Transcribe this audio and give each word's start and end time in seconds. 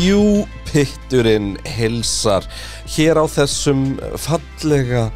Jú, 0.00 0.46
pitturinn 0.70 1.56
hilsar 1.76 2.46
hér 2.94 3.18
á 3.20 3.24
þessum 3.28 3.98
fallega 4.16 5.10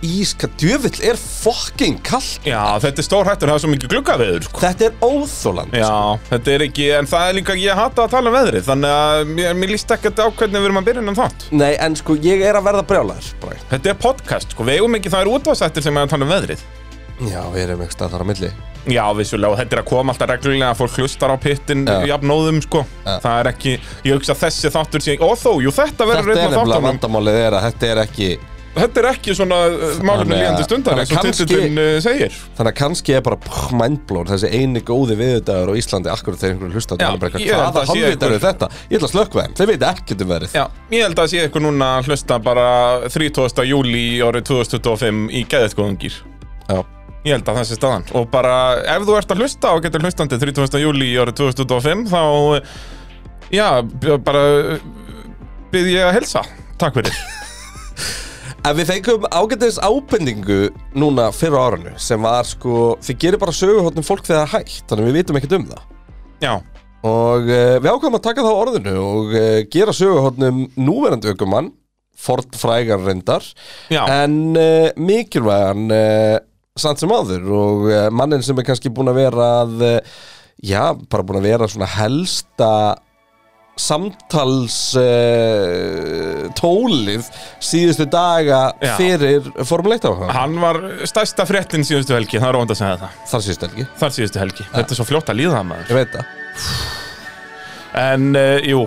íska 0.00 0.48
djöfill 0.56 1.02
er 1.10 1.18
fucking 1.20 1.98
kallt 2.06 2.46
Já, 2.48 2.78
þetta 2.80 3.02
er 3.02 3.06
stór 3.06 3.28
hættur, 3.28 3.50
það 3.50 3.58
er 3.58 3.62
svo 3.64 3.72
mikið 3.74 3.92
gluggaveður 3.92 4.46
sko. 4.46 4.62
Þetta 4.64 4.86
er 4.86 4.96
óþóland 5.04 5.76
Já, 5.76 5.92
þetta 6.30 6.54
er 6.54 6.64
ekki, 6.70 6.88
en 6.96 7.10
það 7.10 7.26
er 7.26 7.36
líka, 7.36 7.58
ég 7.60 7.82
hata 7.82 8.06
að 8.06 8.14
tala 8.16 8.32
um 8.32 8.38
veðrið 8.38 8.68
Þannig 8.70 8.96
að 8.96 9.24
mér, 9.34 9.54
mér 9.60 9.74
líst 9.74 9.94
ekkert 9.98 10.24
á 10.24 10.26
hvernig 10.30 10.56
við 10.56 10.70
erum 10.70 10.80
að 10.80 10.88
byrja 10.88 11.04
um 11.04 11.20
þátt. 11.20 11.48
Nei, 11.52 11.72
en 11.76 12.00
sko, 12.00 12.16
ég 12.24 12.44
er 12.48 12.56
að 12.56 12.68
verða 12.70 12.86
brjálæður. 12.88 13.32
Þetta 13.74 13.92
er 13.92 14.00
podcast, 14.08 14.54
sko, 14.56 14.68
við 14.70 14.80
eigum 14.80 14.96
ekki, 14.96 15.12
það 15.12 15.26
er 15.26 15.34
útvarsættir 15.36 15.84
sem 15.84 16.00
er 16.00 16.08
að 16.08 16.14
tala 16.14 16.28
um 16.30 16.32
veðrið 16.38 16.64
Já, 17.28 17.40
við 17.52 17.62
erum 17.66 17.82
ekki 17.84 17.96
stað 17.96 18.14
þar 18.14 18.24
á 18.24 18.30
milli 18.30 18.50
Já, 18.88 19.02
vissulega, 19.12 19.52
og 19.52 19.58
þetta 19.60 19.76
er 19.76 19.82
að 19.82 19.88
koma 19.90 20.14
alltaf 20.14 20.30
reglulega 20.30 20.70
að 20.72 20.78
fólk 20.78 20.94
hlustar 21.02 21.34
á 21.34 21.36
pittin 21.40 21.82
Já. 21.84 21.98
jafnóðum, 22.14 22.62
sko 22.64 22.84
Já. 23.04 23.18
Það 23.26 23.34
er 23.42 23.50
ekki, 23.50 23.74
ég 24.08 24.14
hugsa 24.16 24.36
þessi 24.40 24.70
þáttur 24.72 25.04
sé, 25.04 25.18
ó 25.20 25.28
þó, 25.36 25.50
jú, 25.60 25.74
þetta 25.74 26.08
verður 26.08 26.32
Þetta 26.32 26.46
er 26.46 26.54
nefnilega 26.56 26.86
vandamálið 26.86 27.42
er 27.42 27.58
að 27.58 27.68
þetta 27.68 27.90
er 27.90 28.02
ekki 28.06 28.30
Þetta 28.70 29.00
er 29.02 29.06
ekki 29.10 29.32
svona 29.34 29.56
uh, 29.66 29.96
málumni 30.06 30.36
líðandi 30.38 30.62
stundar 30.62 31.00
eins 31.02 31.10
og 31.10 31.24
titillin 31.26 31.80
uh, 31.82 31.96
segir 32.04 32.36
Þannig 32.54 32.70
að 32.70 32.76
kannski 32.78 33.16
er 33.18 33.24
bara 33.26 33.38
pff, 33.42 33.72
mindblown 33.74 34.30
þessi 34.30 34.50
eini 34.54 34.82
góði 34.86 35.16
viðudagur 35.18 35.72
á 35.74 35.80
Íslandi 35.80 36.12
akkur 36.12 36.38
þegar 36.38 36.54
einhverju 36.54 36.78
hlusta 36.78 36.98
Já, 37.00 37.08
held 37.10 37.24
hvaða 37.26 37.82
einhver- 37.82 38.36
er 38.36 38.44
þetta? 38.44 38.68
Ég 38.86 39.00
ætla 39.00 39.10
að 39.10 39.14
slökkva 39.16 39.44
þeim, 39.48 39.56
þeir 39.58 39.70
veit 39.72 39.86
ekkert 39.90 40.22
um 40.22 40.30
verið 40.30 40.54
Já, 40.54 40.64
ég 40.94 41.02
held 41.08 41.24
að 41.24 41.30
sé 41.34 41.42
eitthvað 41.42 41.66
núna 41.66 41.90
að 41.98 42.12
hlusta 42.12 42.38
bara 42.46 42.68
30. 43.10 43.66
júli 43.72 44.06
árið 44.22 44.46
2025 44.54 45.26
í 45.34 45.44
geðetgóðungir 45.50 46.22
Já. 46.70 46.80
Ég 47.20 47.34
held 47.36 47.48
að 47.50 47.58
það 47.58 47.66
sé 47.68 47.76
staðan. 47.76 48.06
Og 48.16 48.30
bara, 48.32 48.54
ef 48.94 49.04
þú 49.04 49.18
ert 49.18 49.34
að 49.34 49.42
hlusta 49.42 49.74
og 49.74 49.84
getur 49.84 50.06
hlustandi 50.06 50.38
30. 50.40 50.80
júli 50.80 51.10
árið 51.20 51.36
2025 51.42 52.06
Þá, 52.08 52.22
já, 53.52 53.66
bara 54.24 54.44
byrð 55.70 55.92
ég 55.92 56.06
að 56.06 56.16
helsa 56.16 56.46
Takk 56.80 56.96
fyrir. 56.96 57.20
En 58.60 58.74
við 58.76 58.90
fengum 58.90 59.22
ágættis 59.32 59.78
ábendingu 59.80 60.66
núna 61.00 61.30
fyrir 61.32 61.56
á 61.56 61.64
árinu 61.64 61.92
sem 62.00 62.20
var 62.20 62.44
sko, 62.44 62.98
þið 63.00 63.16
gerir 63.22 63.40
bara 63.40 63.54
söguhóttum 63.56 64.04
fólk 64.04 64.26
þegar 64.26 64.42
það 64.42 64.52
hægt, 64.52 64.82
þannig 64.90 65.06
við 65.06 65.16
vitum 65.16 65.38
ekkert 65.40 65.54
um 65.56 65.64
það. 65.70 65.86
Já, 66.44 66.52
og 67.08 67.48
uh, 67.48 67.76
við 67.80 67.88
ákvæmum 67.88 68.18
að 68.18 68.26
taka 68.26 68.44
það 68.44 68.52
á 68.52 68.60
orðinu 68.60 68.94
og 69.00 69.32
uh, 69.32 69.46
gera 69.72 69.94
söguhóttum 69.96 70.60
núverandi 70.76 71.32
aukumann 71.32 71.72
Ford 72.20 72.52
frægar 72.60 73.00
reyndar. 73.00 73.46
Já, 73.88 74.02
en 74.12 74.36
uh, 74.52 74.92
mikilvægan 75.00 75.88
samt 76.82 77.02
sem 77.02 77.12
áður 77.12 77.52
og 77.56 77.86
uh, 77.90 78.08
mannin 78.14 78.44
sem 78.44 78.58
er 78.58 78.66
kannski 78.66 78.92
búin 78.94 79.12
að 79.12 79.20
vera 79.22 79.52
að 79.62 79.86
uh, 79.86 80.18
já, 80.64 80.82
bara 81.10 81.26
búin 81.26 81.40
að 81.40 81.48
vera 81.52 81.68
svona 81.70 81.88
helsta 81.98 82.72
samtals 83.80 84.76
uh, 84.98 86.48
tólið 86.58 87.28
síðustu 87.64 88.04
daga 88.10 88.62
Já. 88.82 88.92
fyrir 88.98 89.46
Formule 89.64 89.96
1 89.96 90.08
áhuga 90.10 90.34
hann 90.36 90.58
var 90.60 90.80
stærsta 91.08 91.46
fréttin 91.48 91.86
síðustu 91.86 92.16
helgi 92.16 92.40
Það 92.40 92.50
er 92.50 92.58
óvand 92.60 92.74
að 92.74 92.80
segja 92.82 92.98
það. 93.00 93.16
Þar 93.30 93.44
síðustu 93.46 93.68
helgi, 93.68 93.86
Þar 94.02 94.14
síðustu 94.16 94.42
helgi. 94.42 94.68
Þetta 94.74 94.94
er 94.94 95.00
svo 95.00 95.08
fljótt 95.08 95.32
að 95.32 95.40
líða 95.40 95.56
það 95.56 95.66
maður. 95.70 95.90
Ég 95.90 96.00
veit 96.00 96.14
það. 96.18 96.36
En, 98.00 98.28
uh, 98.38 98.58
jú, 98.68 98.84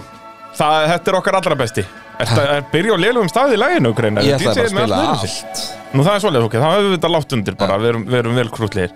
það, 0.59 0.79
þetta 0.93 1.13
er 1.13 1.19
okkar 1.19 1.39
allra 1.41 1.59
besti 1.63 1.87
Þetta 2.19 2.43
er 2.57 2.67
byrja 2.71 2.95
á 2.95 2.97
lélugum 3.03 3.31
staði 3.31 3.57
í 3.57 3.61
læginu, 3.61 3.93
greina? 3.97 4.23
Ég 4.25 4.37
ætlaði 4.37 4.53
bara 4.53 4.67
að 4.67 4.75
spila 4.75 4.99
allt 5.13 5.63
Nú 5.93 6.05
það 6.05 6.15
er 6.15 6.21
svolítið, 6.23 6.45
ok, 6.47 6.55
þá 6.57 6.67
hefur 6.71 6.87
við 6.87 6.95
þetta 6.95 7.09
látt 7.13 7.35
undir 7.37 7.57
bara, 7.59 7.75
við 7.81 7.89
erum, 7.91 8.05
við 8.09 8.19
erum 8.19 8.39
vel 8.39 8.47
krútlegir. 8.53 8.93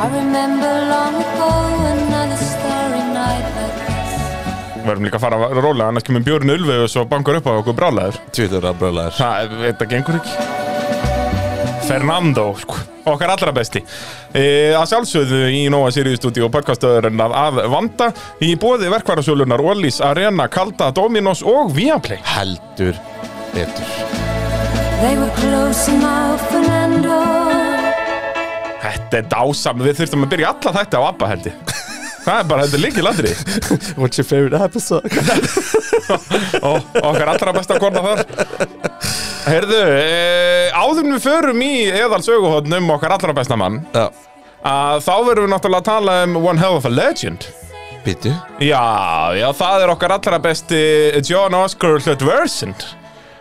I 0.00 0.08
remember 0.14 0.72
long 0.90 1.18
ago 1.20 1.50
another 1.92 2.40
starry 2.40 3.02
night 3.12 3.46
like 3.54 3.78
this. 3.86 4.80
Við 4.80 4.90
erum 4.94 5.06
líka 5.06 5.20
að 5.20 5.26
fara 5.26 5.40
að 5.46 5.60
róla, 5.60 5.90
annars 5.92 6.08
kemur 6.08 6.24
Björn 6.26 6.54
Ulfi 6.56 6.78
og 6.86 6.90
svo 6.90 7.04
bankar 7.10 7.38
upp 7.38 7.46
á 7.46 7.52
okkur 7.60 7.76
brálaður 7.78 8.18
tvítur 8.34 8.66
að 8.66 8.80
brölaður 8.80 9.18
Það, 9.20 9.54
þetta 9.66 9.90
gengur 9.94 10.18
ekki 10.22 10.79
Fernando, 11.90 12.54
sko, 12.54 12.76
okkar 13.10 13.32
allra 13.34 13.50
besti. 13.50 13.80
E, 14.30 14.42
Að 14.78 14.84
sjálfsögðu 14.92 15.40
í 15.50 15.64
Nóa 15.74 15.88
Sirius 15.90 16.20
stúdíu 16.20 16.44
og 16.46 16.52
podcastöðurinn 16.54 17.18
að, 17.24 17.58
vanda 17.72 18.12
Í 18.46 18.52
bóði 18.62 18.92
verkvarasjólunar 18.92 19.58
Ólís, 19.58 19.98
Arena, 20.06 20.46
Kalda, 20.46 20.92
Dominos 20.94 21.42
og 21.42 21.74
Viaplay. 21.74 22.22
Heldur 22.36 22.94
betur. 23.50 23.90
Þetta 28.80 29.18
er 29.18 29.30
dásam, 29.34 29.82
við 29.82 29.98
þurftum 30.04 30.28
að 30.28 30.34
byrja 30.36 30.54
alla 30.54 30.76
þetta 30.78 31.02
á 31.02 31.02
ABBA 31.10 31.34
held 31.34 31.50
ég 31.50 31.89
Það 32.20 32.36
er 32.36 32.48
bara, 32.50 32.64
þetta 32.66 32.76
er 32.78 32.82
líkil 32.84 33.08
andri 33.10 33.30
What's 34.00 34.20
your 34.20 34.26
favorite 34.28 34.60
episode? 34.60 35.08
og 36.68 36.98
okkar 37.00 37.30
allra 37.32 37.54
besta 37.56 37.78
kona 37.80 38.02
þar. 38.04 38.24
Heyrðu, 39.46 39.78
e, 39.96 40.68
áður 40.76 41.06
en 41.06 41.14
við 41.16 41.24
förum 41.24 41.62
í 41.64 41.72
eðal 41.88 42.20
söguhotn 42.26 42.76
um 42.76 42.92
okkar 42.96 43.14
allra 43.16 43.34
besta 43.36 43.56
mann 43.60 43.80
Já, 43.94 44.10
að 44.68 45.06
þá 45.06 45.14
verðum 45.30 45.46
við 45.48 45.52
náttúrulega 45.54 45.80
að 45.80 45.88
tala 45.88 46.18
um 46.26 46.38
One 46.42 46.60
Hell 46.60 46.76
of 46.76 46.88
a 46.88 46.92
Legend. 46.92 47.48
Býtu 48.04 48.32
Já, 48.64 48.84
já, 49.36 49.48
það 49.56 49.84
er 49.86 49.94
okkar 49.96 50.16
allra 50.16 50.38
besti 50.44 50.84
John 51.28 51.56
Oscar 51.58 51.98
Hlutversend 52.00 52.86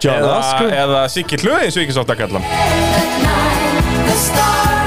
John 0.04 0.20
eða, 0.24 0.34
Oscar? 0.40 0.74
eða 0.86 1.06
Siggi 1.12 1.40
Hlöð 1.44 1.66
eins 1.66 1.76
og 1.80 1.84
ekki 1.86 1.96
sátt 2.00 2.12
að 2.16 2.22
kalla 2.24 2.44
hann. 2.44 2.52
That 2.52 3.24
night, 3.24 4.06
the 4.08 4.20
stars 4.24 4.79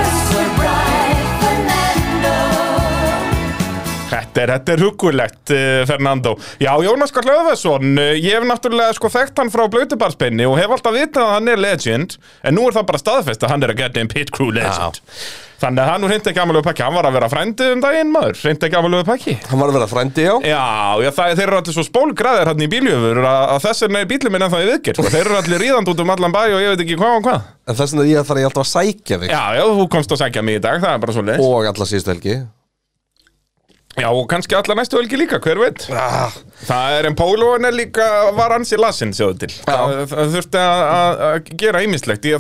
er, 4.43 4.55
þetta 4.57 4.75
er 4.77 4.85
hugulegt, 4.87 5.43
uh, 5.55 5.83
Fernando. 5.91 6.35
Já, 6.63 6.73
Jónas 6.87 7.15
Karl 7.15 7.33
Öðvarsson 7.37 7.95
uh, 7.97 8.11
Ég 8.19 8.37
hef 8.39 8.49
náttúrulega 8.49 8.97
sko 8.99 9.13
þekkt 9.13 9.43
hann 9.43 9.53
frá 9.55 9.65
Blöytubarspenni 9.73 10.49
og 10.49 10.59
hef 10.61 10.77
alltaf 10.77 10.97
vitað 10.97 11.29
að 11.29 11.33
hann 11.37 11.55
er 11.55 11.63
legend 11.63 12.19
en 12.43 12.59
nú 12.59 12.67
er 12.69 12.77
það 12.77 12.91
bara 12.91 13.03
staðfest 13.03 13.47
að 13.47 13.57
hann 13.57 13.67
er 13.67 13.75
að 13.75 13.83
geta 13.85 14.03
einn 14.03 14.13
pit 14.13 14.35
crew 14.35 14.53
legend. 14.55 15.03
Þannig 15.63 15.83
að 15.85 15.91
hann 15.93 16.07
reyndi 16.11 16.31
ekki 16.33 16.41
amalegu 16.43 16.65
pakki 16.67 16.83
Hann 16.83 16.97
var 16.97 17.07
að 17.07 17.17
vera 17.17 17.29
frændi 17.31 17.67
um 17.71 17.83
daginn 17.83 18.09
maður 18.11 18.41
Reyndi 18.43 18.67
ekki 18.67 18.79
amalegu 18.79 19.07
pakki 19.07 19.35
Hann 19.47 19.61
var 19.61 19.71
að 19.71 19.77
vera 19.77 19.89
frændi, 19.91 20.25
já. 20.27 20.33
Já, 20.49 20.63
já 21.05 21.11
það, 21.15 21.35
þeir 21.39 21.45
eru 21.45 21.59
allir 21.61 21.77
svo 21.77 21.85
spólgræðir 21.87 22.51
hann 22.51 22.65
í 22.65 22.69
bíljöfur 22.73 23.21
að, 23.23 23.43
að 23.53 23.61
þess 23.69 23.85
vegna 23.87 24.01
er 24.03 24.09
bílum 24.11 24.35
minn 24.35 24.47
ennþá 24.47 24.63
í 24.65 24.67
viðgerð 24.73 24.99
sko. 24.99 25.13
Þeir 25.15 25.23
eru 25.23 25.37
allir 25.39 25.63
ríðand 25.63 25.93
út 25.93 26.03
um 26.03 26.13
allan 26.17 26.35
bæ 26.35 26.41
og 26.43 26.65
ég 26.65 26.75
veit 26.75 26.83
ekki 26.87 26.99
hvað 26.99 27.19
og 27.21 27.29
hvað. 27.29 27.47
En 27.69 27.79
þess 27.79 27.95
vegna 27.95 28.09
ég 28.11 28.27
þarf 28.33 28.43
ég 28.43 28.51
alltaf 28.51 28.65
að 28.67 28.73
sækja 28.73 29.21
þig. 29.23 29.37
Já, 29.37 29.45
já, 29.61 29.63
þú 29.79 29.87
komst 29.95 30.17
að 30.17 30.23
sækja 30.25 30.45
mig 30.49 30.59
í 30.59 30.65
dag, 30.67 30.83
það 30.83 30.97
er 30.97 31.07
bara 31.07 31.17
svo 31.19 31.27
leið 31.29 31.47
Og 31.47 31.71
alla 31.71 31.89
síðustu 31.93 32.15
helgi 32.17 32.37
Já, 34.01 34.09
og 34.09 34.25
kannski 34.31 34.57
alla 34.57 34.75
næstu 34.79 34.97
helgi 34.97 35.19
líka, 35.21 35.37
hver 35.45 35.59
veit? 35.61 35.83
Ah, 35.93 36.33
Það 36.65 36.95
er 36.99 37.07
en 37.11 37.17
Pólóin 37.19 37.67
er 37.69 37.75
líka, 37.77 38.07
var 38.39 38.55
ansi 38.57 38.79
lasinn 38.81 39.13
sjóðu 39.13 39.39
til. 39.43 39.51
Það, 39.67 39.97
það 40.13 40.31
þurfti 40.37 40.61
að- 40.63 41.51
gera 41.61 41.83
að 41.83 41.85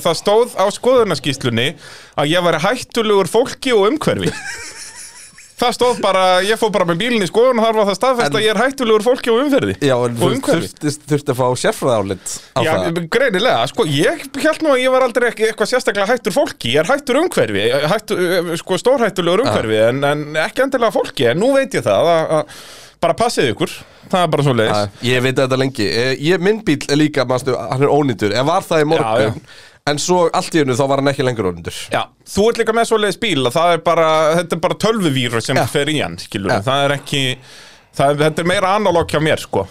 Það 0.07 0.15
stóð 0.23 0.55
á 0.57 0.65
skoðunarskýslunni 0.73 1.67
að 2.23 2.31
ég 2.33 2.47
væri 2.47 2.63
hættulegur 2.65 3.29
fólki 3.29 3.75
og 3.77 3.91
umhverfi 3.91 4.33
Það 5.61 5.75
stóð 5.77 5.99
bara, 6.03 6.23
ég 6.43 6.59
fór 6.59 6.71
bara 6.75 6.87
með 6.89 6.97
bílinn 7.03 7.23
í 7.23 7.29
skoðun 7.29 7.61
og 7.61 7.67
þar 7.67 7.77
var 7.79 7.87
það 7.91 7.97
staðfest 7.99 8.27
En- 8.33 8.39
að 8.39 8.45
ég 8.47 8.51
er 8.55 8.61
hættulegur 8.63 9.05
fólki 9.07 9.31
og 9.31 9.41
umferði 9.45 9.75
Já, 9.85 9.95
en 10.09 10.17
þú 10.19 10.31
umhverfi. 10.33 10.71
þurfti, 10.73 10.93
þurfti 11.13 11.35
að 11.35 11.39
fá 11.39 11.47
sérfræðálit 11.63 12.33
á 12.57 12.61
Já, 12.67 12.73
það. 12.73 13.01
greinilega, 13.15 13.61
sko, 13.71 13.87
ég 13.87 14.25
held 14.43 14.63
nú 14.67 14.73
að 14.75 14.83
ég 14.83 14.91
var 14.97 15.07
aldrei 15.07 15.29
ekki 15.31 15.47
eitthvað 15.51 15.71
sérstaklega 15.75 16.09
hættur 16.11 16.35
fólki, 16.35 16.73
ég 16.75 16.83
er 16.83 16.91
hættur 16.91 17.21
umhverfi, 17.23 17.67
hættur, 17.95 18.57
sko, 18.59 18.79
stórhættulegur 18.83 19.45
umhverfi, 19.47 19.79
en, 19.89 20.03
en 20.05 20.25
ekki 20.49 20.65
endilega 20.67 20.91
fólki, 20.99 21.29
en 21.31 21.39
nú 21.45 21.53
veit 21.55 21.79
ég 21.79 21.85
það, 21.87 22.11
að, 22.17 22.33
að 22.41 22.57
bara 23.03 23.15
passið 23.19 23.53
ykkur, 23.53 23.77
það 24.11 24.23
er 24.25 24.29
bara 24.35 24.43
svo 24.47 24.53
leiðis. 24.55 24.83
Æ, 24.83 25.07
Ég 25.09 25.23
veit 25.25 25.35
þetta 25.39 25.57
lengi. 25.59 25.87
Eh, 25.91 26.13
ég, 26.23 26.39
Minn 26.43 26.61
bíl 26.67 26.79
er 26.87 26.99
líka, 27.01 27.25
manstu, 27.27 27.55
hann 27.59 27.83
er 27.83 27.91
ónýtur. 27.91 28.31
En 28.39 28.47
var 28.47 28.63
það 28.63 28.83
í 28.85 28.87
morgun 28.93 29.41
En 29.91 29.99
svo 29.99 30.29
allt 30.31 30.55
í 30.55 30.61
hennu 30.63 30.77
þá 30.79 30.85
var 30.93 31.01
hann 31.03 31.11
ekki 31.11 31.25
lengur 31.27 31.49
ónýtur 31.51 31.75
Já, 31.91 32.05
þú 32.29 32.45
ert 32.53 32.61
líka 32.63 32.75
með 32.77 32.89
svo 32.93 32.99
leiðis 33.03 33.19
bíl 33.23 33.41
að 33.49 33.57
það 33.57 33.73
er 33.77 33.81
bara, 33.89 34.09
þetta 34.39 34.55
er 34.59 34.61
bara 34.69 34.77
tölvuvírus 34.85 35.49
sem 35.51 35.59
Já. 35.59 35.65
fer 35.73 35.91
í 35.91 35.97
hann, 35.99 36.19
skilur, 36.23 36.53
Já. 36.55 36.61
það 36.69 36.85
er 36.85 36.95
ekki, 37.01 37.23
það 37.99 38.13
er, 38.13 38.21
þetta 38.29 38.45
er 38.45 38.51
meira 38.53 38.75
analóg 38.79 39.11
hjá 39.11 39.19
mér, 39.27 39.43
sko. 39.43 39.65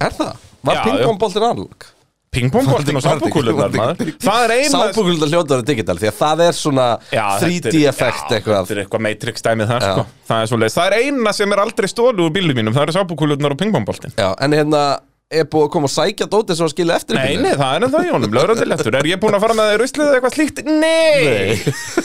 Er 0.00 0.14
það? 0.16 0.32
Var 0.64 0.78
Já, 0.80 0.82
pingpongboltin 0.88 1.44
analog? 1.44 1.90
Pingpongboltin 2.34 2.96
og 2.98 3.04
sápukúlunar, 3.04 3.70
maður, 3.76 4.08
það 4.24 4.44
er 4.48 4.52
eina... 4.56 4.78
Sápukúlunar 4.88 5.30
hljótaður 5.30 5.66
digital 5.68 5.94
Því 6.00 6.08
að 6.10 6.16
það 6.18 6.40
er 6.48 6.56
svona 6.58 6.86
Já, 7.12 7.26
þetta 7.44 7.70
3D 7.70 7.74
er- 7.76 7.90
effekt 7.92 8.24
já, 8.24 8.38
eitthvað 8.40 8.56
Þetta 8.64 8.74
er 8.74 8.80
eitthvað 8.82 9.04
Matrix 9.06 9.44
dæmið 9.46 9.70
Já. 9.70 9.78
sko. 9.84 10.06
Það 10.32 10.40
er 10.42 10.50
svo 10.50 10.58
leiðis. 10.58 10.78
Það 10.80 10.88
er 10.88 10.96
eina 11.04 11.34
sem 11.38 11.54
er 11.54 11.62
aldrei 11.62 11.90
stólu 11.92 12.24
úr 12.26 12.32
bílum 12.34 12.58
mínum, 12.58 12.74
það 12.74 12.88
er 12.90 12.96
sápukúlunar 12.96 13.54
og 13.54 13.60
pingpongboltin. 13.60 14.16
Já, 14.18 14.32
en 14.48 14.56
hérna 14.58 14.82
er 15.32 15.46
búið 15.50 15.66
að 15.66 15.70
koma 15.74 15.88
að 15.88 15.94
sækja 15.94 16.28
dótið 16.30 16.58
sem 16.58 16.66
að 16.66 16.74
skilja 16.74 16.98
eftir 17.00 17.18
Nei, 17.18 17.36
nei, 17.40 17.54
það 17.56 17.70
er 17.76 17.86
ennþá 17.86 18.02
í 18.04 18.10
honum, 18.12 18.34
lögrandi 18.36 18.66
lettur 18.68 18.98
Er 18.98 19.08
ég 19.08 19.22
búinn 19.22 19.38
að 19.38 19.46
fara 19.46 19.56
með 19.58 19.70
þeir 19.70 19.82
ruslið 19.84 20.04
eða 20.04 20.18
eitthvað 20.18 20.36
slíkt? 20.36 20.60
Nei, 20.68 21.56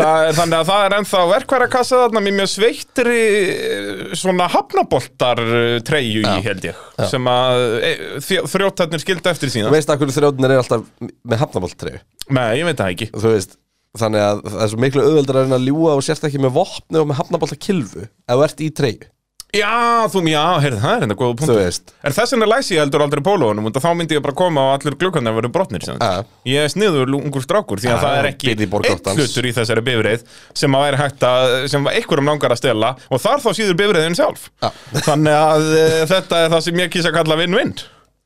Það 0.00 0.24
er, 0.24 0.36
Þannig 0.38 0.56
að 0.56 0.68
það 0.70 0.82
er 0.86 0.94
ennþá 0.96 1.22
verkværakassa 1.30 2.02
þarna 2.02 2.22
Mér 2.24 2.36
mjög 2.38 2.50
sveittri 2.54 3.16
eh, 3.20 4.04
svona 4.16 4.46
hafnaboltar 4.50 5.42
treyju 5.86 6.22
í 6.24 6.36
held 6.46 6.68
ég 6.70 6.84
Sem 7.10 7.26
að 7.30 7.64
e, 7.84 7.90
þrjóttarnir 8.22 9.02
skildi 9.02 9.32
eftir 9.32 9.50
Þú 9.50 9.56
síðan. 9.58 9.74
Veist 9.74 9.92
að 9.92 10.00
hverju 10.00 10.16
þrjóðnir 10.16 10.54
er 10.54 10.62
alltaf 10.62 10.86
með 11.02 11.42
hafnaboltreyju 11.42 12.00
Nei, 12.30 12.46
ég 12.60 12.68
veit 12.70 12.78
það 12.78 12.94
ekki. 12.94 13.10
Þú 13.12 13.34
veist, 13.34 13.58
Þannig 13.98 14.22
að 14.22 14.40
það 14.46 14.60
er 14.62 14.68
svo 14.70 14.80
miklu 14.84 15.02
auðveldur 15.02 15.36
að 15.40 15.46
reyna 15.48 15.56
að 15.58 15.64
ljúga 15.66 15.94
og 15.98 16.04
sérst 16.06 16.26
ekki 16.28 16.38
með 16.38 16.52
vopni 16.54 17.00
og 17.00 17.08
með 17.10 17.18
hafnabólta 17.18 17.56
kilfu 17.58 18.04
ef 18.06 18.36
þú 18.36 18.44
ert 18.46 18.60
í 18.62 18.68
treyju, 18.78 19.08
Já, 19.50 20.06
þú, 20.12 20.20
já, 20.30 20.42
heyrðu, 20.62 20.78
það 20.78 20.92
er 20.94 21.04
enda 21.06 21.14
góða 21.18 21.32
þú 21.32 21.38
punktur 21.40 21.56
veist 21.58 21.92
Er 22.06 22.14
þess 22.14 22.34
vegna 22.36 22.46
læsi 22.52 22.76
ég 22.76 22.84
heldur 22.84 23.02
aldrei 23.02 23.22
pólóunum 23.26 23.66
og 23.66 23.78
þá 23.82 23.88
myndi 23.98 24.14
ég 24.14 24.22
bara 24.22 24.36
koma 24.38 24.62
og 24.68 24.76
allir 24.76 24.94
glukkarnir 25.00 25.34
verið 25.34 25.54
brotnir 25.56 25.82
sem 25.86 25.98
Ja. 25.98 26.22
Ég 26.46 26.66
er 26.68 26.70
sniður 26.70 27.10
ungur 27.18 27.42
strákur 27.42 27.82
því 27.82 27.90
að 27.90 27.96
Ja, 27.96 28.02
það 28.04 28.18
er 28.20 28.28
ekki 28.30 28.50
býrð 28.52 28.60
í 28.62 28.66
einn 28.68 28.72
borgáttans. 28.76 29.18
hlutur 29.18 29.48
í 29.50 29.54
þessari 29.58 29.82
bifreið 29.90 30.22
sem 30.54 30.76
að 30.78 30.84
væri 30.86 31.00
hægt 31.02 31.26
að, 31.26 31.54
sem 31.74 31.90
einhverjum 31.90 32.30
langar 32.30 32.54
að 32.54 32.60
stela 32.62 32.92
og 33.10 33.20
þar 33.26 33.42
þá 33.42 33.50
síður 33.58 33.80
bifreiðin 33.82 34.18
sjálf 34.20 34.50
Ja. 34.62 34.70
Þannig 35.02 35.40
að 35.40 35.70
e, 35.74 35.86
þetta 36.14 36.44
er 36.44 36.54
það 36.54 36.66
sem 36.68 36.84
ég 36.84 36.94
kýsa 36.94 37.10
að 37.10 37.18
kalla 37.18 37.40
vinn-vinn 37.42 37.74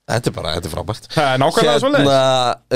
Þetta 0.04 0.28
er 0.28 0.34
bara, 0.36 0.50
þetta 0.58 0.68
er 0.68 0.72
frábært. 0.74 1.06
Það 1.14 1.26
er 1.32 1.38
nákvæmlega 1.40 1.92
Hérna, 1.94 2.16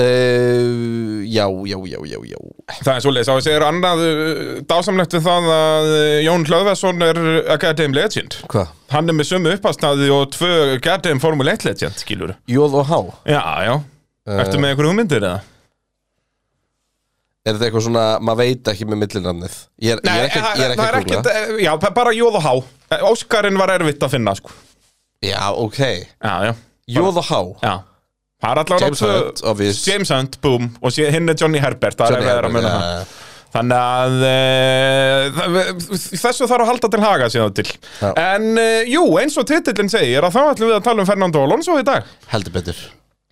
uh, 0.01 1.19
já, 1.29 1.43
já, 1.69 1.77
já, 1.91 1.99
já, 2.09 2.17
já. 2.25 2.39
Það 2.79 2.89
er 2.95 3.03
svoleiðis, 3.03 3.29
á 3.29 3.33
að 3.35 3.41
segja 3.45 3.67
annað 3.67 3.99
uh, 4.01 4.53
dásamlegt 4.71 5.13
við 5.13 5.27
það 5.27 5.49
að 5.53 5.89
uh, 5.91 6.15
Jón 6.25 6.45
Hlöðvarsson 6.49 7.05
er 7.05 7.19
Academy 7.53 7.97
Legend. 7.99 8.39
Hvað? 8.49 8.71
Hann 8.89 9.13
er 9.13 9.17
með 9.19 9.27
sömu 9.29 9.53
uppástaði 9.53 10.09
og 10.15 10.31
tvö 10.33 10.49
Academy 10.79 11.21
Formule 11.21 11.53
1 11.53 11.67
Legend, 11.67 12.01
skilur 12.01 12.33
Jóð 12.49 12.79
og 12.81 12.89
há? 12.89 12.99
Já, 13.29 13.41
já, 13.67 13.75
ertu 14.39 14.57
með 14.57 14.73
einhverju 14.73 14.93
hugmyndir 14.95 15.21
eða? 15.21 15.43
Er 17.45 17.53
þetta 17.55 17.67
eitthvað 17.67 17.85
svona, 17.85 18.05
maður 18.25 18.41
veit 18.41 18.71
ekki 18.73 18.87
með 18.89 18.99
millinarnið 19.03 19.59
Ég 19.85 19.93
er, 19.93 20.01
ég 20.01 20.23
er 20.23 20.25
ekki, 20.25 20.41
ég 20.41 20.65
er 20.65 20.73
ekki 20.73 20.87
er 20.87 20.97
ekkert, 21.03 21.29
já, 21.61 21.71
bara 21.93 22.15
jóð 22.17 22.39
og 22.41 22.47
há. 22.47 22.55
Óskarinn 23.11 23.61
var 23.61 23.75
erfitt 23.77 24.01
að 24.01 24.17
finna, 24.17 24.33
sko. 24.37 24.51
Já, 25.23 25.51
ok. 25.53 25.79
Já, 25.79 26.33
já, 26.49 26.51
Jóð 26.97 27.21
og 27.21 27.29
há. 27.29 27.39
Já. 27.63 27.73
Það 28.39 28.51
er 28.53 28.61
allavega 28.63 28.85
James 28.87 29.01
Hunt, 29.03 29.41
obvious. 29.51 29.79
James 29.87 30.11
Hunt, 30.15 30.37
boom. 30.43 30.69
Og 30.79 30.93
sé- 30.95 31.09
hinn 31.11 31.27
er 31.29 31.35
Johnny 31.39 31.59
Herbert, 31.59 31.97
það 31.99 32.13
Johnny 32.13 32.23
er 32.23 32.29
verið 32.29 32.37
að 32.37 32.43
Herbert, 32.43 32.53
muna 32.55 32.69
já, 32.69 32.79
það 32.79 32.93
já. 32.99 33.25
Þannig 33.49 33.79
að 33.81 34.23
e, 34.29 34.33
það, 35.33 35.55
þessu 36.21 36.47
þarf 36.51 36.63
að 36.63 36.69
halda 36.69 36.89
til 36.93 37.01
haga 37.01 37.29
síðan 37.33 37.55
til. 37.57 37.65
Já. 37.97 38.09
En 38.21 38.47
e, 38.61 38.67
jú, 38.93 39.03
eins 39.17 39.37
og 39.41 39.47
titillin 39.49 39.89
segir 39.89 40.27
að 40.27 40.35
þá 40.37 40.41
ætlum 40.53 40.69
við 40.69 40.77
að 40.77 40.85
tala 40.85 41.01
um 41.03 41.09
Fernando 41.09 41.41
Alonso 41.43 41.77
í 41.81 41.85
dag. 41.87 42.07
Heldur 42.29 42.55
betur. 42.59 42.83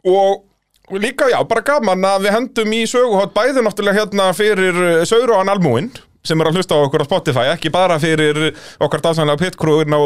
Og 0.09 0.99
líka 1.03 1.29
já, 1.29 1.37
bara 1.47 1.63
gaman 1.69 2.07
að 2.09 2.25
við 2.25 2.35
hendum 2.37 2.73
í 2.73 2.81
söguhótt 2.89 3.35
bæði 3.35 3.63
náttúrulega 3.65 4.01
hérna 4.01 4.27
fyrir 4.35 4.81
Sauruan 5.07 5.53
Almúin 5.53 5.91
sem 6.27 6.41
er 6.41 6.49
að 6.49 6.59
hlusta 6.59 6.75
á 6.75 6.83
okkur 6.83 7.05
á 7.05 7.07
Spotify, 7.07 7.45
ekki 7.53 7.71
bara 7.71 7.99
fyrir 8.01 8.49
okkar 8.83 9.03
dásanlega 9.05 9.39
pitkrúin 9.45 9.93
á 9.95 10.01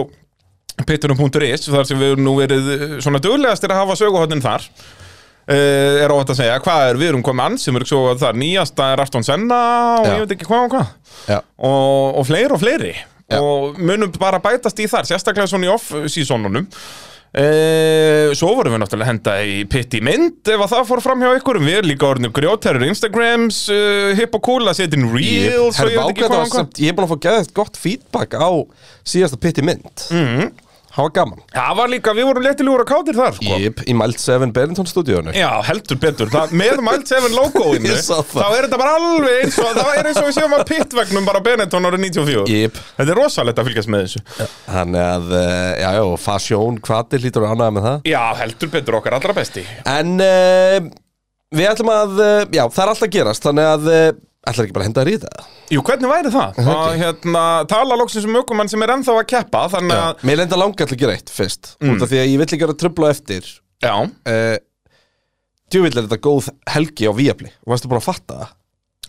pitturum.is 0.88 1.68
þar 1.70 1.88
sem 1.90 2.00
við 2.02 2.18
nú 2.24 2.36
verið 2.40 2.72
eh, 2.76 2.98
svona 3.04 3.22
duglegastir 3.24 3.74
að 3.74 3.84
hafa 3.84 4.00
söguhóttin 4.00 4.44
þar. 4.44 4.68
Uh, 5.52 5.98
er 6.06 6.12
óvægt 6.14 6.30
að 6.36 6.38
segja 6.38 6.60
hvað 6.62 6.84
er, 6.88 6.98
við 7.02 7.10
erum 7.10 7.24
komið 7.26 7.48
ansið 7.50 7.74
mörg 7.76 7.90
svo 7.90 8.02
þar. 8.22 8.38
Nýjasta 8.38 8.92
er 8.94 9.02
Afton 9.04 9.26
Senna 9.26 9.62
og 9.98 10.06
Já. 10.06 10.12
ég 10.14 10.22
veit 10.22 10.36
ekki 10.36 10.48
hvað 10.48 10.68
og 10.68 10.76
hvað. 10.76 10.92
Og, 11.58 12.20
og 12.22 12.28
fleiri 12.30 12.56
og 12.56 12.62
fleiri. 12.62 12.92
Já. 13.32 13.40
og 13.40 13.78
munum 13.80 14.12
bara 14.20 14.42
bætast 14.44 14.80
í 14.84 14.88
þar 14.92 15.08
sérstaklega 15.08 15.48
svona 15.48 15.70
í 15.70 15.72
off-seasonunum 15.72 16.66
e, 17.32 17.46
svo 18.38 18.52
vorum 18.58 18.76
við 18.76 18.82
náttúrulega 18.84 19.12
henda 19.12 19.36
í 19.48 19.62
pitt 19.72 19.96
í 19.98 20.02
mynd 20.04 20.52
ef 20.52 20.66
að 20.66 20.74
það 20.74 20.90
fór 20.90 21.04
fram 21.06 21.24
hjá 21.24 21.30
ykkur 21.40 21.62
við 21.62 21.78
erum 21.80 21.92
líka 21.92 22.10
orðinu 22.10 22.34
grjótærir 22.36 22.88
Instagrams 22.90 23.62
uh, 23.72 24.12
hipp 24.18 24.36
og 24.40 24.44
cool 24.48 24.66
að 24.68 24.82
setja 24.82 25.00
inn 25.00 25.12
reels 25.14 25.80
ég 25.80 25.80
ég 26.82 26.92
er 26.92 26.98
búin 26.98 27.08
að 27.08 27.14
fá 27.14 27.24
geðið 27.28 27.54
gott 27.62 27.80
feedback 27.80 28.36
á 28.36 28.50
síðasta 29.08 29.40
pitti 29.42 29.66
mynd. 29.66 30.08
Mhm. 30.12 30.52
Það 30.92 31.06
var 31.06 31.12
gaman. 31.16 31.42
Það 31.56 31.76
var 31.80 31.92
líka, 31.92 32.14
við 32.18 32.26
vorum 32.28 32.44
léttilegur 32.46 32.82
að 32.84 32.90
kátir 32.90 33.16
þar 33.16 33.36
sko. 33.38 33.58
Jip, 33.62 33.84
í 33.88 33.94
Mild 33.96 34.20
7 34.20 34.50
Bennington 34.56 34.90
stúdíónu 34.90 35.34
Já, 35.38 35.48
heldur 35.70 36.00
betur, 36.02 36.32
það, 36.34 36.56
með 36.60 36.82
Mild 36.84 37.06
7 37.08 37.30
logoinu 37.32 37.94
þá 38.32 38.48
er 38.50 38.66
þetta 38.66 38.80
bara 38.82 38.96
alveg 39.00 39.38
eins 39.46 39.60
og 39.64 39.72
það 39.78 39.92
er 39.94 40.10
eins 40.10 40.20
og 40.20 40.28
við 40.28 40.36
séum 40.36 40.56
að 40.58 40.66
pittvegnum 40.72 41.30
bara 41.30 41.44
Benetton 41.46 41.88
árið 41.88 42.04
94 42.10 42.44
Jip, 42.52 42.82
Þetta 42.98 43.16
er 43.16 43.22
rosalegt 43.22 43.62
að 43.62 43.70
fylgjast 43.70 43.92
með 43.92 44.04
þessu. 44.08 44.24
Þannig 44.68 45.06
að, 45.06 45.30
uh, 45.32 45.70
já, 45.80 45.88
já, 45.98 46.04
fasjón, 46.26 46.82
hvað 46.84 47.16
lítur 47.22 47.46
að 47.46 47.56
ánæða 47.56 47.76
með 47.78 47.88
það. 47.88 48.10
Já, 48.12 48.22
heldur 48.42 48.74
betur 48.76 48.98
okkar 49.00 49.16
allra 49.18 49.36
besti. 49.38 49.64
En 49.90 50.14
uh, 50.20 50.92
við 51.56 51.72
ætlum 51.72 51.94
að, 51.94 52.20
uh, 52.20 52.44
já, 52.52 52.64
það 52.68 52.84
er 52.84 52.94
alltaf 52.94 53.14
gerast 53.16 53.48
Þannig 53.48 53.72
að, 53.72 53.90
uh, 53.92 54.12
ætlar 54.48 54.66
ekki 54.66 54.74
bara 54.74 54.86
að 54.86 54.90
henda 54.90 55.04
þér 55.06 55.12
í 55.12 55.18
það 55.22 55.50
Jú, 55.76 55.82
hvernig 55.86 56.10
væri 56.12 56.32
það? 56.34 56.62
Að 56.74 56.96
hérna, 57.02 57.44
tala 57.70 57.98
loksins 58.00 58.26
um 58.26 58.40
ökumann 58.42 58.72
sem 58.72 58.82
er 58.82 58.94
ennþá 58.96 59.16
að 59.20 59.28
keppa 59.30 59.62
Þannig 59.76 60.02
að, 60.02 60.24
Mér 60.28 60.40
lenda 60.42 60.58
langa 60.60 60.88
til 60.88 60.96
að 60.98 61.02
gera 61.04 61.18
eitt 61.20 61.30
fyrst 61.34 61.76
Mm. 61.82 61.94
Út 61.96 62.06
af 62.06 62.10
því 62.12 62.20
að 62.24 62.28
ég 62.32 62.42
vill 62.42 62.48
ekki 62.48 62.62
vera 62.66 62.74
að 62.76 62.82
trubla 62.82 63.12
eftir. 63.14 63.48
Já. 63.82 63.94
Uh, 64.26 64.58
Djúvill 65.72 65.94
er 65.96 66.06
þetta 66.08 66.20
góð 66.26 66.50
helgi 66.74 67.08
á 67.10 67.14
Viapli 67.16 67.50
Og 67.66 67.72
varstu 67.74 67.90
búin 67.92 68.02
að 68.02 68.08
fatta 68.10 68.40
það? 68.42 68.52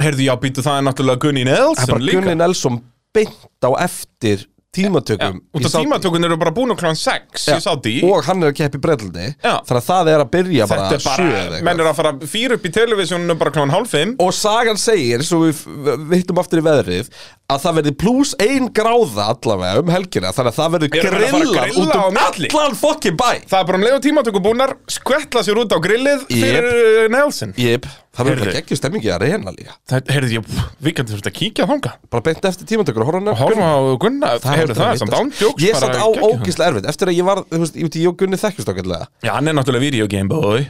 Heyrðu, 0.02 0.25
já, 0.29 0.32
býtu 0.40 0.64
það 0.64 0.79
er 0.79 0.87
náttúrulega 0.88 1.23
Gunni 1.26 1.43
Það 1.49 1.82
er 1.82 1.93
bara 1.93 2.05
líka. 2.06 2.20
Gunni 2.20 2.37
Nelson 2.40 2.79
beint 3.12 3.67
á 3.67 3.70
eftir 3.84 4.46
Tímatökum. 4.72 5.42
Út 5.52 5.60
í 5.60 5.69
af 5.69 5.74
tímatökun 5.76 6.24
eru 6.24 6.38
bara 6.40 6.50
búin 6.56 6.72
á 6.72 6.76
klán 6.80 6.96
6 6.96 7.42
Já, 7.44 7.58
í 7.58 7.60
Saudi 7.60 7.92
Og 8.08 8.24
hann 8.24 8.40
er 8.40 8.54
að 8.54 8.56
keppa 8.56 8.78
í 8.78 8.80
Breitlandi 8.86 9.26
Já. 9.34 9.58
Þannig 9.69 9.80
að 9.82 9.88
það 9.90 10.10
er 10.12 10.22
að 10.22 10.30
byrja 10.32 10.69
bara 10.70 10.86
er 10.86 11.02
bara, 11.04 11.58
menn 11.66 11.82
er 11.82 11.90
að 11.90 11.98
fara 11.98 12.12
fyrir 12.24 12.56
upp 12.56 12.64
í 12.64 12.72
televisjónu 12.72 13.36
bara 13.42 13.52
klán 13.52 13.74
hálf 13.74 13.92
5 13.92 14.14
Og 14.24 14.32
sagan 14.32 14.80
segir, 14.80 15.26
svo 15.28 15.42
við 15.44 16.16
hittum 16.16 16.40
aftur 16.40 16.62
í 16.62 16.64
veðrið 16.64 17.12
Að 17.52 17.60
það 17.66 17.78
verði 17.78 17.92
pluss 18.00 18.32
ein 18.40 18.69
gráða 18.72 19.26
allavega 19.32 19.82
um 19.82 19.90
helgina. 19.92 20.30
Þannig 20.32 20.52
að 20.52 20.58
það 20.58 20.74
verði 20.76 20.88
grilla 20.94 21.64
út 21.82 21.94
um 21.98 22.20
allan 22.22 22.78
fokkin 22.78 23.19
bæ. 23.19 23.30
Það 23.50 23.58
er 23.58 23.66
bara 23.69 23.80
um 23.80 23.84
leið 23.84 23.96
og 23.96 24.04
tímatöku 24.06 24.42
búnar 24.44 24.74
skvettla 24.90 25.42
sér 25.44 25.60
út 25.60 25.74
á 25.74 25.78
grillið 25.82 26.24
fyrir 26.30 26.69
yep. 26.70 27.12
Nelson. 27.12 27.52
Jep, 27.60 27.88
það 28.12 28.28
verður 28.28 28.50
ekki 28.52 28.60
ekki 28.62 28.76
stemmingi 28.78 29.10
að 29.14 29.22
reyna 29.24 29.52
líka. 29.54 29.74
Það, 29.88 30.10
heyrðu, 30.12 30.30
ég, 30.36 30.50
við 30.84 30.94
kannum 30.98 31.12
þurft 31.14 31.28
að 31.30 31.34
kíkja 31.38 31.66
þanga 31.70 31.92
Bara 32.12 32.24
beint 32.26 32.44
eftir 32.50 32.68
tímatökur 32.68 33.04
og 33.04 33.08
horfa 33.08 33.20
hann 33.22 33.30
og 33.32 33.40
horfa 33.40 33.68
á 33.72 33.80
Gunna, 34.04 34.30
heyrðu 34.44 34.76
það 34.76 35.00
samt 35.00 35.16
ándjóks 35.16 35.64
Ég 35.64 35.78
satt 35.80 35.96
á 35.96 36.06
ógíslega 36.12 36.68
erfitt. 36.74 36.88
Eftir 36.92 37.12
að 37.12 37.16
ég 37.18 37.28
var, 37.30 37.40
þú 37.48 37.62
veist, 37.64 37.78
út 37.88 37.96
í 37.96 38.04
Jógunni 38.04 38.40
þekkjust 38.42 38.72
ákveðlega 38.72 39.08
Já, 39.24 39.32
hann 39.38 39.48
er 39.48 39.56
náttúrulega 39.56 39.86
video 39.86 40.08
game 40.12 40.28
boy 40.32 40.66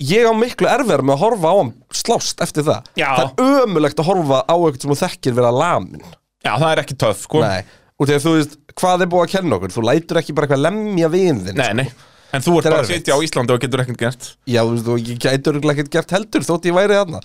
Ég 0.00 0.24
á 0.26 0.32
miklu 0.32 0.66
erfiðar 0.72 1.02
með 1.04 1.14
að 1.18 1.22
horfa 1.26 1.50
á 1.52 1.56
hann 1.60 1.72
slást 1.92 2.40
eftir 2.40 2.64
það. 2.64 2.86
Já. 2.96 3.08
Það 3.18 3.26
er 3.44 3.64
ömulegt 3.66 3.98
að 4.00 4.06
horfa 4.08 4.38
á 4.48 4.54
eitthvað 4.56 4.80
sem 4.86 4.92
þú 4.94 4.98
þekkir 5.04 5.34
vera 5.36 5.50
lamin 5.52 6.00
Já, 6.40 6.54
það 6.56 6.70
er 6.72 6.80
ekki 6.82 6.96
töff, 7.04 7.26
sko. 7.26 7.42
Nei, 7.44 7.60
og 8.00 8.08
þegar 8.08 8.22
þú 8.24 8.32
veist, 8.38 8.54
hvað 8.80 9.04
er 9.04 9.10
búið 9.12 9.26
að 9.26 9.34
kenna 9.34 9.58
okkur? 9.60 9.74
Þú 9.76 9.84
lætur 9.90 10.20
ekki 10.22 10.34
bara 10.38 10.48
eitthvað 10.48 10.62
lemja 10.64 11.10
vin 11.12 11.42
þinn 11.44 11.60
Nei, 11.60 11.72
nei 11.82 11.88
En 12.32 12.44
þú 12.44 12.58
ert 12.58 12.68
er 12.68 12.74
bara 12.76 12.84
að 12.86 12.92
sitja 12.94 13.16
á 13.16 13.18
Íslandi 13.24 13.54
og 13.56 13.62
getur 13.64 13.82
ekkert 13.84 14.02
gert. 14.04 14.28
Já, 14.46 14.60
þú 14.62 14.76
veist, 14.76 14.90
og 14.92 15.08
ég 15.10 15.48
örugglega 15.50 15.78
ekkert 15.80 15.96
gert 15.96 16.14
heldur 16.18 16.46
Þótt 16.46 16.68
ég 16.70 16.76
væri 16.76 16.98
þarna. 17.00 17.22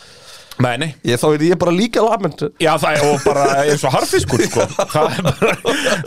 Nei, 0.63 0.77
nei. 0.79 0.88
Ég, 1.03 1.20
Þá 1.20 1.25
er 1.36 1.41
ég 1.50 1.58
bara 1.60 1.72
líka 1.75 2.00
lamin 2.03 2.32
Já, 2.63 2.72
það 2.79 2.96
er 2.96 3.01
og 3.10 3.24
bara 3.25 3.46
eins 3.65 3.82
og 3.84 3.91
harfiskur, 3.91 4.44
sko. 4.48 4.63
Það 4.94 5.18
er 5.18 5.25
bara, 5.25 5.56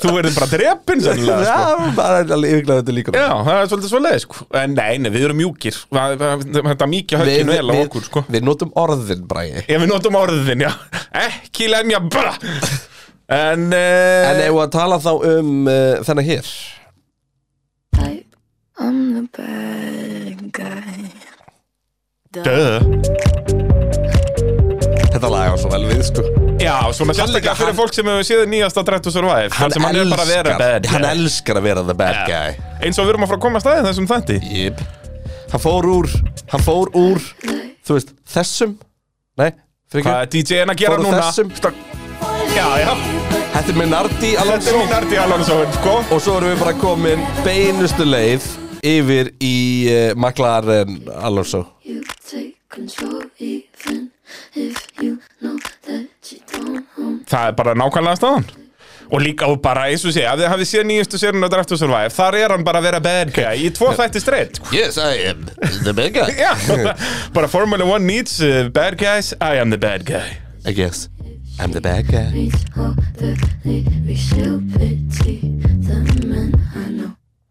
þú 0.01 0.13
verður 0.15 0.37
bara 0.39 0.49
drepin 0.55 1.03
sennilega, 1.05 1.43
sko. 1.45 1.75
Já, 1.85 1.91
bara 1.99 2.23
yfirlega 2.25 2.79
þetta 2.81 2.95
líka. 2.97 3.15
Já, 3.19 3.27
það 3.45 3.61
er 3.61 3.69
svolítið 3.73 3.93
svo 3.93 4.01
leið, 4.07 4.19
sko. 4.25 4.47
En 4.63 4.75
nei, 4.79 4.95
nei, 5.05 5.11
við 5.13 5.27
erum 5.29 5.41
mjúkir. 5.43 5.81
Það- 5.93 6.17
það- 6.23 6.47
Þetta 6.71 6.89
mikið 6.95 7.23
höggin 7.25 7.53
vel 7.53 7.69
á 7.69 7.75
okkur, 7.85 8.07
sko. 8.09 8.25
við 8.33 8.49
notum 8.49 8.73
orðin, 8.81 9.27
bræði 9.29 9.67
Ef 9.67 9.85
við 9.85 9.93
notum 9.93 10.17
orðin, 10.23 10.65
já. 10.65 10.73
Ekki 11.27 11.69
lemja 11.69 12.01
bara. 12.09 12.33
En, 13.29 13.69
uh, 13.69 14.33
En 14.33 14.41
ef 14.41 14.49
við 14.57 14.63
að 14.65 14.73
tala 14.73 14.97
þá 15.05 15.11
um 15.35 15.55
uh, 15.69 16.01
þennan 16.09 16.25
hér 16.31 16.49
I'm 18.81 19.15
the 19.15 19.23
bad 19.37 20.53
guy. 20.53 21.11
Duh. 22.33 22.81
Þetta 25.09 25.31
lag 25.33 25.49
var 25.51 25.59
svo 25.59 25.71
vel 25.73 25.87
við, 25.89 26.03
sko. 26.07 26.23
Já, 26.63 26.75
svona 26.95 27.15
sérstaklega 27.17 27.41
líka- 27.41 27.55
fyrir 27.59 27.67
hann- 27.73 27.77
fólk 27.79 27.95
sem 27.95 28.07
hefur 28.07 28.27
séð 28.29 28.47
nýjasta 28.53 28.85
Drive 28.85 29.01
to 29.03 29.11
Survive 29.11 29.51
hann 29.55 29.73
er 29.73 29.81
bara 30.11 30.23
að 30.23 30.27
vera 30.29 30.59
bad 30.59 30.87
hann 30.87 31.03
guy. 31.03 31.11
elskar 31.11 31.57
að 31.57 31.63
vera 31.63 31.83
the 31.87 31.95
bad 31.95 32.15
Ja. 32.15 32.27
guy. 32.27 32.57
Eins 32.83 32.99
og 32.99 33.07
við 33.07 33.11
erum 33.15 33.23
að 33.25 33.29
fara 33.29 33.39
að 33.39 33.41
koma 33.41 33.59
að 33.59 33.63
staðið 33.63 33.89
þessum 33.89 34.07
þætti. 34.07 34.39
Jip 34.53 34.81
Hann 35.51 35.61
fór 35.61 35.83
úr 35.85 36.09
Hann 36.51 36.61
fór 36.61 36.87
úr 36.95 37.19
Þú 37.87 37.95
veist, 37.97 38.13
þessum. 38.29 38.77
Nei, 39.39 39.53
fyrir 39.91 40.05
Hvað 40.05 40.23
er 40.23 40.27
DJ-in 40.27 40.69
að 40.69 40.77
gera 40.77 40.91
Fór 40.97 40.99
úr 40.99 41.05
núna? 41.07 41.21
þessum. 41.23 41.51
Já, 42.55 42.79
já. 42.79 42.95
Þetta 43.55 43.69
er 43.69 43.75
Minardi 43.75 44.35
Þetta 44.37 44.43
er 44.43 44.53
Alonso. 44.53 44.79
Minardi 44.79 45.17
Alonso, 45.17 45.73
sko. 45.73 46.05
Og 46.15 46.21
svo 46.21 46.37
erum 46.37 46.55
við 46.55 46.59
bara 46.59 46.73
komin 46.75 47.27
beinustu 47.45 48.05
leið 48.05 48.43
Yfir 48.83 49.33
í 49.43 49.57
uh, 49.91 51.23
Alonso. 51.23 51.65
That 55.89 56.33
you 56.33 56.41
don't 56.53 56.85
own. 56.99 57.21
Það 57.29 57.47
er 57.49 57.55
bara 57.57 57.75
nákvæmlega 57.79 58.19
staðan. 58.21 58.49
Og 59.09 59.23
líka 59.25 59.47
og 59.49 59.63
bara 59.65 59.87
eins 59.89 60.05
og 60.05 60.13
sé, 60.13 60.27
ef 60.29 60.37
þið 60.37 60.51
hafið 60.53 60.69
séð 60.69 60.83
nýjastu 60.91 61.21
sérinu 61.21 61.49
á 61.49 61.53
Drive 61.53 61.69
to 61.71 61.79
Survive, 61.81 62.11
þar 62.13 62.37
er 62.37 62.53
hann 62.53 62.67
bara 62.67 62.83
að 62.83 62.89
vera 62.91 63.01
bad 63.01 63.33
guy 63.33 63.65
í 63.65 63.71
tvo 63.73 63.89
þætti 63.99 64.21
streitt. 64.21 64.61
Yes, 64.75 65.01
I 65.01 65.31
am 65.31 65.47
the 65.87 65.95
bad 65.97 66.13
guy. 66.13 66.29
Já, 66.45 66.53
bara 67.33 67.49
Formula 67.49 67.89
One 67.89 68.05
needs 68.05 68.37
uh, 68.45 68.69
bad 68.69 69.01
guys, 69.01 69.33
I 69.41 69.57
am 69.63 69.73
the 69.73 69.81
bad 69.81 70.05
guy. 70.05 70.37
I 70.67 70.73
guess 70.77 71.09
I'm 71.59 71.73
the 71.73 71.81
bad 71.81 72.07
guy 72.07 72.29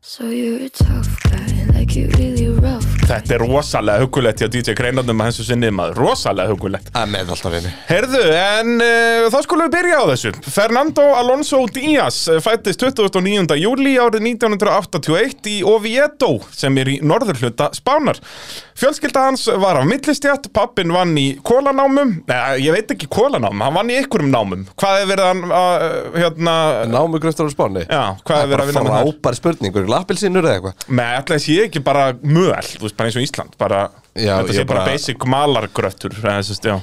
So 0.09 0.23
you're 0.31 0.63
a 0.63 0.69
tough 0.69 1.19
guy, 1.23 1.67
like 1.75 1.93
you 1.99 2.07
really 2.15 2.47
rough. 2.47 2.85
Þetta 3.09 3.33
er 3.35 3.41
rosalega 3.43 4.05
hugulegt 4.05 4.39
hjá 4.39 4.47
DJ 4.51 4.71
Kreinarnum 4.79 5.19
að 5.19 5.33
þessu 5.33 5.45
sinni 5.49 5.67
maður, 5.75 5.97
rosalega 5.99 6.53
hugulegt 6.53 6.87
að 6.95 7.09
með 7.11 7.33
alltaf 7.33 7.51
reyni 7.51 7.71
Herðu, 7.89 8.21
en 8.31 8.71
uh, 8.83 9.27
þá 9.33 9.37
skulum 9.43 9.67
við 9.67 9.73
byrja 9.75 9.97
á 9.99 10.03
þessu. 10.13 10.31
Fernando 10.47 11.09
Alonso 11.19 11.59
Díaz 11.75 12.21
fættist 12.45 12.85
29. 12.85 13.57
júli 13.59 13.97
árið 13.99 14.29
1981 14.29 15.51
í 15.51 15.57
Oviedo 15.67 16.31
sem 16.55 16.79
er 16.79 16.93
í 16.93 16.97
norðurhluta 17.03 17.73
Spánar. 17.75 18.23
Fjölskylda 18.77 19.25
hans 19.27 19.43
var 19.59 19.81
af 19.81 19.87
millistjætt, 19.89 20.51
pappin 20.55 20.91
vann 20.93 21.15
í 21.17 21.31
kólanámum 21.41 22.21
Nei, 22.29 22.39
ég 22.61 22.75
veit 22.75 22.95
ekki 22.95 23.09
kólanámum, 23.11 23.63
hann 23.65 23.75
vann 23.75 23.91
í 23.91 23.99
einhverjum 23.99 24.31
námum. 24.31 24.65
Hvað 24.79 25.03
er 25.03 25.11
verið 25.11 25.29
hann, 25.33 25.45
uh, 25.51 26.15
hérna 26.15 26.57
námu 26.95 27.19
gröftur 27.19 27.49
á 27.49 27.51
spáni? 27.51 27.83
Já, 27.87 28.03
hvað 28.23 28.43
er 28.43 28.51
verið 28.53 28.63
að 28.67 28.71
vinna 28.71 28.87
með 28.87 28.93
það? 28.95 29.07
frábær 29.07 29.39
spurningur, 29.41 29.87
lappilsínur 29.97 30.45
eða 30.47 30.59
eitthvað? 30.59 30.85
Með 31.01 31.15
alltaf 31.19 31.43
sé 31.43 31.57
ekki 31.65 31.81
bara 31.83 32.05
möl, 32.21 32.51
þú 32.77 32.85
veist, 32.87 32.97
bara 32.99 33.09
eins 33.11 33.17
og 33.19 33.25
Ísland 33.27 33.57
bara, 33.61 33.81
Já, 34.17 34.37
Þetta 34.39 34.53
sé 34.55 34.61
ég 34.63 34.69
bara, 34.69 34.79
bara- 34.85 34.93
basic 34.93 35.25
malargröftur 35.33 36.15
eða 36.21 36.37
þessu, 36.41 36.61
já. 36.71 36.77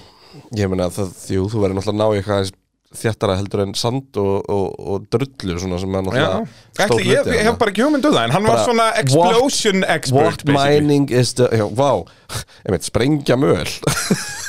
Ég 0.59 0.69
meina 0.71 0.91
það, 0.91 1.11
jú, 1.31 1.47
þú 1.51 1.63
verður 1.63 1.77
náttúrulega 1.79 1.95
að 1.95 2.01
ná 2.03 2.07
eitthvað 2.21 2.53
þéttara 2.99 3.37
heldur 3.41 3.65
en 3.65 3.75
sand 3.79 4.19
og, 4.21 4.49
og, 4.51 4.75
og 4.95 5.07
drullu 5.13 5.59
svona 5.61 5.79
sem 5.83 5.95
er 5.99 6.05
náttúrulega 6.07 6.45
Ætli, 6.85 7.05
ég, 7.13 7.29
ég 7.31 7.45
hef 7.47 7.59
bara 7.61 7.71
ekki 7.71 7.85
hugmyndu 7.87 8.11
það 8.11 8.25
En 8.29 8.35
hann 8.35 8.47
var 8.49 8.57
Bara, 8.57 8.67
svona 8.67 8.89
explosion 8.99 9.85
expert 9.87 10.43
What 10.43 10.45
basically. 10.49 10.81
mining 10.81 11.09
is 11.15 11.35
the, 11.39 11.47
já, 11.55 11.67
vá, 11.71 11.91
ég 12.67 12.75
veit, 12.75 12.87
sprengja 12.89 13.37
möl. 13.39 13.69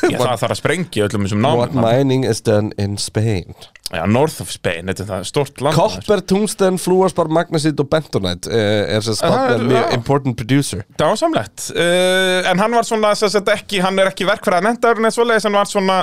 Já, 0.06 0.20
það 0.22 0.36
þarf 0.42 0.52
að 0.54 0.60
sprengja 0.60 1.06
öllum 1.08 1.26
þessum 1.26 1.46
What 1.46 1.74
námum 1.74 1.86
mining 1.86 2.26
is 2.30 2.42
done 2.46 2.74
in 2.82 2.98
Spain? 3.02 3.54
Já, 3.94 4.02
North 4.10 4.42
of 4.42 4.50
Spain, 4.50 4.90
þetta 4.90 5.20
er 5.20 5.28
stort 5.30 5.62
land. 5.62 5.78
Copper, 5.78 6.22
tungsten, 6.26 6.80
fluorspar, 6.82 7.30
magnesit 7.32 7.78
og 7.82 7.90
bentonite 7.92 8.50
uh, 8.50 8.96
er 8.96 9.06
sem 9.06 9.14
Það 9.14 9.36
sagt 9.36 9.54
er- 9.56 9.68
mjög 9.70 9.94
important 10.00 10.38
producer. 10.40 10.82
Það 10.98 11.12
var 11.14 11.22
samlegt 11.22 11.68
uh, 11.76 12.50
En 12.50 12.64
hann 12.64 12.74
var 12.80 12.88
svona, 12.90 13.14
þess 13.18 13.38
að 13.42 13.54
ekki, 13.56 13.82
hann 13.86 14.02
er 14.02 14.10
ekki 14.12 14.28
verkfræða 14.30 14.66
mentaður 14.66 15.06
En 15.06 15.14
svoleiðis, 15.14 15.46
hann 15.50 15.58
var 15.60 15.70
svona 15.70 16.00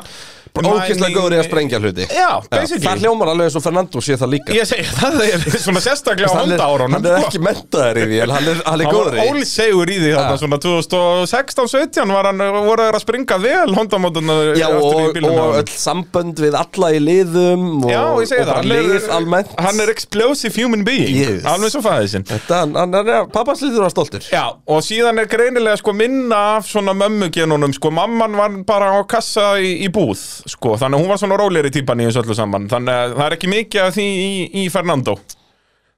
Mining- 0.52 1.14
góður 1.16 1.32
í 1.32 1.38
að 1.40 1.46
sprengja 1.48 1.78
hluti. 1.80 2.04
Já, 2.12 2.28
basically. 2.52 2.84
Það 2.84 2.98
hljómar 3.06 3.30
alveg 3.32 3.46
eins 3.48 3.56
og 3.56 3.62
Fernando 3.64 4.00
sé 4.04 4.16
það 4.20 4.30
líka. 4.34 4.52
Ég 4.52 4.66
segi, 4.68 4.84
það 5.00 5.14
er 5.24 5.46
svona 5.62 5.80
sérstaklega 5.80 6.28
á 6.28 6.34
hann, 6.36 6.50
honda 6.52 6.66
árunum 6.68 6.96
hann 6.98 7.06
er 7.08 7.16
ekki 7.24 7.40
mentaður 7.40 8.00
í 8.02 8.04
því 8.10 8.18
en 8.26 8.32
hann 8.36 8.50
er, 8.52 8.60
hann 8.66 8.80
er 8.82 8.84
Hann 8.84 8.84
var 8.84 8.92
góður 8.98 9.16
í 9.16 9.22
því. 9.22 9.30
ólisegur 9.32 9.92
í 9.92 9.96
því 10.02 10.10
þarna 10.12 10.36
svona 10.42 10.58
2016-17 10.66 12.12
var 12.12 12.28
hann, 12.28 12.42
voru 12.66 12.84
að 12.90 12.98
springa 13.02 13.38
vel 13.42 13.72
hondamótuna 13.76 14.36
Já, 14.58 14.68
og, 14.76 15.16
og 15.22 15.56
öll 15.62 15.72
sambönd 15.72 16.42
við 16.42 16.56
alla 16.58 16.90
í 16.92 17.00
liðum 17.02 17.64
og, 17.86 17.88
Já, 17.92 18.02
ég 18.20 18.28
segi 18.30 18.42
það, 18.42 18.50
bara 18.52 18.58
hann 18.60 18.70
lið 18.72 18.92
er, 18.98 19.08
almennt. 19.16 19.54
hann 19.66 19.82
er 19.86 19.92
explosive 19.92 20.54
human 20.60 20.84
being. 20.86 21.16
Yes. 21.16 21.44
Alveg 21.48 21.72
svo 21.74 21.82
fæðið 21.84 22.10
sinn. 22.16 22.26
Þetta, 22.28 22.60
hann, 22.66 22.76
hann 22.76 22.98
er, 23.00 23.10
pappas 23.32 23.62
líður 23.64 23.86
var 23.86 23.94
stoltur. 23.94 24.28
Já, 24.32 24.44
og 24.68 24.84
síðan 24.84 25.20
er 25.22 25.30
greinilega 25.32 25.80
sko 25.80 25.94
minna 25.96 26.40
af 26.58 26.68
svona 26.70 26.94
mömmugenunum, 26.98 27.72
sko 27.76 27.92
mamman 27.94 28.36
var 28.38 28.56
bara 28.68 28.92
á 28.96 29.00
kassa 29.08 29.54
í, 29.62 29.74
í 29.86 29.90
búð, 29.92 30.20
sko, 30.50 30.74
þannig 30.80 30.98
að 30.98 31.02
hún 31.04 31.12
var 31.12 31.20
svona 31.22 31.38
rólegri 31.40 31.70
típan 31.74 32.00
í 32.02 32.08
þessu 32.08 32.22
öllu 32.24 32.36
saman, 32.38 32.68
þannig 32.72 32.98
að 32.98 33.14
það 33.18 33.24
er 33.28 33.36
ekki 33.36 33.50
mikið 33.52 33.84
af 33.86 33.94
því 33.96 34.06
í, 34.08 34.30
í 34.62 34.66
Fernando. 34.72 35.16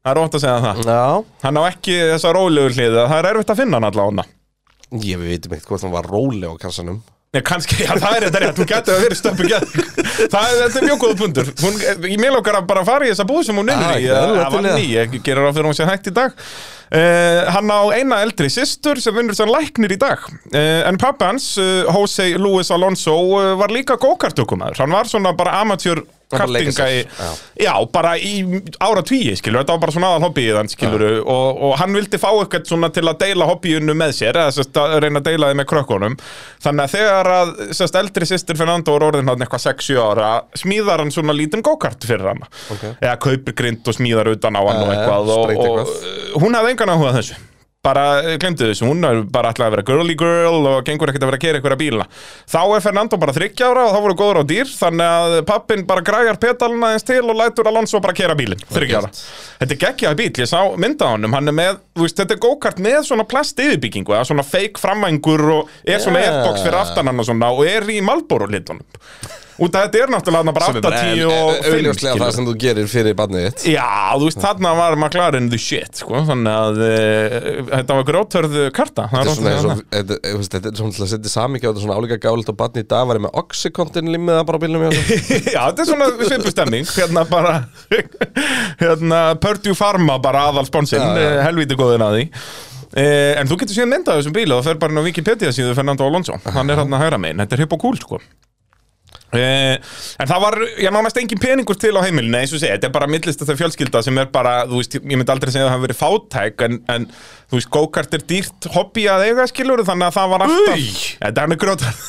Það 0.04 0.10
er 0.12 0.20
ótt 0.20 0.34
að 0.36 0.42
segja 0.44 0.60
það. 0.60 0.80
Já, 0.84 1.24
Hann 1.46 1.60
á 1.60 1.62
ekki 1.70 1.94
þessa 2.12 2.32
rólegur 2.36 2.74
hliða, 2.76 3.06
það 3.08 3.18
er 3.22 3.28
erfitt 3.30 3.52
að 3.54 3.60
finna 3.62 3.78
hann 3.80 3.88
allavega. 3.88 4.26
ég 5.04 5.18
veitum 5.18 5.54
ekkert 5.56 5.70
hvort 5.72 5.82
hann 5.86 5.94
var 5.94 6.06
róleg 6.12 6.50
á 6.52 6.56
kassanum 6.60 7.00
Nei, 7.34 7.40
kannski, 7.42 7.80
já, 7.82 7.90
það 7.98 8.12
er 8.16 8.24
þetta 8.28 8.40
rétt, 8.44 8.58
hún 8.62 8.68
getur 8.70 8.94
að 8.94 9.00
vera 9.08 9.16
stöppu 9.18 9.46
gett 9.50 9.72
Það 10.30 10.44
er, 10.46 10.58
þetta 10.60 10.78
er 10.80 10.84
mjög 10.86 11.00
góða 11.02 11.16
pundur 11.18 11.48
hún, 11.64 11.78
Ég 12.06 12.20
mér 12.22 12.34
lókar 12.36 12.60
að 12.60 12.68
bara 12.70 12.84
fara 12.86 13.08
í 13.08 13.10
þessa 13.10 13.26
búð 13.26 13.42
sem 13.48 13.58
hún 13.58 13.72
Ah, 13.74 13.80
vinnur 13.96 14.04
í 14.04 14.38
Það 14.38 14.54
var 14.54 14.66
ný, 14.68 14.84
ég 14.92 15.16
gerir 15.26 15.48
á 15.48 15.50
fyrir 15.50 15.66
hún 15.70 15.74
sé 15.76 15.88
hægt 15.88 16.10
í 16.12 16.14
dag. 16.14 16.36
Uh, 16.94 17.40
Hann 17.50 17.72
á 17.74 17.80
eina 17.96 18.20
eldri 18.22 18.46
systur 18.52 19.00
sem 19.02 19.16
vinnur 19.16 19.34
sem 19.34 19.50
læknir 19.50 19.96
í 19.96 19.98
dag. 19.98 20.22
Uh, 20.52 20.84
En 20.86 20.98
pappa 21.00 21.32
hans, 21.32 21.48
uh, 21.58 21.88
Jose 21.90 22.28
Luis 22.38 22.70
Alonso 22.70 23.16
var 23.58 23.72
líka 23.74 23.96
gókartökumæður 23.98 24.84
Hann 24.84 24.94
var 24.94 25.10
svona 25.10 25.32
bara 25.34 25.56
amatjör 25.64 26.04
Kartinga 26.32 26.86
í, 26.90 27.02
já. 27.60 27.72
bara 27.92 28.14
í 28.18 28.62
ára 28.82 29.02
tvíi, 29.06 29.34
skilur, 29.38 29.60
þetta 29.60 29.76
var 29.76 29.82
bara 29.84 29.94
svona 29.94 30.08
aðal 30.14 30.24
hobbyið 30.28 30.56
hann, 30.58 30.70
skilur, 30.72 31.04
og, 31.20 31.60
og 31.68 31.74
hann 31.82 31.94
vildi 31.94 32.20
fá 32.22 32.30
eitthvað 32.32 32.70
svona 32.70 32.90
til 32.94 33.04
að 33.10 33.20
deila 33.20 33.48
hobbyinu 33.50 33.96
með 34.00 34.14
sér, 34.16 34.40
eða 34.40 34.54
sérst 34.56 34.80
að 34.80 34.96
reyna 35.04 35.20
að 35.20 35.28
deila 35.28 35.50
þið 35.52 35.60
með 35.60 35.68
krökkunum, 35.74 36.16
þannig 36.64 36.86
að 36.88 36.94
þegar 36.96 37.32
að 37.34 37.54
sérst 37.76 38.00
eldri 38.00 38.30
sýstir 38.32 38.60
Fernando 38.60 38.96
er 38.96 39.06
orðin 39.10 39.30
hann 39.30 39.44
eitthvað 39.46 39.66
6-7 39.68 40.00
ára, 40.00 40.32
smíðar 40.58 41.04
hann 41.04 41.12
svona 41.14 41.36
lítinn 41.36 41.64
go-kart 41.66 42.08
fyrir 42.08 42.32
hann, 42.32 42.44
Ok. 42.72 42.88
eða 42.96 43.16
kaupir 43.20 43.58
grind 43.60 43.84
og 43.92 43.98
smíðar 44.00 44.32
utan 44.32 44.56
á 44.56 44.62
hann 44.64 44.82
og 44.82 44.94
Eh, 44.94 44.98
eitthvað, 44.98 45.30
og, 45.34 45.44
spreytir 45.44 45.70
og 45.70 45.78
uh, 45.88 46.40
hún 46.42 46.56
hafði 46.58 46.74
engan 46.74 46.94
áhuga 46.94 47.12
á 47.12 47.16
þessu. 47.18 47.36
Bara 47.84 48.04
glemdu 48.40 48.64
þessu, 48.70 48.86
hún 48.88 49.04
er 49.04 49.18
bara 49.28 49.50
ætlaði 49.52 49.68
að 49.68 49.74
vera 49.74 49.84
girly 49.90 50.14
girl 50.16 50.68
og 50.70 50.86
gengur 50.86 51.10
ekkert 51.12 51.26
að 51.26 51.30
vera 51.30 51.36
að 51.36 51.42
kera 51.44 51.58
einhverja 51.60 51.80
bíla. 51.82 52.06
Þá 52.48 52.60
er 52.78 52.84
Fernando 52.86 53.18
bara 53.20 53.34
30 53.36 53.64
ára 53.68 53.82
og 53.84 53.92
þá 53.92 53.98
voru 54.06 54.16
góður 54.22 54.40
á 54.40 54.44
dýr 54.48 54.70
Þannig 54.72 55.10
að 55.18 55.34
pappin 55.50 55.84
bara 55.88 56.04
græjar 56.06 56.40
pedalina 56.40 56.94
eins 56.94 57.04
til 57.04 57.20
og 57.28 57.36
lætur 57.36 57.68
Alonso 57.68 58.00
bara 58.00 58.16
kera 58.16 58.34
bílinn. 58.38 58.64
30 58.72 58.96
ára. 59.02 59.12
Þetta 59.60 59.76
er 59.76 59.82
geggjaði 59.84 60.20
bíl, 60.22 60.32
ég 60.40 60.48
sá 60.50 60.58
mynda 60.80 61.10
á 61.10 61.14
honum 61.14 61.36
Hann 61.36 61.52
er 61.52 61.58
með, 61.60 61.78
veist, 62.00 62.16
þetta 62.22 62.38
er 62.38 62.42
go-kart 62.46 62.80
með 62.82 63.00
svona 63.10 63.28
plast 63.28 63.60
yfirbyggingu 63.60 64.16
eða 64.16 64.24
svona 64.32 64.46
fake 64.48 64.80
framvængur 64.80 65.44
og 65.60 65.72
er 65.84 66.00
svona 66.00 66.22
Yeah. 66.24 66.40
airbox 66.40 66.62
fyrir 66.64 66.78
aftan 66.80 67.10
hann 67.10 67.20
og 67.20 67.26
svona 67.28 67.52
og 67.52 67.66
er 67.68 67.84
í 67.92 68.00
Malboro 68.00 68.46
litunum 68.48 68.80
Út 69.62 69.76
af 69.78 69.84
þetta 69.86 70.00
er 70.02 70.10
náttúrulega 70.10 70.52
bara 70.56 70.66
Sem 70.66 70.78
er 70.78 70.84
bara 70.84 71.00
80 71.04 71.20
og 71.28 71.50
5 71.62 71.74
augljóslega 71.76 72.14
það 72.18 72.32
sem 72.34 72.46
þú 72.48 72.54
gerir 72.64 72.88
fyrir 72.90 73.14
barnið 73.18 73.44
þitt. 73.46 73.66
Já, 73.70 73.86
þú 74.18 74.26
veist, 74.28 74.40
þarna 74.42 74.72
var 74.80 74.96
McLaren 74.98 75.46
the 75.52 75.60
shit, 75.62 76.00
sko, 76.00 76.22
þannig 76.26 76.58
að 76.64 76.80
uh, 76.82 77.38
þetta 77.70 77.98
var 78.00 78.08
grótörð 78.10 78.58
karta 78.74 79.06
Þetta 79.12 79.22
er 79.22 79.38
svona 79.38 79.76
og, 79.76 79.84
þetta 79.94 80.72
er 80.72 80.76
svona 80.80 81.06
að 81.06 81.12
setja 81.14 81.34
samíkja 81.36 81.70
Þetta 81.70 81.82
er 81.82 81.86
svona 81.86 81.98
álíka 82.00 82.20
gálit 82.26 82.50
og 82.50 82.58
barnið 82.58 82.86
í 82.86 82.90
dag 82.90 83.08
var 83.12 83.22
með 83.22 83.38
oxycontin 83.44 84.10
limmiða 84.14 84.44
bara 84.48 84.58
á 84.58 84.90
sér. 84.98 85.24
Já, 85.54 85.60
þetta 85.70 85.84
er 85.84 85.90
svona 85.92 86.10
svipustemming, 86.18 86.90
hérna 86.98 87.26
bara, 87.30 87.56
hérna, 88.82 89.24
Purdue 89.42 89.78
Pharma 89.78 90.18
bara 90.22 90.48
aðal 90.50 90.66
sponsinn, 90.66 91.02
Já, 91.04 91.14
já. 91.14 91.34
uh, 91.38 91.42
helvíti 91.46 91.78
góðin 91.78 92.04
að 92.06 92.18
því. 92.18 92.30
Uh, 92.94 93.32
en 93.40 93.48
þú 93.50 93.56
getur 93.62 93.74
síðan 93.78 93.90
myndað 93.90 94.20
þessum 94.20 94.34
bíl 94.36 94.50
og 94.54 94.60
það 94.60 94.68
fer 94.68 94.80
bara 94.82 94.94
inn 94.94 95.00
á 95.02 95.06
Wikipedia 95.06 95.48
síðu 95.54 95.72
Fernando 95.74 96.06
Alonso 96.06 96.36
hann 96.54 96.70
er 96.70 96.78
hann 96.78 96.94
að 96.94 97.02
hæra 97.02 97.18
megin, 97.18 97.40
þetta 97.42 97.56
er 97.56 97.62
hipp 97.64 97.74
og 97.74 97.80
cool 97.82 97.96
sko 97.98 98.20
en 99.38 100.30
það 100.30 100.42
var, 100.44 100.56
ég 100.80 100.94
nánast 100.94 101.18
engin 101.20 101.40
peningur 101.42 101.78
til 101.80 101.92
á 101.98 102.00
heimilinu 102.04 102.38
eins 102.38 102.54
og 102.54 102.62
segja, 102.62 102.76
þetta 102.76 102.90
er 102.90 102.94
bara 102.94 103.08
millist 103.10 103.42
þetta 103.42 103.56
fjölskylda 103.60 104.02
sem 104.06 104.20
er 104.22 104.30
bara, 104.34 104.54
þú 104.70 104.80
veist, 104.80 104.96
ég 105.00 105.06
myndi 105.18 105.34
aldrei 105.34 105.52
segja 105.54 105.66
að 105.66 105.70
það 105.70 105.76
hafi 105.76 105.86
verið 105.86 106.00
fátæk, 106.00 106.66
en, 106.68 106.78
en 106.94 107.06
þú 107.50 107.58
veist, 107.58 107.70
go-kart 107.76 108.16
er 108.18 108.26
dýrt 108.30 108.68
hobby 108.74 109.06
að 109.10 109.26
eiga 109.28 109.46
skilur 109.50 109.84
þannig 109.86 110.10
að 110.10 110.18
það 110.18 110.34
var 110.34 110.46
alltaf, 110.48 110.88
þetta 111.24 111.46
er 111.46 111.60
grótar 111.64 112.02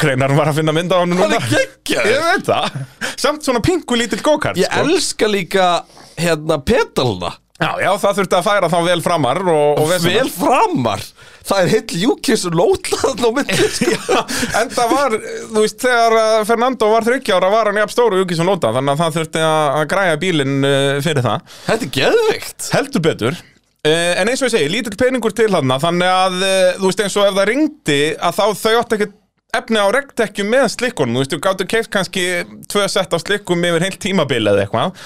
Kreinar 0.00 0.36
var 0.40 0.52
að 0.52 0.60
finna 0.60 0.76
mynda 0.76 0.98
á 0.98 1.00
hann 1.02 1.16
Hann 1.20 1.36
er 1.36 1.46
geggjaður. 1.50 2.10
Ég 2.14 2.26
veit 2.30 2.50
það, 2.50 2.80
samt 3.20 3.46
svona 3.46 3.62
pingu 3.64 3.98
lítill 3.98 4.22
go-kart 4.24 4.60
Ég 4.60 4.70
sko. 4.70 4.84
elska 4.86 5.30
líka 5.30 5.68
hérna 6.20 6.60
pedalna 6.64 7.34
Já, 7.60 7.74
já, 7.76 7.90
það 8.00 8.14
þurfti 8.18 8.36
að 8.38 8.46
færa 8.46 8.68
þá 8.72 8.78
vel 8.86 9.00
framar 9.04 9.40
og, 9.52 9.80
og. 9.82 9.90
Vel 10.00 10.30
framar? 10.32 11.02
Það 11.50 11.60
er 11.60 11.70
heill 11.74 11.98
júkis 12.06 12.44
og 12.48 12.56
lótlaðn 12.56 13.20
á 13.20 13.30
myndi 13.36 13.68
sko. 13.76 14.22
En 14.60 14.72
það 14.72 14.94
var, 14.94 15.16
þú 15.50 15.64
veist, 15.66 15.78
þegar 15.82 16.16
uh, 16.16 16.38
Fernando 16.48 16.88
var 16.94 17.08
30 17.10 17.36
ára 17.36 17.52
var 17.52 17.68
hann 17.68 17.80
jafn 17.82 17.92
stóru 17.92 18.22
Júkis 18.22 18.40
og 18.40 18.48
Lóta, 18.48 18.72
þannig 18.76 18.94
að 18.94 19.02
það 19.02 19.18
þurfti 19.18 19.44
að, 19.50 19.84
græja 19.92 20.18
bílinn 20.24 20.58
uh, 20.64 20.96
fyrir 21.04 21.26
það. 21.26 21.54
Þetta 21.68 21.88
er 21.88 21.94
geðvikt 21.98 22.68
Heldur 22.78 23.04
betur. 23.10 23.40
Uh, 23.84 24.12
En 24.20 24.28
eins 24.28 24.40
og 24.40 24.48
ég 24.48 24.56
segi, 24.56 24.72
lítill 24.72 24.96
peningur 25.00 25.32
til 25.36 25.48
hann 25.52 25.76
Þannig 25.80 26.10
að, 26.12 26.42
þú 26.80 26.88
veist, 26.88 27.04
eins 27.04 27.16
og 27.16 27.28
ef 27.28 27.36
það 27.38 27.48
ringdi 27.48 28.00
Að 28.20 28.36
þá 28.36 28.44
þau 28.60 28.74
átti 28.82 28.98
ekkert 28.98 29.16
efni 29.56 29.80
á 29.82 29.86
regdekkjum 29.90 30.50
með 30.52 30.66
slikkunum. 30.76 31.16
Þú 31.16 31.22
veist, 31.24 31.32
þú 31.34 31.40
gáttu 31.42 31.66
keift 31.70 31.90
kannski 31.90 32.24
tvö 32.70 32.84
sett 32.90 33.14
af 33.16 33.22
slikkum 33.24 33.64
yfir 33.66 33.82
heilt 33.82 33.98
tímabil 34.02 34.44
eða 34.46 34.62
eitthvað 34.62 35.00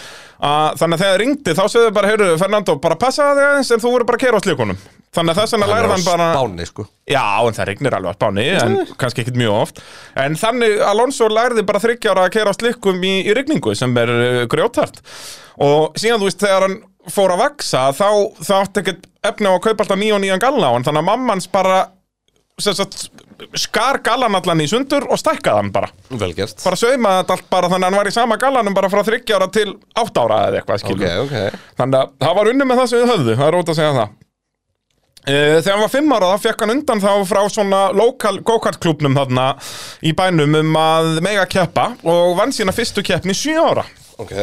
að, 0.44 0.76
Þannig 0.80 0.98
að 0.98 1.02
þegar 1.02 1.14
það 1.14 1.22
ringdi, 1.22 1.54
þá 1.56 1.64
segðu 1.72 1.94
bara, 1.96 2.10
heyrðu, 2.12 2.34
Fernando, 2.42 2.76
bara 2.84 2.98
passa 3.00 3.30
það 3.30 3.42
aðeins 3.48 3.72
En 3.74 3.82
þú 3.82 3.94
voru 3.94 4.08
bara 4.08 4.20
að 4.20 4.24
kera 4.26 4.40
á 4.40 4.44
slikkunum 4.44 4.84
Þannig 5.14 5.30
að 5.30 5.40
þess 5.40 5.54
vegna 5.54 5.68
lærði 5.70 5.90
hann 5.92 6.04
bara 6.08 6.24
Spáni 6.34 6.64
sko. 6.66 6.84
Já, 7.06 7.22
en 7.46 7.54
það 7.54 7.68
regnir 7.70 7.94
alveg 7.94 8.10
á 8.10 8.18
Spáni, 8.18 8.46
en 8.58 8.72
kannski 8.98 9.22
ekkit 9.22 9.36
mjög 9.38 9.58
oft. 9.60 9.78
En 10.18 10.34
þannig 10.40 10.82
Alonso 10.88 11.28
lærði 11.30 11.62
bara 11.68 11.82
þryggjára 11.84 12.24
að 12.26 12.32
kera 12.34 12.50
á 12.50 12.58
slikkum 12.58 12.98
í, 13.06 13.12
í 13.22 13.36
rigningu 13.38 13.76
sem 13.78 13.94
er 14.02 14.10
uh, 14.10 14.40
grjótart 14.50 14.98
Og 15.62 15.94
síðan 16.00 16.18
þú 16.18 16.30
veist, 16.30 16.42
þegar 16.42 16.66
hann 16.66 16.76
fór 17.14 17.34
að 17.36 17.44
vaksa 17.44 17.84
þá, 17.94 18.08
þá 18.42 18.54
átti 18.58 18.82
ekkert 18.82 19.06
efni 19.30 19.50
á 19.50 19.54
að 19.54 19.62
kaupa 19.68 19.84
alltaf 19.86 20.00
nýja 20.00 20.16
og 20.16 20.24
nýjan 20.24 20.42
galla 20.42 20.72
á 20.72 20.74
hann 20.74 20.88
Þannig 20.88 21.04
að 21.04 21.10
mammans 21.12 21.50
bara 21.52 21.78
sem 22.58 22.74
sagt, 22.74 23.08
skar 23.58 23.98
gallan 24.04 24.34
allan 24.38 24.62
í 24.64 24.66
sundur 24.70 25.06
og 25.10 25.20
stækkaði 25.20 25.60
hann 25.60 25.70
bara. 25.74 25.88
Velgert 26.10 26.60
Bara 26.64 26.78
saumaði 26.80 27.22
þetta 27.22 27.36
allt 27.36 27.48
bara 27.52 27.70
þannig 27.72 27.86
að 27.86 27.90
hann 27.90 28.00
var 28.00 28.10
í 28.10 28.14
sama 28.16 28.38
gallanum 28.40 28.76
bara 28.76 28.90
frá 28.92 29.02
þryggjára 29.06 29.48
til 29.54 29.70
átt 30.02 30.20
ára 30.20 30.42
eða 30.48 30.60
eitthvað 30.60 30.76
Ok, 30.76 30.84
skilur 30.84 31.24
ok. 31.24 31.62
Þannig 31.80 31.98
að 32.00 32.12
það 32.26 32.36
var 32.40 32.52
unni 32.52 32.68
með 32.68 32.80
það 32.82 32.92
sem 32.92 33.02
við 33.02 33.12
höfðu, 33.14 33.34
það 33.40 33.46
er 33.48 33.56
rót 33.58 33.72
að 33.72 33.80
segja 33.80 33.96
það. 33.98 34.20
Uh, 35.24 35.56
þegar 35.64 35.72
hann 35.72 35.82
var 35.86 35.92
fimm 35.94 36.12
ára 36.12 36.30
þá 36.34 36.42
fekk 36.44 36.62
hann 36.64 36.74
undan 36.74 37.00
þá 37.00 37.10
frá 37.24 37.42
svona 37.48 37.82
lokal 37.96 38.34
go-kart 38.44 38.76
klubnum 38.84 39.14
þarna 39.16 39.46
í 40.04 40.12
bænum 40.12 40.58
um 40.60 40.74
að 40.76 41.12
mega 41.24 41.46
keppa 41.48 41.94
og 42.04 42.34
vann 42.36 42.52
sína 42.52 42.74
fyrstu 42.76 43.00
keppni 43.06 43.32
sjö 43.36 43.56
ára. 43.56 43.86
Ok 44.20 44.34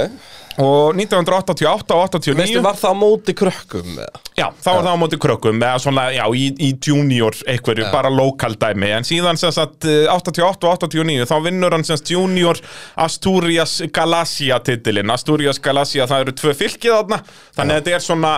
og 0.60 0.98
1988 0.98 1.96
og 1.96 2.16
89 2.18 2.38
Veistu, 2.42 2.62
var 2.66 2.80
það 2.80 2.96
á 2.96 3.02
móti 3.02 3.36
krökkum? 3.38 3.92
eða? 3.96 4.22
Já, 4.38 4.48
þá 4.64 4.70
var 4.72 4.82
það 4.86 4.96
á 4.96 5.02
móti 5.04 5.20
krökkum 5.22 5.62
eða 5.62 5.84
svona, 5.84 6.08
já, 6.16 6.24
í, 6.36 6.48
í 6.60 6.72
junior 6.88 7.38
einhverju, 7.48 7.88
bara 7.94 8.12
lokal 8.12 8.58
dæmi. 8.60 8.90
En 8.98 9.08
síðan 9.08 9.40
sem 9.40 9.54
sagt 9.56 9.88
eh, 9.88 10.10
88 10.12 10.68
og 10.68 10.88
89 10.88 11.30
þá 11.30 11.38
vinnur 11.46 11.76
hann 11.76 11.86
sem 11.88 12.00
sagt 12.00 12.12
junior 12.12 12.60
Asturias 12.96 13.80
Galacia 13.94 14.60
titilinn. 14.66 15.14
Asturias 15.14 15.62
Galacia, 15.64 16.10
það 16.10 16.28
eru 16.28 16.36
tvö 16.42 16.58
fylkið 16.64 16.98
þarna. 16.98 17.24
Þannig 17.56 17.78
að 17.78 17.82
þetta 17.82 17.98
er 17.98 18.06
svona 18.10 18.36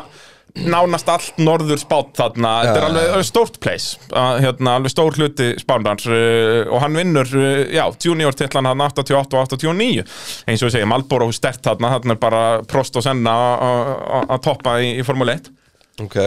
nánast 0.54 1.10
allt 1.10 1.40
norður 1.42 1.80
spátt 1.82 2.14
þarna. 2.20 2.52
Þetta 2.68 2.78
er 2.78 2.86
alveg 2.86 3.26
stórt 3.26 3.58
place 3.64 3.98
hérna, 4.14 4.76
alveg 4.78 4.94
stór 4.94 5.18
hluti 5.18 5.48
spánans 5.62 6.06
uh, 6.06 6.70
og 6.70 6.78
hann 6.84 6.98
vinnur, 7.00 7.30
uh, 7.34 7.64
já, 7.74 7.84
junior 8.06 8.38
titlan 8.38 8.70
hann 8.70 8.84
88 8.86 9.40
og 9.40 9.50
89 9.58 10.04
eins 10.46 10.62
og 10.62 10.70
við 10.70 10.76
segjum, 10.78 10.94
Malboro 10.94 11.32
stert 11.34 11.64
þarna, 11.66 11.96
þarna 11.96 12.16
er 12.16 12.22
bara 12.22 12.44
Prost 12.70 13.00
og 13.02 13.06
Senna 13.06 13.36
að- 14.30 14.44
toppa 14.46 14.78
í, 14.84 14.94
í 15.02 15.06
Formule 15.08 15.40
1 15.40 15.50
Ok. 16.06 16.20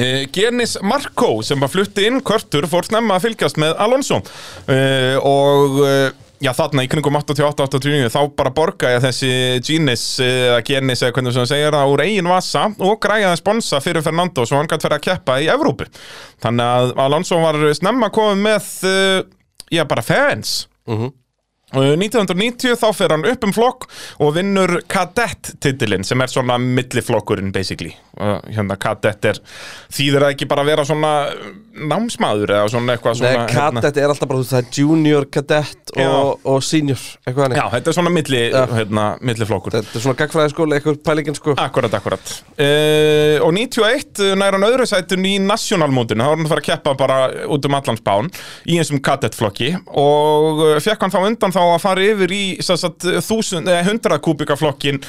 Uh, 0.00 0.22
Genis 0.32 0.76
Marko 0.84 1.38
sem 1.44 1.60
að 1.64 1.74
flutti 1.78 2.06
inn 2.08 2.20
kvörtur 2.24 2.68
fór 2.70 2.86
snemma 2.88 3.16
að 3.16 3.30
fylgjast 3.30 3.58
með 3.60 3.74
Alonso. 3.80 4.20
Og 5.24 5.80
já 6.40 6.50
þarna 6.56 6.84
í 6.86 6.88
kringum 6.90 7.18
88-89 7.20 8.10
þá 8.14 8.20
bara 8.38 8.52
borgaði 8.56 9.02
þessi 9.04 9.30
Genis 9.66 10.04
eða 10.24 10.60
Genis 10.66 11.04
eða 11.04 11.14
hvernig 11.16 11.36
sem 11.36 11.44
það 11.44 11.52
segir 11.52 11.76
það 11.76 11.92
úr 11.94 12.04
eigin 12.06 12.30
vasa 12.32 12.66
og 12.78 12.98
græjaði 13.04 13.40
sponsa 13.42 13.80
fyrir 13.84 14.04
Fernando 14.06 14.46
svo 14.48 14.60
hann 14.60 14.70
gæti 14.70 14.88
verið 14.88 14.98
að 14.98 15.06
keppa 15.08 15.38
í 15.44 15.50
Evrópu. 15.52 15.88
Þannig 16.40 16.74
að 16.80 16.92
Alonso 17.06 17.40
var 17.44 17.60
snemma 17.76 18.10
komið 18.14 18.44
með 18.48 18.70
uh, 18.88 19.16
já 19.70 19.84
bara 19.88 20.04
fans. 20.06 20.60
Uh, 21.70 21.92
1990 21.94 22.74
þá 22.80 22.88
fer 22.98 23.12
hann 23.14 23.26
upp 23.30 23.44
um 23.46 23.52
flokk 23.54 23.84
og 24.24 24.32
vinnur 24.34 24.80
kadett-titilinn 24.90 26.02
sem 26.08 26.18
er 26.24 26.32
svona 26.32 26.56
milliflokkurinn 26.58 27.52
basically. 27.54 27.92
Hérna 28.48 28.74
kadett 28.80 29.28
er 29.30 29.38
þýðir 29.92 30.24
það 30.24 30.34
ekki 30.34 30.48
bara 30.50 30.64
að 30.64 30.72
vera 30.72 30.86
svona 30.88 31.12
námsmaður 31.90 32.52
eða 32.56 32.68
svona 32.72 32.94
eitthvað 32.96 33.14
Nei, 33.14 33.20
svona 33.20 33.46
hérna- 33.48 33.82
kadett 33.84 34.00
er 34.02 34.12
alltaf 34.12 34.30
bara, 34.30 34.44
það 34.50 34.60
er 34.60 34.78
junior, 34.80 35.26
kadett 35.32 35.92
og, 35.96 36.40
og 36.44 36.60
senior 36.64 37.00
Eitthvað 37.24 37.44
hannig 37.46 37.60
Já, 37.60 37.64
þetta 37.74 37.92
er 37.92 37.96
svona 37.98 38.12
milli, 38.14 38.42
hérna, 38.74 39.06
milliflokkur 39.30 39.76
Þetta 39.78 39.96
er 39.98 40.04
svona 40.04 40.18
gagfræði 40.20 40.54
skóli, 40.54 40.76
eitthvað 40.76 41.00
pælingin 41.06 41.38
sko. 41.38 41.54
Akkurat, 41.60 41.94
akkurat. 42.00 42.32
Uh, 42.60 43.36
Og 43.46 43.52
91 43.56 44.22
nær 44.38 44.56
hann 44.56 44.66
öðru 44.66 44.86
sætun 44.88 45.24
í 45.26 45.36
nationalmótinu. 45.42 46.24
Þá 46.24 46.30
var 46.30 46.36
hann 46.36 46.46
að 46.46 46.52
fara 46.54 46.64
að 46.64 46.68
keppa 46.70 46.94
bara 46.98 47.18
út 47.50 47.68
um 47.68 47.76
allan 47.78 48.00
spán 48.00 48.30
í 48.68 48.78
einsum 48.80 49.00
kadettflokki 49.04 49.72
og 50.00 50.64
uh, 50.66 50.74
fekk 50.82 51.06
hann 51.06 51.14
þá 51.14 51.20
undan 51.22 51.54
þá 51.54 51.60
að 51.64 51.78
fara 51.84 52.08
yfir 52.12 52.34
í 52.34 52.42
1000, 52.62 53.70
eh, 53.70 53.80
100 53.86 54.20
kubika 54.24 54.56
flokkin 54.58 55.00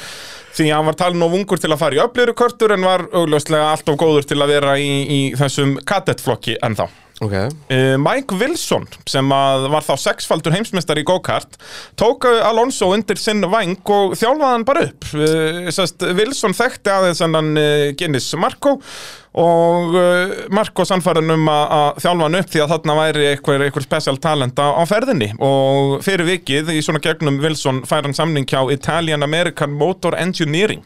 því 0.52 0.68
að 0.68 0.74
hann 0.76 0.90
var 0.90 0.98
talin 1.00 1.26
of 1.26 1.36
ungur 1.38 1.60
til 1.60 1.72
að 1.72 1.80
fara 1.82 1.98
í 1.98 2.02
öfliru 2.04 2.34
körtur 2.36 2.74
en 2.76 2.88
var 2.88 3.06
augljóslega 3.10 3.70
allt 3.72 3.88
of 3.92 4.00
góður 4.00 4.28
til 4.28 4.40
að 4.42 4.56
vera 4.56 4.76
í, 4.80 4.90
í 5.06 5.20
þessum 5.38 5.78
kadettflokki 5.88 6.58
ennþá. 6.64 6.90
Ok. 7.22 7.34
Uh, 7.70 7.94
Mike 8.02 8.34
Wilson 8.34 8.88
sem 9.06 9.28
var 9.30 9.84
þá 9.86 9.92
sexfaldur 10.08 10.54
heimsmeistar 10.56 10.98
í 10.98 11.04
go-kart 11.06 11.54
tók 12.00 12.26
uh, 12.26 12.40
Alonso 12.48 12.88
undir 12.90 13.20
sinn 13.20 13.44
væng 13.46 13.78
og 13.94 14.16
þjálfaði 14.18 14.48
hann 14.56 14.66
bara 14.66 14.86
upp. 14.88 15.06
Uh, 15.14 15.70
sest, 15.74 16.02
Wilson 16.18 16.56
þekkti 16.58 16.90
aðeins 16.90 17.22
hennan 17.22 17.52
uh, 17.54 17.90
Guinness 17.98 18.34
Marko 18.34 18.80
og 19.32 19.94
uh, 19.96 20.32
Marko 20.52 20.84
sannfærin 20.88 21.32
um 21.32 21.46
að 21.48 21.74
að 21.78 22.00
þjálfa 22.04 22.26
hann 22.26 22.38
upp 22.40 22.50
því 22.52 22.62
að 22.62 22.72
þarna 22.74 22.96
væri 22.98 23.26
eitthvað, 23.30 23.66
eitthvað 23.66 23.86
special 23.86 24.16
talent 24.20 24.60
á, 24.60 24.82
ferðinni. 24.88 25.30
Og 25.40 25.98
fyrir 26.04 26.28
vikið 26.28 26.72
í 26.74 26.80
svona 26.84 27.00
gegnum 27.04 27.40
Wilson 27.42 27.82
fær 27.88 28.04
hann 28.04 28.16
samning 28.16 28.48
hjá 28.48 28.60
Italian 28.74 29.24
American 29.24 29.72
Motor 29.78 30.18
Engineering 30.20 30.84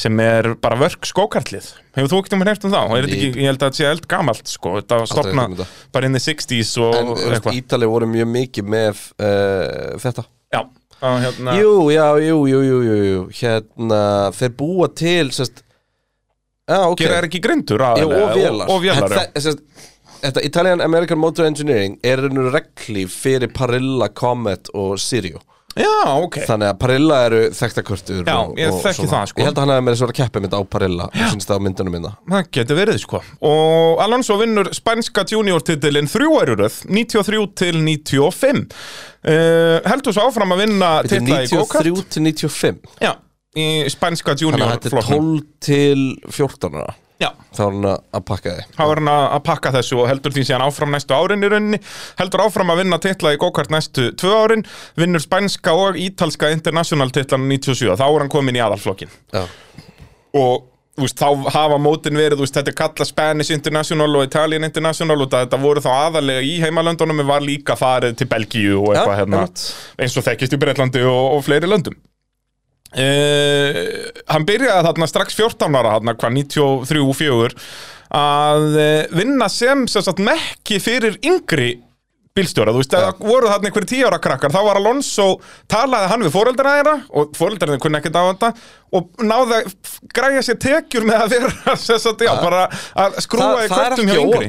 sem 0.00 0.20
er 0.22 0.54
bara 0.62 0.78
vörk 0.80 1.04
skókartlið 1.08 1.66
hefur 1.96 2.10
þú 2.10 2.20
ekkert 2.20 2.36
um 2.36 2.44
hræft 2.44 2.66
um 2.66 2.72
þá? 2.72 2.80
Er 2.84 3.06
þetta 3.06 3.16
ekki, 3.16 3.30
ég 3.42 3.48
held 3.50 3.60
að 3.60 3.64
þetta 3.66 3.80
sé 3.80 3.88
eld 3.90 4.06
gamalt 4.10 4.50
sko, 4.50 4.74
þetta 4.78 5.00
var 5.00 5.10
stopna 5.10 5.46
um 5.48 5.56
bara 5.94 6.08
in 6.08 6.16
the 6.16 6.22
60s 6.22 6.74
og 6.80 7.24
En 7.30 7.56
Ítali 7.56 7.88
voru 7.90 8.08
mjög 8.10 8.30
mikið 8.30 8.70
með 8.70 9.02
uh, 9.20 9.98
þetta. 10.00 10.24
Já, 10.54 10.60
að, 11.00 11.18
hérna, 11.24 11.56
Jú, 11.58 11.72
já, 11.92 12.06
jú, 12.22 12.38
jú, 12.50 12.60
jú, 12.66 12.78
jú, 12.84 13.24
Hérna, 13.40 14.02
þeir 14.36 14.54
búa 14.58 14.90
til 15.02 15.32
sest, 15.34 15.64
Já, 16.70 16.80
ok. 16.86 17.02
Gera 17.02 17.18
er 17.20 17.28
ekki 17.28 17.42
grindur 17.42 17.82
Jú, 17.82 17.90
aðalega 17.90 18.24
og 18.30 18.38
vélar. 18.38 18.70
og 18.70 18.82
vélar. 18.86 19.18
Þetta, 19.34 19.54
þetta 20.22 20.44
Italian 20.46 20.84
American 20.86 21.18
Motor 21.18 21.48
Engineering 21.50 21.98
er 22.06 22.22
einu 22.28 22.48
reglíf 22.54 23.20
fyrir 23.24 23.50
Parilla, 23.56 24.08
Comet 24.14 24.70
og 24.74 24.98
Sirio. 25.02 25.42
Já, 25.78 26.18
ok. 26.18 26.40
Þannig 26.48 26.66
að 26.66 26.78
Parilla 26.82 27.16
eru 27.28 27.40
þekktakvörtur 27.54 28.24
Já, 28.26 28.38
ég 28.58 28.72
þekki 28.82 29.04
svona. 29.04 29.10
það, 29.12 29.28
sko. 29.30 29.38
Ég 29.40 29.46
held 29.46 29.54
að 29.58 29.62
hann 29.62 29.70
hefði 29.70 29.84
með 29.86 29.94
þessu 29.94 30.06
að 30.08 30.12
keppa 30.18 30.42
mynd 30.42 30.56
á 30.58 30.60
Parilla 30.74 31.06
og 31.06 31.30
sínst 31.30 31.52
á 31.54 31.56
myndunum 31.62 31.94
minna. 31.94 32.10
Það 32.32 32.48
getur 32.56 32.78
verið 32.80 32.98
sko. 33.04 33.20
Og 33.50 34.02
Alonso 34.02 34.36
vinnur 34.40 34.70
spænska 34.74 35.24
junior 35.30 35.62
titilin 35.62 36.10
þrjú 36.10 36.32
æruröð 36.42 36.80
93 36.90 37.46
til 37.62 37.78
95 37.86 38.64
uh, 38.66 39.78
Heldur 39.86 40.16
svo 40.16 40.26
áfram 40.26 40.56
að 40.56 40.64
vinna 40.66 40.90
titla 41.06 41.44
í 41.46 41.50
go-kart. 41.54 41.86
93 41.86 42.10
til 42.16 42.26
95 42.26 42.98
Já, 43.06 43.12
í 43.58 43.68
spænska 43.90 44.34
Þannig 44.36 44.44
junior 44.46 44.66
að 44.66 44.74
þetta 44.76 44.90
er 44.90 44.94
flokknum. 44.96 45.30
12 45.40 45.46
til 45.60 46.02
14 46.30 46.76
ára. 46.82 46.94
Já, 47.20 47.28
Þá 47.52 47.60
er 47.60 47.72
hann 47.74 47.84
að- 47.84 48.24
pakka 48.24 48.50
þið 48.56 48.76
þá 48.78 48.80
er 48.84 49.00
hann 49.02 49.08
að 49.12 49.42
pakka 49.44 49.72
þessu 49.74 49.98
og 50.00 50.06
heldur 50.08 50.32
því 50.32 50.44
síðan 50.48 50.62
áfram 50.64 50.90
næstu 50.94 51.12
árin 51.12 51.44
í 51.44 51.50
rauninni. 51.52 51.80
Heldur 52.16 52.40
áfram 52.46 52.70
að 52.72 52.78
vinna 52.80 52.98
titla 52.98 53.34
í 53.34 53.36
go-kart 53.42 53.68
næstu 53.68 54.06
tvö 54.16 54.32
árin 54.40 54.64
vinnur 54.96 55.20
spænska 55.20 55.74
og 55.76 55.98
ítalska 56.00 56.48
international 56.54 57.10
titlan 57.12 57.44
97 57.50 57.92
þá 58.00 58.06
er 58.08 58.18
hann 58.24 58.32
komin 58.32 58.56
í 58.56 58.62
aðalflokkin 58.64 59.10
Já, 59.34 59.44
og 60.34 60.64
veist, 60.96 61.16
þá 61.20 61.44
hafa 61.52 61.76
mótin 61.76 62.16
verið, 62.16 62.40
veist, 62.40 62.54
þetta 62.56 62.72
er 62.72 62.78
kallað 62.80 63.08
Spanish 63.12 63.52
International 63.52 64.16
og 64.16 64.24
Italian 64.24 64.64
International 64.64 65.20
og 65.20 65.30
þetta 65.30 65.60
voru 65.60 65.80
þá 65.84 65.90
aðalega 66.08 66.40
í 66.40 66.56
heimalöndunum 66.64 67.20
en 67.20 67.26
var 67.26 67.40
líka 67.44 67.76
farið 67.76 68.16
til 68.16 68.28
Belgíu 68.32 68.80
og 68.80 68.94
eitthvað 68.94 69.20
hérna, 69.20 69.44
eins 70.00 70.16
og 70.16 70.24
þekkist 70.24 70.56
í 70.56 70.60
Breitlandi 70.64 71.04
og, 71.04 71.36
og 71.36 71.44
fleiri 71.44 71.68
löndum 71.68 72.00
Uh, 72.90 74.10
hann 74.26 74.46
byrjaði 74.48 74.82
þarna 74.88 75.06
strax 75.06 75.36
14 75.38 75.76
ára 75.78 75.92
þarna 75.98 76.16
hvað 76.18 76.32
93-4 76.40 77.52
að 78.18 78.64
uh, 78.74 79.04
vinna 79.14 79.46
sem, 79.52 79.84
sem 79.86 80.02
sagt, 80.02 80.22
mekki 80.26 80.80
fyrir 80.82 81.20
yngri 81.22 81.76
bílstjóra, 82.38 82.70
þú 82.74 82.80
veist, 82.82 82.92
það 82.94 83.24
voru 83.26 83.48
þarna 83.50 83.70
einhverjir 83.70 83.90
tíu 83.90 84.06
ára 84.06 84.20
krakkar, 84.22 84.52
þá 84.54 84.60
var 84.68 84.78
Alonso 84.78 85.24
talaði 85.70 86.10
hann 86.12 86.22
við 86.26 86.34
fóreldrana 86.36 86.76
þeirra 86.78 86.92
og 87.18 87.32
fóreldrana 87.36 87.80
kunni 87.82 87.98
ekkert 87.98 88.18
á 88.20 88.22
þetta 88.30 88.50
og 88.90 89.20
náði 89.22 89.54
að 89.54 89.66
græja 90.14 90.40
sér 90.42 90.56
tekjur 90.62 91.04
með 91.06 91.20
að 91.22 91.32
vera 91.36 91.74
sem 91.78 91.98
sagt, 92.02 92.22
já, 92.26 92.30
bara 92.42 92.64
að 92.98 93.18
skrúa 93.22 93.48
Það- 93.50 93.62
í 93.62 93.68
kvöldum 93.70 94.08
hjá 94.10 94.20
yngri. 94.22 94.48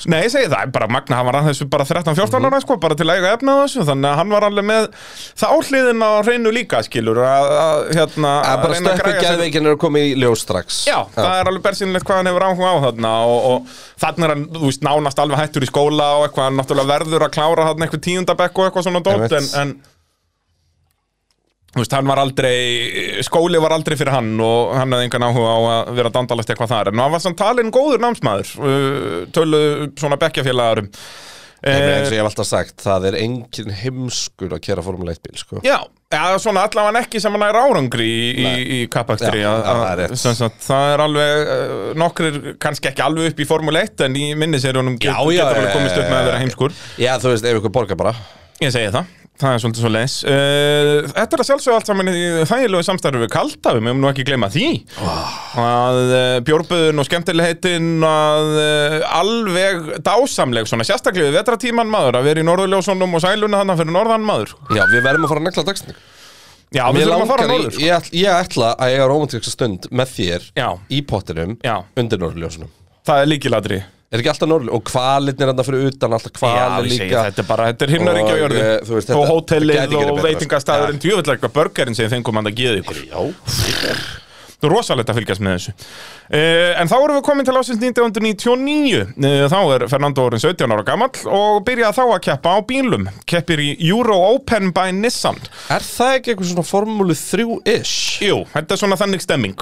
sko. 0.00 0.08
Nei, 0.12 0.18
ég 0.24 0.30
segi 0.32 0.48
það, 0.52 0.70
bara 0.76 0.88
Magna, 0.92 1.18
hann 1.18 1.28
var 1.28 1.38
að 1.42 1.48
þessu 1.50 1.66
bara 1.72 1.84
13-14 1.88 2.46
ára, 2.48 2.60
sko, 2.64 2.76
bara 2.84 2.96
til 3.00 3.08
að 3.08 3.20
eiga 3.20 3.32
efna 3.36 3.56
þessu 3.62 3.84
þannig 3.88 4.08
að 4.12 4.16
hann 4.22 4.32
var 4.36 4.46
alveg 4.48 4.68
með 4.70 4.88
það 5.42 5.56
áhliðin 5.56 6.04
á 6.04 6.10
hreinu 6.24 6.52
líka, 6.56 6.80
skilur 6.88 7.20
að, 7.24 7.50
að 7.62 7.82
hérna, 7.98 8.32
að 8.48 8.62
bara 8.64 8.72
reyna 8.76 8.92
að 8.92 9.02
græja 9.02 9.20
sér- 9.20 9.36
að 9.36 9.44
strax. 10.40 10.80
Já, 10.88 10.98
það 11.16 11.36
er 11.42 11.52
alveg 11.52 11.66
hann 17.22 17.30
hann, 17.30 17.30
hann 17.30 17.30
að 17.30 17.34
klára 17.38 17.66
þarna 17.70 17.86
eitthvað 17.86 18.04
tíundabekk 18.08 18.58
og 18.58 18.68
eitthvað 18.68 18.86
svona 18.88 19.02
dót 19.06 19.36
en, 19.38 19.48
en 19.62 19.74
veist, 21.76 21.94
hann 21.96 22.08
var 22.10 22.20
aldrei 22.20 23.22
skóli 23.24 23.60
var 23.62 23.72
aldrei 23.76 23.96
fyrir 23.96 24.12
hann 24.12 24.34
og 24.44 24.74
hann 24.76 24.92
hafði 24.92 25.08
engan 25.08 25.26
áhuga 25.28 25.52
á 25.56 25.60
að 25.72 25.92
vera 25.96 26.12
dandalast 26.12 26.52
eitthvað 26.52 26.72
þar. 26.74 26.92
En 26.92 27.02
hann 27.04 27.14
var 27.14 27.22
samt 27.24 27.40
talinn 27.40 27.72
góður 27.72 28.02
námsmaður 28.04 28.54
uh, 28.60 29.20
tölu 29.32 29.62
svona 29.96 30.20
bekkjafélagarum 30.20 30.90
eins 31.62 31.78
og 31.78 32.12
Eh, 32.12 32.16
ég 32.16 32.20
hef 32.22 32.28
alltaf 32.30 32.48
sagt, 32.48 32.76
það 32.82 33.08
er 33.10 33.16
engin 33.20 33.72
heimskur 33.82 34.54
að 34.56 34.62
kera 34.64 34.82
Formule 34.84 35.14
1 35.14 35.22
bíl, 35.22 35.36
sko. 35.38 35.60
Já, 35.62 35.78
ja, 36.10 36.24
svona 36.42 36.64
allavega 36.66 37.04
ekki 37.04 37.22
sem 37.22 37.36
hann 37.36 37.44
er 37.46 37.58
árangri 37.60 38.08
í, 38.08 38.26
í, 38.34 38.50
í 38.76 38.80
já, 39.38 39.48
það 39.62 39.78
það 40.66 40.90
er 40.90 41.04
alveg 41.06 41.54
uh, 41.54 41.86
nokkrir, 42.02 42.40
kannski 42.62 42.90
ekki 42.90 43.06
alveg 43.06 43.32
upp 43.32 43.42
í 43.44 43.48
Formule 43.48 43.86
1 43.86 44.06
en 44.08 44.18
í 44.18 44.28
já, 45.06 45.14
getur 45.38 45.62
alveg 45.62 45.74
komist 45.78 45.98
upp 45.98 46.08
með 46.10 46.20
að 46.20 46.30
vera 46.32 46.42
heimskur. 46.42 46.78
Já, 46.98 47.12
þú 47.22 47.34
veist, 47.36 47.50
ef 47.52 47.62
ykkur 47.62 47.76
borgar 47.78 48.02
bara. 48.02 48.16
Ég 48.62 48.74
segi 48.74 48.90
það, 48.94 49.14
það 49.42 49.54
er 49.56 49.62
svolítið 49.64 49.82
svo 49.84 49.90
leis 49.92 50.14
uh, 50.24 51.10
Þetta 51.12 51.36
er 51.36 51.42
að 51.42 51.48
sjálfsögðu 51.50 51.76
allt 51.78 51.90
saman 51.90 52.10
í 52.12 52.22
þægilegu 52.48 52.86
samstarfi 52.86 53.22
við 53.24 53.30
Kalda, 53.34 53.74
við 53.76 53.84
mögum 53.88 54.00
nú 54.04 54.10
ekki 54.12 54.26
gleyma 54.28 54.48
því 54.54 54.66
að 55.62 56.00
uh, 56.14 56.38
bjórböðun 56.46 57.02
og 57.02 57.08
skemmtilegheitin 57.08 57.90
að 58.06 58.50
uh, 58.62 58.96
alveg 59.20 59.92
dásamleg 60.06 60.70
svona 60.70 60.86
sérstaklega 60.88 61.30
við 61.30 61.38
vetratíman 61.40 61.90
maður 61.92 62.20
að 62.20 62.28
vera 62.30 62.42
í 62.44 62.48
norðurljósunum 62.48 63.18
og 63.18 63.24
sæluna 63.24 63.62
þannig 63.62 63.82
fyrir 63.82 63.96
norðan 63.98 64.26
maður 64.28 64.54
Já, 64.78 64.84
við 64.92 65.04
verðum 65.06 65.26
að 65.26 65.32
fara 65.34 65.42
að 65.42 65.48
negla 65.50 65.66
dagsning. 65.70 66.02
Já, 66.72 66.84
við 66.96 67.02
þurfum 67.04 67.22
að 67.26 67.32
fara 67.34 67.44
í- 67.44 67.50
norður 67.52 67.74
sko. 67.74 67.82
ég, 67.84 68.06
ég 68.22 68.36
ætla 68.46 68.68
að 68.80 68.92
eiga 68.94 69.08
romantíksa 69.10 69.52
stund 69.52 69.88
með 69.92 70.14
þér 70.16 70.46
Já. 70.56 70.68
í 70.88 71.02
pottinum 71.04 71.58
Já. 71.60 71.74
undir 72.00 72.22
norðljósunum. 72.22 72.70
Það 73.04 73.20
er 73.24 73.28
líkiladri 73.34 73.80
Er 74.12 74.20
ekki 74.20 74.28
alltaf 74.28 74.48
norðurljós? 74.50 74.76
Og 74.76 74.82
kvalirnir 74.90 75.50
er 75.52 75.66
fyrir 75.66 75.86
utan 75.88 76.16
alltaf 76.18 76.42
Já, 76.42 76.64
segi, 76.84 76.96
líka. 76.98 77.22
þetta 77.30 77.40
er 77.42 77.46
bara, 77.48 77.68
þetta 77.72 77.86
er 77.86 77.92
himnaríkja 77.96 78.32
á 78.32 78.40
jörðu 78.42 78.58
eh, 78.62 78.72
þú 78.84 78.96
veist, 78.98 79.08
þetta- 79.08 79.20
og 79.22 79.30
þetta 79.48 79.60
verið 79.62 79.94
og 80.02 80.18
betra, 80.18 80.26
veitingastæðurinn 80.28 80.98
sko. 80.98 81.06
djöfull 81.06 81.32
eitthvað 81.36 81.54
burgerinn 81.56 81.96
sem 81.96 82.10
þeim 82.12 82.26
kom 82.26 82.42
að 82.42 82.52
geða 82.58 82.82
ykkur. 82.82 83.00
Já, 83.08 83.20
Það 84.62 84.68
er 84.68 84.74
rosalegt 84.76 85.08
að 85.10 85.16
fylgjast 85.18 85.42
með 85.42 85.54
þessu. 85.56 85.72
Uh, 86.30 86.80
En 86.80 86.86
þá 86.86 86.94
erum 87.00 87.16
við 87.16 87.24
komin 87.26 87.46
til 87.48 87.56
ásins 87.58 87.80
1999 87.82 89.00
uh, 89.02 89.48
Þá 89.50 89.58
er 89.74 89.84
Fernando 89.90 90.26
orðin 90.28 90.44
17 90.44 90.70
ára 90.70 90.84
gamall 90.86 91.10
og 91.26 91.64
byrjaði 91.66 91.96
þá 91.98 92.04
að 92.04 92.22
keppa 92.28 92.54
á 92.54 92.58
bílum. 92.62 93.08
Keppir 93.26 93.58
í 93.58 93.72
Euro 93.90 94.20
Open 94.36 94.70
by 94.70 94.92
Nissan. 94.94 95.40
Er 95.66 95.82
það 95.82 96.14
ekki 96.20 96.30
eitthvað 96.36 96.52
svona 96.52 96.68
formúlu 96.68 97.16
3-ish? 97.18 98.22
Jú, 98.22 98.44
þetta 98.54 98.76
er 98.76 98.84
svona 98.84 99.00
þannig 99.02 99.24
stemming 99.26 99.58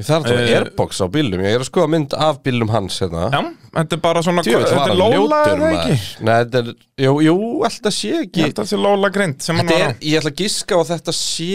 Það 0.00 0.26
er 0.30 0.40
Eh, 0.40 0.50
airbox 0.58 1.00
á 1.02 1.06
bílum 1.12 1.42
Ég 1.44 1.56
er 1.58 1.62
að 1.64 1.68
skoða 1.68 1.90
mynd 1.92 2.14
af 2.16 2.38
bílum 2.46 2.70
hans 2.72 2.98
hérna. 3.02 3.26
Já, 3.34 3.40
þetta 3.76 3.96
er 3.96 4.02
bara 4.04 4.22
svona 4.24 4.44
Djöfull 4.46 4.68
Þetta 4.70 4.90
er 4.90 5.00
ljótur 5.00 5.54
eða 5.54 5.70
ekki? 5.76 5.96
Nei, 6.24 6.34
þetta 6.44 6.62
er, 6.62 6.70
jú, 7.04 7.14
jú, 7.26 7.36
alltaf 7.68 7.96
sé 7.96 8.12
ekki 8.24 8.44
þetta 8.48 8.66
sé 8.70 8.80
Lola 8.80 9.10
grind 9.14 9.42
sem 9.44 9.56
hann 9.60 9.68
var 9.70 9.80
er, 9.90 9.96
á. 9.96 10.00
ég 10.00 10.20
ætla 10.22 10.32
að 10.32 10.40
giska 10.44 10.78
á 10.78 10.82
þetta 10.92 11.14
sé 11.16 11.50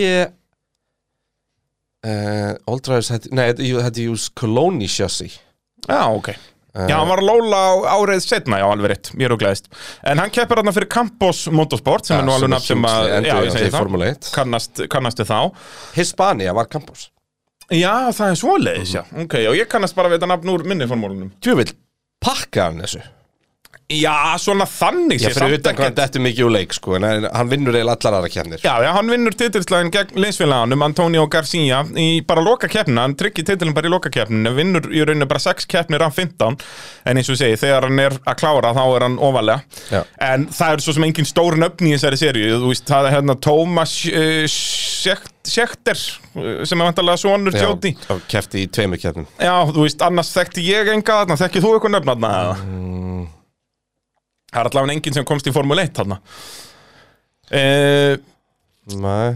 uh, 2.06 2.52
Old 2.70 2.84
Drivers 2.86 3.12
Nei, 3.32 3.48
þetta, 3.54 3.66
er 4.04 4.12
use 4.12 4.30
Coloni 4.38 4.90
chassis. 4.92 5.40
Já, 5.88 6.04
ok. 6.14 6.34
Já, 6.76 6.98
hann 7.00 7.08
var 7.08 7.22
Lola 7.24 7.60
á 7.72 7.74
árið 7.96 8.20
setna, 8.26 8.58
já, 8.60 8.66
alveg 8.68 8.92
rétt, 8.92 9.14
mér 9.16 9.32
og 9.32 9.40
glæðist 9.40 9.70
En 10.04 10.20
hann 10.20 10.34
keppir 10.36 10.60
hann 10.60 10.74
fyrir 10.76 10.90
Campos 10.92 11.46
Motorsport 11.48 12.04
sem 12.10 12.20
er 12.20 12.26
nú 12.28 12.34
alveg 12.36 12.52
nafn 12.52 12.68
sem 12.68 12.88
að, 12.90 13.12
já, 13.24 13.36
ég 13.46 13.54
segi 13.56 13.70
það. 13.70 13.78
Formule 13.80 14.10
1 14.12 14.32
kannast, 14.36 14.82
kannastu 14.92 15.24
þá. 15.30 15.38
Hispania 15.96 16.52
var 16.58 16.68
Campos 16.68 17.08
Já, 17.74 18.12
það 18.14 18.28
er 18.30 18.40
svoleiðis, 18.42 18.92
já, 18.94 19.02
ok, 19.26 19.36
og 19.50 19.56
ég 19.58 19.70
kannast 19.72 19.96
bara 19.98 20.12
við 20.12 20.20
þetta 20.20 20.32
nafn 20.36 20.52
úr 20.54 20.64
minni 20.70 20.86
formúlunum 20.90 21.32
Djúvill, 21.42 21.72
pakka 22.22 22.68
hann 22.70 22.84
þessu 22.84 23.02
Já, 23.86 24.34
svona 24.42 24.66
þannig 24.66 25.22
Já, 25.22 25.30
fyrir 25.30 25.60
utan 25.60 25.76
hvað 25.78 25.92
þetta 26.00 26.18
er 26.18 26.24
mikið 26.26 26.46
úr 26.48 26.54
leik 26.56 26.72
sko, 26.74 26.96
en 26.98 27.04
hann 27.30 27.50
vinnur 27.52 27.76
eiginlega 27.78 28.00
allar 28.00 28.16
aðra 28.18 28.32
kemnir 28.34 28.64
Já, 28.64 28.72
já, 28.82 28.88
hann 28.96 29.12
vinnur 29.14 29.36
titilslægin 29.38 29.92
gegn 29.94 30.18
linsfélaganum 30.24 30.82
Antonio 30.82 31.28
Garcia 31.30 31.84
í 32.02 32.08
bara 32.26 32.42
loka 32.42 32.66
keppnina 32.72 33.04
hann 33.06 33.14
tryggir 33.20 33.46
titilin 33.46 33.76
bara 33.78 33.86
í 33.86 33.94
loka 33.94 34.10
keppninu 34.10 34.56
vinnur 34.58 34.90
í 34.90 35.04
rauninu 35.06 35.28
bara 35.30 35.44
6 35.44 35.70
keppnir 35.70 36.02
af 36.02 36.18
15 36.18 36.58
en 37.06 37.22
eins 37.22 37.30
og 37.30 37.38
segi, 37.38 37.60
þegar 37.62 37.86
hann 37.86 38.02
er 38.08 38.18
að 38.26 38.40
klára 38.42 38.74
þá 38.74 38.82
er 38.88 39.06
hann 39.06 39.20
ofalega 39.30 39.86
Já. 39.94 40.02
en 40.32 40.50
það 40.58 40.74
er 40.80 40.86
svo 40.88 40.98
sem 40.98 41.08
engin 41.12 41.30
stór 41.30 41.62
nöfn 41.62 41.86
í 41.86 41.94
þessari 41.94 42.22
seríu 42.24 42.58
þú 42.66 42.74
veist, 42.74 42.90
það 42.90 43.12
er 43.12 43.18
hérna 43.20 43.38
Thomas 43.38 43.96
uh, 44.10 44.50
Schechter 45.46 46.02
uh, 46.42 46.66
sem 46.66 46.82
er 46.82 46.90
vantarlega 46.90 47.22
sonur 47.22 47.54
Jóti 47.54 47.94
Já, 47.94 48.18
kefti 48.34 48.66
í 48.66 48.74
tveimur 48.74 49.06
kefnum 49.06 49.30
Já, 49.38 49.60
þú 49.70 49.86
veist, 49.86 50.02
annars 50.10 50.34
þekkti 50.34 50.66
Það 54.56 54.62
er 54.64 54.70
allavega 54.72 54.96
enginn 54.96 55.14
sem 55.20 55.26
komst 55.28 55.48
í 55.52 55.54
Formule 55.56 55.84
1 55.84 55.92
þarna. 56.00 56.20
Eh, 57.52 58.16
Nei 58.96 59.36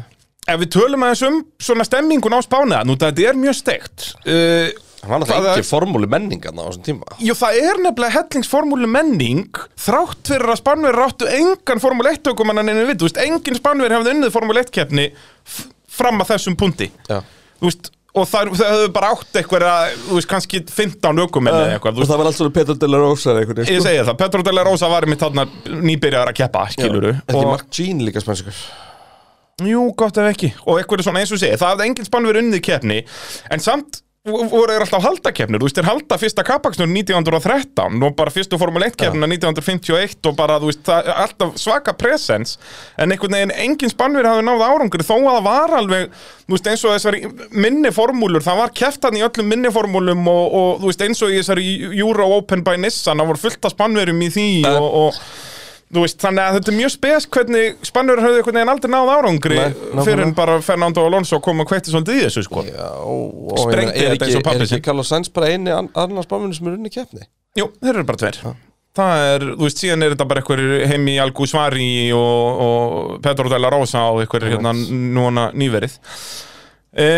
ef 0.49 0.57
við 0.63 0.69
tölum 0.73 1.03
aðeins 1.05 1.19
um 1.27 1.35
svona 1.61 1.83
stemmingun 1.85 2.33
á 2.33 2.41
spániða, 2.41 2.79
nú 2.87 2.95
þetta 2.97 3.25
er 3.29 3.35
mjög 3.37 3.53
steikt. 3.59 4.05
Eh, 4.25 4.71
Hann 5.03 5.11
var 5.11 5.19
Hvað 5.19 5.27
náttúrulega 5.29 5.51
er- 5.53 5.59
ekki 5.61 5.69
formúlu 5.69 6.07
menningarna 6.09 6.63
á 6.65 6.67
þessum 6.71 6.83
tíma 6.87 7.19
jú, 7.23 7.33
það 7.37 7.59
er 7.69 7.77
nefnilega 7.85 8.15
hellingsformúlu 8.17 8.87
menning 8.89 9.45
þrátt 9.79 10.25
fyrir 10.31 10.49
að 10.51 10.57
spánveri 10.59 10.97
ráttu 10.97 11.29
engan 11.37 11.79
Formule 11.83 12.11
1 12.17 12.23
tökum 12.25 12.49
hann 12.51 12.63
ennum 12.65 12.89
við, 12.89 12.97
þú 12.97 13.07
veist, 13.07 13.21
engin 13.23 13.59
spánveri 13.61 13.95
hefði 13.95 14.11
unnið 14.15 14.33
Formule 14.33 14.59
1 14.65 14.73
keppni 14.75 15.05
f- 15.45 15.67
fram 15.87 16.19
að 16.19 16.31
þessum 16.33 16.57
punti. 16.59 16.89
Já 17.07 17.21
Þú 17.61 17.69
veist, 17.69 17.91
og 18.15 18.25
það, 18.29 18.51
hefur 18.57 18.91
bara 18.95 19.11
átt 19.13 19.39
eitthvað, 19.41 19.65
þú 20.07 20.17
veist, 20.17 20.29
kannski 20.31 20.61
15 20.65 21.23
ökum 21.25 21.49
eitthvað, 21.51 21.99
þú 21.99 22.03
Og 22.03 22.09
það 22.09 22.21
var 22.21 22.29
alls 22.31 22.39
svona 22.41 22.55
Petur 22.55 22.79
de 22.81 22.89
la 22.89 23.01
Rosa 23.03 23.35
einhvern 23.37 23.63
Ég 23.69 23.85
segi 23.85 24.03
það, 24.07 24.17
Petro 24.23 24.43
de 24.45 24.53
la 24.55 24.65
Rosa 24.65 24.89
var 24.91 25.07
mitt 25.09 25.21
þarna 25.21 25.45
nýbyrjar 25.69 26.33
að 26.33 26.39
keppa, 26.41 26.65
skiluru 26.73 27.13
Ekki 27.19 27.37
og, 27.37 27.49
Mark 27.51 27.69
Jean 27.75 28.03
líka 28.07 28.23
spænskur? 28.23 28.61
Jú, 29.59 29.81
gott 29.99 30.15
ef 30.15 30.29
ekki. 30.31 30.53
Og 30.65 30.79
eitthvað 30.79 31.01
er 31.01 31.09
svona 31.09 31.23
eins 31.23 31.33
og 31.35 31.41
segi, 31.41 31.59
það 31.59 31.73
hafði 31.73 31.89
engin 31.89 32.07
spann 32.07 32.29
verið 32.29 32.45
unnið 32.47 32.63
keppni 32.65 33.01
En 33.53 33.63
samt 33.63 34.01
voru 34.27 34.67
þeir 34.67 34.83
alltaf 34.83 35.03
halda 35.03 35.31
keppnir 35.31 35.61
Þú 35.61 35.67
veist, 35.69 35.77
þeir 35.79 35.87
halda 35.87 36.17
fyrsta 36.19 36.43
kapaksnur 36.43 36.89
1913 36.91 38.01
Og 38.03 38.15
bara 38.17 38.33
fyrstu 38.33 38.59
Formule 38.59 38.89
1 38.89 38.97
keppnina 38.99 39.29
1951 39.31 40.27
Og 40.27 40.35
bara, 40.35 40.57
þú 40.59 40.71
veist, 40.71 40.81
það 40.87 41.07
er 41.07 41.21
alltaf 41.23 41.53
svaka 41.61 41.93
presens 41.97 42.57
En 42.99 43.13
einhvern 43.15 43.37
veginn 43.37 43.55
engin 43.55 43.93
spannveri 43.93 44.27
hafði 44.27 44.47
náð 44.49 44.65
árangri 44.67 45.07
Þó 45.07 45.15
að 45.15 45.29
það 45.29 45.45
var 45.47 45.75
alveg, 45.79 46.17
þú 46.43 46.57
veist, 46.57 46.71
eins 46.73 46.83
og 46.83 46.95
þessari 46.97 47.21
minni 47.65 47.93
formúlur 47.95 48.43
Það 48.43 48.59
var 48.63 48.75
keftan 48.81 49.19
í 49.19 49.23
öllum 49.23 49.53
minni 49.53 49.71
formúlum 49.73 50.27
og, 50.31 50.43
og, 50.49 50.73
þú 50.83 50.91
veist, 50.91 51.05
eins 51.07 51.23
og 51.23 51.31
í 51.31 51.39
þessari 51.39 51.69
Euro 51.93 52.27
Open 52.39 52.65
by 52.67 52.75
Nissan 52.83 53.23
Það 53.23 53.31
voru 53.31 53.43
fullt 53.45 53.69
af 53.69 53.77
spannverum 53.77 54.27
í 54.27 54.33
því 54.35 54.49
og, 54.73 54.89
og 55.05 55.23
veist, 55.97 56.19
þannig 56.21 56.43
að 56.45 56.55
þetta 56.59 56.71
er 56.71 56.77
mjög 56.77 56.91
spes 56.93 57.25
hvernig 57.33 57.79
Spannur 57.89 58.19
höfðu 58.21 58.39
einhvern 58.43 58.57
veginn 58.59 58.71
aldrei 58.75 58.91
náð 58.93 59.11
árangri 59.15 59.57
Nei, 59.57 60.03
fyrir 60.05 60.21
en 60.27 60.33
bara 60.37 60.59
Fernando 60.61 61.05
Alonso 61.09 61.39
kom 61.41 61.63
og 61.63 61.69
kveitti 61.71 61.89
svolítið 61.93 62.19
í 62.19 62.23
þessu 62.27 62.43
sko. 62.45 62.63
Já, 62.67 62.89
og 63.01 63.57
Sprengdi 63.63 63.95
ég 63.95 63.95
meina, 63.95 64.13
er 64.13 64.17
þetta 64.19 64.29
ekki, 64.29 64.55
er 64.55 64.65
ekki 64.67 64.81
Carlos 64.85 65.09
Sainz 65.09 65.31
bara 65.33 65.49
eini 65.49 65.73
an- 65.73 65.89
annars 65.97 66.29
báminu 66.29 66.53
sem 66.53 66.69
er 66.69 66.77
unni 66.77 66.91
keppni? 66.93 67.25
Jú, 67.57 67.71
þeir 67.81 67.95
eru 67.95 68.05
bara 68.11 68.21
tveir. 68.21 68.37
Það 68.99 69.23
er, 69.31 69.43
þú 69.55 69.65
veist, 69.65 69.81
síðan 69.81 70.03
er 70.05 70.13
þetta 70.13 70.25
bara 70.29 70.41
einhver 70.43 70.61
heimi 70.91 71.17
Algu 71.23 71.45
Svari 71.49 71.89
og, 72.13 72.61
og 72.65 73.19
Pedro 73.25 73.49
de 73.49 73.59
la 73.61 73.69
Rosa 73.73 74.05
og 74.13 74.21
einhver 74.23 74.45
hérna 74.49 74.73
núna 74.77 75.49
nýverið. 75.57 75.97
E, 76.93 77.09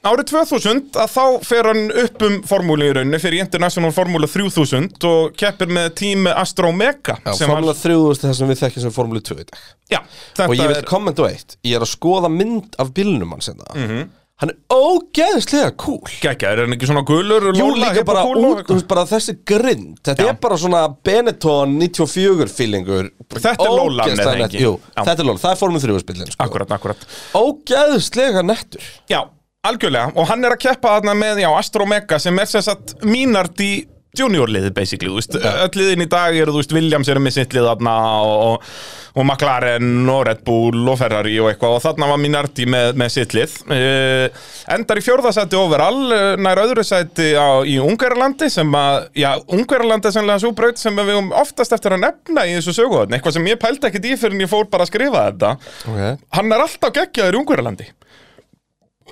Árið 0.00 0.30
2000 0.30 0.94
að 0.96 1.10
þá 1.12 1.24
fer 1.44 1.66
hann 1.68 1.90
upp 2.02 2.22
um 2.24 2.36
formúli 2.48 2.86
í 2.88 2.92
rauninni 2.96 3.18
fyrir 3.20 3.42
International 3.44 3.92
Formula 3.92 4.24
3000 4.32 4.94
og 5.04 5.34
keppir 5.36 5.68
með 5.76 5.90
tími 6.00 6.30
Astro 6.32 6.70
Mega 6.72 7.18
Já, 7.20 7.34
sem 7.36 7.50
formúla 7.50 7.74
3000 7.76 8.22
það 8.24 8.38
sem 8.38 8.48
við 8.48 8.62
þekkjum 8.62 8.84
sem 8.86 8.94
formúli 8.96 9.20
2 9.28 9.36
í 9.42 9.44
dag. 9.50 9.58
Já, 9.92 9.98
Og 10.46 10.54
ég 10.56 10.70
vil 10.70 10.78
er 10.78 10.86
kommenta 10.88 11.26
eitt 11.28 11.58
Ég 11.68 11.76
er 11.76 11.84
að 11.84 11.90
skoða 11.92 12.30
mynd 12.32 12.78
af 12.80 12.94
bílnum 12.96 13.34
hans 13.36 13.50
hérna. 13.52 13.68
Mhm. 13.76 14.08
Hann 14.40 14.54
er 14.54 14.56
ógeðslega 14.72 15.74
cool. 15.76 16.00
Geggja, 16.22 16.48
er 16.54 16.62
hann 16.64 16.72
ekki 16.72 16.86
svona 16.88 17.02
gulur 17.04 17.50
Jú, 17.52 17.66
líka 17.76 18.00
bara 18.08 18.22
út, 18.24 18.62
veist, 18.70 18.86
bara 18.88 19.02
þessi 19.04 19.34
grind 19.44 19.98
Þetta 20.00 20.24
Já. 20.24 20.28
er 20.32 20.38
bara 20.40 20.56
svona 20.56 20.80
Benetton 21.04 21.74
94 21.76 22.48
feelingur. 22.48 23.10
Þetta 23.28 23.52
er 23.68 23.74
Lola 23.76 24.06
með 24.08 24.56
Já. 24.56 24.72
þetta 24.96 25.18
er 25.18 25.28
Lola, 25.28 25.42
það 25.44 25.52
er 25.52 25.60
formúli 25.60 25.84
3 25.84 26.00
spilin 26.06 26.32
sko. 26.32 26.40
Akkurat, 26.46 26.72
akkurat. 26.72 27.04
Ógeðslega 27.36 28.40
nettur. 28.48 28.80
Já, 29.12 29.20
algjörlega, 29.66 30.10
og 30.16 30.28
hann 30.30 30.44
er 30.46 30.56
að 30.56 30.62
keppa 30.64 30.96
þarna 30.96 31.16
með, 31.18 31.44
já, 31.44 31.50
Astro 31.52 31.88
Mega 31.88 32.20
sem 32.22 32.38
er 32.40 32.48
sem 32.48 32.64
sagt 32.64 32.96
mínart 33.04 33.60
í 33.60 33.72
juniorliðið 34.16 34.72
basically, 34.74 35.10
þú 35.12 35.20
veist, 35.20 35.36
öll 35.38 35.76
liðin 35.78 36.02
í 36.02 36.06
dag 36.10 36.34
eru, 36.34 36.50
þú 36.50 36.62
veist, 36.62 36.72
Williams 36.74 37.10
eru 37.12 37.20
með 37.22 37.34
sitt 37.36 37.52
lið 37.54 37.68
þarna 37.68 37.92
og, 38.24 38.32
og, 38.46 38.72
og 39.20 39.22
McLaren 39.22 40.08
og 40.10 40.24
Red 40.26 40.40
Bull 40.48 40.88
og 40.90 40.96
Ferrari 40.98 41.36
og 41.38 41.50
eitthvað 41.52 41.76
og 41.76 41.84
þarna 41.84 42.08
var 42.10 42.18
Minardi 42.18 42.66
með, 42.72 42.90
með 42.98 43.12
sitt 43.14 43.36
lið. 43.36 43.54
Uh, 43.70 44.48
endar 44.74 44.98
í 44.98 45.04
fjórðasæti 45.06 45.60
overall 45.60 46.00
uh, 46.08 46.32
nær 46.42 46.62
öðru 46.64 46.82
sæti 46.88 47.28
á, 47.38 47.62
í 47.62 47.78
Ungarlandi 47.84 48.50
sem 48.50 48.74
að, 48.80 49.12
já, 49.22 49.30
Ungarlandi 49.46 50.10
er 50.10 50.16
sannlega 50.16 50.42
svo 50.42 50.56
braut 50.58 50.82
sem 50.82 50.98
við 51.04 51.20
um 51.20 51.30
oftast 51.44 51.76
eftir 51.76 51.94
að 51.94 52.06
nefna 52.08 52.48
í 52.50 52.58
þessu 52.58 52.80
söguðan, 52.80 53.14
eitthvað 53.14 53.38
sem 53.38 53.52
ég 53.52 53.62
pældi 53.62 53.92
ekkert 53.92 54.10
í 54.10 54.18
fyrir 54.18 54.40
en 54.40 54.46
ég 54.48 54.50
fór 54.50 54.66
bara 54.72 54.88
að 54.88 54.94
skrifa 54.96 55.28
þetta. 55.28 55.56
Okay. 55.86 56.18
hann 56.34 56.50
er 56.50 56.66
alltaf 56.66 56.98
geggjaður 56.98 57.38
í 57.38 57.44
Ungarlandi 57.44 57.92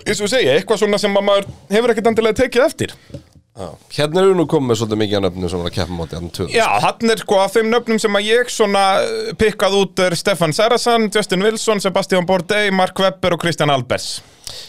eins 0.05 0.23
og 0.23 0.31
segja, 0.31 0.55
eitthvað 0.57 0.85
svona 0.85 1.01
sem 1.01 1.17
að 1.19 1.27
maður 1.29 1.51
hefur 1.73 1.95
ekkert 1.95 2.13
andilega 2.13 2.41
tekið 2.43 2.67
eftir. 2.67 2.95
Já. 3.59 3.73
Hérna 3.91 4.23
eru 4.23 4.37
nú 4.39 4.45
komið 4.47 4.79
svolítið 4.79 4.99
mikið 5.01 5.17
af 5.19 5.23
nöfnum 5.25 5.51
sem 5.51 5.59
var 5.59 5.67
að 5.67 5.75
keppa 5.75 5.95
móti 5.97 6.15
hann 6.15 6.29
töð 6.31 6.53
Já, 6.55 6.67
hann 6.85 7.11
er 7.11 7.19
sko 7.19 7.39
af 7.43 7.57
þeim 7.57 7.73
nöfnum 7.73 7.99
sem 7.99 8.19
að 8.19 8.29
ég 8.29 8.53
svona 8.55 8.83
uh, 9.03 9.31
pikkað 9.41 9.75
út 9.81 10.03
er 10.05 10.15
Stefan 10.19 10.55
Sarasan, 10.55 11.09
Justin 11.11 11.43
Wilson, 11.43 11.83
Sebastian 11.83 12.29
Bourdais, 12.29 12.71
Mark 12.71 13.03
Webber 13.03 13.35
og 13.35 13.43
Christian 13.43 13.73
Albers. 13.75 14.21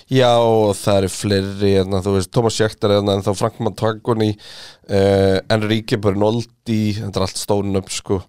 Já, 0.10 0.32
og 0.42 0.74
það 0.80 1.04
eru 1.04 1.12
fleiri 1.14 1.76
hérna, 1.76 2.02
þú 2.02 2.16
veist, 2.16 2.32
Thomas 2.34 2.58
Schechter 2.58 2.96
hérna, 2.96 3.20
en 3.20 3.26
þá 3.28 3.30
Frank 3.38 3.62
Montagoni 3.62 4.32
uh, 4.34 5.38
Enrique 5.54 6.02
Bernoldi 6.02 6.82
þetta 6.98 7.22
er 7.22 7.28
allt 7.28 7.44
stórin 7.44 7.78
upp 7.78 7.94
sko. 7.94 8.24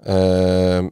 Uh, 0.00 0.88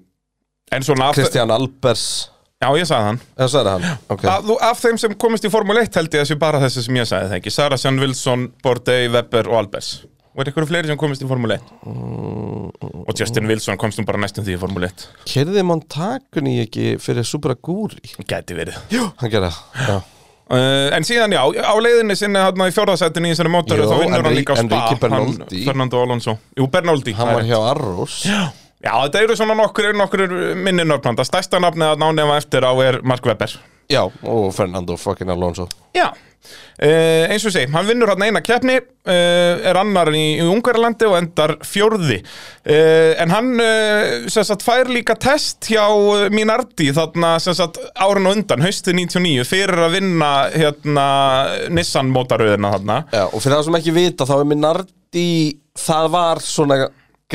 Christian 0.68 1.54
Albers 1.54 2.33
Já, 2.64 2.68
ég 2.80 2.88
sagði 2.88 3.08
hann. 3.10 3.20
Eða 3.36 3.50
sagði 3.52 3.72
hann, 3.74 4.02
ok. 4.14 4.22
Af, 4.32 4.50
af 4.70 4.78
þeim 4.80 4.98
sem 5.02 5.14
komist 5.20 5.44
í 5.44 5.50
Formule 5.52 5.82
1 5.84 5.98
held 6.00 6.14
ég 6.16 6.22
þessi 6.24 6.36
bara 6.40 6.62
þessi 6.62 6.86
sem 6.86 6.96
ég 6.96 7.08
sagði 7.10 7.28
það 7.34 7.38
ekki 7.42 7.52
Sarasan, 7.52 8.00
Wilson, 8.00 8.46
Bourdais, 8.64 9.10
Webber 9.12 9.50
og 9.52 9.58
Albers. 9.60 9.90
Og 10.34 10.42
er 10.42 10.50
ykkur 10.50 10.66
fleiri 10.66 10.88
sem 10.90 10.98
komist 10.98 11.22
í 11.22 11.28
Formule 11.30 11.60
1 11.60 11.68
Og 13.04 13.12
Justin 13.20 13.46
Wilson 13.46 13.76
komst 13.78 14.00
nú 14.00 14.06
bara 14.08 14.18
næstum 14.18 14.42
því 14.42 14.56
í 14.56 14.58
Formule 14.58 14.88
1 14.90 15.04
Kerði 15.30 15.62
Montagoni 15.68 16.56
ekki 16.64 16.96
fyrir 17.02 17.28
Supra 17.28 17.54
Guri? 17.54 18.00
Gæti 18.26 18.56
verið. 18.58 18.80
Hann 19.20 19.30
gerði 19.30 19.52
það, 19.52 19.86
já. 19.92 20.00
Uh, 20.44 20.90
en 20.92 21.06
síðan 21.08 21.32
já, 21.32 21.40
á 21.40 21.72
leiðinni 21.80 22.16
sinni 22.20 22.36
þarna 22.36 22.66
í 22.68 22.74
fjórðasættinni 22.76 23.30
í 23.30 23.32
þessari 23.32 23.52
mótoru 23.54 23.86
þá 23.88 23.94
vinnur 24.02 24.26
hann 24.26 24.34
líka 24.36 24.52
á 24.52 24.60
spa 24.60 24.80
hann, 25.14 25.30
Fernando 25.64 26.02
Alonso. 26.04 26.34
Jú, 26.58 26.66
Bernoldi 26.68 27.14
Hann 27.16 27.30
það 27.30 27.38
var 27.38 27.46
hjá 27.48 27.56
Arros 27.70 28.16
Já, 28.28 28.42
þetta 28.84 29.22
eru 29.24 29.38
svona 29.38 29.56
nokkur, 29.58 29.92
nokkur 29.96 30.26
minni 30.60 30.84
nörfnanda 30.84 31.24
Stærsta 31.26 31.60
nafnið 31.62 31.94
að 31.94 32.04
nánefa 32.04 32.36
eftir 32.42 32.66
á 32.68 32.72
er 32.84 33.00
Mark 33.06 33.24
Webber 33.26 33.56
Já, 33.90 34.04
og 34.04 34.46
Fernando 34.56 34.96
fucking 34.96 35.32
Alonso 35.32 35.68
Já, 35.94 36.08
uh, 36.10 37.24
eins 37.30 37.44
og 37.46 37.52
segi, 37.54 37.70
hann 37.72 37.86
vinnur 37.86 38.10
hann 38.10 38.24
eina 38.26 38.40
keppni, 38.44 38.78
uh, 38.80 39.12
er 39.68 39.78
annar 39.78 40.10
í, 40.16 40.22
í 40.40 40.46
Ungverjalandi 40.50 41.06
og 41.06 41.16
endar 41.20 41.54
fjórði. 41.64 42.18
Uh, 42.66 43.12
en 43.22 43.30
hann 43.34 43.52
uh, 43.62 44.26
sem 44.32 44.46
sagt, 44.48 44.64
fær 44.66 44.90
líka 44.90 45.14
test 45.20 45.68
hjá 45.70 45.84
uh, 45.86 46.26
Minardi 46.34 46.90
þarna 46.96 47.36
sem 47.42 47.54
sagt, 47.56 47.78
árun 47.94 48.30
og 48.30 48.38
undan, 48.40 48.64
haustið 48.64 48.98
99, 49.04 49.46
fyrir 49.48 49.84
að 49.86 49.98
vinna 50.00 50.32
hérna, 50.54 51.06
Nissan 51.74 52.10
mótaröðina 52.14 52.74
þarna. 52.74 53.00
Já, 53.14 53.24
og 53.28 53.38
fyrir 53.38 53.58
það 53.58 53.66
sem 53.68 53.80
ekki 53.80 53.96
vita 54.00 54.28
þá 54.28 54.36
er 54.40 54.50
Minardi 54.50 55.28
það 55.78 56.12
var 56.14 56.42
svona 56.42 56.84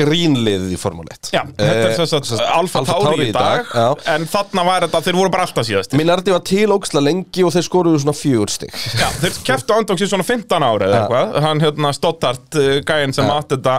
grínliðið 0.00 0.74
í 0.74 0.78
Formule 0.80 1.14
1 1.16 1.32
Já, 1.34 1.42
þetta 1.56 1.88
er 1.88 1.96
sem 1.98 2.10
sagt 2.10 2.44
Alfa 2.46 2.84
Tauri 2.88 3.28
í 3.28 3.34
dag, 3.36 3.68
já. 3.70 3.88
en 4.14 4.26
þarna 4.30 4.64
var 4.66 4.86
þetta, 4.86 5.02
þeir 5.06 5.18
voru 5.20 5.34
bara 5.34 5.46
alltaf 5.48 5.68
síðast. 5.68 5.96
Minardi 6.00 6.34
var 6.34 6.44
til 6.46 6.68
óksla 6.74 7.02
lengi 7.04 7.44
og 7.46 7.54
þeir 7.54 7.66
skoruðu 7.66 8.00
svona 8.04 8.16
fjögur 8.16 8.52
stig. 8.52 8.72
Já, 8.96 9.06
þeir 9.20 9.38
keftu 9.50 9.76
andóks 9.76 10.06
í 10.06 10.10
svona 10.10 10.26
15 10.26 10.66
ára 10.66 10.88
eða 10.88 11.02
eitthvað. 11.02 11.36
Hann 11.46 11.62
hérna 11.64 11.92
Stottart 11.96 12.58
uh, 12.60 12.72
gæinn 12.86 13.16
sem 13.16 13.30
átti 13.30 13.58
þetta 13.58 13.78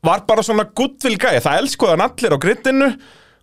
Var 0.00 0.22
bara 0.24 0.40
svona 0.40 0.64
goodwill 0.64 1.18
gæi. 1.20 1.42
Það 1.44 1.58
elskuði 1.60 1.92
hann 1.92 2.06
allir 2.06 2.32
á 2.32 2.38
grittinu 2.40 2.90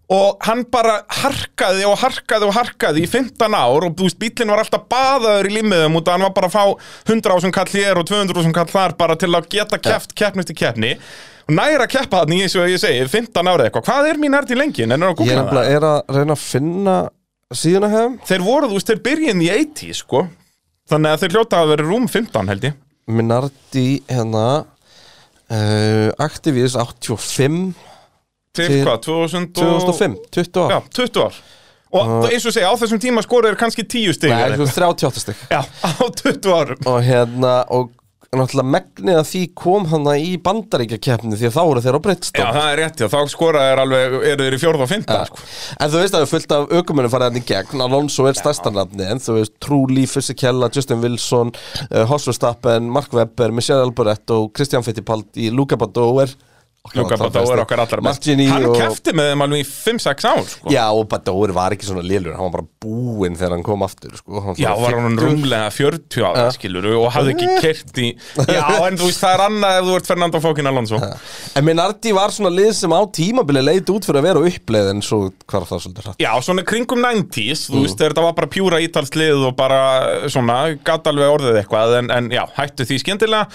Og 0.07 0.37
hann 0.47 0.61
bara 0.71 1.01
harkaði 1.11 1.83
og 1.87 1.97
harkaði 1.99 2.47
og 2.47 2.53
harkaði 2.55 3.03
í 3.03 3.09
15 3.11 3.51
ár 3.51 3.85
Og 3.89 3.95
þú 3.97 4.07
veist, 4.07 4.19
bílinn 4.21 4.53
var 4.53 4.63
alltaf 4.63 4.85
baðaður 4.87 5.49
í 5.51 5.63
Út 5.67 6.07
að 6.07 6.13
hann 6.13 6.23
var 6.29 6.35
bara 6.37 6.47
að 6.47 6.55
fá 6.55 6.63
100.000 7.11 7.51
kall 7.51 7.67
hér 7.73 7.99
og 7.99 8.07
200.000 8.07 8.55
kall 8.55 8.71
þar 8.71 8.95
Bara 8.99 9.17
til 9.19 9.33
að 9.35 9.49
geta 9.51 9.77
keft 9.77 10.15
keppnist 10.15 10.53
í 10.53 10.55
keppni. 10.55 10.95
Og 10.95 11.36
næra 11.49 11.85
að 11.85 11.91
keppa 11.93 12.23
þannig 12.23 12.41
eins 12.45 12.55
og 12.59 12.67
ég 12.71 12.81
segi 12.81 13.05
15 13.07 13.47
ára 13.51 13.67
eitthvað, 13.67 13.85
hvað 13.87 14.09
er 14.11 14.17
mín 14.21 14.35
erdi 14.37 14.57
lengi? 14.57 14.83
En 14.83 14.91
er 14.91 15.03
að 15.07 15.13
Ég 15.13 15.17
googla 15.21 15.31
er, 15.31 15.37
það? 15.37 15.45
nefnilega- 15.45 15.75
er 15.77 15.87
að 15.87 16.17
reyna 16.17 16.33
að 16.35 16.43
finna 16.43 16.95
síðuna 17.53 17.89
hefum 17.93 18.17
Þeir 18.27 18.43
voru, 18.43 18.67
þú 18.67 18.73
veist, 18.79 18.87
þeir 18.91 19.03
byrjinn 19.07 19.41
í 19.45 19.49
80 19.53 19.93
sko. 20.01 20.27
Þannig 20.89 21.11
að 21.13 21.21
þeir 21.23 21.35
hljóta 21.37 21.61
að 21.61 21.69
vera 21.73 21.83
rúm 21.87 22.07
15 22.11 22.47
held 22.51 22.63
ég. 22.67 22.73
Minardi 23.07 23.85
hérna 24.09 24.45
uh, 25.51 26.09
Activis 26.19 26.75
85 26.75 27.73
Til 28.57 28.67
Til 28.67 28.81
hvað, 28.83 28.99
2000 29.05 29.45
og... 29.45 29.53
2005, 29.53 30.17
20 30.33 30.59
ár. 30.65 30.71
Já, 30.73 30.79
20 30.97 31.21
ár. 31.27 31.35
Og 31.97 32.25
eins 32.27 32.43
og 32.49 32.51
segja, 32.51 32.67
á 32.67 32.75
þessum 32.75 32.99
tíma 32.99 33.21
skoruður 33.23 33.55
kannski 33.59 33.85
10 33.87 34.15
stig 34.17 34.31
Nei, 34.33 34.39
eða 34.43 34.57
þú 34.57 34.65
eitthvað. 34.65 34.65
veist 34.65 35.03
38 35.07 35.21
stygg 35.23 35.43
Já, 35.53 35.61
á 35.63 35.91
20 36.19 36.49
árum. 36.57 36.81
Og 36.91 36.97
hérna 37.05 37.53
og 37.71 37.91
náttúrulega 38.35 38.71
megnið 38.73 39.17
að 39.21 39.27
því 39.29 39.41
kom 39.55 39.85
hann 39.91 40.07
í 40.19 40.33
bandaríkjakeppni 40.43 41.37
því 41.39 41.47
að 41.47 41.55
þá 41.55 41.61
eru 41.63 41.83
þeir 41.85 41.95
á 41.95 41.97
Já, 41.97 42.03
breytstofn 42.07 42.57
það 42.57 42.71
er 42.71 42.79
rétt, 42.81 42.99
já, 43.03 43.07
þá 43.13 43.31
skoraður 43.31 43.81
alveg, 43.83 44.17
eru 44.31 44.47
þeir 44.47 44.57
í 44.57 44.59
fjórða 44.61 44.83
og 44.83 44.91
fynda 44.91 45.19
sko. 45.29 45.45
En 45.77 45.93
þú 45.93 46.01
veist 46.01 46.11
að 46.11 46.17
það 46.17 46.25
er 46.25 46.31
fullt 46.33 46.55
af 46.57 46.73
aukumunum 46.75 47.13
farið 47.13 47.29
hann 47.29 47.39
í 47.39 47.45
gegn. 47.47 47.85
Alonso 47.87 48.27
er 48.27 48.37
stærsta 48.37 48.73
nafni 48.73 49.07
En 49.07 49.23
þú 49.23 49.37
veist 49.39 49.55
Trulli, 49.63 50.03
Fisichella, 50.11 50.69
Justin 50.73 51.01
Wilson 51.03 51.53
uh, 51.55 52.03
Hoss 52.09 52.27
Verstappen, 52.27 52.91
Mark 52.91 53.15
Webber 53.15 53.55
Michelle 53.55 53.87
Alboretto, 53.87 54.43
Christian 54.51 54.83
Fittipaldi 54.83 55.49
Luca 55.53 55.79
Badoer 55.79 56.35
Luka 56.95 57.17
Badóer 57.19 57.61
okkar 57.63 57.81
allar 57.83 58.01
best 58.05 58.27
Hann 58.27 58.67
og... 58.69 58.77
kefti 58.77 59.13
með 59.17 59.31
þeim 59.31 59.43
alveg 59.45 59.63
í 59.63 59.67
5-6 59.67 60.27
ár 60.29 60.41
sko. 60.47 60.71
Já, 60.71 60.83
og 60.93 61.07
Badoer 61.11 61.53
var 61.55 61.75
ekki 61.75 61.87
svona 61.89 62.03
lélur 62.05 62.35
Hann 62.37 62.47
var 62.47 62.53
bara 62.59 62.67
búinn 62.83 63.37
þegar 63.37 63.55
hann 63.57 63.65
kom 63.65 63.83
aftur 63.85 64.15
sko. 64.19 64.43
hann 64.45 64.59
Já, 64.59 64.69
var 64.79 64.95
hann 64.95 65.17
50. 65.17 65.25
rúmlega 65.25 65.71
40 65.75 66.27
ára, 66.29 66.45
skilur 66.55 66.87
og 66.93 67.07
hafði 67.15 67.33
ekki 67.35 67.49
kert 67.63 68.01
í 68.03 68.11
Já, 68.47 68.63
en 68.87 68.99
þú 68.99 69.09
veist, 69.09 69.21
það 69.23 69.33
er 69.33 69.45
annað 69.47 69.79
ef 69.79 69.89
þú 69.89 69.97
ert 69.99 70.11
Fernando 70.11 70.41
Fókin 70.43 70.71
Alonso. 70.71 71.01
En 71.57 71.67
Minardi 71.67 72.13
var 72.15 72.33
svona 72.35 72.53
lið 72.53 72.71
sem 72.79 72.93
á 72.95 73.01
tímabili 73.17 73.63
leit 73.65 73.91
út 73.93 74.07
fyrir 74.07 74.21
að 74.21 74.29
vera 74.29 74.45
uppleið 74.51 74.91
En 74.93 75.03
svo 75.05 75.19
hvar 75.49 75.67
það 75.67 75.83
svolítið 75.85 76.07
hratt. 76.07 76.21
Já, 76.23 76.31
svona 76.45 76.65
kringum 76.67 77.03
90s, 77.03 77.67
þú 77.71 77.83
veist, 77.83 77.99
þetta 77.99 78.23
var 78.25 78.37
bara 78.37 78.51
pjúra 78.51 78.81
ítalslið 78.83 79.47
og 79.49 79.57
bara 79.59 79.81
svona, 80.31 80.59
gatt 80.87 81.09
alveg 81.09 81.35
orðið 81.37 81.61
eitthvað, 81.61 81.97
en, 82.01 82.11
en 82.13 82.31
já, 82.33 82.43
hættu 82.57 82.87
því 82.87 83.01
skemmtilega 83.03 83.47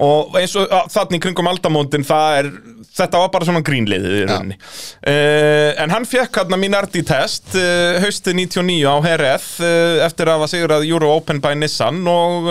og 0.00 0.36
eins 0.38 0.54
og 0.58 0.70
þannig 0.92 1.22
kringum 1.24 1.50
aldamóndin, 1.50 2.04
er, 2.06 2.50
þetta 2.96 3.22
var 3.22 3.32
bara 3.34 3.48
svona 3.48 3.64
grínliðið 3.66 4.18
í 4.20 4.26
rauninni. 4.28 4.58
Uh, 5.00 5.72
en 5.82 5.94
hann 5.94 6.08
fekk 6.08 6.42
hann 6.42 6.54
að 6.56 6.62
Minardi 6.62 7.02
test 7.06 7.56
uh, 7.58 7.98
haustið 8.04 8.38
99 8.44 8.78
á 8.86 8.96
Hereth 9.04 9.50
uh, 9.64 10.04
eftir 10.06 10.30
að 10.30 10.40
hafa 10.40 10.52
sigrað 10.54 10.86
Euro 10.88 11.12
Open 11.16 11.42
by 11.42 11.56
Nissan 11.58 12.00
og 12.10 12.48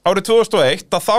árið 0.00 0.30
2001 0.30 0.96
að 0.96 1.04
þá 1.04 1.16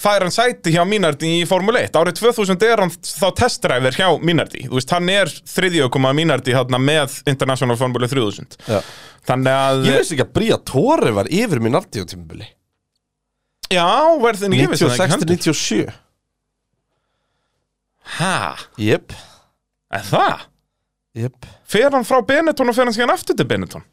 fær 0.00 0.24
hann 0.24 0.34
sæti 0.34 0.72
hjá 0.74 0.82
Minardi 0.88 1.30
í 1.40 1.44
Formule 1.48 1.82
1 1.86 1.96
árið 1.98 2.18
2000 2.20 2.64
er 2.68 2.82
hann 2.84 2.92
þá 2.92 3.26
testdræfir 3.40 3.98
hjá 4.00 4.08
Minardi. 4.20 4.66
Þú 4.68 4.78
veist, 4.78 4.92
hann 4.96 5.12
er 5.12 5.32
þriðjökum 5.52 6.08
að 6.08 6.18
Minardi 6.20 6.56
hérna, 6.56 6.80
með 6.80 7.20
International 7.28 7.78
Formule 7.80 8.08
3000 8.10 8.58
Já. 8.68 8.80
þannig 9.28 9.62
að 9.62 9.88
Ég 9.90 10.00
veist 10.00 10.16
ekki 10.16 10.26
að 10.26 10.36
Bría 10.38 10.60
Tóri 10.72 11.16
var 11.16 11.32
yfir 11.32 11.64
Minardi 11.64 12.04
á 12.04 12.08
tímabili 12.08 12.55
já, 13.72 13.86
verðin 14.22 14.54
ekki 14.56 14.68
96 14.76 15.12
heldur. 15.16 15.26
til 15.26 15.54
97 15.54 15.94
ha, 18.20 18.54
Jep, 18.78 19.12
er 19.92 20.04
það? 20.06 20.46
jep. 21.16 21.46
Fer 21.66 21.90
hann 21.96 22.04
frá 22.06 22.20
Benetton 22.26 22.68
og 22.70 22.76
fer 22.76 22.86
hann 22.86 22.94
síðan 22.96 23.14
aftur 23.16 23.36
til 23.38 23.46
Benetton? 23.48 23.84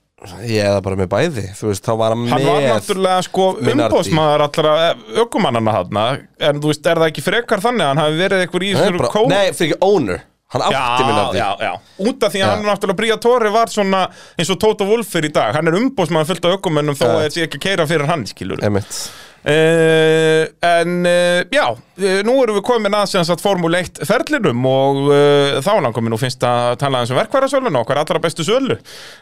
Ég 0.47 0.63
eða 0.63 0.79
bara 0.85 0.95
með 0.95 1.09
bæði. 1.11 1.41
Þú 1.57 1.65
veist, 1.67 1.83
þá 1.83 1.95
var 1.99 2.13
hann 2.13 2.21
hann 2.31 2.39
með 2.39 2.47
var 2.47 2.61
náttúrulega 2.69 3.23
sko 3.25 3.47
umbóðsmaður 3.59 4.43
allra 4.45 4.75
ökumannana 5.19 5.73
þarna. 5.75 6.03
En 6.47 6.61
þú 6.63 6.69
veist, 6.71 6.85
er 6.87 7.01
það 7.01 7.09
ekki 7.09 7.23
frekar 7.25 7.63
þannig 7.65 7.83
að 7.83 7.89
hann 7.91 8.01
hafi 8.05 8.19
verið 8.21 8.43
eitthvað 8.45 8.63
í 8.63 8.69
þessu 8.77 9.01
bara, 9.01 9.09
kó 9.17 9.23
nei, 9.27 9.49
fyrir 9.57 9.73
ekki 9.73 9.79
owner. 9.89 10.21
Hann 10.53 10.63
átti 10.67 10.77
Já, 10.77 11.07
Minardi. 11.09 11.37
já, 11.41 11.49
já, 11.65 11.73
út 12.07 12.23
af 12.23 12.31
því 12.35 12.39
að 12.39 12.45
Já. 12.45 12.49
hann 12.53 12.65
náttúrulega 12.69 12.99
Bría 13.01 13.15
Tóri 13.17 13.49
var 13.55 13.71
svona 13.73 14.01
eins 14.37 14.51
og 14.53 14.59
Tóta 14.61 14.85
Wolfer 14.85 15.25
í 15.25 15.31
dag, 15.33 15.55
hann 15.57 15.67
er 15.71 15.77
umbóðsmaður 15.79 16.29
fullt 16.29 16.45
af 16.45 16.57
ökumennum 16.59 16.95
þó 16.99 17.07
Já. 17.07 17.09
að 17.15 17.23
þetta 17.23 17.35
sé 17.39 17.45
ekki 17.47 17.61
keira 17.63 17.87
fyrir 17.89 18.05
hann, 18.11 18.25
skilur 18.29 18.61
Einmitt 18.63 18.99
Uh, 19.43 20.47
en 20.63 21.05
uh, 21.05 21.43
já, 21.51 21.65
uh, 21.75 22.19
nú 22.23 22.37
erum 22.39 22.55
við 22.55 22.63
komin 22.63 22.93
að 22.95 23.09
sem 23.11 23.25
sagt 23.27 23.41
Formule 23.43 23.81
1 23.83 24.05
ferlinum 24.07 24.61
og 24.69 25.01
uh, 25.09 25.57
þá 25.59 25.71
langar 25.83 25.99
mér 25.99 26.13
nú 26.13 26.19
finnst 26.21 26.45
að 26.47 26.77
tala 26.79 27.01
eins 27.03 27.11
um 27.11 27.19
verkvæðarsölun 27.19 27.79
okkar 27.81 27.99
allra 27.99 28.21
bestu 28.23 28.45
sölu. 28.47 28.77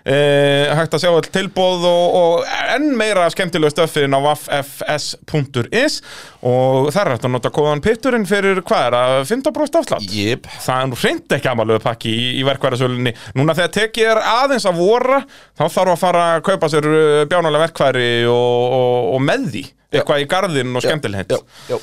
Hægt 0.06 0.94
að 0.94 1.02
sjá 1.02 1.10
all 1.10 1.26
tilbóð 1.26 1.88
og, 1.90 2.20
og 2.20 2.54
enn 2.76 2.92
meira 3.00 3.26
skemmtilega 3.34 3.74
stöfin 3.74 4.14
á 4.14 4.20
waffs.is 4.22 5.98
og 6.46 6.92
þar 6.94 7.10
er 7.10 7.18
þetta 7.18 7.30
að 7.32 7.36
nota 7.40 7.54
kóðan 7.58 7.84
pitturinn 7.86 8.30
fyrir 8.30 8.62
hvað 8.62 8.88
er 8.92 9.00
að 9.00 9.26
15% 9.32 9.82
afslátt? 9.82 10.08
Jep. 10.14 10.46
Það 10.62 10.86
er 10.86 10.90
nú 10.92 11.02
hreint 11.02 11.38
ekki 11.38 11.54
amalögu 11.56 11.86
pakki 11.88 12.14
í, 12.14 12.32
í 12.38 12.46
verkvæðarsölunni 12.46 13.18
núna 13.42 13.58
þegar 13.58 13.76
tekið 13.82 14.14
er 14.14 14.24
aðeins 14.38 14.70
að 14.70 14.82
vora 14.86 15.22
þá 15.58 15.66
þarf 15.66 15.94
að 15.98 16.02
fara 16.06 16.26
að 16.38 16.48
kaupa 16.52 16.74
sér 16.74 16.90
bjánalega 17.26 17.68
verkværi 17.70 18.10
og, 18.30 18.66
og, 18.80 19.14
og 19.18 19.24
með 19.26 19.54
því 19.54 19.70
eitthvað 19.92 20.24
í 20.24 20.30
garðin 20.32 20.78
og 20.78 20.86
skemmtilegt. 20.86 21.36
Já, 21.36 21.42
já. 21.72 21.80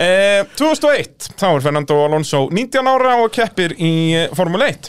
Eh, 0.00 0.46
2001, 0.56 1.34
þá 1.36 1.46
er 1.50 1.64
Fernando 1.64 1.96
Alonso 2.06 2.46
19 2.48 2.88
ára 2.88 3.18
og 3.20 3.34
keppir 3.36 3.74
í 3.76 3.92
eh, 4.16 4.30
Formule 4.32 4.70
1 4.70 4.86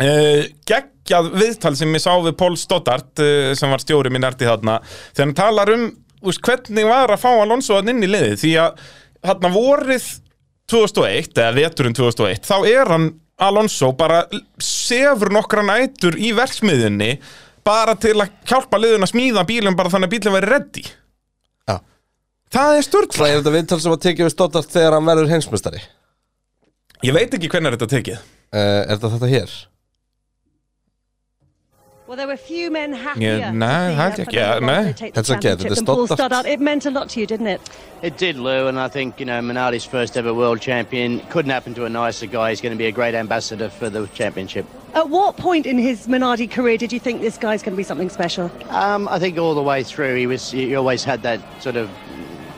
eh, 0.00 0.46
geggjað 0.64 1.28
viðtal 1.34 1.74
sem 1.76 1.92
ég 1.92 2.00
sá 2.00 2.14
við 2.24 2.32
Paul 2.40 2.54
Stoddart 2.56 3.20
sem 3.58 3.74
var 3.74 3.82
stjóri 3.82 4.12
minn 4.14 4.24
erti 4.24 4.48
þarna 4.48 4.78
þegar 4.86 5.26
hann 5.26 5.36
talar 5.36 5.74
um 5.74 5.84
úst, 6.24 6.40
hvernig 6.40 6.88
var 6.88 7.12
að 7.12 7.20
fá 7.20 7.28
Alonso 7.34 7.76
hann 7.76 7.92
inn 7.92 8.00
í 8.06 8.08
liðið? 8.08 8.38
Því 8.40 8.54
að 8.62 8.80
þarna 9.28 9.52
vorið 9.58 10.08
2001 10.72 11.36
eða 11.44 11.52
veturinn 11.58 12.00
2001 12.00 12.48
þá 12.48 12.56
er 12.72 12.94
hann 12.94 13.08
Alonso 13.44 13.92
bara 13.98 14.24
sefur 14.62 15.34
nokkra 15.36 15.66
nætur 15.68 16.16
í 16.16 16.32
verksmiðinni 16.32 17.18
bara 17.66 17.92
til 18.00 18.16
að 18.22 18.32
hjálpa 18.48 18.80
liðun 18.80 19.04
að 19.04 19.12
smíða 19.12 19.44
bílum 19.48 19.76
bara 19.76 19.92
þannig 19.92 20.08
að 20.08 20.16
bílum 20.16 20.38
væri 20.38 20.54
reddi 20.54 20.90
Já. 21.70 21.78
Það 22.54 22.78
er 22.78 22.86
stört 22.86 23.18
Það 23.18 23.30
er 23.30 23.38
þetta 23.40 23.54
viðtal 23.58 23.80
sem 23.84 23.94
að 23.94 24.02
tekið 24.06 24.28
við 24.28 24.34
Stottart 24.34 24.72
þegar 24.74 24.98
hann 24.98 25.08
verður 25.08 25.30
heimsmyndstari 25.34 25.82
uh, 25.82 25.92
Ég 27.04 27.16
veit 27.16 27.36
ekki 27.36 27.50
hvernig 27.52 27.72
er 27.72 27.78
þetta 27.78 27.92
tekið 27.96 28.18
Er 28.54 28.90
þetta 28.94 29.12
þetta 29.16 29.30
hér? 29.32 29.54
Well, 32.06 32.18
there 32.18 32.26
were 32.26 32.36
few 32.36 32.70
men 32.70 32.92
happier. 32.92 33.38
Yeah, 33.38 33.50
to 33.50 33.56
no, 33.56 33.66
see, 33.66 33.94
held 33.94 33.98
uh, 34.12 34.16
you- 34.18 34.24
Fernando 34.26 34.32
yeah, 34.32 34.58
no. 34.58 34.66
Alonso 34.74 34.92
take 34.92 35.14
the 35.14 35.18
That's 35.18 35.30
okay, 35.30 35.40
championship 35.40 35.70
the 35.72 35.78
and 35.78 35.86
Paul 35.86 36.06
Stoddart- 36.06 36.18
Stoddart. 36.32 36.46
It 36.46 36.60
meant 36.60 36.84
a 36.84 36.90
lot 36.90 37.08
to 37.10 37.20
you, 37.20 37.26
didn't 37.26 37.46
it? 37.46 37.60
It 38.02 38.18
did, 38.18 38.36
Lou, 38.36 38.66
and 38.66 38.78
I 38.78 38.88
think, 38.88 39.18
you 39.18 39.24
know, 39.24 39.40
Minardi's 39.40 39.86
first 39.86 40.18
ever 40.18 40.34
world 40.34 40.60
champion. 40.60 41.20
Couldn't 41.30 41.50
happen 41.50 41.72
to 41.74 41.86
a 41.86 41.88
nicer 41.88 42.26
guy. 42.26 42.50
He's 42.50 42.60
going 42.60 42.72
to 42.74 42.78
be 42.78 42.84
a 42.84 42.92
great 42.92 43.14
ambassador 43.14 43.70
for 43.70 43.88
the 43.88 44.06
championship. 44.08 44.66
At 44.92 45.08
what 45.08 45.38
point 45.38 45.64
in 45.64 45.78
his 45.78 46.06
Minardi 46.06 46.48
career 46.50 46.76
did 46.76 46.92
you 46.92 47.00
think 47.00 47.22
this 47.22 47.38
guy's 47.38 47.62
going 47.62 47.72
to 47.72 47.76
be 47.78 47.82
something 47.82 48.10
special? 48.10 48.50
Um, 48.68 49.08
I 49.08 49.18
think 49.18 49.38
all 49.38 49.54
the 49.54 49.62
way 49.62 49.82
through, 49.82 50.16
he 50.16 50.26
was 50.26 50.50
he 50.50 50.74
always 50.76 51.04
had 51.04 51.22
that 51.22 51.40
sort 51.62 51.76
of 51.76 51.90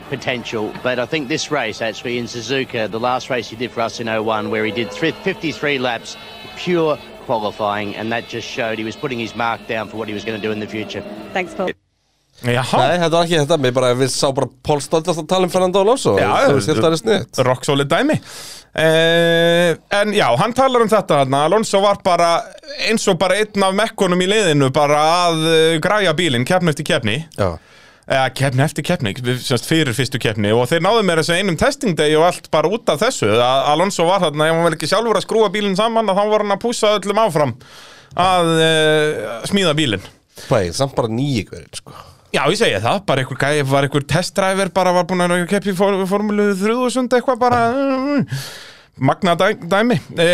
potential. 0.09 0.73
But 0.83 0.99
I 0.99 1.05
think 1.05 1.29
this 1.29 1.51
race, 1.51 1.81
actually, 1.81 2.17
in 2.17 2.25
Suzuka, 2.25 2.91
the 2.91 2.99
last 2.99 3.29
race 3.29 3.47
he 3.49 3.55
did 3.55 3.71
for 3.71 3.79
us 3.79 4.01
in 4.01 4.07
01, 4.07 4.49
where 4.49 4.65
he 4.65 4.71
did 4.73 4.91
53 4.91 5.79
laps, 5.79 6.17
pure 6.57 6.97
qualifying, 7.27 7.95
and 7.95 8.11
that 8.15 8.31
just 8.35 8.47
showed 8.47 8.79
he 8.79 8.87
was 8.87 8.95
putting 8.95 9.19
his 9.19 9.35
mark 9.35 9.67
down 9.67 9.91
for 9.91 9.97
what 9.97 10.07
he 10.07 10.15
was 10.15 10.25
going 10.25 10.39
to 10.39 10.47
do 10.47 10.53
in 10.55 10.59
the 10.63 10.71
future. 10.77 11.03
Thanks, 11.33 11.53
Paul. 11.53 11.75
Jaha, 12.45 12.77
Nei, 12.83 12.97
þetta 13.01 13.15
var 13.15 13.23
ekki 13.25 13.37
þetta 13.39 13.55
Mér 13.63 13.71
bara, 13.73 13.87
við 13.97 14.11
sá 14.13 14.27
bara 14.35 14.45
Pól 14.67 14.81
Stottart 14.83 15.23
að 15.23 15.29
tala 15.31 15.47
um 15.47 15.53
Fernando 15.53 15.81
Alonso. 15.81 16.13
Já, 16.21 16.29
þetta 16.53 16.91
er 16.91 16.97
sniðt 17.01 17.39
rock 17.47 17.65
solid 17.65 17.89
dæmi. 17.89 18.19
Uh, 18.77 19.73
en 19.97 20.11
já, 20.13 20.27
hann 20.37 20.53
talar 20.53 20.83
um 20.85 20.91
þetta 20.91 21.23
þarna. 21.23 21.39
Alonso 21.49 21.81
var 21.81 21.97
bara 22.05 22.29
eins 22.85 23.07
og 23.09 23.17
bara 23.17 23.39
einn 23.41 23.65
af 23.65 23.73
mekkunum 23.79 24.21
í 24.21 24.29
liðinu 24.29 24.69
bara 24.75 24.99
að 25.23 25.41
uh, 25.47 25.55
græja 25.81 26.13
bílinn, 26.17 26.45
keppni 26.45 26.75
eftir 26.75 26.85
keppni. 26.91 27.17
Já, 27.39 27.55
eða 28.07 28.27
keppni 28.39 28.63
eftir 28.63 28.85
keppni, 28.87 29.11
semst 29.43 29.67
fyrir 29.67 29.95
fyrstu 29.95 30.19
keppni 30.23 30.53
og 30.55 30.67
þeir 30.71 30.83
náðu 30.85 31.03
mér 31.07 31.21
þessu 31.21 31.35
einum 31.35 31.57
testingdegi 31.59 32.15
og 32.19 32.27
allt 32.29 32.49
bara 32.53 32.71
út 32.71 32.91
af 32.93 33.01
þessu, 33.03 33.29
að 33.35 33.71
Alonso 33.73 34.07
var 34.07 34.23
þarna 34.23 34.47
ef 34.47 34.55
hann 34.55 34.67
vel 34.67 34.77
ekki 34.77 34.91
sjálfur 34.91 35.19
að 35.19 35.25
skrúa 35.27 35.49
bílinn 35.53 35.75
saman 35.79 36.07
að 36.07 36.21
þá 36.21 36.23
var 36.31 36.45
hann 36.45 36.55
að 36.55 36.61
pússa 36.63 36.93
öllum 36.99 37.19
áfram 37.25 37.55
að 38.17 38.53
uh, 38.55 39.41
smíða 39.49 39.73
bílinn. 39.77 40.05
Bæði, 40.47 40.71
samt 40.77 40.95
bara 40.95 41.11
nýju 41.11 41.49
hverjum 41.49 41.81
sko. 41.81 41.97
Já, 42.35 42.41
ég 42.51 42.57
segi 42.59 42.79
það, 42.83 42.97
bara 43.07 43.23
einhver 43.23 43.39
gæði, 43.41 43.67
var 43.71 43.85
einhver 43.87 44.03
testdræver 44.07 44.71
bara 44.75 44.91
var 44.95 45.05
búin 45.09 45.23
að 45.23 45.45
keppi 45.51 45.73
for, 45.75 45.95
formúlu 46.09 46.49
3000 46.59 47.07
eitthvað 47.15 47.39
bara 47.41 47.61
mm, 47.71 48.25
magna 49.09 49.35
dæ, 49.39 49.47
dæmi. 49.63 49.97
E, 50.19 50.27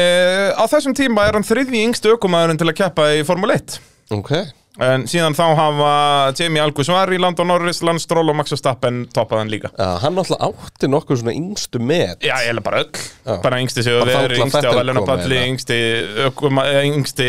Á 0.58 0.64
þessum 0.72 0.96
tíma 0.98 1.28
er 1.30 1.38
hann 1.38 1.46
þriðji 1.46 1.84
yngstu 1.88 2.16
ökumæðurinn 2.16 2.60
til 2.60 2.70
að 2.70 2.80
keppa 2.82 3.08
í 3.14 3.22
formúlu 3.28 3.56
1 3.56 3.78
Ok, 4.18 4.34
En 4.82 5.04
síðan 5.06 5.36
þá 5.38 5.44
hafa 5.54 5.90
Jamie 6.34 6.62
Algusvar 6.64 7.12
í 7.14 7.20
Landon 7.22 7.52
Norris, 7.52 7.84
Lance 7.86 8.08
Stroll 8.08 8.32
og 8.32 8.38
Max 8.40 8.56
Verstappen 8.56 9.04
toppað 9.14 9.44
hann 9.44 9.52
líka. 9.54 9.70
Já, 9.78 10.00
hann 10.02 10.16
náttúrulega 10.18 10.50
átti 10.50 10.90
nokkuð 10.90 11.20
svona 11.22 11.36
yngstu 11.38 11.82
með 11.84 12.26
Já, 12.26 12.34
ég 12.42 12.50
held 12.50 12.64
bara 12.66 12.82
öll, 12.82 13.02
Já. 13.22 13.36
bara 13.44 13.60
yngsti 13.62 13.84
að 13.86 14.38
yngsti 14.40 14.64
á 14.66 14.72
velunapalli, 14.74 15.42
yngsti, 15.52 15.82
eh, 16.26 16.80
yngsti 16.90 17.28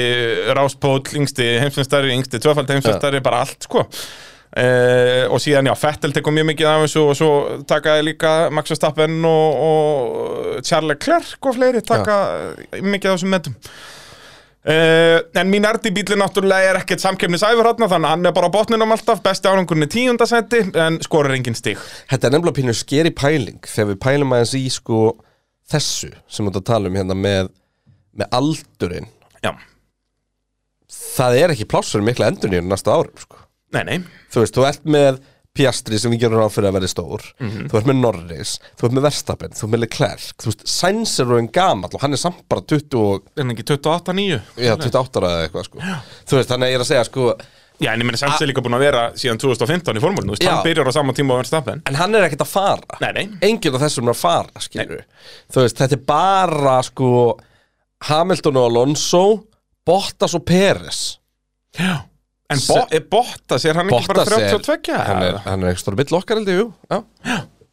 ráspól, 0.57 1.03
yngsti 1.21 1.49
heimsumstari, 1.61 2.15
yngsti 2.17 2.41
tvöfald 2.41 2.73
heimsumstari, 2.73 3.21
bara 3.25 3.43
allt 3.45 3.69
sko. 3.69 3.85
Uh, 4.55 5.27
og 5.35 5.41
síðan 5.43 5.67
já, 5.67 5.73
Fettel 5.75 6.13
tekur 6.15 6.31
mjög 6.31 6.45
mikið 6.53 6.69
af 6.71 6.85
þessu 6.85 7.01
og 7.03 7.17
svo 7.19 7.31
takaði 7.67 8.05
líka 8.13 8.35
Max 8.55 8.71
Verstappen 8.71 9.17
og, 9.27 9.65
og 9.67 10.61
Charles 10.63 10.93
Leclerc 10.93 11.41
og 11.43 11.57
fleiri 11.57 11.83
taka 11.83 12.19
mikið 12.79 13.09
af 13.11 13.17
þessum 13.17 13.35
metum 13.35 13.57
uh, 14.69 15.19
en 15.41 15.51
mín 15.53 15.67
erdi 15.69 15.93
bíli 15.95 16.17
náttúrulega 16.21 16.73
er 16.73 16.81
ekkert 16.81 17.05
samkefnisæfur 17.05 17.69
hann 17.71 17.85
þannig 17.85 18.09
að 18.09 18.15
hann 18.15 18.31
er 18.31 18.37
bara 18.37 18.51
á 18.51 18.57
botninum 18.57 18.95
alltaf. 18.95 19.23
Besti 19.25 19.51
árangurinn 19.51 19.87
í 19.87 19.91
tíundasæti 19.93 20.63
en 20.87 20.99
skorur 21.05 21.37
engin 21.37 21.59
stig. 21.59 21.81
Þetta 22.11 22.31
er 22.31 22.37
nefnilega 22.37 22.59
pínu 22.61 22.77
skeri 22.79 23.15
pæling 23.15 23.61
þegar 23.69 23.93
við 23.93 24.01
pælum 24.07 24.35
aðeins 24.37 24.57
í 24.59 24.65
sko 24.73 25.05
þessu 25.73 26.11
sem 26.29 26.45
við 26.45 26.57
þetta 26.57 26.67
tala 26.73 26.91
um 26.91 26.99
hérna 27.01 27.19
með, 27.19 27.53
með 28.17 28.37
aldurinn. 28.41 29.09
Já, 29.45 29.53
það 31.15 31.39
er 31.41 31.55
ekki 31.55 31.69
plássur 31.71 32.05
mikla 32.05 32.31
endurnýjun 32.33 32.69
næsta 32.71 32.95
árum 32.95 33.17
sko. 33.21 33.41
nei, 33.75 33.85
nei. 33.89 33.97
Þú 34.33 34.45
veist, 34.45 34.57
þú 34.57 34.67
ert 34.69 34.85
með 34.89 35.23
Piastri 35.55 35.99
sem 36.03 36.11
við 36.11 36.25
gerum 36.25 36.41
ráð 36.43 36.55
fyrir 36.57 36.69
að 36.73 36.77
vera 36.81 36.89
stór. 36.91 37.25
Mhm. 37.39 37.67
þú 37.71 37.79
ert 37.79 37.87
með 37.91 37.99
Norris, 38.01 38.55
þú 38.75 38.89
ert 38.89 38.95
með 38.97 39.05
Verstappen 39.07 39.51
þú 39.55 39.63
ert 39.67 39.73
með 39.75 39.83
Leclerc, 39.85 40.33
þú 40.43 40.49
veist, 40.51 40.65
Sainz 40.67 41.13
er 41.23 41.29
raun 41.31 41.51
gamall 41.55 41.95
og 41.95 42.01
hann 42.03 42.13
er 42.13 42.21
samt 42.21 42.43
bara 42.51 42.61
20 42.61 42.97
og 42.99 43.29
hann 43.39 43.55
ekki 43.55 43.67
28-9 43.71 44.41
já, 44.59 44.75
28 44.75 45.21
ára 45.23 45.31
eða 45.31 45.45
eitthvað 45.49 45.69
sko. 45.69 45.79
Þú 46.27 46.41
veist, 46.41 46.51
þannig 46.51 46.67
að 46.67 46.73
ég 46.75 46.81
er 46.81 46.85
að 46.87 46.91
segja 46.91 47.05
sko 47.11 47.29
Já, 47.83 47.91
en 47.91 48.01
ég 48.01 48.07
meina 48.07 48.19
Sainz 48.19 48.39
er 48.41 48.47
líka 48.47 48.63
búin 48.63 48.77
að 48.77 48.85
vera 48.87 49.01
síðan 49.19 49.39
2015 49.43 49.99
í 49.99 50.03
formúlinu, 50.03 50.31
þú 50.31 50.35
veist, 50.37 50.45
Já. 50.47 50.53
hann 50.55 50.63
byrjar 50.63 50.91
á 50.91 50.93
sama 50.95 51.13
tíma 51.13 51.35
á 51.35 51.43
Verstappen. 51.43 51.83
En 51.91 51.97
hann 51.99 52.15
er 52.15 52.23
ekkert 52.29 52.45
að 52.47 52.53
fara. 52.53 52.99
Nei, 53.03 53.11
nei. 53.13 53.25
enginn 53.43 53.75
af 53.75 53.83
þessum 53.83 54.07
er 54.07 54.15
að 54.15 54.21
fara, 54.21 54.63
skilur 54.63 55.03
þú 55.51 55.65
veist, 55.65 55.77
þetta 55.83 55.99
er 55.99 56.05
bara 56.07 56.77
sko 56.87 57.11
Hamilton 58.07 58.57
og 58.61 58.69
Alonso 58.71 59.25
Bottas 59.85 60.35
og 60.39 60.45
Peres 60.47 61.19
Já 61.79 62.05
En 62.53 62.61
bo 62.69 62.77
er 62.93 63.01
Bottas, 63.11 63.65
er 63.65 63.79
hann 63.79 63.89
ekki 63.89 64.11
bara 64.11 64.25
Bottas 64.27 64.37
er 64.37 64.59
32? 64.59 64.99
hann 65.09 65.23
er, 65.25 65.39
hann 65.47 65.63
er 65.65 65.73
ekki 65.73 65.81
stóra 65.85 65.97
bill 66.03 66.19
okkar 66.19 66.41
held 66.43 66.51
ég, 66.53 66.61
jú 66.61 66.67
já. 66.93 66.99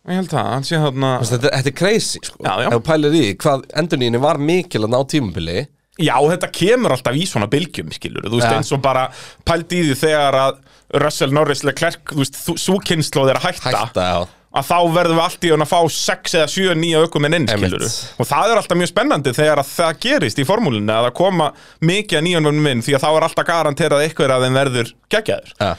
Ég 0.10 0.18
held 0.18 0.32
það, 0.32 0.48
hann 0.56 0.64
sé 0.66 0.80
Þú 0.82 0.92
veist, 0.96 1.34
þetta, 1.36 1.52
þetta 1.58 1.70
er 1.74 1.78
crazy, 1.78 2.22
sko 2.26 2.40
Já, 2.46 2.54
já. 2.64 2.68
ef 2.70 2.74
þú 2.74 2.82
pælir 2.88 3.18
í 3.20 3.26
hvað 3.44 3.66
endurnýjunni 3.84 4.22
var 4.24 4.40
mikil 4.42 4.86
að 4.88 4.94
ná 4.96 5.00
tímabili 5.12 5.58
Já, 6.02 6.16
þetta 6.32 6.48
kemur 6.56 6.96
alltaf 6.96 7.20
í 7.20 7.26
svona 7.30 7.50
bylgjum, 7.52 7.92
skilur 7.94 8.26
Þú 8.26 8.40
veist, 8.40 8.48
Ja. 8.48 8.58
eins 8.58 8.72
og 8.74 8.82
bara 8.82 9.04
pælt 9.46 9.76
í 9.78 9.84
því 9.92 9.98
þegar 10.02 10.38
að 10.40 10.62
Russell 11.04 11.32
Norris 11.36 11.62
Leclerc, 11.68 12.02
þú 12.10 12.24
veist, 12.24 12.40
svo 12.64 12.80
kynnslóð 12.82 13.30
er 13.36 13.42
að 13.42 13.46
hætta, 13.52 13.76
hætta, 13.76 14.08
já 14.16 14.28
að 14.52 14.66
þá 14.68 14.78
verðum 14.98 15.16
við 15.20 15.24
allt 15.24 15.46
í 15.48 15.52
að 15.56 15.70
fá 15.72 15.80
6 15.96 16.34
eða 16.36 16.48
7 16.52 16.74
nýja 16.82 17.02
aukumenn 17.06 17.38
inn, 17.38 17.46
Einmitt. 17.48 17.72
skilur 17.72 18.20
og 18.20 18.28
það 18.28 18.52
er 18.52 18.60
alltaf 18.60 18.78
mjög 18.82 18.90
spennandi 18.92 19.34
þegar 19.38 19.62
að 19.64 19.70
það 19.72 20.00
gerist 20.04 20.42
í 20.44 20.46
formúlinu 20.50 20.92
að 20.92 21.06
það 21.08 21.16
koma 21.22 21.48
mikið 21.88 22.20
að 22.20 22.26
nýjan 22.28 22.50
inn 22.74 22.84
því 22.84 22.98
að 22.98 23.04
þá 23.06 23.10
er 23.16 23.26
alltaf 23.30 23.48
garanterað 23.48 24.04
eitthvað 24.08 24.34
að 24.36 24.46
þeim 24.48 24.60
verður 24.60 24.92
geggjaður 25.16 25.54
Já, 25.62 25.72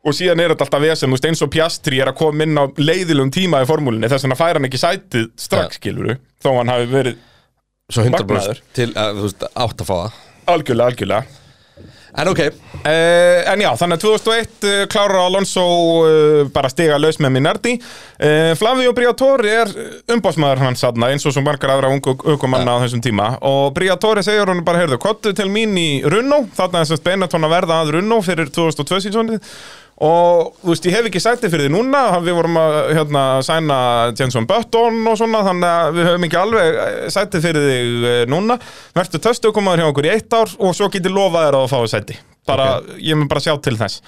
og 0.00 0.14
síðan 0.16 0.40
er 0.40 0.54
þetta 0.54 0.64
alltaf 0.68 0.80
vesen, 0.86 1.10
þú 1.10 1.16
veist, 1.18 1.26
eins 1.28 1.42
og 1.44 1.50
Piastri 1.52 1.98
er 2.00 2.08
að 2.12 2.16
koma 2.22 2.46
inn 2.46 2.56
á 2.56 2.64
leiðilegum 2.78 3.32
tíma 3.34 3.60
í 3.60 3.66
formúlinni 3.68 4.08
þess 4.08 4.24
vegna 4.24 4.38
fær 4.38 4.56
hann 4.60 4.68
ekki 4.70 4.80
sætið 4.80 5.26
strax, 5.36 5.74
Ja. 5.74 5.80
skiluru 5.82 6.14
þó 6.40 6.50
hann 6.56 6.70
hafi 6.72 6.86
verið 6.94 7.18
svo 7.90 8.06
100% 8.06 8.22
Magnaður. 8.30 8.62
til 8.72 8.88
að, 8.94 9.18
þú 9.18 9.26
veist, 9.26 9.44
átt 9.50 9.82
að 9.82 9.90
fá 9.90 9.96
það 9.98 10.10
algjörlega, 10.54 10.86
algjörlega 10.94 11.39
En 12.18 12.28
ok, 12.32 12.40
Uh, 12.80 13.44
en 13.52 13.60
já, 13.60 13.68
þannig 13.76 13.98
að 13.98 14.04
2001 14.06 14.62
uh, 14.64 14.74
klárar 14.88 15.26
Alonso 15.26 15.64
uh, 16.00 16.46
bara 16.52 16.70
stiga 16.72 16.96
laus 16.96 17.18
með 17.20 17.34
Minardi. 17.34 17.74
Uh, 18.16 18.54
Flavio 18.56 18.94
Briatore 18.96 19.50
er 19.52 19.72
umbásmaður 20.14 20.62
hans 20.64 20.84
aðna 20.88 21.10
eins 21.12 21.26
og 21.28 21.34
svo 21.36 21.42
margar 21.44 21.74
aðra 21.74 21.90
ungu 21.92 22.14
aukumanna 22.16 22.78
á 22.80 22.82
þessum 22.86 23.02
tíma. 23.04 23.34
Og 23.44 23.74
Briatore 23.76 24.24
segir 24.24 24.48
hann 24.48 24.64
bara, 24.64 24.80
heyrðu, 24.80 24.96
kottu 25.02 25.34
til 25.36 25.50
mín 25.52 25.76
í 25.76 26.00
Runno 26.08 26.46
þarna 26.56 26.80
er 26.80 26.88
þess 26.88 27.02
að 27.02 27.04
Benetton 27.10 27.48
að 27.50 27.54
verða 27.58 27.82
að 27.82 27.92
Runno 27.98 28.22
fyrir 28.24 28.48
2002 28.48 29.02
sísonið 29.04 29.52
og 30.00 30.54
þú 30.62 30.70
veist, 30.72 30.86
ég 30.88 30.96
hef 30.96 31.08
ekki 31.10 31.20
sætti 31.20 31.50
fyrir 31.52 31.68
því 31.68 31.74
núna. 31.74 32.02
Við 32.24 32.38
vorum 32.38 32.56
að 32.60 32.78
hérna, 32.96 33.24
sæna 33.44 33.78
Jenson 34.16 34.48
Button 34.48 35.02
og 35.10 35.18
svona 35.20 35.44
þannig 35.44 35.70
að 35.70 35.98
við 35.98 36.08
höfum 36.08 36.26
ekki 36.28 36.40
alveg 36.40 36.80
sætti 37.12 37.42
fyrir 37.44 37.68
þig 37.68 38.08
eh, 38.10 38.24
núna. 38.30 38.56
Verður 38.96 39.24
töstukomaður 39.28 39.84
hjá 39.84 39.90
okkur 39.92 40.08
í 40.08 40.12
eitt 40.14 40.36
ár 40.36 40.56
og 40.56 40.76
svo 40.76 40.88
getur 40.92 41.16
lofað 41.16 41.48
þér 41.48 41.58
að 41.58 41.66
þú 41.66 41.72
fáið 41.74 41.92
sætti 41.94 42.20
bara, 42.48 42.70
ég 42.98 43.18
mun 43.18 43.28
bara 43.30 43.42
sjá 43.44 43.54
til 43.62 43.76
þess. 43.78 44.00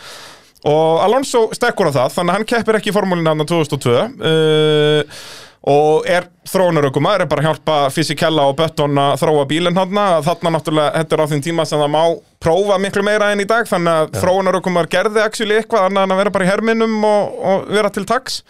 Og 0.68 1.00
Alonso 1.02 1.48
stekkur 1.56 1.90
á 1.90 1.96
það 1.96 2.16
þannig 2.16 2.32
að 2.32 2.38
hann 2.38 2.50
keppir 2.52 2.78
ekki 2.78 2.92
í 2.92 2.94
formúlinu 2.94 3.32
hann 3.32 3.46
2002 3.50 3.94
uh, 3.98 5.22
og 5.62 6.06
er 6.10 6.26
þróunarökumar, 6.50 7.22
er 7.22 7.28
bara 7.30 7.44
að 7.44 7.48
hjálpa 7.52 7.76
Fysikella 7.94 8.48
og 8.50 8.56
Button 8.58 8.98
að 8.98 9.20
þróa 9.20 9.44
bílinn 9.50 9.78
hann 9.78 10.00
þarna 10.26 10.56
náttúrulega, 10.56 10.94
þetta 10.96 11.16
er 11.16 11.22
á 11.22 11.30
þeim 11.30 11.42
tíma 11.44 11.66
sem 11.68 11.78
það 11.78 11.92
má 11.94 12.00
prófa 12.42 12.78
miklu 12.82 13.04
meira 13.06 13.30
enn 13.30 13.44
í 13.44 13.46
dag 13.46 13.68
þannig 13.70 14.00
að 14.00 14.16
þróunarökumar 14.24 14.90
gerði 14.90 15.22
actually 15.22 15.60
eitthvað 15.60 15.86
annað 15.86 16.08
en 16.08 16.14
að 16.16 16.22
vera 16.22 16.34
bara 16.34 16.48
í 16.48 16.50
herminum 16.50 16.96
og, 17.06 17.36
og 17.52 17.70
vera 17.70 17.92
til 17.94 18.04
taks 18.10 18.40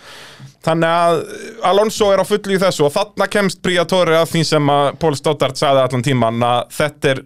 þannig 0.65 0.89
að 0.89 1.21
Alonso 1.69 2.09
er 2.15 2.23
á 2.23 2.27
fullu 2.27 2.57
í 2.57 2.63
þessu 2.63 2.87
og 2.87 2.95
þarna 2.95 3.29
kemst 3.29 3.61
Briatore 3.65 4.17
að 4.23 4.31
því 4.33 4.45
sem 4.55 4.73
að 4.73 4.89
Paul 5.03 5.15
Stoddart 5.19 5.61
sagði 5.61 5.85
allan 5.85 6.07
tíman 6.07 6.47
að 6.49 6.61
þetta 6.79 7.13
er 7.13 7.25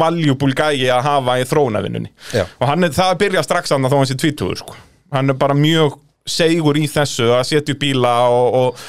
valuable 0.00 0.54
gæi 0.54 0.88
að 0.92 1.06
hafa 1.06 1.38
í 1.40 1.46
þróunavinnunni 1.48 2.12
Já. 2.36 2.44
og 2.46 2.68
hann 2.68 2.86
er, 2.86 2.94
það 2.94 3.18
byrja 3.24 3.44
strax 3.44 3.74
hann 3.74 3.88
þó 3.88 3.98
hann 3.98 4.08
sé 4.10 4.16
tvítugur 4.20 4.60
sko. 4.60 4.76
hann 5.12 5.32
er 5.32 5.38
bara 5.40 5.56
mjög 5.56 5.98
segur 6.28 6.78
í 6.78 6.86
þessu 6.90 7.30
að 7.34 7.46
setja 7.48 7.76
bíla 7.80 8.12
og, 8.30 8.58
og, 8.60 8.84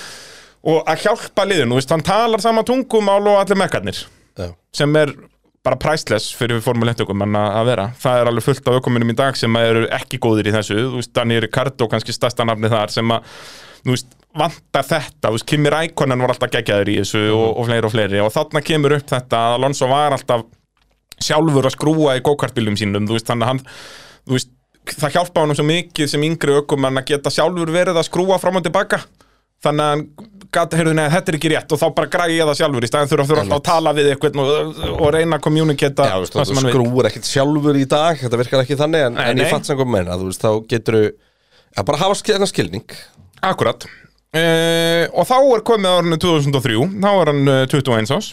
og 0.67 0.87
að 0.89 1.05
hjálpa 1.07 1.45
liðinu, 1.47 1.73
þú 1.73 1.79
veist, 1.79 1.93
hann 1.95 2.05
talar 2.05 2.43
sama 2.43 2.63
tungumál 2.67 3.21
og 3.23 3.39
allir 3.41 3.59
mekkarnir. 3.59 4.03
Já, 4.37 4.51
sem 4.77 4.95
er 4.99 5.13
bara 5.65 5.77
priceless 5.77 6.31
fyrir 6.33 6.61
Formule 6.65 6.93
1 6.95 7.03
ökumenn 7.05 7.37
að 7.37 7.67
vera. 7.69 7.89
Það 8.01 8.19
er 8.19 8.29
alveg 8.31 8.45
fullt 8.47 8.69
af 8.69 8.79
ökuminnum 8.79 9.13
í 9.13 9.17
dag 9.17 9.37
sem 9.37 9.59
eru 9.59 9.83
ekki 9.93 10.21
góðir 10.21 10.49
í 10.49 10.55
þessu, 10.55 10.77
þú 10.87 11.01
veist, 11.01 11.13
Daniel 11.17 11.43
Ricardo 11.45 11.89
kannski 11.91 12.15
stærsta 12.15 12.47
nafni 12.47 12.71
þar 12.71 12.93
sem 12.93 13.13
að 13.13 13.27
þú 13.81 13.93
veist, 13.93 14.15
vantar 14.37 14.87
þetta, 14.87 15.27
þú 15.27 15.35
veist, 15.35 15.47
Kimi 15.51 15.73
Rækonen 15.73 16.23
var 16.23 16.33
alltaf 16.33 16.53
geggjaður 16.55 16.93
í 16.93 16.97
þessu 17.01 17.23
og, 17.35 17.45
og 17.61 17.69
fleiri 17.69 17.89
og 17.89 17.93
fleiri. 17.93 18.23
Og 18.25 18.33
þarna 18.33 18.63
kemur 18.65 18.97
upp 18.97 19.13
þetta 19.13 19.43
að 19.49 19.57
Alonso 19.59 19.91
var 19.91 20.17
alltaf 20.17 20.47
sjálfur 21.21 21.69
að 21.69 21.75
skrúa 21.75 22.17
í 22.17 22.25
gókartbílum 22.25 22.77
sínum, 22.79 23.05
þú 23.05 23.19
veist, 23.19 23.29
þannig 23.29 23.45
að 23.45 23.51
hann 23.51 23.63
þú 24.25 24.37
veist, 24.37 24.53
það 24.97 25.17
hjálpa 25.17 25.43
honum 25.43 25.57
svo 25.57 25.65
mikið 25.67 26.09
sem 26.09 26.23
yngri 26.25 26.55
ökumenn 26.61 27.01
að 27.01 27.11
geta 27.11 27.33
sjálfur 27.33 27.73
verið 27.73 27.99
að 28.01 28.07
skrúa 28.07 28.39
fram 28.41 28.57
og 28.57 28.65
tilbaka 28.65 29.03
þannig 29.61 29.85
að 29.85 30.75
heyrðu, 30.75 30.93
neða, 30.97 31.11
þetta 31.13 31.31
er 31.31 31.37
ekki 31.37 31.51
rétt 31.53 31.73
og 31.75 31.79
þá 31.79 31.85
bara 31.95 32.11
græði 32.11 32.37
ég 32.39 32.49
það 32.49 32.57
sjálfur 32.59 32.85
í 32.85 32.89
staðin 32.89 33.11
þurfa 33.11 33.25
þurfa 33.29 33.43
alltaf 33.45 33.59
að 33.61 33.67
tala 33.69 33.93
við 33.95 34.09
eitthvað 34.11 34.39
og, 34.41 34.81
og 34.97 35.11
reyna 35.15 35.37
að 35.37 35.43
kommuniketa 35.45 36.07
já 36.09 36.15
þú 36.17 36.23
veist, 36.25 36.35
það 36.35 36.51
þú 36.51 36.63
skrúur 36.65 37.09
ekkert 37.11 37.29
sjálfur 37.29 37.79
í 37.79 37.85
dag 37.93 38.19
Þetta 38.21 38.39
virkar 38.41 38.63
ekki 38.65 38.77
þannig, 38.81 39.05
en, 39.07 39.15
Nei, 39.15 39.23
en 39.29 39.41
ég 39.41 39.47
nei. 39.47 39.51
fatt 39.53 39.69
sem 39.69 39.79
kom 39.79 39.91
meina 39.93 40.17
Þú 40.19 40.27
veist, 40.27 40.43
þá 40.43 40.67
getur 40.73 40.97
þú 40.99 41.85
bara 41.87 42.01
hafa 42.01 42.17
skilna 42.19 42.47
skilning. 42.49 42.95
Akkurat. 43.47 43.87
Uh, 44.35 45.07
Og 45.15 45.27
þá 45.27 45.37
er 45.39 45.63
komið 45.67 45.97
árinu 45.97 46.19
2003 46.23 46.77
Þá 47.03 47.09
er 47.11 47.31
hann 47.31 47.51
uh, 47.51 47.63
21 47.71 48.13
ás 48.15 48.31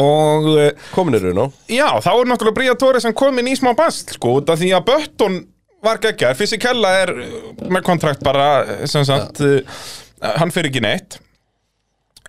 Og 0.00 0.48
uh, 0.54 0.66
Komin 0.94 1.16
í 1.16 1.22
raun 1.22 1.40
og 1.46 1.70
já, 1.72 1.86
þá 2.00 2.10
er 2.14 2.28
náttúrulega 2.28 2.56
Bría 2.58 2.74
Tóri 2.80 3.00
sem 3.04 3.16
komin 3.16 3.48
í 3.48 3.56
smá 3.56 3.72
bast 3.76 4.14
Sko, 4.16 4.38
af 4.44 4.60
því 4.60 4.74
að 4.76 4.86
Bötton 4.88 5.38
var 5.84 6.00
geggjar 6.04 6.36
Fysikella 6.36 6.92
er 7.02 7.12
uh, 7.16 7.32
með 7.72 7.84
kontrakt 7.88 8.24
bara 8.24 8.84
sem 8.88 9.04
sagt 9.08 9.40
uh, 9.44 9.80
Hann 10.20 10.52
fyrir 10.54 10.70
ekki 10.70 10.82
neitt. 10.84 11.18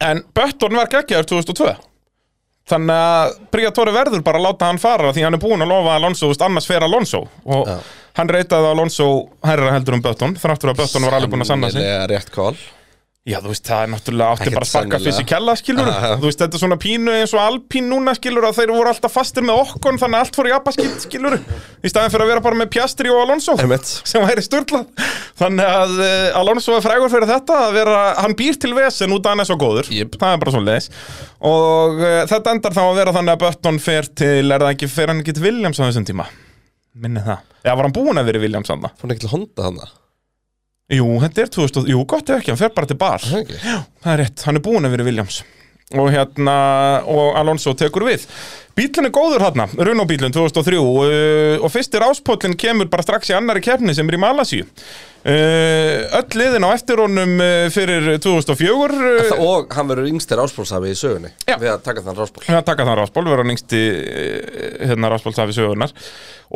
En 0.01 0.23
Bötton 0.33 0.75
var 0.75 0.89
geggjar 0.89 1.27
2002 1.29 1.75
Þannig 2.71 2.95
að 2.95 3.31
Bría 3.53 3.71
Tóri 3.75 3.91
verður 3.93 4.21
bara 4.25 4.39
að 4.39 4.45
láta 4.47 4.69
hann 4.69 4.79
fara 4.81 5.11
Því 5.13 5.25
hann 5.25 5.35
er 5.35 5.41
búinn 5.41 5.63
að 5.65 5.71
lofa 5.73 5.95
Alonso, 5.97 6.29
annars 6.45 6.67
fer 6.69 6.85
Alonso. 6.85 7.23
Og 7.45 7.67
Já. 7.67 7.79
hann 8.19 8.31
reytaði 8.31 8.69
Alonso 8.71 9.07
hærra 9.45 9.73
heldur 9.75 9.97
um 9.97 10.03
Bötton 10.05 10.37
Þráttur 10.39 10.71
að 10.73 10.83
Bötton 10.83 11.07
var 11.07 11.17
alveg 11.17 11.33
búinn 11.33 11.45
að 11.45 11.51
sanna 11.51 11.71
sig. 11.73 11.81
Sennilega 11.81 12.07
rétt 12.13 12.31
kval 12.33 12.53
Já, 13.21 13.35
þú 13.37 13.51
veist, 13.51 13.67
það 13.67 13.81
er 13.83 13.89
náttúrulega 13.91 14.33
átti 14.33 14.49
bara 14.49 14.65
að 14.65 14.69
sparka 14.71 14.97
sennilega. 14.97 15.05
fyrst 15.05 15.21
í 15.21 15.25
kella, 15.29 15.53
skilur 15.59 15.89
Aha. 15.91 16.07
Þú 16.17 16.25
veist, 16.25 16.39
þetta 16.41 16.57
er 16.57 16.61
svona 16.63 16.77
pínu 16.81 17.11
eins 17.13 17.33
og 17.35 17.41
alpín 17.43 17.85
núna, 17.91 18.15
skilur 18.17 18.47
að 18.47 18.55
þeir 18.57 18.71
voru 18.73 18.89
alltaf 18.89 19.13
fastir 19.13 19.45
með 19.45 19.59
okkon 19.61 19.99
þannig 20.01 20.17
að 20.17 20.25
allt 20.25 20.39
fór 20.39 20.49
í 20.49 20.53
abaskitt, 20.55 21.05
skilur 21.05 21.35
í 21.37 21.91
staðin 21.91 22.15
fyrir 22.15 22.25
að 22.25 22.31
vera 22.31 22.43
bara 22.47 22.59
með 22.63 22.71
Piastri 22.73 23.13
og 23.13 23.21
Alonso 23.21 23.53
sem 24.09 24.25
væri 24.25 24.41
sturlað. 24.41 24.89
Þannig 25.37 25.69
að 25.69 25.95
uh, 26.01 26.39
Alonso 26.41 26.73
er 26.79 26.87
frægur 26.87 27.13
fyrir 27.13 27.29
þetta 27.29 27.61
að 27.67 27.77
vera, 27.77 28.01
hann 28.25 28.35
býr 28.41 28.57
til 28.65 28.73
vesen 28.79 29.13
út 29.13 29.29
af 29.29 29.35
hann 29.35 29.45
er 29.45 29.51
svo 29.51 29.61
góður. 29.61 29.93
Jep. 29.93 30.17
það 30.17 30.33
er 30.33 30.41
bara 30.47 30.57
svo 30.57 30.65
leiðis 30.65 30.91
og 31.45 32.01
uh, 32.01 32.19
þetta 32.33 32.57
endar 32.57 32.77
þá 32.79 32.83
að 32.87 33.01
vera 33.03 33.17
þannig 33.21 33.37
að 33.37 33.45
Button 33.45 33.81
fer 33.85 34.09
til, 34.17 34.49
er 34.49 34.65
það 34.65 34.73
ekki, 34.73 34.93
fer 34.97 35.13
hann 35.13 35.21
ekki 35.21 35.37
til 35.37 35.45
Williams 35.45 35.77
á 35.77 35.85
þessum 35.85 36.09
tíma? 36.09 36.25
Minni 36.97 37.21
það, 37.21 37.45
já 37.69 37.75
var 37.77 37.85
hann 37.85 37.99
búinn 38.01 38.17
að 38.17 38.33
vera 38.33 38.41
í 38.41 38.47
Williams 38.49 38.73
hann 38.73 38.81
Fór 38.89 39.05
hann 39.05 39.13
ekki 39.13 39.27
til 39.27 39.35
Honda 39.37 39.69
hann 39.69 39.83
Jú, 40.91 41.07
þetta 41.23 41.45
er 41.45 41.51
2000, 41.55 41.89
jú, 41.93 42.03
gott 42.09 42.29
ef 42.29 42.41
ekki, 42.41 42.51
hann 42.51 42.59
fer 42.59 42.73
bara 42.75 42.89
til 42.89 42.99
bar 42.99 43.23
Það 43.23 43.43
ekki? 43.45 43.59
Það 44.03 44.13
er 44.13 44.21
rétt, 44.25 44.45
hann 44.47 44.59
er 44.59 44.63
búinn 44.65 44.87
að 44.89 44.95
vera 44.97 45.07
Williams. 45.07 45.41
Og 45.91 46.07
hérna, 46.11 46.55
og 47.11 47.37
Alonso 47.39 47.73
tekur 47.79 48.05
við 48.07 48.25
Bílinn 48.77 49.07
er 49.09 49.13
góður 49.13 49.43
hérna, 49.43 49.65
bílinn 50.07 50.33
2003 50.33 50.79
uh, 50.79 51.63
og 51.65 51.71
fyrstir 51.73 52.03
áspóllin 52.05 52.55
kemur 52.59 52.87
bara 52.91 53.03
strax 53.05 53.29
í 53.31 53.35
annari 53.37 53.61
keppni 53.65 53.93
sem 53.97 54.07
er 54.09 54.17
í 54.17 54.21
Malasíu. 54.21 54.67
Uh, 55.21 56.07
Öll 56.17 56.33
liðin 56.39 56.63
á 56.65 56.73
eftir 56.73 56.97
honum 56.97 57.35
uh, 57.37 57.67
fyrir 57.69 58.07
2004 58.23 58.71
uh, 58.73 59.19
Það- 59.29 59.41
Og 59.45 59.75
hann 59.77 59.91
verður 59.91 60.07
yngstir 60.09 60.39
áspólsafi 60.41 60.95
í 60.95 60.97
sögunni 60.97 61.29
Já. 61.45 61.59
Við 61.61 61.69
að 61.75 61.83
taka 61.85 62.01
þann 62.07 62.17
ráspól 62.17 62.41
að 62.49 62.63
taka 62.71 62.87
þann 62.87 62.97
ráspól, 62.97 63.27
vera 63.29 63.45
nýngsti 63.45 63.81
hérna 64.89 65.11
ráspólsafi 65.13 65.53
sögunar 65.59 65.93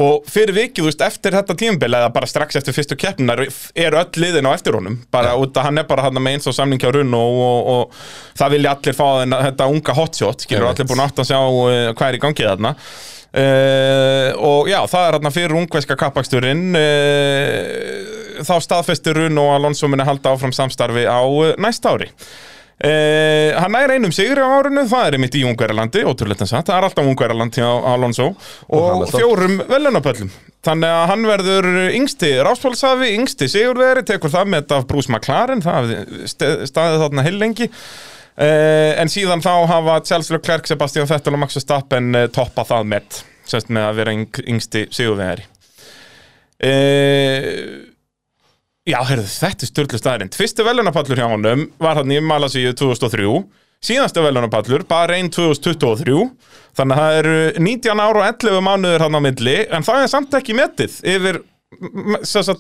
og 0.02 0.26
fyrir 0.28 0.52
vikið, 0.58 0.82
þú 0.82 0.88
veist, 0.90 1.04
eftir 1.06 1.36
þetta 1.38 1.56
tímabil 1.56 1.94
eða 1.96 2.10
bara 2.12 2.28
strax 2.28 2.58
eftir 2.60 2.74
fyrstu 2.76 2.98
keppninar 3.00 3.44
eru 3.46 4.00
öll 4.02 4.18
liðin 4.20 4.50
á 4.50 4.52
eftir 4.58 4.76
honum, 4.76 4.98
bara 5.14 5.38
út 5.40 5.56
að 5.56 5.70
hann 5.70 5.80
er 5.80 5.86
bara 5.88 6.04
hann 6.10 6.18
með 6.20 6.34
eins 6.40 6.50
og 6.52 6.58
samning 6.58 6.82
hjá 6.82 6.90
Runn 6.98 7.14
og, 7.16 7.38
og, 7.46 7.70
og 7.78 8.36
það 8.42 8.56
vilja 8.58 8.74
allir 8.76 8.98
fá 8.98 9.06
þetta 9.46 9.70
unga 9.72 9.96
hotshot 10.02 10.44
skilur 10.44 10.68
allir 10.74 10.90
búin 10.90 11.06
átt 11.06 11.22
að 11.24 11.30
sjá 11.30 11.40
uh, 11.40 11.94
hvað 12.06 12.14
er 12.14 12.20
í 12.22 12.24
gangi 12.30 12.46
þarna 12.48 12.76
uh, 13.36 14.30
og 14.46 14.70
já, 14.72 14.80
það 14.88 15.06
er 15.10 15.18
hérna 15.18 15.34
fyrir 15.36 15.58
ungveska 15.60 15.98
kappaksturinn 16.00 16.68
uh, 16.80 18.42
þá 18.46 18.56
staðfestir 18.64 19.18
Runn 19.20 19.40
og 19.42 19.54
Alonso 19.58 19.90
minni 19.92 20.06
halda 20.08 20.36
áfram 20.36 20.54
samstarfi 20.56 21.08
á 21.10 21.20
uh, 21.26 21.56
næsta 21.62 21.96
ári 21.98 22.12
Uh, 22.76 23.56
hann 23.56 23.72
er 23.80 23.94
einum 23.96 24.12
sigri 24.12 24.36
á 24.44 24.52
árinu, 24.52 24.82
það 24.92 25.06
er 25.08 25.16
einmitt 25.16 25.36
í 25.40 25.46
Ungverjalandi, 25.48 26.02
ótrúlega 26.12 26.44
en 26.44 26.50
satt, 26.50 26.68
það 26.68 26.76
er 26.76 26.88
alltaf 26.90 27.06
Ungverjalandi 27.08 27.62
á 27.64 27.72
Alonso 27.94 28.26
og 28.36 28.82
Hamilton. 28.90 29.14
fjórum 29.16 29.54
velunapöllum. 29.70 30.34
Þannig 30.68 30.92
að 30.92 31.06
hann 31.14 31.24
verður 31.30 31.68
yngsti 31.96 32.34
ráspólsafi, 32.44 33.14
yngsti 33.16 33.48
sigurveri, 33.54 34.04
tekur 34.10 34.34
það 34.34 34.52
með 34.52 34.66
þetta 34.66 34.82
af 34.82 34.90
Bruce 34.92 35.14
McLaren, 35.14 35.64
það 35.64 35.78
hafði 35.80 36.28
st- 36.34 36.68
staðið 36.74 37.06
þarna 37.06 37.26
heil 37.30 37.40
lengi. 37.46 37.70
Uh, 38.36 38.92
en 39.00 39.12
síðan 39.12 39.44
þá 39.44 39.54
hafa 39.72 40.00
Charles 40.04 40.32
Leclerc, 40.34 40.68
Sebastian 40.68 41.08
Vettel 41.08 41.38
og 41.38 41.40
Max 41.46 41.56
Verstappen 41.56 42.12
uh, 42.18 42.26
toppa 42.36 42.66
það 42.68 42.90
með, 42.92 43.20
sérst 43.48 43.70
með 43.72 43.90
að 43.90 44.00
vera 44.02 44.16
yng, 44.18 44.40
yngsti 44.56 44.88
sigurveri. 44.96 45.46
Uh, 46.60 47.94
Já, 48.86 49.00
heyrðu, 49.02 49.26
þetta 49.26 49.66
er 49.66 49.70
styrlu 49.72 49.98
staðarind. 49.98 50.36
Fyrsti 50.38 50.62
velunapallur 50.66 51.18
hjá 51.18 51.26
honum 51.32 51.64
var 51.82 51.98
hann 51.98 52.12
í 52.14 52.20
Malasíu 52.22 52.70
2003, 52.78 53.32
síðasti 53.82 54.22
velunapallur, 54.22 54.84
bara 54.86 55.16
einn 55.18 55.32
2023, 55.34 56.20
þannig 56.78 56.94
að 56.94 57.02
það 57.02 57.18
eru 57.22 57.64
19 57.66 58.04
ára 58.04 58.22
og 58.22 58.28
11 58.28 58.62
mánuður 58.68 59.06
hann 59.08 59.18
á 59.18 59.22
milli, 59.26 59.56
en 59.74 59.88
það 59.88 60.04
er 60.04 60.12
samt 60.14 60.38
ekki 60.38 60.58
metið 60.60 61.00
yfir 61.16 61.42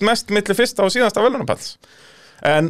mest 0.01 0.33
milli 0.33 0.57
fyrsta 0.57 0.87
og 0.87 0.95
síðasta 0.95 1.21
velunapalls. 1.21 1.75
En 2.45 2.69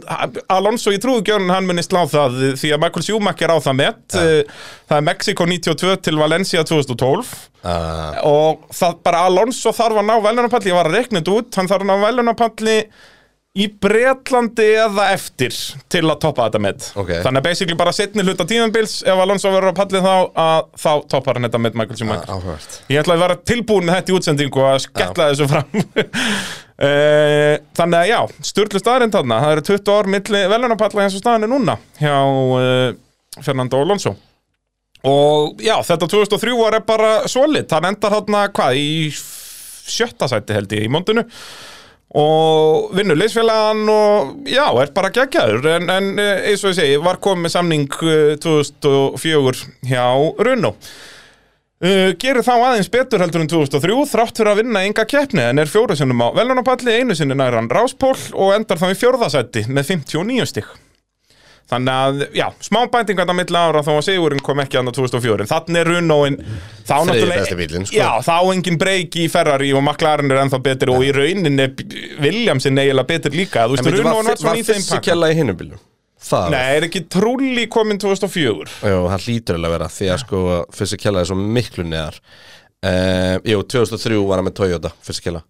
Alonso 0.54 0.94
í 0.94 1.00
trúðugjörnum 1.02 1.52
hann 1.52 1.68
muni 1.68 1.84
slá 1.84 2.04
það 2.10 2.38
því 2.62 2.72
að 2.76 2.82
Michael 2.84 3.06
Schumacher 3.08 3.52
á 3.52 3.58
það 3.64 3.78
met. 3.82 4.04
Það 4.16 4.96
er 4.98 5.08
Mexico 5.10 5.48
92 5.50 5.98
til 6.06 6.16
Valencia 6.20 6.64
2012 6.68 7.34
uh, 7.66 8.22
og 8.30 8.70
það 8.76 9.02
bara 9.06 9.26
Alonso 9.30 9.74
þarf 9.76 10.00
að 10.02 10.08
ná 10.08 10.16
velunapalli, 10.24 10.72
ég 10.72 10.78
var 10.78 10.90
að 10.92 11.00
rekna 11.00 11.22
þetta 11.22 11.36
út 11.40 11.60
hann 11.60 11.72
þarf 11.72 11.86
að 11.86 11.92
ná 11.92 12.06
velunapalli 12.06 12.78
í 13.56 13.66
Bretlandi 13.80 14.66
eða 14.82 15.06
eftir 15.14 15.54
til 15.92 16.02
að 16.12 16.18
toppa 16.26 16.50
þetta 16.50 16.60
með 16.66 16.88
Ok. 17.00 17.12
þannig 17.24 17.40
að 17.40 17.46
basically 17.46 17.78
bara 17.80 17.94
setni 17.96 18.26
hluta 18.28 18.44
tíðanbils 18.50 18.98
ef 19.08 19.22
Alonso 19.24 19.52
verður 19.54 19.72
á 19.72 19.80
palli 19.80 20.02
þá 20.04 20.12
að 20.44 20.66
þá 20.84 20.90
toppar 21.14 21.40
hann 21.40 21.48
þetta 21.48 21.62
með 21.64 21.78
Michael 21.80 22.00
Schumacher. 22.02 22.34
Áhugavert. 22.36 22.76
Ég 22.92 23.00
ætla 23.00 23.16
að 23.16 23.24
vera 23.24 23.38
tilbúin 23.48 23.88
með 23.88 24.00
þetta 24.02 24.12
í 24.12 24.18
útsendingu 24.20 24.66
að 24.68 24.80
skella 24.90 25.30
þessu 25.32 25.50
fram. 25.54 25.68
Eh, 26.76 27.56
Þannig 27.80 28.02
að 28.02 28.10
já, 28.10 28.18
styrlu 28.50 28.80
staðarinn 28.82 29.14
þarna. 29.14 29.38
Það 29.40 29.54
eru 29.54 29.62
20 29.70 29.92
ár 29.96 30.10
milli 30.12 30.42
velunapalla 30.52 31.06
eins 31.06 31.14
og 31.16 31.22
staðan 31.22 31.46
er 31.48 31.52
núna 31.54 31.78
hjá 32.02 32.16
uh, 32.20 32.90
Fernando 33.46 33.80
Alonso. 33.80 34.12
Og 35.08 35.62
já, 35.64 35.78
þetta 35.88 36.10
2003 36.12 36.58
var 36.60 36.76
bara 36.84 37.14
solid. 37.32 37.70
Hann 37.72 37.88
endar 37.94 38.12
þarna, 38.18 38.42
hvað, 38.52 38.76
í 38.76 39.08
sjötta 39.16 40.28
sæti 40.28 40.58
held 40.58 40.76
ég 40.76 40.84
í 40.88 40.92
mondinu 40.92 41.24
og 42.16 42.94
vinnur 42.96 43.20
leysfélagan 43.20 43.82
og 43.92 44.48
já, 44.48 44.64
er 44.82 44.94
bara 44.96 45.12
geggjaður. 45.16 45.68
En, 45.76 45.90
en 45.92 46.14
eh, 46.22 46.48
eins 46.52 46.64
og 46.64 46.72
ég 46.72 46.80
segi, 46.80 47.02
var 47.04 47.20
komið 47.24 47.58
samning 47.58 47.90
eh, 48.06 48.38
2004 48.42 49.68
hjá 49.92 50.08
Runo 50.48 50.76
Uh, 51.84 52.14
gerir 52.16 52.40
þá 52.40 52.54
aðeins 52.56 52.88
betur 52.88 53.20
heldur 53.20 53.42
en 53.44 53.50
2003 53.52 53.96
þrátt 54.08 54.40
fyrir 54.40 54.50
að 54.54 54.62
vinna 54.62 54.86
enga 54.88 55.04
keppni 55.12 55.44
en 55.44 55.60
er 55.60 55.68
fjóru 55.68 55.98
sinnum 56.00 56.24
á 56.24 56.32
velunapalli, 56.32 57.02
einu 57.02 57.18
sinni 57.20 57.36
nær 57.36 57.58
hann 57.60 57.68
ráspól 57.68 58.16
og 58.32 58.54
endar 58.56 58.80
þá 58.80 58.94
í 58.94 58.96
fjórðasætti 59.02 59.66
með 59.68 59.92
59 59.92 60.48
stig 60.54 60.70
þannig 61.72 61.96
að, 61.98 62.20
já, 62.38 62.46
smá 62.62 62.78
bætingar 62.94 63.26
þetta 63.26 63.36
milli 63.40 63.58
ára 63.58 63.82
þó 63.86 63.92
að 63.96 64.04
Sigurinn 64.06 64.44
kom 64.46 64.60
ekki 64.62 64.78
annað 64.78 65.00
2004 65.00 65.48
þannig 65.50 65.80
er 65.82 65.90
Runóin 65.90 66.36
þá 66.86 66.94
náttúrulega, 67.10 67.48
sko. 67.50 67.96
já, 67.98 68.10
þá 68.28 68.36
engin 68.54 68.78
breyk 68.82 69.18
í 69.18 69.26
Ferrari 69.34 69.72
og 69.74 69.82
McLaren 69.82 70.30
er 70.30 70.44
ennþá 70.44 70.60
betur 70.68 70.92
og 70.94 71.02
í 71.08 71.10
raunin 71.16 71.64
er 71.64 71.74
Williamsin 72.22 72.78
eiginlega 72.78 73.10
betur 73.10 73.34
líka, 73.34 73.66
þú 73.66 73.80
veist, 73.80 73.90
Runóin 73.96 74.12
var, 74.12 74.30
var 74.30 74.38
svona 74.38 74.52
var 74.54 74.62
í 74.62 74.66
þeim 74.68 74.78
fyrst 74.78 74.94
pakka. 74.94 75.08
kjalla 75.10 75.32
í 75.34 75.38
hinum 75.40 75.58
bílum? 75.64 75.82
Það 76.26 76.54
Nei, 76.54 76.62
er 76.78 76.86
ekki 76.88 77.02
trúli 77.14 77.66
komin 77.70 78.00
2004 78.02 78.78
Jú, 78.90 79.02
það 79.12 79.26
hlýtur 79.28 79.58
alveg 79.60 79.68
að 79.70 79.76
vera 79.76 79.90
því 79.94 80.08
að 80.14 80.22
sko 80.24 80.44
fyrst 80.74 80.98
kjalla 81.02 81.22
er 81.22 81.28
svo 81.30 81.36
miklu 81.38 81.86
neðar. 81.86 82.16
Uh, 82.86 83.36
Jú, 83.46 83.60
2003 83.74 84.22
var 84.30 84.42
hann 84.42 84.48
með 84.48 84.56
Toyota 84.62 84.94
fyrst 85.06 85.22
kjalla 85.26 85.42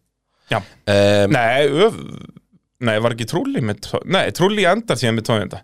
Já, 0.52 0.60
um, 0.62 1.32
Nei, 1.36 1.68
öf, 1.86 1.96
nei, 2.86 2.96
var 3.04 3.16
ekki 3.16 3.28
trúli 3.32 3.64
með 3.66 3.88
Nei, 4.12 4.26
trúli 4.36 4.68
endar 4.70 5.00
síðan 5.00 5.18
með 5.20 5.28
Toyota 5.32 5.62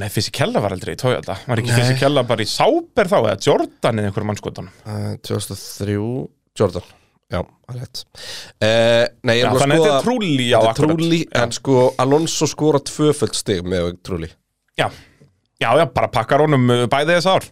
Nei, 0.00 0.08
Fysikella 0.08 0.60
var 0.64 0.72
aldrei 0.72 0.94
í 0.94 0.98
Toyota. 1.00 1.34
Var 1.44 1.60
ekki 1.60 1.68
Nei. 1.74 1.82
Fysikella 1.82 2.22
bara 2.24 2.44
í 2.44 2.48
Sauber 2.48 3.10
þá 3.10 3.16
eða 3.18 3.34
Jordan 3.44 3.98
eða 4.00 4.08
einhverjum 4.08 4.30
mannskotunum 4.32 4.70
uh, 4.88 5.10
2003 5.28 5.96
Jordan. 6.58 6.86
Já, 7.32 7.40
er 7.72 7.76
rétt. 7.80 8.00
Uh, 8.60 9.04
Nei, 9.24 9.34
ég 9.38 9.42
Já, 9.42 9.46
er 9.46 9.52
bara 9.52 9.62
þannig 9.62 9.78
að 9.78 9.84
að 9.84 9.84
þetta 9.84 9.92
er 9.92 10.00
skoða 10.00 10.00
trúli 10.04 10.30
já, 10.48 10.56
Þetta 10.56 10.68
er 10.68 10.72
akkurat. 10.72 11.04
já. 11.20 11.42
en 11.42 11.54
sko 11.56 11.76
Alonso 12.04 12.48
skora 12.50 12.80
tvöföld 12.88 13.36
stig 13.38 13.62
með 13.72 13.88
trúli 14.04 14.28
já, 14.76 14.86
já, 15.60 15.68
já, 15.80 15.84
bara 15.96 16.10
pakkar 16.12 16.44
honum 16.44 16.68
uh, 16.72 16.82
bæði 16.92 17.16
þess 17.18 17.30
ár. 17.32 17.46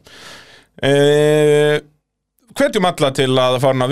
Uh, 0.80 1.76
Hvetjum 2.58 2.86
alla 2.88 3.10
til 3.14 3.28
að 3.38 3.56
fara 3.62 3.76
að 3.86 3.90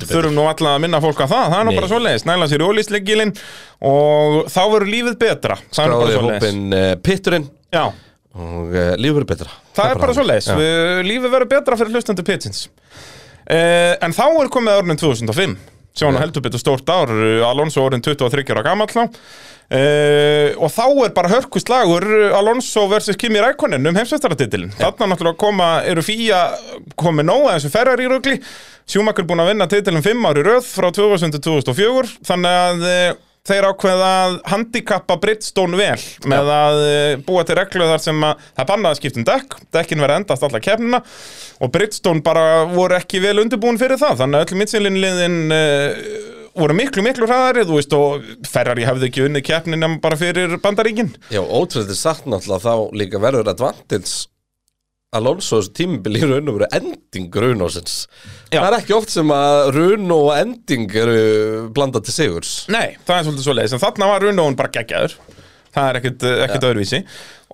betur. 0.00 0.14
Þurfum 0.16 0.34
nú 0.38 0.46
alla 0.50 0.72
að 0.74 0.80
minna 0.84 1.00
fólk 1.04 1.20
að 1.24 1.30
það 1.34 1.44
Það 1.52 1.58
er 1.60 1.68
nú 1.68 1.74
bara 1.78 1.90
svoleiðis, 1.92 2.24
næla 2.28 2.48
sér 2.50 2.64
í 2.64 2.68
ólisleggilinn 2.68 3.32
Og 3.90 4.38
þá 4.50 4.60
verður 4.72 4.90
lífið 4.94 5.18
betra. 5.22 5.58
Það 5.70 5.84
nú 5.92 5.98
bara 6.00 6.08
Skráði 6.08 6.18
svoleiðis. 6.18 6.48
hópin 6.48 6.78
uh, 6.78 6.88
Pitturinn 7.06 7.46
Já. 7.74 7.84
og 8.34 8.74
uh, 8.74 8.88
lífur 9.00 9.26
er 9.26 9.30
betra. 9.30 9.52
Það 9.78 9.92
er 9.94 10.02
bara 10.02 10.16
svo 10.18 10.26
leiðis, 10.26 10.50
lífið 11.06 11.34
verður 11.36 11.52
betra 11.54 11.78
fyrir 11.80 11.94
hlustendur 11.94 12.26
pitsins. 12.26 12.64
Uh, 13.44 13.94
En 14.02 14.14
þá 14.16 14.24
er 14.40 14.50
komið 14.52 14.78
árið 14.80 14.90
2005 15.04 15.56
Sjónu 15.94 16.18
Já. 16.18 16.22
heldur 16.24 16.42
betur 16.42 16.58
stórt 16.58 16.88
ár. 16.90 17.10
Alonso 17.46 17.84
orðin 17.86 18.02
23 18.02 18.50
ára 18.50 18.64
gamall 18.66 18.90
þá 18.90 19.04
Uh, 19.74 20.54
og 20.62 20.70
þá 20.70 20.84
er 21.02 21.14
bara 21.16 21.32
hörkuslagur 21.32 22.04
Alonso 22.38 22.84
vs. 22.92 23.16
Kimi 23.18 23.40
Rækonen 23.42 23.82
um 23.90 23.96
heimsveistaratitilin 23.98 24.70
þarna 24.78 25.08
náttúrulega 25.10 25.40
koma, 25.40 25.68
eru 25.88 26.04
fíja 26.04 26.44
komið 27.00 27.26
nóg 27.26 27.48
að 27.48 27.56
þessu 27.56 27.72
Ferrari 27.74 28.06
rugli. 28.10 28.38
Sjúmakar 28.86 29.26
búin 29.26 29.42
að 29.42 29.50
vinna 29.50 29.66
titilin 29.66 30.04
5 30.04 30.26
ári 30.30 30.44
röð 30.46 30.66
frá 30.68 30.90
2000 30.94 31.34
til 31.34 31.42
2004 31.48 32.18
þannig 32.28 32.58
að 32.60 32.84
uh, 32.86 33.22
þeir 33.44 33.66
ákveða 33.68 34.10
að 34.22 34.34
handikappa 34.48 35.16
Bridgestone 35.20 35.76
vel 35.76 36.04
með 36.30 36.50
að 36.54 36.78
uh, 36.84 37.16
búa 37.26 37.42
til 37.44 37.58
reglu 37.58 37.88
þar 37.90 38.04
sem 38.04 38.22
að 38.24 38.46
það 38.46 38.62
er 38.62 38.68
bannað 38.70 38.94
að 38.94 39.00
skipta 39.00 39.20
um 39.20 39.26
dekk. 39.28 39.56
Dekkin 39.74 40.04
verða 40.04 40.20
endast 40.22 40.46
alla 40.46 40.62
kefnina 40.64 41.02
og 41.58 41.74
Bridgestone 41.74 42.24
bara 42.24 42.46
voru 42.70 42.96
ekki 42.96 43.20
vel 43.24 43.36
undirbúin 43.42 43.80
fyrir 43.80 44.00
það. 44.00 44.22
Þannig 44.22 44.38
að 44.38 44.46
öll 44.46 44.60
mittsélinliðin 44.62 45.36
uh, 45.58 46.13
voru 46.58 46.76
miklu, 46.78 47.02
miklu 47.06 47.26
hraðari, 47.28 47.64
þú 47.68 47.78
veist, 47.78 47.96
og 47.98 48.28
Ferrari 48.48 48.86
hefði 48.86 49.10
ekki 49.10 49.24
unnið 49.26 49.46
keppnina 49.48 49.90
bara 50.02 50.18
fyrir 50.20 50.54
bandaríkin. 50.62 51.10
Já, 51.34 51.42
ótrúlega 51.42 51.96
satt 51.98 52.28
náttúrulega 52.28 52.62
þá 52.64 52.94
líka 53.00 53.22
verður 53.22 53.50
advantage 53.54 54.28
Alonso 55.14 55.60
tímbil 55.70 56.18
í 56.18 56.24
raun 56.26 56.50
og 56.50 56.56
veru 56.58 56.68
ending 56.74 57.30
Runósins. 57.38 58.08
Það 58.50 58.66
er 58.66 58.76
ekki 58.80 58.96
oft 58.96 59.12
sem 59.14 59.30
að 59.34 59.68
Runo 59.76 60.18
og 60.28 60.32
ending 60.40 60.90
eru 60.98 61.18
blandað 61.74 62.08
til 62.08 62.16
sigurs 62.16 62.54
Nei, 62.72 62.96
það 63.06 63.16
er 63.20 63.26
svolítið 63.28 63.46
svo 63.46 63.54
leiðis 63.54 63.76
En 63.76 63.82
þarna 63.82 64.10
var 64.10 64.26
Runóun 64.26 64.58
bara 64.58 64.72
geggjaður 64.74 65.14
Það 65.74 65.88
er 65.90 65.98
ekkit 66.00 66.26
öðruvísi 66.70 67.00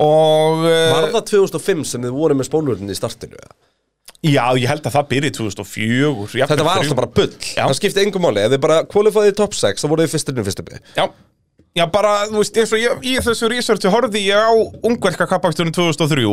Og 0.01 0.65
eh, 0.69 0.87
Var 0.95 1.09
það 1.17 1.27
2005 1.35 1.85
sem 1.93 2.05
þið 2.07 2.17
voru 2.17 2.37
með 2.39 2.49
spólurinn 2.49 2.93
í 2.93 2.97
startinu? 2.97 3.37
eða? 3.37 3.57
Já, 4.21 4.45
ég 4.61 4.69
held 4.69 4.85
að 4.85 4.93
það 4.99 5.07
byrja 5.15 5.31
í 5.31 5.35
2004 5.39 6.47
Þetta 6.51 6.65
var 6.67 6.81
alltaf 6.83 6.99
bara 6.99 7.09
bull. 7.17 7.31
Já. 7.41 7.63
Það 7.65 7.77
skipti 7.79 8.03
engum 8.05 8.25
máli, 8.27 8.43
ef 8.45 8.53
þið 8.53 8.61
bara 8.67 8.81
kvalifæði 8.91 9.31
í 9.33 9.37
top 9.39 9.55
6 9.57 9.81
þá 9.81 9.87
voru 9.89 10.05
þið 10.05 10.13
fyrstirinn 10.13 10.45
fyrstu 10.49 10.65
bygg 10.67 10.91
Já, 10.99 11.05
já 11.81 11.85
bara, 11.95 12.11
þú 12.29 12.43
veist, 12.43 12.59
eins 12.61 12.75
og 12.77 12.83
ég, 12.83 13.01
í 13.09 13.15
þessu 13.25 13.49
researchi 13.49 13.93
horfði 13.95 14.25
ég 14.27 14.45
á 14.45 14.53
ungverska 14.85 15.25
kappaksturinn 15.31 15.73
2003 15.73 16.27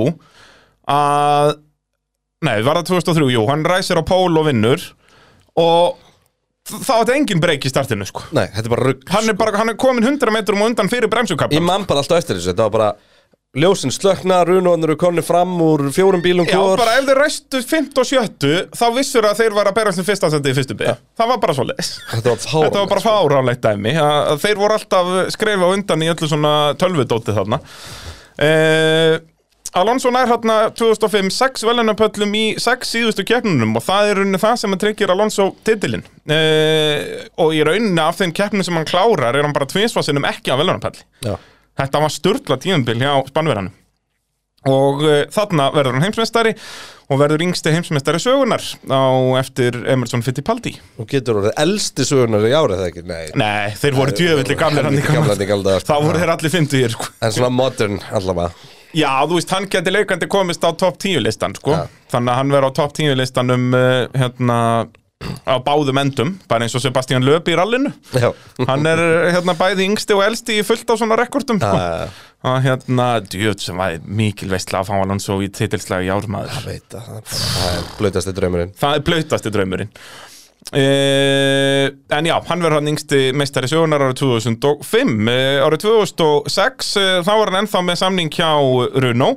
að, 0.92 1.54
nei, 2.48 2.58
var 2.68 2.82
það 2.82 2.90
2003, 2.92 3.32
jú, 3.38 3.46
hann 3.50 3.66
ræsir 3.72 4.00
á 4.00 4.04
pól 4.08 4.36
og 4.40 4.50
vinnur 4.50 4.84
og 5.58 5.98
þá 6.68 6.92
átti 7.00 7.16
engin 7.16 7.40
breyk 7.44 7.64
í 7.64 7.72
startinu, 7.72 8.04
sko. 8.08 8.26
Nei, 8.36 8.50
þetta 8.52 8.68
er 8.68 8.74
bara 8.76 8.88
rugg 8.92 9.12
Hann 9.16 9.32
er 9.32 9.38
bara, 9.40 9.56
hann 9.64 9.72
er 9.72 9.78
komin 9.80 10.04
100 10.04 10.34
metrum 10.36 10.60
og 10.64 10.74
undan 10.74 10.92
fyrir 10.92 11.08
Ég 11.08 11.14
bremsukappan. 11.16 11.64
man 11.64 11.88
bara 11.88 12.04
alltaf 12.04 12.20
eftir 12.20 12.36
þessu, 12.36 12.52
þetta 12.52 12.68
var 12.68 12.76
bara 12.76 12.90
Ljósin 13.56 13.94
slökna, 13.96 14.42
Runóðan 14.46 14.84
eru 14.84 14.96
konni 15.00 15.24
fram 15.24 15.54
úr 15.64 15.86
fjórum 15.96 16.20
bílum 16.22 16.46
Já, 16.50 16.58
hvor. 16.60 16.76
bara 16.82 16.98
ef 17.00 17.06
þeir 17.08 17.20
ræstu 17.22 17.62
5 17.64 17.88
og 18.04 18.10
7, 18.10 18.50
þá 18.76 18.84
vissur 18.98 19.26
að 19.30 19.40
þeir 19.40 19.56
var 19.56 19.70
að 19.72 19.78
berast 19.80 20.02
um 20.04 20.06
fyrsta 20.06 20.30
sendi 20.34 20.52
í 20.52 20.58
fyrstu 20.58 20.76
bygg. 20.78 21.00
Það 21.18 21.32
var 21.32 21.40
bara 21.46 21.56
svo 21.56 21.66
leiðis. 21.70 21.94
Þetta 22.12 22.34
var 22.34 22.44
fáránlegt, 22.44 22.68
Þetta 22.68 22.84
var 22.84 22.92
bara 22.92 23.06
fáránlegt 23.08 23.64
dæmi. 23.64 23.96
Þeir 24.44 24.60
voru 24.60 24.78
alltaf 24.78 25.10
skrefa 25.34 25.72
undan 25.78 26.04
í 26.06 26.12
öllu 26.12 26.30
svona 26.30 26.54
tölvudóti 26.84 27.38
þarna. 27.40 27.62
Uh, 28.38 29.18
Alonso 29.80 30.12
nær 30.14 30.30
hérna 30.30 30.60
2005 30.78 31.32
6 31.34 31.66
velunapöllum 31.68 32.36
í 32.38 32.46
6 32.62 32.92
síðustu 32.94 33.26
keppnunum 33.28 33.76
og 33.80 33.84
það 33.88 34.12
er 34.12 34.20
rauninni 34.22 34.40
það 34.44 34.56
sem 34.62 34.76
að 34.76 34.84
tryggir 34.86 35.12
Alonso 35.16 35.50
titilinn. 35.68 36.06
Uh, 36.30 37.26
og 37.42 37.56
í 37.58 37.64
rauninni 37.66 38.04
af 38.04 38.20
þeim 38.20 38.36
keppnum 38.38 38.68
sem 38.68 38.78
hann 38.78 38.88
klárar 38.90 39.34
er 39.40 39.48
hann 39.48 39.56
bara 39.56 39.70
tvinsvarsinum 39.72 40.28
ekki 40.30 40.54
á 40.54 40.60
velunapalli 40.60 41.02
Já. 41.26 41.36
Þetta 41.78 42.04
var 42.04 42.14
sturla 42.14 42.58
tíðanbíl 42.62 43.00
hjá 43.02 43.12
Spannverðanum 43.30 43.76
og 44.68 45.04
uh, 45.06 45.20
þarna 45.32 45.68
verður 45.72 45.96
hann 45.96 46.04
heimsmeistari 46.08 46.54
og 47.08 47.20
verður 47.22 47.44
yngsti 47.46 47.72
heimsmeistari 47.72 48.20
sögunar 48.20 48.64
á 48.90 49.04
eftir 49.40 49.78
Emerson 49.88 50.24
Fittipaldi 50.26 50.74
Þú 50.98 51.06
getur 51.12 51.42
orðið 51.42 51.62
elsti 51.64 52.08
sögunar 52.10 52.48
í 52.50 52.56
árið 52.58 52.82
það 52.82 52.88
ekki 52.90 53.04
Nei, 53.08 53.22
Nei, 53.38 53.76
þeir 53.80 54.00
voru 54.00 54.18
hann 54.34 54.50
í 54.50 54.58
gamla 54.58 55.38
daga, 55.38 55.78
sko. 55.80 55.88
Þá 55.88 56.08
voru 56.08 56.24
þeir 56.24 56.34
allir 56.34 56.54
fyndu 56.58 56.82
hér 56.82 56.98
sko. 56.98 57.12
En 57.22 57.38
svona 57.38 57.54
modern 57.54 58.02
allavega 58.10 58.74
Já, 58.96 59.12
þú 59.28 59.38
veist, 59.38 59.52
hann 59.52 59.68
geti 59.70 59.92
leikandi 59.92 60.30
komist 60.32 60.64
á 60.64 60.72
topp 60.72 60.96
10 61.04 61.20
listan 61.22 61.54
sko. 61.58 61.74
Ja. 61.76 61.82
Þannig 62.12 62.32
að 62.32 62.38
hann 62.40 62.54
verður 62.56 62.72
á 62.72 62.78
topp 62.80 62.94
10 62.98 63.18
listan 63.20 63.54
um 63.54 63.66
uh, 63.76 64.06
hérna 64.16 64.60
á 65.48 65.56
báðum 65.64 65.98
endum, 66.02 66.34
bara 66.50 66.66
eins 66.66 66.76
og 66.78 66.84
Sebastian 66.84 67.26
Löp 67.26 67.48
í 67.50 67.56
rallinu. 67.58 67.92
Já, 68.14 68.30
Hann 68.68 68.86
er 68.90 69.02
uh, 69.02 69.30
hérna 69.34 69.56
bæði 69.58 69.88
yngsti 69.88 70.16
og 70.18 70.24
elsti 70.28 70.60
í 70.60 70.66
fullt 70.68 70.90
á 70.92 70.96
svona 71.00 71.18
rekordum 71.20 71.62
sko. 71.62 71.74
Og 72.48 72.60
hérna, 72.62 73.08
djöð 73.26 73.58
sem 73.66 73.80
var 73.80 73.98
mikil 74.06 74.52
veistla 74.52 74.84
að 74.84 74.92
fá 74.92 74.96
hann 75.00 75.24
svo 75.24 75.40
í 75.42 75.50
titilslagi 75.50 76.12
ármaður 76.14 76.68
veit 76.68 76.94
að 76.94 77.08
það 77.10 77.34
það 77.34 77.70
er 77.72 77.92
blötasti 77.98 78.34
draumurinn. 78.38 78.74
Það 78.78 79.00
er 79.00 79.06
blöytasti 79.10 79.54
draumurinn. 79.56 79.94
Uh, 80.68 81.88
en 82.12 82.28
já, 82.28 82.36
hann 82.50 82.60
verður 82.60 82.82
hann 82.82 82.92
yngsti 82.92 83.32
meistari 83.38 83.70
sögunar 83.72 84.04
árið 84.04 84.18
2005 84.20 85.14
uh, 85.32 85.64
árið 85.64 85.86
2006 85.86 86.90
uh, 87.00 87.12
þá 87.24 87.32
var 87.32 87.52
hann 87.54 87.62
ennþá 87.62 87.84
með 87.88 88.00
samning 88.02 88.32
hjá 88.36 88.50
Runo 89.00 89.30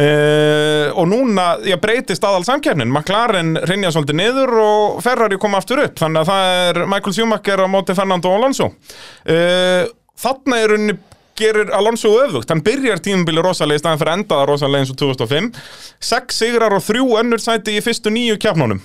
uh, 0.00 0.90
og 0.98 1.08
núna 1.10 1.46
já, 1.66 1.76
breytist 1.80 2.24
aðal 2.26 2.44
samkeppnin 2.46 2.90
McLaren 2.90 3.54
rinja 3.70 3.92
svolítið 3.94 4.20
niður 4.20 4.54
og 4.62 5.02
Ferrari 5.04 5.40
kom 5.40 5.56
aftur 5.58 5.84
upp. 5.84 5.98
Þannig 6.00 6.22
að 6.22 6.30
það 6.32 6.52
er 6.60 6.84
Michael 6.90 7.18
Schumacher 7.18 7.64
á 7.64 7.68
móti 7.70 7.96
Fernando 7.98 8.32
Alonso. 8.34 8.70
Uh, 9.28 9.90
þarna 10.20 10.62
er 10.62 10.76
henni 10.78 10.96
gerir 11.38 11.70
Alonso 11.74 12.12
öfugt, 12.22 12.50
hann 12.50 12.62
byrjar 12.62 13.00
tímubili 13.02 13.42
rosalega 13.42 13.80
í 13.80 13.82
staðan 13.82 14.00
fyrir 14.00 14.12
að 14.12 14.18
enda 14.20 14.36
það 14.38 14.48
rosalega 14.50 14.84
eins 14.84 14.92
og 14.92 14.98
2005 15.00 15.48
sex 16.10 16.40
sigrar 16.42 16.74
og 16.76 16.84
þrjú 16.86 17.06
önnur 17.20 17.42
sæti 17.42 17.74
í 17.74 17.82
fyrstu 17.84 18.12
nýju 18.14 18.38
keppnunum. 18.42 18.82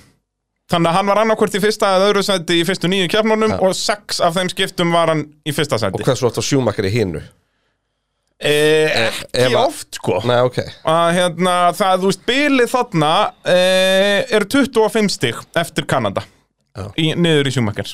Þannig 0.70 0.90
að 0.90 0.96
hann 0.98 1.10
var 1.10 1.20
annarkvort 1.24 1.54
í 1.58 1.62
fyrsta 1.62 1.94
eða 1.96 2.10
öðru 2.10 2.22
sæti 2.26 2.60
í 2.60 2.66
fyrstu 2.66 2.90
nýju 2.90 3.10
keppnunum 3.10 3.56
og 3.58 3.74
sex 3.74 4.20
af 4.22 4.36
þeim 4.36 4.50
skiptum 4.52 4.94
var 4.94 5.10
hann 5.10 5.24
í 5.42 5.54
fyrsta 5.54 5.80
sæti. 5.82 5.98
Og 5.98 6.06
hvað 6.06 6.20
svo 6.20 6.30
átt 6.30 6.38
á 6.38 6.44
sjúmakkar 6.46 6.86
í 6.86 6.92
hinnu? 6.94 7.22
Eh, 8.40 9.08
ekki 9.10 9.26
ef 9.36 9.50
að- 9.52 9.66
oft, 9.66 9.88
sko. 9.98 10.20
Nei, 10.24 10.38
ok 10.48 10.58
Að 10.88 11.08
hérna, 11.18 11.54
það, 11.76 11.98
þú 12.00 12.08
veist, 12.08 12.22
bilið 12.30 12.70
þarna 12.72 13.10
eh, 13.44 14.24
er 14.32 14.46
25 14.48 15.10
stig 15.12 15.36
eftir 15.60 15.84
Kanada 15.90 16.22
Já. 16.76 16.86
í, 16.96 17.10
niður 17.20 17.50
í 17.50 17.52
Schumacher. 17.52 17.90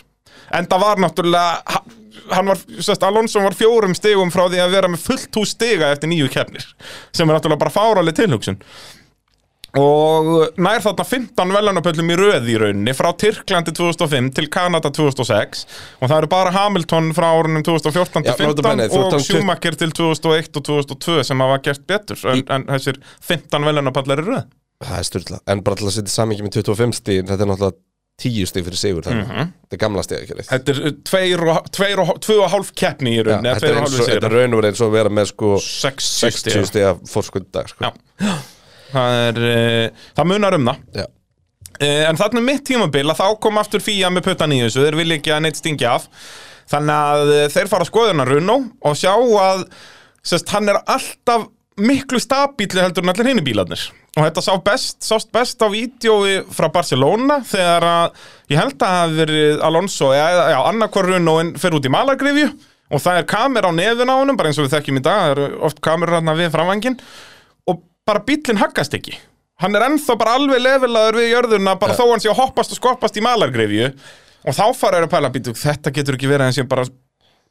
En 0.54 0.66
það 0.70 0.80
var 0.84 0.96
náttúrulega, 1.02 1.62
ha- 1.66 1.82
hann 2.30 2.46
var, 2.52 2.56
sérst, 2.78 3.02
Alonso 3.02 3.40
var 3.42 3.56
fjórum 3.58 3.94
stigum 3.98 4.30
frá 4.30 4.44
því 4.46 4.60
að 4.62 4.70
vera 4.76 4.88
með 4.92 5.02
fullt 5.08 5.34
hús 5.40 5.56
stiga 5.56 5.90
eftir 5.90 6.08
nýju 6.12 6.28
keppnir, 6.30 6.64
sem 7.12 7.28
er 7.28 7.34
náttúrulega 7.40 7.64
bara 7.64 7.74
fáraleg 7.74 8.14
tilhugsun. 8.14 8.60
Og 9.80 10.28
nær 10.62 10.80
þarna 10.84 11.04
15 11.06 11.52
velunapöllum 11.56 12.12
í 12.14 12.18
röð 12.18 12.46
í 12.52 12.56
rauninni 12.62 12.94
frá 12.96 13.10
Tyrklandi 13.20 13.74
2005 13.76 14.30
til 14.38 14.48
Kanada 14.52 14.90
2006 14.94 15.64
og 16.00 16.08
það 16.08 16.16
eru 16.22 16.30
bara 16.32 16.52
Hamilton 16.54 17.10
frá 17.16 17.28
árunum 17.36 17.64
2014 17.66 18.24
Já, 18.24 18.36
til 18.38 18.48
nota 18.50 18.62
15 18.62 18.68
bene, 18.70 18.86
þú 18.92 19.00
ert 19.00 19.06
og 19.06 19.18
um 19.18 19.24
tut- 19.24 19.30
Schumacher 19.30 19.76
til 19.82 19.92
2001 20.00 20.56
og 20.60 20.68
2002 20.70 21.18
sem 21.30 21.44
hafa 21.44 21.58
gert 21.68 21.84
betur. 21.86 22.22
En, 22.32 22.44
en 22.56 22.64
þessir 22.72 23.00
15 23.20 23.68
velunapallar 23.68 24.22
í 24.24 24.26
röð? 24.30 24.46
Það 24.86 24.96
er 25.00 25.06
styrla 25.08 25.38
En 25.48 25.62
bara 25.64 25.76
til 25.80 25.86
að 25.88 25.94
setja 25.96 26.12
samingi 26.12 26.44
með 26.44 26.58
25 26.60 26.96
stíð 26.98 27.22
Þetta 27.30 27.44
er 27.46 27.48
náttúrulega 27.48 27.78
10 28.20 28.48
stíð 28.50 28.66
fyrir 28.66 28.80
sigur 28.80 29.06
þannig 29.06 29.30
Þetta 29.32 29.76
er 29.76 29.80
gamla 29.80 30.02
stíð 30.04 30.18
ekki 30.22 30.36
reitt 30.36 30.50
Þetta 30.50 30.72
er 30.74 30.80
uh, 30.82 30.92
tveir 31.10 31.44
og, 31.46 31.70
tveir 31.76 32.02
og, 32.04 32.10
tvö 32.24 32.36
og 32.44 32.50
hálf 32.52 32.72
keppni 32.76 33.14
í 33.16 33.22
rauninni 33.24 33.54
Þetta 33.56 33.70
er 33.72 34.36
raun 34.36 34.52
og 34.56 34.60
verið 34.60 34.68
eins 34.72 34.82
og 34.84 34.90
að 34.90 34.98
vera 34.98 35.12
með 35.16 35.30
sko 35.32 35.54
60 35.64 36.12
60 36.26 36.52
stig 36.52 36.68
stíð 36.72 36.86
að 36.90 37.00
fórskunddag 37.12 37.72
sko. 37.72 37.88
Já. 37.88 38.36
Það 38.92 39.20
er 39.24 39.42
uh, 39.50 40.06
það 40.16 40.30
munar 40.32 40.58
um 40.58 40.70
það. 40.70 40.82
Já. 41.00 41.06
Uh, 41.76 42.02
en 42.08 42.20
þarna 42.20 42.44
mitt 42.44 42.64
tímabil 42.68 43.04
að 43.04 43.20
þá 43.20 43.26
kom 43.44 43.60
aftur 43.60 43.84
fíja 43.84 44.12
með 44.12 44.30
puttan 44.30 44.54
í 44.56 44.62
þessu, 44.62 44.84
þeir 44.86 45.00
vilja 45.02 45.20
ekki 45.20 45.34
að 45.34 45.42
neitt 45.44 45.60
stingi 45.60 45.88
af. 45.90 46.08
Þannig 46.70 47.10
að 47.10 47.34
uh, 47.34 47.42
þeir 47.52 47.70
fara 47.72 47.86
að 47.86 47.92
skoðuna 47.92 48.26
Runo 48.28 48.56
og 48.86 48.96
sjá 48.98 49.12
að 49.12 49.66
sest, 50.26 50.48
hann 50.54 50.72
er 50.72 50.80
alltaf 50.82 51.50
miklu 51.76 52.18
stabíli 52.22 52.80
heldur 52.80 53.04
en 53.04 53.12
allir 53.12 53.28
hinni 53.30 53.44
bílarnir. 53.44 53.82
Og 54.16 54.24
þetta 54.24 54.40
sá 54.40 54.54
best, 54.64 55.02
sást 55.04 55.28
best 55.34 55.60
á 55.60 55.68
vídjói 55.68 56.38
frá 56.56 56.70
Barcelona 56.72 57.42
þegar 57.44 57.84
að 57.84 58.22
ég 58.48 58.60
held 58.62 58.78
að 58.78 58.86
það 58.86 58.96
hafi 59.02 59.18
verið 59.20 59.64
Alonso 59.68 60.08
eða 60.16 60.46
já, 60.54 60.56
annarkvar 60.70 61.10
Runoin 61.10 61.52
fyrir 61.60 61.76
út 61.76 61.88
í 61.88 61.92
malargrifju 61.92 62.48
og 62.86 63.02
það 63.02 63.20
er 63.20 63.28
kamera 63.28 63.68
á 63.68 63.76
nefun 63.76 64.12
á 64.12 64.16
honum 64.16 64.38
bara 64.38 64.48
eins 64.48 64.60
og 64.62 64.68
við 64.68 64.76
þekkjum 64.76 65.00
í 65.00 65.04
dag, 65.04 65.20
það 65.20 65.32
eru 65.34 65.46
oft 65.68 65.82
kamerur 65.84 66.16
hérna 66.16 66.36
við 66.38 66.52
framvangin 66.54 66.96
og 66.96 67.04
bara 68.06 68.22
bílinn 68.26 68.60
haggast 68.60 68.94
ekki. 68.96 69.16
Hann 69.62 69.74
er 69.78 69.86
ennþá 69.88 70.18
bara 70.20 70.36
alveg 70.36 70.60
lefilaður 70.62 71.16
við 71.22 71.30
jörðuna 71.32 71.78
bara 71.80 71.96
þó 71.96 72.04
hann 72.10 72.20
sé 72.22 72.28
að 72.30 72.40
hoppast 72.42 72.74
og 72.74 72.80
skoppast 72.80 73.16
í 73.16 73.24
malargrifju 73.24 73.88
og 74.46 74.54
þá 74.54 74.64
fara 74.76 74.98
þeir 75.00 75.06
að 75.08 75.12
pæla 75.16 75.30
býtu, 75.34 75.54
þetta 75.56 75.92
getur 75.96 76.18
ekki 76.18 76.28
verið 76.30 76.50
eins 76.50 76.60
og 76.62 76.68
bara 76.70 76.84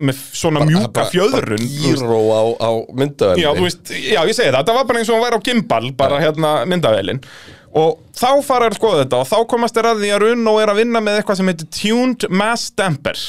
með 0.06 0.18
svona 0.36 0.62
mjúka 0.68 0.92
Bara- 0.92 1.08
fjöðrun 1.12 1.42
bara 1.50 1.58
veist. 1.58 1.76
Gíró 1.82 2.20
á, 2.36 2.44
á 2.62 2.70
myndaðinni 3.00 3.44
já, 3.46 3.52
veist, 3.58 3.92
já, 3.96 4.20
ég 4.28 4.36
segi 4.36 4.52
það, 4.52 4.58
þetta 4.62 4.76
var 4.76 4.88
bara 4.90 5.00
eins 5.02 5.10
og 5.12 5.16
hann 5.16 5.24
væri 5.26 5.40
á 5.40 5.46
gimbal 5.50 5.86
bara 5.96 6.18
hérna 6.20 6.50
myndavélin 6.68 7.22
og 7.76 7.98
þá 8.16 8.28
fara 8.44 8.68
þeir 8.68 8.76
að 8.76 8.80
skoða 8.80 9.00
þetta 9.06 9.22
og 9.24 9.30
þá 9.32 9.38
komast 9.54 9.76
þeir 9.80 9.88
að 9.90 10.02
því 10.04 10.12
að 10.16 10.22
Runo 10.26 10.54
er 10.64 10.72
að 10.74 10.80
vinna 10.82 11.02
með 11.04 11.18
eitthvað 11.22 11.40
sem 11.40 11.52
heitir 11.52 11.72
Tuned 11.80 12.28
Mass 12.44 12.70
Damper 12.76 13.22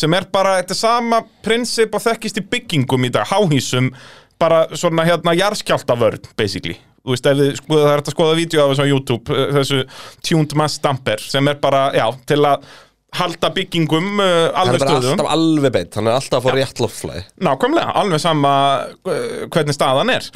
sem 0.00 0.16
er 0.16 0.26
bara, 0.32 0.56
þetta 0.62 0.76
sama 0.80 1.22
prinsip 1.44 1.94
og 1.96 2.04
þekkist 2.08 2.40
í 2.40 2.46
byggingum 2.56 3.04
í 3.08 3.12
dag, 3.14 3.28
háhísum 3.28 3.92
bara 4.40 4.64
svona 4.76 5.06
hérna 5.06 5.34
jarðskjáltavörn 5.36 6.32
basically, 6.38 6.78
þú 7.04 7.14
veist, 7.14 7.28
ef 7.28 7.40
þið 7.40 7.60
skoða 7.60 7.84
það 7.84 7.92
er 7.92 8.02
að 8.02 8.14
skoða 8.16 8.38
vídeo 8.40 8.64
af 8.64 8.72
þessu 8.72 8.86
á 8.86 8.92
YouTube 8.92 9.36
eh, 9.36 9.52
þessu 9.58 9.84
Tuned 10.24 10.56
Mass 10.58 10.82
Damper 10.84 11.22
sem 11.22 11.52
er 11.52 11.60
bara, 11.62 11.86
já, 11.96 12.06
til 12.28 12.40
að 12.42 12.66
halda 13.14 13.50
byggingum 13.54 14.18
uh, 14.18 14.26
Hann 14.54 14.72
er 14.72 14.74
alveg 14.74 14.82
stöðum 14.82 15.12
alltaf 15.12 15.30
alveg 15.34 15.74
beint 15.76 15.98
Hann 15.98 16.08
er 16.10 16.16
alltaf 16.18 16.40
að 16.40 16.48
fá 16.48 16.58
rétt 16.58 16.82
loftflæði 16.82 17.22
Nákvæmlega, 17.46 17.94
alveg 18.00 18.22
sama 18.22 18.54
uh, 18.90 19.44
hvernig 19.54 19.76
staðan 19.76 20.10
er. 20.14 20.26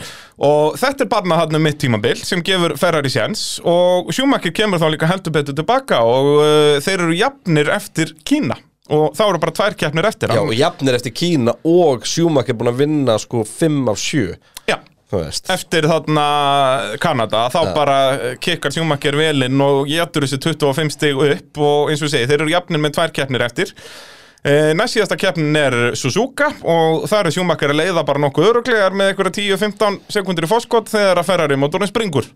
Og 0.46 0.78
þetta 0.78 1.04
er 1.04 1.10
barnað 1.10 1.42
hann 1.42 1.58
um 1.58 1.66
mitt 1.66 1.80
tímabil 1.82 2.22
sem 2.22 2.44
gefur 2.46 2.76
Ferrari 2.78 3.10
séns 3.12 3.44
og 3.66 4.12
Schumacher 4.14 4.54
kemur 4.54 4.78
þá 4.82 4.88
líka 4.94 5.10
heldur 5.10 5.34
betur 5.34 5.58
tilbaka 5.58 6.04
og 6.06 6.32
uh, 6.38 6.78
þeir 6.84 7.08
eru 7.08 7.18
jafnir 7.18 7.74
eftir 7.74 8.14
Kína 8.22 8.60
og 8.88 9.16
þá 9.16 9.24
eru 9.28 9.40
bara 9.42 9.56
tvær 9.58 9.76
keppnir 9.78 10.08
eftir 10.08 10.30
Já, 10.32 10.38
hann. 10.40 10.48
og 10.48 10.56
jafnir 10.56 10.96
eftir 10.98 11.14
Kína 11.16 11.54
og 11.68 12.06
Sjúmak 12.08 12.48
er 12.48 12.56
búin 12.58 12.72
að 12.72 12.80
vinna 12.82 13.18
sko 13.20 13.44
5 13.48 13.82
af 13.92 14.00
7 14.02 14.22
Já, 14.70 14.78
Þú 15.08 15.22
veist. 15.22 15.46
Eftir 15.48 15.86
þarna 15.88 16.24
Kanada, 17.00 17.46
þá 17.48 17.72
bara 17.72 17.98
kikkar 18.44 18.74
Schumacher 18.74 19.16
velinn 19.16 19.60
og 19.64 19.86
getur 19.88 20.26
þessi 20.26 20.36
25 20.44 20.92
stig 20.92 21.16
upp 21.16 21.60
og 21.64 21.88
eins 21.88 22.02
og 22.02 22.10
ég 22.10 22.12
segi, 22.12 22.28
þeir 22.28 22.42
eru 22.42 22.52
jafnir 22.52 22.82
með 22.84 22.98
tvær 22.98 23.14
keppnir 23.16 23.44
eftir. 23.46 23.72
E, 24.44 24.74
Næst 24.76 24.98
síðasta 24.98 25.16
keppnin 25.18 25.56
er 25.56 25.76
Suzuka 25.96 26.50
og 26.60 27.06
það 27.08 27.22
er 27.22 27.34
Schumacher 27.38 27.72
að 27.72 27.80
leiða 27.80 28.04
bara 28.04 28.20
nokkuð 28.26 28.50
öruglegar 28.50 28.96
með 29.00 29.14
einhverja 29.14 29.36
10-15 29.56 29.96
sekundir 30.12 30.44
í 30.44 30.50
fórskot 30.52 30.92
þegar 30.92 31.22
að 31.22 31.30
Ferrari 31.30 31.58
mótorinn 31.58 31.88
springur. 31.90 32.28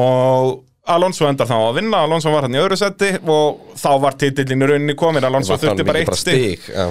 Og 0.00 0.62
Alonso 0.88 1.26
endar 1.28 1.48
þá 1.50 1.56
að 1.58 1.74
vinna 1.80 2.02
Alonso 2.06 2.30
var 2.32 2.46
hann 2.46 2.56
í 2.56 2.60
öðru 2.62 2.78
seti 2.80 3.10
og 3.28 3.74
þá 3.78 3.90
var 4.02 4.16
titillin 4.20 4.64
í 4.64 4.68
rauninni 4.70 4.96
komin 4.98 5.26
Alonso 5.28 5.58
þurfti 5.60 5.84
bara 5.88 6.00
eitt 6.04 6.68
já. 6.68 6.86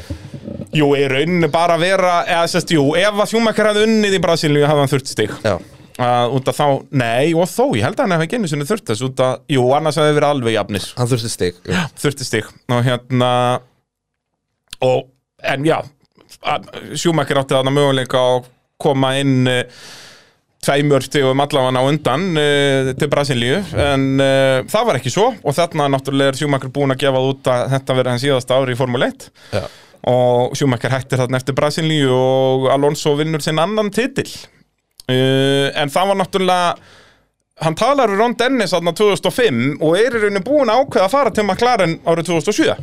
Jú, 0.78 0.92
í 1.00 1.08
rauninni 1.10 1.50
bara 1.52 1.78
vera 1.82 2.20
eða 2.28 2.46
sérst, 2.52 2.74
jú, 2.76 2.84
ef 3.00 3.18
að 3.24 3.32
Schumacher 3.32 3.72
hafði 3.72 3.88
unnið 3.88 4.18
í 4.18 4.22
Brasilíu 4.24 4.68
hafði 4.68 4.84
hann 4.84 4.92
þurft 4.92 5.22
Já. 5.48 5.54
uh, 5.58 6.36
út 6.38 6.52
af 6.52 6.58
þá, 6.60 6.66
nei, 7.02 7.34
og 7.34 7.48
þó, 7.50 7.64
ég 7.78 7.86
held 7.88 7.98
að 7.98 8.04
hann 8.06 8.16
hefði 8.18 8.28
ekki 8.28 8.40
einu 8.42 8.52
sinni 8.52 8.68
þurft 8.70 8.92
þess 8.92 9.06
út 9.08 9.24
af, 9.24 9.40
jú, 9.50 9.64
annars 9.78 9.98
hefði 10.02 10.18
verið 10.20 10.30
alveg 10.36 10.58
jafnir 10.58 10.90
Hann 10.98 11.12
þurfti 11.14 11.32
stig 11.34 11.62
jú. 11.66 11.86
þurfti 12.04 12.28
stig 12.28 12.52
og 12.76 12.84
hérna 12.86 13.32
og, 14.86 15.08
en 15.42 15.66
já 15.72 15.80
Schumacher 16.94 17.40
átti 17.42 17.56
þarna 17.56 17.74
möguleika 17.74 18.20
að 18.36 18.52
koma 18.84 19.16
inn 19.18 19.48
uh, 19.50 19.64
tveimur 20.68 21.06
stigum 21.06 21.40
allavega 21.44 21.80
á 21.80 21.84
undan 21.88 22.28
uh, 22.36 22.92
til 23.00 23.10
Brasilíu. 23.12 23.62
En 23.80 24.06
uh, 24.20 24.68
það 24.70 24.88
var 24.90 25.00
ekki 25.00 25.14
svo. 25.14 25.30
Og 25.44 25.56
þarna 25.56 25.88
náttúrulega 25.94 26.34
er 26.34 26.40
Schumacher 26.40 26.74
búin 26.74 26.94
að 26.96 27.06
gefa 27.06 27.24
út 27.30 27.52
að 27.52 27.66
þetta 27.76 27.98
verið 27.98 28.14
hans 28.14 28.26
síðasta 28.26 28.60
ári 28.60 28.76
í 28.76 28.80
Formule 28.80 29.10
1 29.14 29.28
Já. 29.56 29.64
og 30.12 30.56
Schumacher 30.60 30.94
hættir 30.94 31.24
þarna 31.24 31.42
eftir 31.42 31.58
Brasilíu 31.58 32.14
og 32.14 32.70
Alonso 32.74 33.16
vinnur 33.20 33.44
sinn 33.46 33.62
annan 33.64 33.92
titil. 33.96 34.28
Uh, 35.08 35.72
en 35.80 35.92
það 35.94 36.12
var 36.12 36.22
náttúrulega 36.24 36.96
hann 37.64 37.78
talar 37.78 38.12
við 38.12 38.20
Ron 38.22 38.38
Dennis 38.38 38.74
þarna 38.76 38.94
2005 38.98 39.62
og 39.82 39.96
er 39.98 40.14
í 40.14 40.20
rauninni 40.22 40.44
búin 40.46 40.70
að 40.70 40.84
ákveða 40.84 41.08
að 41.08 41.14
fara 41.16 41.34
til 41.34 41.46
McLaren 41.48 41.96
árið 42.06 42.28
2007 42.30 42.76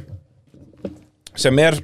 sem 1.39 1.59
er 1.62 1.76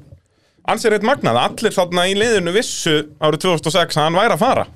ansið 0.70 0.94
reitt 0.94 1.06
magnað. 1.06 1.38
Allir 1.38 1.74
þarna 1.74 2.04
í 2.10 2.16
liðinu 2.18 2.52
vissu 2.54 2.96
árið 3.22 3.44
2006 3.46 3.98
að 3.98 4.06
hann 4.06 4.18
væri 4.18 4.36
að 4.36 4.42
fara 4.42 4.66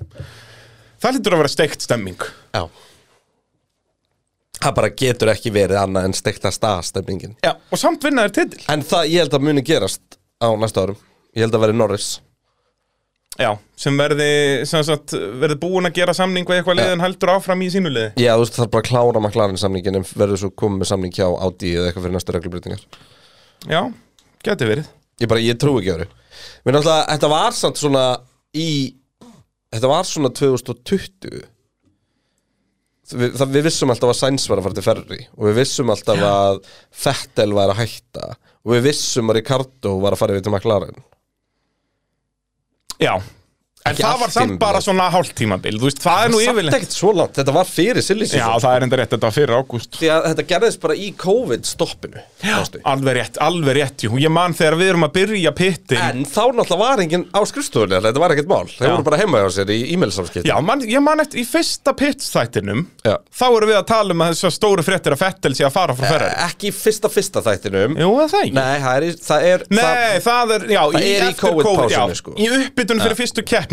það 1.04 1.16
lítur 1.18 1.36
að 1.36 1.42
vera 1.44 1.52
steikt 1.52 1.84
stemming. 1.84 2.26
Já. 2.56 2.64
Það 4.64 4.76
bara 4.78 4.92
getur 4.96 5.30
ekki 5.34 5.50
verið 5.52 5.76
annað 5.76 6.06
en 6.08 6.14
stekta 6.16 6.48
staðstefningin 6.54 7.34
Já, 7.44 7.50
og 7.52 7.80
samt 7.80 8.04
vinnaðir 8.06 8.32
titil. 8.38 8.62
En 8.72 8.84
það, 8.86 9.10
ég 9.12 9.24
held 9.24 9.34
að 9.36 9.42
muni 9.44 9.64
gerast 9.66 10.16
á 10.40 10.48
næsta 10.56 10.86
árum. 10.86 11.00
Ég 11.34 11.44
held 11.44 11.58
að 11.58 11.64
verði 11.66 11.76
Norris. 11.76 12.06
Já, 13.34 13.48
sem 13.76 13.96
verði, 13.98 14.28
sem 14.70 14.84
sagt, 14.86 15.12
verði 15.42 15.56
búin 15.58 15.88
að 15.88 15.96
gera 15.98 16.14
samning 16.14 16.46
við 16.46 16.60
eitthvað 16.60 16.78
liðin 16.78 17.02
heldur 17.02 17.32
áfram 17.34 17.64
í 17.66 17.70
sínu 17.74 17.90
liði. 17.90 18.12
Já, 18.22 18.30
þú 18.36 18.44
veist, 18.44 18.56
það 18.60 18.64
er 18.64 18.72
bara 18.76 18.84
að 18.84 18.90
klára 18.92 19.22
McLaren 19.24 19.58
samningin 19.60 19.98
en 19.98 20.06
verður 20.14 20.40
svo 20.44 20.50
komið 20.62 20.84
með 20.84 20.90
samning 20.92 21.16
hjá 21.16 21.26
Audi 21.26 21.72
eða 21.74 21.88
eitthvað 21.88 22.06
fyrir 22.06 22.14
næstu 22.14 22.36
reglubrytingar 22.36 22.84
Já, 23.66 23.80
geti 24.46 24.68
verið. 24.70 24.92
Ég 25.20 25.30
bara, 25.34 25.42
ég 25.42 25.58
trú 25.58 25.74
ekki 25.80 25.94
á 25.94 25.98
þau 25.98 26.06
Mér 26.64 26.76
náttúrulega, 26.78 27.08
þetta 27.10 27.32
var 27.34 27.58
samt 27.58 27.80
svona 27.82 28.04
í 28.54 28.68
Þetta 29.74 29.90
var 29.90 30.06
svona 30.08 30.30
2020 30.34 31.42
Við, 33.04 33.34
það, 33.36 33.50
við 33.52 33.66
vissum 33.66 33.90
alltaf 33.92 34.14
að 34.14 34.16
Sainz 34.16 34.46
var 34.48 34.60
að 34.60 34.64
fara 34.64 34.76
til 34.78 34.84
Ferri 34.86 35.18
og 35.34 35.48
við 35.50 35.58
vissum 35.58 35.90
alltaf 35.92 36.22
að 36.24 36.60
Fettel 37.04 37.50
var 37.52 37.72
að 37.74 37.82
hætta 37.82 38.28
og 38.64 38.70
við 38.72 38.86
vissum 38.86 39.28
að 39.28 39.36
Ricardo 39.38 39.98
var 40.00 40.16
að 40.16 40.22
fara 40.22 40.36
yfir 40.36 40.46
til 40.46 40.54
McLaren. 40.54 41.02
Já, 43.02 43.12
en 43.84 43.96
það 43.98 44.20
var 44.22 44.30
samt 44.32 44.54
bara 44.56 44.80
svona 44.80 45.10
hálftímabil 45.12 45.76
Þú 45.76 45.88
veist, 45.90 45.98
það 46.00 46.22
er 46.24 46.30
nú 46.32 46.38
Samt 46.40 46.54
yfirleitt 46.54 46.76
ekkert 46.78 46.94
svo 46.96 47.10
langt, 47.12 47.34
þetta 47.36 47.52
var 47.52 47.66
fyrir 47.68 48.04
silly 48.04 48.28
Já, 48.30 48.46
það 48.56 48.76
er 48.78 48.86
enda 48.86 48.98
rétt, 49.00 49.10
þetta 49.12 49.28
var 49.28 49.34
fyrir 49.36 49.52
ágúst. 49.58 49.98
Því 49.98 50.08
að 50.14 50.28
þetta 50.30 50.44
gerðist 50.54 50.80
bara 50.80 50.96
í 50.96 51.08
COVID-stoppinu 51.20 52.22
manstu. 52.44 52.80
Alveg 52.88 53.18
rétt, 53.18 53.36
alveg 53.44 53.76
rétt, 53.76 54.06
jú. 54.06 54.16
Ég 54.24 54.32
man 54.32 54.56
þegar 54.56 54.76
við 54.80 54.88
erum 54.94 55.04
að 55.04 55.12
byrja 55.18 55.52
pittin 55.58 56.00
En 56.00 56.24
þá 56.24 56.42
náttúrulega 56.56 56.80
var 56.80 57.02
enginn 57.04 57.26
á 57.36 57.40
skrifstofunni 57.44 58.00
Þetta 58.08 58.22
var 58.24 58.34
ekkert 58.34 58.50
mál, 58.54 58.64
þeir 58.72 58.88
Já. 58.88 58.92
voru 58.94 59.06
bara 59.10 59.20
heima 59.20 59.42
hjá 59.44 59.48
sér 59.58 59.74
í 59.74 59.78
e-mailsamskipt 59.92 60.48
Já, 60.48 60.56
man, 60.64 60.84
ég 60.88 61.04
man 61.04 61.20
eftir, 61.20 61.42
í 61.42 61.46
fyrsta 61.48 61.92
pitstættinum 62.00 62.86
Já. 63.04 63.18
Þá 63.36 63.46
erum 63.50 63.68
við 63.68 63.78
að 63.82 63.86
tala 63.92 64.16
um 64.16 64.24
að 64.24 64.32
þessar 64.32 64.56
stóru 64.56 64.86
fréttir 64.86 65.12
að 65.12 65.20
Fettel 65.24 65.52
sé 65.58 65.68
að 65.68 65.74
fara 65.76 65.96
frá 65.96 66.06
Ferrari. 66.08 66.36
Ekki 66.46 66.70
í 66.70 66.72
fyrsta 66.72 67.10
fyrsta 67.12 67.42
þættinum. 67.44 67.96
Jú, 68.00 68.10
það 68.32 68.54
Nei, 68.54 68.76
það 68.80 68.94
er, 68.96 69.04
það 69.24 69.46
er 69.50 69.64
Nei, 69.74 70.20
það, 70.24 70.54
er, 70.54 70.62
já, 70.72 70.82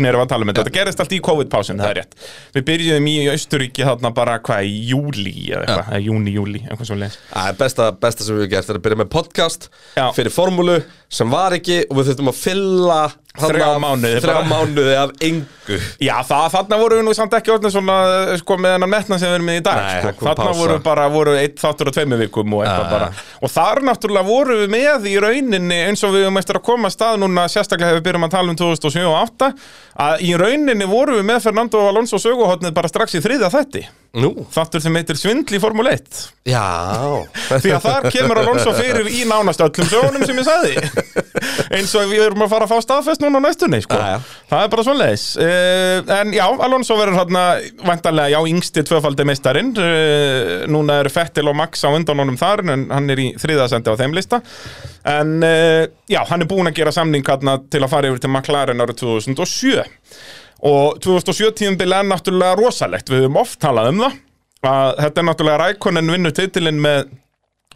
Það 0.02 0.08
keppni 0.08 0.10
erum 0.10 0.22
við 0.22 0.26
að 0.26 0.32
tala 0.32 0.44
um 0.44 0.50
þetta. 0.50 0.62
Þetta 0.62 0.78
gerist 0.78 1.02
allt 1.02 1.12
í 1.14 1.20
COVID-pásun, 1.22 1.80
það 1.82 1.90
er 1.90 1.98
rétt. 2.00 2.16
Við 2.56 2.64
byrjuðum 2.68 3.08
í 3.08 3.14
Austuríki 3.32 3.86
þarna 3.86 4.10
bara, 4.16 4.38
hvað, 4.42 4.66
í 4.66 4.74
júli 4.90 5.34
eða 5.52 5.62
eitthvað, 5.62 5.90
eða 5.92 6.02
júni, 6.06 6.34
júli, 6.36 6.62
eitthvað 6.66 6.90
svo 6.90 6.98
leins 6.98 7.18
Það 7.30 7.50
er 7.52 7.58
besta, 7.62 7.88
besta 8.02 8.26
sem 8.26 8.36
við 8.36 8.44
hefum 8.46 8.52
gert 8.56 8.72
er 8.72 8.80
að 8.80 8.84
byrja 8.86 9.00
með 9.02 9.10
podcast 9.12 9.68
Já. 9.96 10.06
fyrir 10.16 10.34
formúlu 10.34 10.78
sem 11.12 11.32
var 11.32 11.56
ekki 11.56 11.82
og 11.88 11.98
við 11.98 12.10
þurftum 12.10 12.32
að 12.32 12.40
fylla 12.40 13.00
Þrjá 13.32 13.68
mánuði 13.80 14.18
þrjá 14.20 14.40
mánuði 14.44 14.94
af 15.00 15.12
engu. 15.24 15.76
Já, 16.02 16.14
það, 16.26 16.46
þarna 16.52 16.78
voru 16.82 16.96
við 16.98 17.04
nú 17.06 17.12
samt 17.16 17.36
ekki 17.38 17.52
orðin 17.54 17.72
svona, 17.72 17.94
sko, 18.40 18.56
með 18.60 18.74
hennar 18.74 18.90
metna 18.92 19.16
sem 19.16 19.30
við 19.30 19.36
erum 19.38 19.46
með 19.48 19.60
í 19.60 19.62
dag 19.64 19.78
Nei, 19.78 20.02
sko. 20.02 20.26
Þarna 20.26 20.34
pása. 20.42 20.58
voru 20.58 20.76
bara, 20.84 21.06
voru 21.14 21.36
eitt 21.38 21.62
þáttur 21.62 21.88
og 21.92 21.96
tveimur 21.96 22.20
vikum 22.20 22.56
og 22.58 22.64
eitthvað 22.66 22.90
bara. 22.92 23.08
Og 23.40 23.54
þar 23.54 23.80
náttúrulega 23.88 24.28
voru 24.28 24.58
við 24.60 24.74
með 24.74 25.08
í 25.08 25.14
rauninni 25.22 25.78
eins 25.86 26.04
og 26.04 26.12
við 26.12 26.26
höfum 26.26 26.42
eftir 26.42 26.60
að 26.60 26.66
koma 26.68 26.90
að 26.90 26.96
stað 26.98 27.22
núna 27.22 27.46
sérstaklega 27.48 27.94
hefur 27.94 28.02
við 28.02 28.06
byrjum 28.10 28.28
að 28.28 28.34
tala 28.36 28.52
um 28.52 28.60
2007 28.60 29.00
og 29.00 29.16
2008 29.16 29.50
að 30.02 30.26
í 30.28 30.30
rauninni 30.42 30.90
voru 30.92 31.16
við 31.22 31.26
með 31.32 31.42
Fernando 31.46 31.86
Alonso 31.88 32.20
söguhotnið 32.20 32.76
bara 32.76 32.90
strax 32.92 33.16
í 33.16 33.24
þriða 33.24 33.52
þætti. 33.54 33.86
Nú, 34.12 34.28
Þáttur 34.52 34.82
sem 34.84 34.96
heitir 34.98 35.16
Svindl 35.16 35.56
í 35.56 35.60
Formule 35.62 35.94
1 35.96 36.18
já. 36.52 36.60
Því 37.48 37.70
að 37.72 37.86
þar 37.86 38.08
kemur 38.12 38.40
Alonso 38.42 38.74
fyrir 38.76 39.08
í 39.08 39.22
nánast 39.24 39.62
öllum 39.64 39.88
sögunum 39.88 40.26
sem 40.28 40.36
ég 40.36 40.44
sagði. 40.44 40.74
Eins 41.78 41.94
og 41.96 42.10
við 42.10 42.26
erum 42.26 42.44
að 42.44 42.52
fara 42.52 42.66
að 42.68 42.74
fá 42.74 42.84
staðfest 42.84 43.21
núna 43.22 43.40
á 43.40 43.44
næstunni 43.46 43.80
sko. 43.84 43.98
Það 44.50 44.64
er 44.64 44.70
bara 44.72 44.84
svona 44.86 45.06
leis 45.06 45.24
uh, 45.40 46.12
En 46.18 46.32
já, 46.34 46.42
Alonso 46.66 46.96
verður 46.98 47.20
hérna 47.20 47.44
Væntanlega, 47.86 48.32
já, 48.34 48.50
yngsti 48.52 48.84
tvöfaldi 48.88 49.26
meistarinn. 49.28 49.72
Uh, 49.78 50.66
Núna 50.72 50.98
eru 51.02 51.12
Fettil 51.12 51.48
og 51.50 51.56
Max 51.58 51.84
á 51.86 51.90
undan 51.90 52.22
honum 52.22 52.38
þar 52.40 52.64
En 52.74 52.86
hann 52.92 53.10
er 53.14 53.22
í 53.22 53.30
þriðasendi 53.40 53.94
á 53.94 54.00
þeim 54.00 54.16
lista. 54.18 54.42
En 55.08 55.38
uh, 55.46 55.86
já, 56.10 56.20
hann 56.28 56.44
er 56.44 56.50
búinn 56.50 56.70
að 56.70 56.78
gera 56.82 56.94
samning 56.94 57.26
hérna 57.26 57.58
Til 57.72 57.82
að 57.82 57.92
fara 57.94 58.12
yfir 58.12 58.22
til 58.26 58.32
McLaren 58.32 58.84
árið 58.84 59.02
2007 59.06 59.80
Og 60.62 61.00
2007 61.02 61.56
tíðumbil 61.58 61.96
er 61.96 62.06
náttúrulega 62.06 62.58
rosalegt. 62.60 63.10
Við 63.10 63.24
höfum 63.24 63.40
oft 63.42 63.58
talað 63.62 63.94
um 63.94 64.04
það 64.04 64.20
að 64.62 64.92
Þetta 65.00 65.20
er 65.20 65.26
náttúrulega 65.26 65.62
Rækonen 65.64 66.14
vinnur 66.14 66.34
titilinn 66.36 66.78
með 66.82 67.10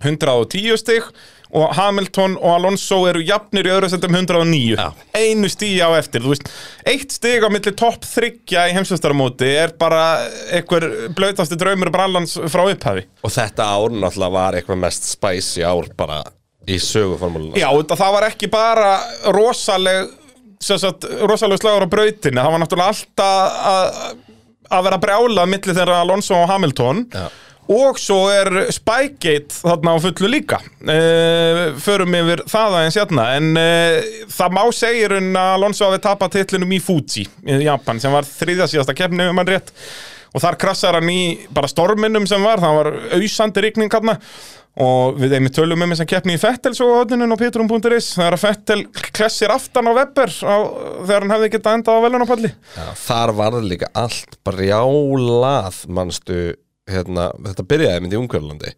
110 0.05 0.77
stig 0.81 1.07
og 1.55 1.75
Hamilton 1.77 2.37
og 2.41 2.55
Alonso 2.57 2.99
eru 3.11 3.23
jafnir 3.25 3.69
í 3.69 3.73
öðru 3.75 3.91
sendum 3.93 4.17
109 4.19 4.75
Já. 4.75 4.89
einu 5.15 5.51
stíi 5.53 5.79
á 5.79 5.91
eftir, 5.99 6.25
þú 6.25 6.33
veist. 6.35 6.51
Eitt 6.89 7.15
stig 7.15 7.45
á 7.47 7.49
milli 7.53 7.73
topp 7.79 8.07
þryggja 8.09 8.67
í 8.71 8.75
heimsveistaramóti 8.77 9.51
er 9.63 9.75
bara 9.79 10.05
einhver 10.51 10.89
blöytasti 11.17 11.59
draumur 11.61 11.93
brallans 11.95 12.37
frá 12.51 12.65
upphafi. 12.67 13.07
Og 13.23 13.35
þetta 13.35 13.69
ár 13.77 13.95
náttúrulega 13.95 14.37
var 14.39 14.59
eitthvað 14.59 14.83
mest 14.83 15.09
spicy 15.11 15.65
ár 15.67 15.91
bara 15.97 16.23
í 16.67 16.79
söguformúluna 16.83 17.59
Já, 17.61 17.69
það 17.95 18.15
var 18.17 18.29
ekki 18.31 18.51
bara 18.51 18.97
rosaleg 19.35 20.11
rosaleg 20.67 21.61
slagur 21.61 21.85
á 21.85 21.89
brautinni. 21.91 22.41
Það 22.41 22.53
var 22.55 22.63
náttúrulega 22.63 22.93
alltaf 22.95 23.59
að, 23.71 23.99
að 24.73 24.87
vera 24.89 25.01
brjálað 25.03 25.51
milli 25.53 25.75
þeirra 25.77 25.99
Alonso 26.03 26.39
og 26.39 26.49
Hamilton. 26.51 27.05
Já. 27.13 27.27
Og 27.73 28.01
svo 28.01 28.27
er 28.31 28.69
Spygate 28.75 29.55
þarna 29.55 29.97
á 29.97 30.05
fullu 30.05 30.31
líka. 30.31 30.61
Uh, 30.83 31.63
förum 31.83 32.17
yfir 32.19 32.45
það 32.51 32.77
aðeins 32.81 32.99
hérna 33.01 33.29
en 33.37 33.49
uh, 33.61 34.11
það 34.33 34.59
má 34.59 34.63
segir 34.77 35.17
en 35.19 35.31
að 35.37 35.55
Alonso 35.59 35.89
hafi 35.89 36.03
tapað 36.05 36.37
titlinum 36.39 36.77
í 36.77 36.83
Fuji 36.83 37.27
í 37.27 37.63
Japan 37.67 38.03
sem 38.03 38.15
var 38.15 38.29
þriðja 38.29 38.71
síðasta 38.73 38.97
keppni 38.97 39.31
um 39.31 39.43
hann 39.43 39.51
rétt. 39.51 39.73
Og 40.37 40.43
þar 40.43 40.59
krassar 40.61 40.99
hann 40.99 41.09
í 41.09 41.49
bara 41.55 41.71
storminum 41.71 42.27
sem 42.29 42.43
var, 42.45 42.61
það 42.61 42.79
var 42.81 42.93
ausandi 43.17 43.65
rigning 43.65 43.93
hann 43.95 44.17
og 44.77 45.17
við 45.17 45.39
einmitt 45.39 45.57
tölum 45.57 45.81
um 45.81 45.93
þess 45.95 46.05
að 46.05 46.11
keppni 46.11 46.35
í 46.37 46.41
Fettel 46.41 46.75
svo 46.77 46.91
á 46.93 46.97
hodninu 47.01 47.33
á 47.33 47.41
petrum.is 47.41 48.11
þegar 48.19 48.37
að 48.37 48.43
Fettel 48.43 48.79
klessir 49.17 49.53
aftan 49.55 49.89
á 49.89 49.93
Webber 49.97 50.33
á, 50.45 50.57
þegar 51.01 51.25
hann 51.25 51.33
hefði 51.33 51.51
getað 51.55 51.79
endað 51.79 51.97
á 51.97 52.05
velunapalli 52.05 52.51
Já, 52.53 52.85
Þar 53.07 53.33
var 53.39 53.57
líka 53.65 53.89
allt 53.97 54.37
brjálað 54.45 55.81
manstu 55.89 56.41
hérna, 56.91 57.25
þetta 57.49 57.65
byrjaði 57.71 58.03
myndi 58.05 58.15
í 58.17 58.21
Ungverlandi 58.21 58.71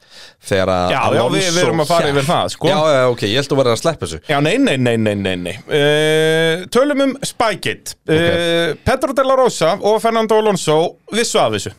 þegar 0.49 0.71
að 0.73 0.93
Já, 0.95 1.01
já, 1.19 1.23
við- 1.35 1.49
við 1.53 1.59
erum 1.65 1.83
að 1.85 1.91
fara 1.91 2.13
yfir 2.13 2.27
það, 2.29 2.53
sko. 2.55 2.71
Já, 2.71 2.79
já, 2.95 3.03
ok, 3.13 3.25
ég 3.29 3.37
held 3.43 3.53
að 3.53 3.61
vera 3.61 3.75
að 3.75 3.83
sleppa 3.83 4.07
þessu. 4.07 4.21
Já, 4.31 4.39
nei, 4.45 4.55
nei, 4.59 4.77
nei, 4.81 4.95
nei, 4.97 5.15
nei, 5.25 5.35
nei. 5.43 5.57
Uh, 5.69 6.65
Tölum 6.73 7.03
um 7.05 7.13
Spygate. 7.29 7.99
Uh, 8.09 8.73
Pedro 8.89 9.13
de 9.19 9.27
la 9.29 9.37
Rosa 9.37 9.75
og 9.83 10.01
Fernando 10.05 10.39
Alonso 10.41 10.79
vissu 11.13 11.39
af 11.43 11.53
þessu. 11.59 11.75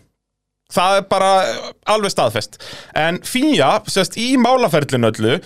Það 0.70 1.00
er 1.00 1.06
bara 1.10 1.30
alveg 1.90 2.12
staðfest. 2.14 2.60
En 2.94 3.18
FIA, 3.26 3.72
sérst, 3.90 4.20
í 4.22 4.36
málaferlinu 4.38 5.10
öllu 5.10 5.40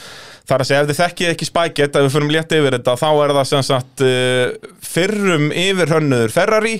þar 0.44 0.60
að 0.66 0.68
segja, 0.68 0.82
ef 0.84 0.90
þið 0.90 0.98
þekkið 1.00 1.30
ekki 1.32 1.48
Spygate 1.48 2.02
ef 2.02 2.10
við 2.10 2.16
förum 2.18 2.34
létt 2.36 2.52
yfir 2.58 2.76
þetta, 2.76 2.98
þá 3.00 3.08
er 3.24 3.34
það 3.38 3.48
sem 3.54 3.64
sagt 3.70 4.04
uh, 4.04 4.74
fyrrum 4.84 5.46
yfirhönnuður 5.56 6.34
Ferrari 6.36 6.76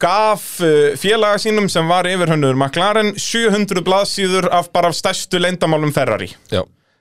gaf 0.00 0.58
uh, 0.64 0.92
félaga 1.00 1.38
sínum 1.42 1.70
sem 1.72 1.86
var 1.90 2.08
yfirhönnuður 2.10 2.58
McLaren 2.58 3.14
700 3.20 3.84
blaðsíður 3.86 4.50
af 4.56 4.70
bara 4.74 4.90
af 4.90 4.98
stærstu 4.98 5.40
leyndamálum 5.42 5.94
Ferrari. 5.96 6.30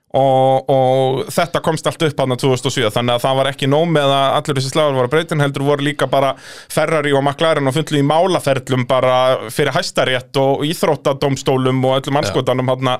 Og, 0.10 0.70
og 0.74 1.28
þetta 1.30 1.60
komst 1.62 1.86
allt 1.86 2.02
upp 2.08 2.22
hann 2.24 2.34
2007 2.34 2.88
þannig 2.96 3.14
að 3.14 3.26
það 3.28 3.36
var 3.40 3.50
ekki 3.52 3.68
nóg 3.70 3.92
með 3.94 4.14
að 4.16 4.38
allir 4.40 4.58
þessi 4.58 4.72
slagur 4.74 4.98
voru 4.98 5.12
breytin 5.12 5.44
heldur 5.44 5.68
voru 5.68 5.86
líka 5.86 6.08
bara 6.10 6.32
Ferrari 6.42 7.14
og 7.14 7.22
McLaren 7.22 7.70
og 7.70 7.76
fundlu 7.76 8.02
í 8.02 8.08
málaferlum 8.10 8.88
bara 8.90 9.20
fyrir 9.54 9.76
hæstarétt 9.76 10.42
og 10.42 10.66
íþróttadómstólum 10.66 11.86
og 11.86 12.00
öllum 12.00 12.20
anskotanum 12.24 12.74
hann 12.74 12.98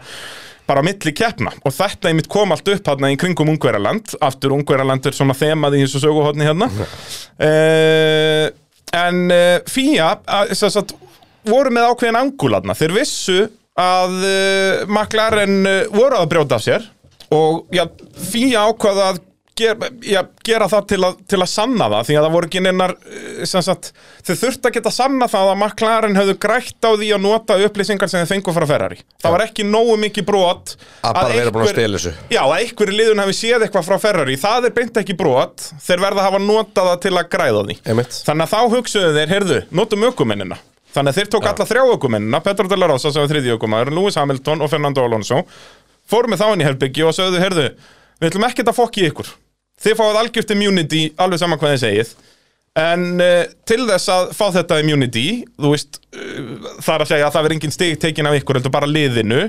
bara 0.70 0.84
á 0.84 0.86
milli 0.86 1.14
keppna. 1.18 1.50
Og 1.66 1.74
þetta 1.74 2.12
einmitt 2.12 2.30
kom 2.30 2.54
allt 2.54 2.70
upp 2.70 2.90
hann 2.92 3.10
í 3.10 3.18
kringum 3.18 3.50
Ungverjaland 3.56 4.14
aftur 4.22 4.54
Ungverjaland 4.54 5.10
er 5.10 5.18
svona 5.18 5.34
þemað 5.38 5.80
í 5.80 5.84
þessu 5.88 6.04
söguhotni 6.04 6.46
hérna. 6.46 6.70
Uh, 7.42 8.52
en 8.96 9.26
uh, 9.32 9.60
FIA 9.70 10.12
að, 10.26 10.54
sem 10.58 10.74
sagt, 10.74 10.96
voru 11.48 11.72
með 11.74 11.92
ákveðin 11.92 12.20
angularna 12.20 12.76
þeir 12.78 12.96
vissu 12.98 13.40
að 13.80 14.16
uh, 14.20 14.86
McLaren 14.90 15.60
uh, 15.64 15.82
voru 15.94 16.20
að 16.20 16.30
brjóta 16.34 16.60
af 16.60 16.66
sér. 16.66 16.88
Og 17.36 17.68
já, 17.76 17.86
FIA 18.32 18.66
ákvaða 18.70 19.12
að 19.14 19.20
gera, 19.60 19.90
já, 20.06 20.20
gera 20.46 20.68
það 20.72 20.86
til 20.92 21.00
að, 21.06 21.18
til 21.30 21.40
að 21.40 21.50
sanna 21.52 21.88
það 21.94 22.08
því 22.08 22.16
að 22.18 22.26
það 22.26 22.36
voru 22.36 22.50
ekki 22.50 22.62
neinar 22.66 22.94
sagt, 23.50 23.90
þau 24.26 24.32
þurftu 24.42 24.70
að 24.70 24.76
geta 24.78 24.94
sanna 24.94 25.28
það 25.32 25.52
að 25.52 25.60
McLaren 25.60 26.20
höfðu 26.20 26.36
grætt 26.46 26.88
á 26.88 26.92
því 26.94 27.10
að 27.16 27.24
nota 27.26 27.58
upplýsingar 27.68 28.12
sem 28.12 28.24
þau 28.24 28.32
fengu 28.32 28.56
frá 28.56 28.68
Ferrari. 28.70 29.00
Það 29.24 29.36
var 29.36 29.46
ekki 29.46 29.68
nógu 29.68 29.98
mikið 30.06 30.28
brot 30.30 30.74
Að 31.04 31.20
bara 31.20 31.36
vera 31.36 31.54
búin 31.56 31.68
að 31.68 31.74
stela 31.74 32.00
þessu. 32.00 32.16
Já, 32.34 32.42
að 32.46 32.56
einhverju 32.58 32.98
liðun 33.00 33.24
hafi 33.26 33.38
séð 33.40 33.68
eitthvað 33.68 33.90
frá 33.90 34.00
Ferrari 34.08 34.40
það 34.40 34.70
er 34.70 34.76
beint 34.80 35.02
ekki 35.04 35.18
brot, 35.20 35.70
þeir 35.86 36.04
verða 36.06 36.24
að 36.24 36.30
hafa 36.30 36.44
notað 36.46 36.92
það 36.94 37.04
til 37.06 37.14
að 37.16 37.30
græða 37.36 37.64
því. 37.70 37.78
Einmitt. 37.86 38.20
Þannig 38.26 38.48
að 38.48 38.56
þá 38.56 38.76
hugsuðu 38.76 39.14
þeir, 39.18 39.34
heyrðu, 39.36 39.62
notum 39.82 40.08
ökumennina. 40.10 40.60
Þannig 40.90 41.12
að 41.14 41.20
þeir 41.20 41.28
tók 41.36 41.46
alla 41.46 41.66
þrjá 41.70 41.84
ökumennina 41.94 42.40
Petro 42.42 42.66
de 42.66 42.78
la 42.80 42.88
Rosa 42.90 43.12
sem 43.14 43.22
var 43.22 43.30
þriði 43.30 43.52
ökumæður, 43.54 43.92
Lewis 43.94 44.16
Hamilton 44.18 44.64
og 44.66 44.72
Fernando 44.72 45.04
Alonso 45.06 45.44
Fórum 46.10 46.34
með 46.34 46.42
þá 46.42 46.48
inn 46.54 46.64
í 46.64 46.66
herbyggi 46.66 47.06
og 47.06 47.14
sögðu, 47.14 47.42
heyrðu, 47.44 47.68
við 48.18 48.32
ætlum 48.32 48.48
ekkert 48.48 48.72
að 48.72 48.80
fokki 48.80 49.06
ykkur 49.12 49.30
Þið 49.80 50.00
fáið 50.00 50.20
algjört 50.20 50.56
immunity, 50.56 51.04
alveg 51.20 51.42
saman 51.42 51.60
hvað 51.62 51.76
þið 51.76 51.84
segið. 51.86 52.16
En 52.80 53.06
uh, 53.24 53.44
til 53.68 53.82
þess 53.90 54.12
að 54.14 54.32
fá 54.38 54.46
þetta 54.56 54.80
immunity, 54.84 55.28
þú 55.60 55.74
veist, 55.74 56.02
uh, 56.14 56.74
það 56.84 56.94
er 56.96 57.04
að 57.04 57.12
segja 57.12 57.28
að 57.28 57.36
það 57.36 57.46
verður 57.46 57.56
engin 57.58 57.76
stig 57.76 58.02
tekin 58.02 58.30
af 58.30 58.38
ykkur, 58.40 58.60
heldur 58.60 58.76
bara 58.76 58.90
liðinu 58.90 59.46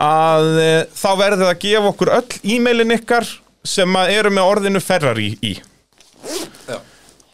að 0.00 0.48
uh, 0.56 0.76
þá 0.96 1.10
verður 1.20 1.44
það 1.44 1.52
að 1.52 1.62
gefa 1.66 1.92
okkur 1.92 2.12
öll 2.16 2.54
e-mailin 2.56 2.96
ykkar 2.96 3.28
sem 3.66 4.00
eru 4.08 4.32
með 4.32 4.54
orðinu 4.54 4.82
Ferrari 4.82 5.30
í. 5.44 5.54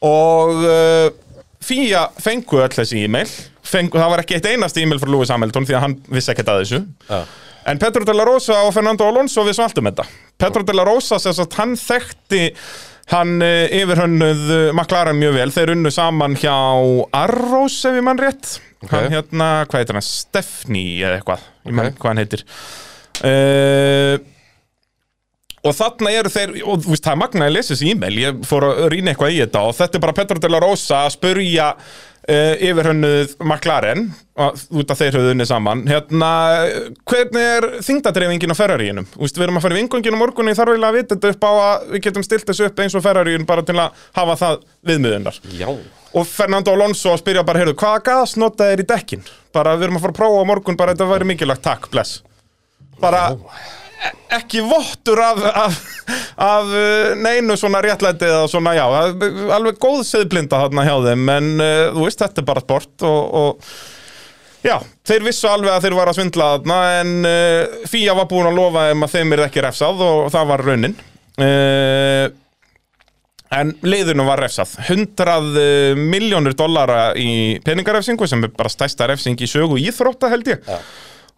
Og 0.07 0.67
uh, 0.67 1.09
FIA 1.63 2.09
fengu 2.23 2.61
öll 2.63 2.75
þessi 2.75 3.07
e-mail. 3.07 3.31
Fengu, 3.67 3.99
það 3.99 4.13
var 4.13 4.23
ekki 4.23 4.37
eitt 4.39 4.51
einast 4.53 4.79
e-mail 4.79 5.01
frá 5.03 5.11
Lewis 5.11 5.33
Hamilton 5.35 5.67
því 5.67 5.79
að 5.79 5.85
hann 5.87 5.99
vissi 6.11 6.31
ekkert 6.35 6.53
að 6.53 6.63
þessu. 6.63 6.83
Já. 7.09 7.21
en 7.67 7.81
Petro 7.83 8.07
de 8.07 8.15
la 8.15 8.27
Rosa 8.27 8.61
og 8.67 8.75
Fernando 8.75 9.09
Alonso 9.09 9.43
vissu 9.47 9.65
allt 9.65 9.79
um 9.81 9.89
þetta 9.89 10.05
Petro 10.39 10.63
de 10.67 10.75
la 10.77 10.85
Rosa 10.85 11.19
sem 11.23 11.33
sagt 11.37 11.57
hann 11.61 11.75
þekkti 11.81 12.43
hann 13.13 13.37
uh, 13.41 13.67
yfirhönnuð 13.71 14.41
uh, 14.51 14.63
McLaren 14.75 15.17
mjög 15.21 15.37
vel, 15.39 15.53
þeir 15.55 15.75
unnu 15.77 15.93
saman 15.95 16.35
hjá 16.41 16.55
Arrows 17.17 17.77
ef 17.87 17.95
ég 17.97 18.05
mann 18.05 18.19
rétt. 18.21 18.57
Hann 18.91 19.09
hérna, 19.15 19.51
hvað 19.71 19.83
heitir 19.85 19.97
hann, 19.99 20.05
Stefni 20.07 20.85
eða 21.01 21.21
eitthvað, 21.21 21.45
ég 21.67 21.77
mann 21.79 21.93
Ok. 21.93 22.01
hvað 22.03 22.13
hann 22.13 22.23
heitir. 22.25 22.43
Uh, 23.25 24.17
og 25.67 25.77
þarna 25.77 26.13
eru 26.17 26.33
þeir 26.33 26.57
og 26.63 26.83
þú 26.85 26.93
veist, 26.95 27.05
það 27.07 27.15
er 27.15 27.23
magnaði 27.23 27.51
að 27.51 27.57
lesa 27.59 27.75
þessi 27.75 27.93
e-mail. 27.93 28.19
Ég 28.23 28.45
fór 28.49 28.69
að 28.71 28.85
rýna 28.93 29.13
eitthvað 29.13 29.35
í 29.35 29.41
þetta 29.45 29.65
og 29.67 29.79
þetta 29.79 29.99
er 29.99 30.05
bara 30.07 30.17
Petro 30.21 30.43
de 30.43 30.53
la 30.53 30.61
Rosa 30.63 31.03
að 31.05 31.15
spurja 31.17 31.71
uh, 32.27 32.55
yfirhönnuð 32.69 33.35
McLaren 33.45 34.07
og, 34.37 34.63
út 34.81 34.93
af 34.93 35.01
þeir 35.01 35.19
höfðu 35.19 35.35
unni 35.35 35.47
saman. 35.49 35.85
Hérna, 35.91 36.31
hvernig 37.09 37.49
er 37.57 37.69
þingdadreifingin 37.87 38.55
á 38.55 38.59
Ferraríinum? 38.59 39.09
Þú 39.15 39.25
veist, 39.25 39.39
við 39.39 39.47
erum 39.49 39.61
að 39.61 39.67
fara 39.67 39.77
í 39.77 39.81
vingonginu 39.81 40.21
morgunni 40.21 40.57
þarf 40.59 40.75
eiginlega 40.75 40.93
að 40.93 41.01
vita 41.01 41.17
þetta 41.17 41.33
upp 41.35 41.47
á 41.47 41.53
að 41.53 41.87
við 41.95 42.05
getum 42.09 42.27
stilt 42.27 42.51
þessu 42.51 42.69
upp 42.71 42.83
eins 42.85 42.99
og 42.99 43.07
Ferraríun 43.07 43.49
bara 43.49 43.65
til 43.67 43.79
að 43.79 44.05
hafa 44.19 44.39
það 44.43 44.61
viðmiðunar. 44.91 45.41
Já. 45.57 45.71
Og 46.17 46.29
Fernando 46.31 46.73
Alonso 46.73 47.17
spyrja 47.21 47.45
bara, 47.47 47.61
heyrðu, 47.61 47.77
hvaða 47.81 48.05
gas 48.07 48.37
nota 48.41 48.71
er 48.73 48.81
í 48.81 48.87
dekkin? 48.89 49.25
Bara, 49.53 49.75
við 49.77 49.91
erum 49.91 49.99
að 49.99 50.07
fara 50.07 50.15
að 50.15 50.21
prófa 50.23 50.45
á 50.47 50.49
morgun, 50.49 50.79
bara 50.79 50.95
þetta 50.95 51.11
væri 51.11 51.29
mikilvægt, 51.29 51.65
takk, 51.67 51.91
bless. 51.93 52.23
Bara 53.03 53.27
e- 53.35 53.86
ekki 54.37 54.63
vottur 54.67 55.21
af, 55.25 55.43
af, 55.65 55.77
af 56.43 56.71
uh, 56.71 57.11
neinu 57.21 57.57
svona 57.59 57.83
réttlæti 57.85 58.29
eða 58.29 58.47
svona, 58.51 58.75
já, 58.77 58.85
alveg 59.57 59.81
góð 59.83 60.03
seðblinda 60.09 60.61
þarna 60.65 60.87
hjá 60.87 60.95
þeim, 61.09 61.29
en 61.37 61.53
uh, 61.57 61.75
þú 61.97 62.07
veist, 62.07 62.25
þetta 62.25 62.43
er 62.43 62.49
bara 62.51 62.65
sport 62.65 63.07
og, 63.09 63.37
og 63.41 64.67
já, 64.67 64.77
þeir 65.09 65.29
vissu 65.29 65.51
alveg 65.51 65.75
að 65.75 65.87
þeir 65.87 65.99
var 66.01 66.13
að 66.13 66.19
svindla 66.21 66.51
þarna, 66.57 66.81
en 67.03 67.15
uh, 67.25 67.85
Fía 67.91 68.17
var 68.19 68.31
búin 68.31 68.51
að 68.51 68.59
lofa 68.61 68.89
þeim 68.91 69.07
að 69.07 69.15
þeim 69.19 69.37
er 69.37 69.47
ekki 69.47 69.65
refsað 69.69 70.03
og 70.09 70.27
það 70.35 70.51
var 70.55 70.67
raunin. 70.71 70.99
Uh, 71.37 72.27
En 73.57 73.69
liðunum 73.87 74.27
var 74.27 74.41
refsað. 74.43 74.73
100 74.83 75.27
uh, 75.31 75.99
miljónur 75.99 76.57
dollara 76.59 77.13
í 77.15 77.61
peningarefsingu 77.65 78.27
sem 78.29 78.43
er 78.43 78.51
bara 78.51 78.73
stærsta 78.73 79.07
refsing 79.07 79.39
í 79.39 79.49
sögu 79.51 79.79
íþrótta 79.79 80.33
held 80.33 80.51
ég. 80.51 80.67
Já. 80.67 80.81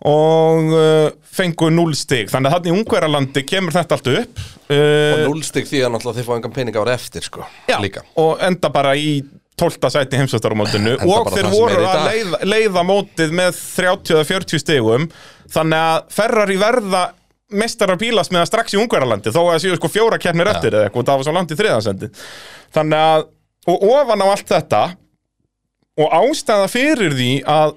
Og 0.06 0.70
uh, 0.70 1.08
fengu 1.24 1.70
0 1.74 1.96
stig. 1.98 2.28
Þannig 2.30 2.52
að 2.52 2.54
hann 2.54 2.68
í 2.68 2.74
Ungverjalandi 2.76 3.42
kemur 3.48 3.74
þetta 3.74 3.98
allt 3.98 4.12
upp. 4.12 4.44
Og 4.68 4.76
uh, 4.76 5.24
núlstig 5.26 5.66
því 5.70 5.82
að 5.86 5.92
náttúrulega 5.94 6.20
þið 6.20 6.28
fá 6.28 6.32
engan 6.36 6.54
pening 6.54 6.78
ára 6.78 6.94
eftir 6.94 7.26
sko 7.26 7.46
já, 7.70 7.78
og 8.20 8.42
enda 8.44 8.70
bara 8.72 8.94
í 8.98 9.20
12. 9.58 9.88
sæti 9.90 10.20
heimsvöstaramótinu 10.20 10.92
Enda 11.00 11.14
og 11.18 11.32
þeir 11.34 11.48
voru 11.50 11.80
í 11.82 11.86
að 11.88 12.04
leiða, 12.06 12.38
leiða 12.46 12.84
mótið 12.86 13.32
með 13.34 13.56
30-40 13.58 14.62
stigum. 14.62 15.08
Þannig 15.50 15.86
að 15.88 16.12
Ferrari 16.14 16.58
verða 16.60 17.08
mestarar 17.48 17.98
bílas 17.98 18.30
með 18.34 18.46
strax 18.50 18.76
í 18.76 18.80
Ungverjalandi 18.80 19.32
þó 19.32 19.40
að 19.40 19.50
það 19.54 19.62
séu 19.64 19.76
sko 19.78 19.90
fjóra 19.92 20.20
keppnir 20.20 20.50
eftir 20.52 20.74
eða 20.74 20.88
eitthvað 20.88 21.02
og 21.02 21.08
það 21.08 21.20
var 21.20 21.26
svo 21.28 21.34
langt 21.36 21.52
í 21.54 21.58
þriðansendi 21.58 22.08
þannig 22.76 23.04
að, 23.04 23.22
og 23.72 23.84
ofan 23.88 24.24
á 24.24 24.26
allt 24.28 24.50
þetta 24.52 24.82
og 25.98 26.16
ástæða 26.20 26.66
fyrir 26.70 27.16
því 27.16 27.30
að 27.48 27.72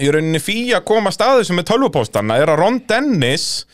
í 0.00 0.10
rauninni 0.12 0.40
fíja 0.42 0.80
koma 0.86 1.12
staðu 1.12 1.44
sem 1.46 1.60
er 1.60 1.68
tölvupóstanna 1.68 2.38
er 2.40 2.52
að 2.52 2.62
Ron 2.62 2.80
Dennis 2.88 3.64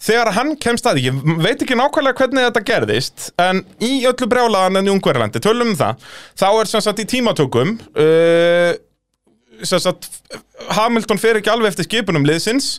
þegar 0.00 0.32
hann 0.36 0.54
kemst 0.60 0.86
að, 0.88 1.02
ég 1.04 1.16
veit 1.42 1.60
ekki 1.60 1.76
nákvæmlega 1.76 2.22
hvernig 2.22 2.46
þetta 2.48 2.62
gerðist, 2.70 3.26
en 3.40 3.62
í 3.84 4.06
öllu 4.08 4.28
brjálaðan 4.30 4.80
en 4.80 4.88
í 4.88 4.92
Ungverjalandi, 4.94 5.42
tölum 5.44 5.74
um 5.74 5.76
það 5.76 6.06
þá 6.40 6.46
er 6.48 6.70
sem 6.70 6.84
sagt 6.86 7.02
í 7.04 7.08
tímatökum 7.10 7.76
uh, 7.76 8.72
sem 9.60 9.82
sagt 9.82 10.08
Hamilton 10.72 11.20
fer 11.20 11.40
ekki 11.40 11.52
alveg 11.52 11.74
eftir 11.74 11.88
skipunum 11.88 12.24
liðsins 12.28 12.78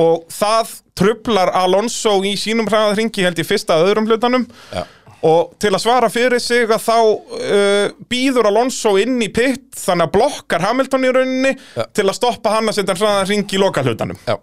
og 0.00 0.24
það 0.32 0.72
trublar 0.98 1.52
Alonso 1.54 2.16
í 2.26 2.34
sínum 2.38 2.68
hraðarringi 2.70 3.26
held 3.26 3.38
ég 3.38 3.48
fyrsta 3.48 3.76
að 3.76 3.90
öðrum 3.90 4.08
hlutanum 4.08 4.46
Já. 4.72 4.84
Og 5.24 5.54
til 5.62 5.70
að 5.72 5.80
svara 5.84 6.10
fyrir 6.12 6.42
sig 6.42 6.68
að 6.68 6.82
þá 6.84 6.96
uh, 7.00 7.86
býður 8.12 8.50
Alonso 8.50 8.96
inn 9.00 9.16
í 9.24 9.30
pitt 9.32 9.70
þannig 9.80 10.08
að 10.10 10.16
blokkar 10.18 10.66
Hamilton 10.66 11.06
í 11.08 11.12
rauninni 11.16 11.54
Já. 11.78 11.86
til 11.96 12.04
að 12.10 12.18
stoppa 12.18 12.56
hann 12.58 12.68
að 12.68 12.76
setja 12.80 12.96
hraðarringi 12.98 13.56
í 13.56 13.62
lokalhlutanum 13.62 14.20
Já. 14.28 14.36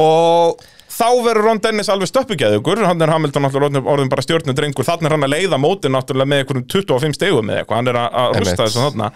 Og 0.00 0.62
þá 0.94 1.06
verður 1.26 1.44
Ron 1.48 1.60
Dennis 1.62 1.88
alveg 1.92 2.08
stöppugeðugur 2.10 2.80
hann 2.86 3.02
er 3.02 3.10
Hamilton 3.12 3.44
náttúrulega 3.46 3.82
orðin 3.90 4.08
bara 4.10 4.22
stjórnu 4.24 4.54
drengur. 4.54 4.86
Þannig 4.86 5.06
er 5.10 5.14
hann 5.16 5.26
að 5.26 5.32
leiða 5.36 5.58
móti 5.62 5.90
náttúrulega 5.90 6.30
með 6.32 6.42
einhverjum 6.42 6.64
25 6.70 7.14
stegum 7.18 7.50
eða 7.50 7.62
eitthvað, 7.62 7.78
hann 7.80 7.90
er 7.92 7.98
að- 8.00 8.08
að 8.14 8.26
Einmitt. 8.26 8.40
rústa 8.44 8.66
þessu 8.66 8.82
þarna. 8.84 9.08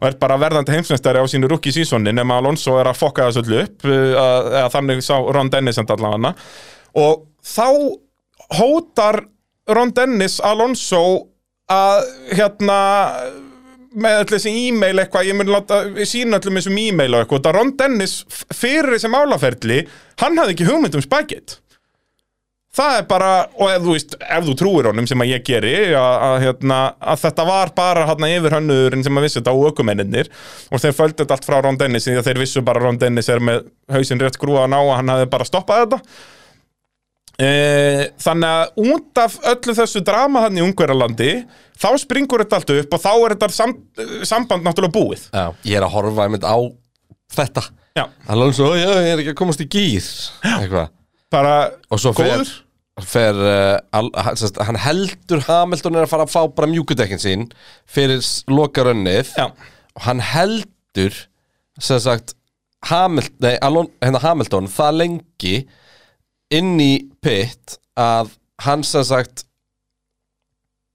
Og 0.00 0.06
er 0.10 0.18
bara 0.20 0.38
verðandi 0.40 0.74
heimsmeistari 0.76 1.20
á 1.20 1.24
sínu 1.28 1.48
rookie 1.52 1.72
seasoni 1.72 2.12
nema 2.16 2.36
Alonso 2.40 2.76
er 2.80 2.90
að 2.92 3.00
fokka 3.00 3.28
þessu 3.28 3.44
öllu 3.44 3.62
upp 3.64 3.84
uh, 3.88 3.96
að- 4.24 4.50
eða 4.60 4.72
þannig 4.76 5.02
sá 5.04 5.14
Ron 5.38 5.50
Dennis 5.52 5.78
allavega. 5.84 6.34
Og 6.96 7.24
þá 7.44 7.66
hótar 8.58 9.22
Ron 9.76 9.92
Dennis 9.96 10.38
Alonso 10.44 11.02
að 11.68 12.08
hérna 12.38 12.80
með 13.98 14.18
allir 14.18 14.34
þessi 14.34 14.52
e-mail 14.68 15.00
eitthvað, 15.00 15.28
ég 15.28 15.36
mun 15.36 15.50
láta 15.52 15.80
sína 16.08 16.38
öllum 16.38 16.58
þessum 16.60 16.76
e-mail 16.80 17.16
og 17.16 17.24
eitthvað, 17.24 17.48
Ron 17.56 17.72
Dennis 17.78 18.20
fyrir 18.54 18.94
þessi 18.94 19.10
málaferli, 19.12 19.80
hann 20.22 20.38
hafði 20.38 20.54
ekki 20.56 20.68
hugmynd 20.68 20.98
um 20.98 21.04
Spygate 21.04 21.62
það 22.78 22.98
er 23.00 23.06
bara, 23.10 23.32
og 23.58 23.72
ef 23.72 23.84
þú 23.84 23.94
veist 23.96 24.16
ef 24.20 24.46
þú 24.46 24.54
trúir 24.60 24.88
honum 24.90 25.06
sem 25.08 25.24
að 25.24 25.32
ég 25.32 25.44
geri 25.46 25.74
að, 25.96 26.14
að, 26.28 26.36
hérna, 26.44 26.78
að 27.00 27.22
þetta 27.24 27.46
var 27.48 27.72
bara 27.76 28.06
hérna, 28.10 28.30
yfir 28.36 28.56
hönnurinn 28.58 29.04
sem 29.06 29.18
að 29.18 29.26
vissi 29.26 29.40
þetta 29.40 29.54
á 29.56 29.64
ökumennir 29.70 30.32
og 30.70 30.82
þeir 30.82 30.98
földið 31.00 31.22
þetta 31.24 31.38
allt 31.38 31.48
frá 31.48 31.58
Ron 31.64 31.80
Dennis 31.80 32.08
að 32.12 32.26
þeir 32.28 32.42
vissu 32.44 32.64
bara 32.66 32.82
Ron 32.84 33.00
Dennis 33.00 33.30
er 33.32 33.42
með 33.42 33.70
hausinn 33.94 34.22
rétt 34.22 34.38
skrúan 34.38 34.76
á 34.76 34.80
að 34.80 34.94
hann 35.00 35.14
hafði 35.14 35.30
bara 35.32 35.48
stoppað 35.48 35.84
þetta 35.84 36.00
þannig 37.38 38.50
að 38.50 38.92
út 38.92 39.20
af 39.22 39.36
öllu 39.52 39.74
þessu 39.78 40.00
drama 40.06 40.40
hann 40.46 40.58
í 40.58 40.62
Ungverjalandi 40.64 41.32
þá 41.78 41.88
springur 42.02 42.42
þetta 42.42 42.58
allt 42.58 42.72
upp 42.74 42.96
og 42.96 43.02
þá 43.04 43.10
er 43.14 43.34
þetta 43.36 43.48
sam, 43.54 43.74
samband 44.26 44.66
náttúrulega 44.66 44.96
búið. 44.96 45.26
Já. 45.30 45.44
Ég 45.70 45.78
er 45.78 45.86
að 45.86 45.94
horfa 45.94 46.24
einmitt 46.26 46.46
á 46.46 46.58
þetta. 47.36 47.62
Já, 47.98 48.04
Hann 48.26 48.34
er 48.34 48.42
alveg 48.42 48.56
svo, 48.58 48.70
já, 48.78 48.88
ég 49.02 49.12
er 49.12 49.20
ekki 49.22 49.32
að 49.34 49.38
komast 49.40 49.62
í 49.62 49.66
gýr 49.70 50.04
Eitthvað. 50.46 50.90
Bara 51.34 51.54
Og 51.90 51.98
svo 52.02 52.12
fer, 52.14 52.28
góður. 52.30 52.50
fer 53.10 53.38
uh, 53.42 53.78
al, 53.98 54.10
hann, 54.14 54.38
sest, 54.38 54.60
hann 54.68 54.78
heldur 54.78 55.42
Hamilton 55.48 55.98
er 55.98 56.06
að 56.06 56.12
fara 56.12 56.26
að 56.28 56.30
fá 56.34 56.44
bara 56.54 56.70
mjúkudekkin 56.70 57.22
sín 57.22 57.48
Fyrir 57.90 58.22
lokarönnið 58.54 59.32
já, 59.34 59.48
Og 59.98 60.06
hann 60.06 60.22
heldur 60.22 61.18
sem 61.82 61.98
sagt 62.02 62.36
Hamilton, 62.86 63.38
nei, 63.42 63.56
Alon, 63.66 63.90
hérna 64.02 64.22
Hamilton 64.22 64.70
það 64.70 64.98
lengi 65.02 65.56
inn 66.54 66.74
í 66.80 66.92
pit 67.24 67.76
að 67.98 68.30
hann 68.64 68.84
sem 68.86 69.04
sagt 69.06 69.44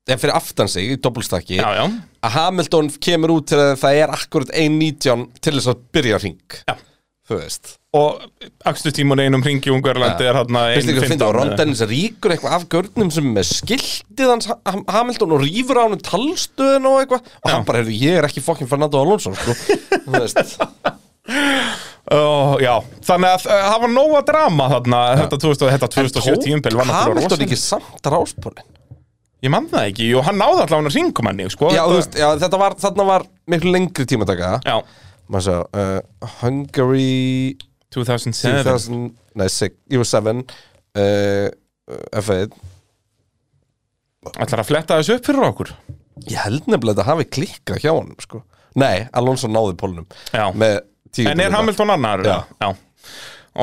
eða 0.09 0.19
fyrir 0.19 0.35
aftan 0.35 0.67
sig 0.71 0.89
í 0.95 0.97
doppelstakki 0.99 1.59
Já, 1.61 1.67
já, 1.77 1.83
að 2.25 2.33
Hamilton 2.37 2.89
kemur 3.03 3.37
út 3.37 3.51
til 3.51 3.59
að 3.61 3.75
það 3.83 3.99
er 4.01 4.11
akkurat 4.17 4.51
1.19 4.51 5.29
til 5.39 5.53
þess 5.59 5.69
að 5.71 5.85
byrja 5.95 6.19
hring 6.23 6.57
Já. 6.67 6.75
þú 7.29 7.37
veist. 7.39 7.77
Og 7.93 8.23
akstustímun 8.67 9.21
einum 9.21 9.43
hringi 9.45 9.69
í 9.69 9.73
Ungverlandi 9.75 10.25
er 10.27 10.39
hann 10.41 10.57
að 10.59 10.79
finna 11.05 11.29
á 11.29 11.35
Ron 11.37 11.53
Dennis 11.55 11.83
ríkur 11.87 12.33
eitthvað 12.33 12.55
af 12.57 12.65
görnum 12.73 13.11
sem 13.13 13.29
er 13.29 13.35
með 13.37 13.47
skiltið 13.53 14.31
hans 14.33 14.49
Ha- 14.49 14.81
Hamilton 14.97 15.35
og 15.37 15.43
rýfur 15.45 15.77
á 15.79 15.83
hann 15.85 16.01
talstöðun 16.03 16.89
og 16.89 16.99
eitthvað. 17.03 17.31
Og 17.45 17.53
hann 17.53 17.67
bara, 17.69 17.83
heyrðu, 17.83 17.95
ég 18.01 18.17
er 18.19 18.27
ekki 18.27 18.43
fokkin 18.43 18.67
Fernando 18.71 18.99
Alonso 18.99 19.31
sko. 19.37 19.55
þú 20.09 20.17
veist 20.17 20.57
Oh, 22.11 22.57
já, 22.59 22.73
þannig 23.07 23.29
að 23.31 23.45
uh, 23.47 23.59
það 23.63 23.77
var 23.85 23.91
nóga 23.93 24.21
drama 24.27 24.65
þarna, 24.73 24.97
þetta, 25.21 25.37
2000, 25.39 25.69
þetta 25.71 25.87
2007 25.93 26.41
tíumbil 26.43 26.75
var 26.75 26.89
náttúrulega 26.89 27.13
Hamilton 27.13 27.31
rosa 27.31 27.45
ekki 27.45 27.59
samt 27.61 28.09
ráspólin 28.11 28.65
Ég 29.43 29.51
man 29.51 29.65
það 29.71 29.87
ekki, 29.89 30.09
og 30.15 30.23
hann 30.27 30.37
náði 30.39 30.61
allavega 30.63 30.77
hann 30.79 30.93
ringum 30.95 31.27
henni, 31.27 31.45
sko. 31.51 31.67
Já, 31.71 31.81
þetta- 31.83 31.95
veist, 31.97 32.13
já, 32.15 32.27
þetta 32.43 32.59
var, 32.61 32.75
þarna 32.79 33.05
var 33.09 33.25
miklu 33.51 33.73
lengri 33.73 34.05
tímataka. 34.07 34.51
Já, 34.63 34.77
maður 35.27 35.47
sjá, 35.47 35.57
uh, 35.81 36.29
Hungary 36.39 37.57
2007 37.91 38.63
2000, 38.63 39.01
nei, 39.39 39.47
6, 39.51 39.75
jú, 39.91 40.05
7 40.07 40.31
uh, 40.39 41.49
F1 42.21 42.55
Ætlar 44.39 44.63
að 44.63 44.69
fletta 44.69 44.99
þessu 45.01 45.17
upp 45.17 45.27
fyrir 45.27 45.45
okkur? 45.49 45.73
Ég 46.31 46.39
held 46.45 46.67
nefnilega 46.71 46.93
að 46.93 46.99
þetta 47.01 47.09
hafi 47.11 47.27
klikkað 47.35 47.83
hjá 47.83 47.91
honum 47.91 48.19
sko. 48.23 48.43
nei, 48.79 49.03
Alonso 49.11 49.49
náði 49.51 49.75
pólnum. 49.77 50.07
Já. 50.31 50.47
með 50.55 50.79
tíu 51.15 51.29
En 51.29 51.43
er. 51.43 51.53
Hamilton 51.53 51.93
annar? 51.95 52.25
Já. 52.27 52.37
já. 52.61 52.69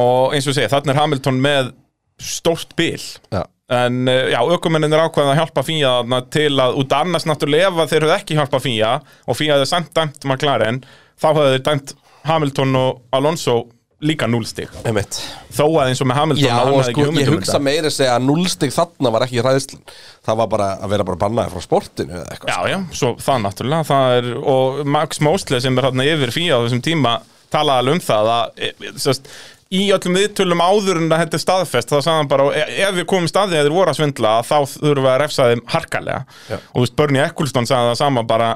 Og 0.00 0.36
eins 0.36 0.46
og 0.46 0.56
segja, 0.56 0.70
þannig 0.72 0.94
er 0.94 1.00
Hamilton 1.00 1.40
með 1.42 1.72
stórt 2.20 2.76
bil. 2.78 3.00
Já, 3.32 3.42
En 3.70 4.08
uh, 4.08 4.26
já, 4.32 4.40
ökumennin 4.50 4.90
er 4.90 5.04
ákveðin 5.04 5.30
að 5.30 5.36
hjálpa 5.38 5.62
Fía 5.62 5.90
þarna 6.00 6.18
til 6.34 6.48
að, 6.58 6.78
út 6.82 6.94
annars 6.96 7.26
náttúrulega 7.30 7.68
ef 7.70 7.92
þeir 7.92 8.06
höfðu 8.06 8.16
ekki 8.16 8.38
hjálpa 8.38 8.58
Fía 8.64 8.94
og 8.98 9.38
Fía 9.38 9.54
hefði 9.54 9.68
samt 9.70 9.92
dæmt 9.94 10.26
McLaren 10.26 10.80
þá 11.14 11.28
hefðu 11.28 11.52
þeir 11.52 11.62
dæmt 11.68 11.92
Hamilton 12.26 12.80
og 12.80 12.98
Alonso 13.14 13.60
líka 14.02 14.26
núlstig 14.26 14.72
einmitt. 14.82 15.20
Þó 15.52 15.64
að 15.68 15.90
eins 15.90 16.02
og 16.02 16.08
með 16.10 16.18
Hamilton 16.18 16.48
Já, 16.48 16.58
og 16.64 16.82
sko, 16.88 17.06
ég 17.20 17.30
um 17.30 17.36
hugsa 17.36 17.60
meira 17.62 17.92
segja 17.94 18.16
að 18.16 18.26
núlstig 18.26 18.74
þarna 18.74 19.12
var 19.14 19.26
ekki 19.26 19.44
ræðslun 19.44 19.82
Það 20.26 20.38
var 20.40 20.50
bara 20.56 20.68
að 20.80 20.94
vera 20.96 21.06
bara 21.06 21.20
bannaði 21.20 21.52
frá 21.54 21.64
sportinu 21.68 22.16
eða 22.16 22.26
eitthvað 22.32 22.50
Já, 22.50 22.72
já, 22.72 22.78
svo 22.96 23.12
það 23.20 23.42
náttúrulega 23.44 23.88
það 23.90 24.16
er, 24.16 24.30
og 24.54 24.80
Max 24.96 25.20
Mosley 25.22 25.62
sem 25.62 25.78
er 25.78 25.88
hérna 25.90 26.08
yfir 26.10 26.32
Fía 26.34 26.56
á 26.56 26.64
þessum 26.64 26.82
tíma 26.90 27.20
talaði 27.54 27.82
alveg 27.84 27.96
um 27.98 28.04
það 28.10 28.30
að 28.34 28.60
e, 28.68 28.70
e, 28.88 28.92
sest, 29.02 29.30
í 29.70 29.84
öllum 29.94 30.16
viðtölum 30.18 30.62
áður 30.66 30.98
en 30.98 31.12
að 31.14 31.20
þetta 31.22 31.36
er 31.38 31.42
staðfest 31.44 31.92
þá 31.92 31.96
sagði 32.02 32.14
hann 32.18 32.30
bara, 32.32 32.46
e, 32.58 32.62
ef 32.88 32.94
við 32.96 33.04
komum 33.12 33.28
staðið 33.30 33.60
að 33.60 33.66
þeir 33.68 33.74
voru 33.76 33.92
að 33.92 33.98
svindla 34.00 34.32
þá 34.42 34.56
þurfum 34.72 35.04
við 35.04 35.10
að 35.12 35.20
refsa 35.22 35.46
þeim 35.52 35.60
harkalega. 35.74 36.22
Já. 36.50 36.56
og 36.58 36.74
þú 36.74 36.82
veist, 36.86 36.96
Bernie 36.98 37.22
Eccleston 37.26 37.68
sagði 37.70 37.92
það 37.92 38.00
sama 38.00 38.24
bara, 38.32 38.48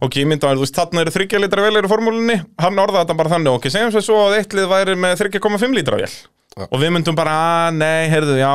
ok, 0.00 0.16
ég 0.22 0.30
mynda 0.32 0.48
að 0.48 0.56
þú 0.62 0.64
veist, 0.64 0.78
þarna 0.80 1.04
eru 1.04 1.12
þryggja 1.18 1.42
litra 1.44 1.66
vélir 1.66 1.88
í 1.88 1.92
formúlinni 1.92 2.38
hann 2.64 2.80
orðaði 2.86 3.02
þetta 3.04 3.18
bara 3.20 3.34
þannig, 3.34 3.58
ok, 3.58 3.68
segjum 3.74 3.92
svo 3.98 4.04
svo 4.08 4.22
að 4.30 4.38
eitt 4.38 4.56
lið 4.56 4.70
væri 4.72 4.96
með 5.04 5.20
3,5 5.26 5.76
litra 5.76 6.00
vél. 6.00 6.08
Já. 6.56 6.64
og 6.68 6.80
við 6.80 6.90
myndum 6.96 7.16
bara, 7.20 7.36
að 7.68 7.76
nei, 7.80 8.08
heyrðu, 8.12 8.38
já 8.40 8.52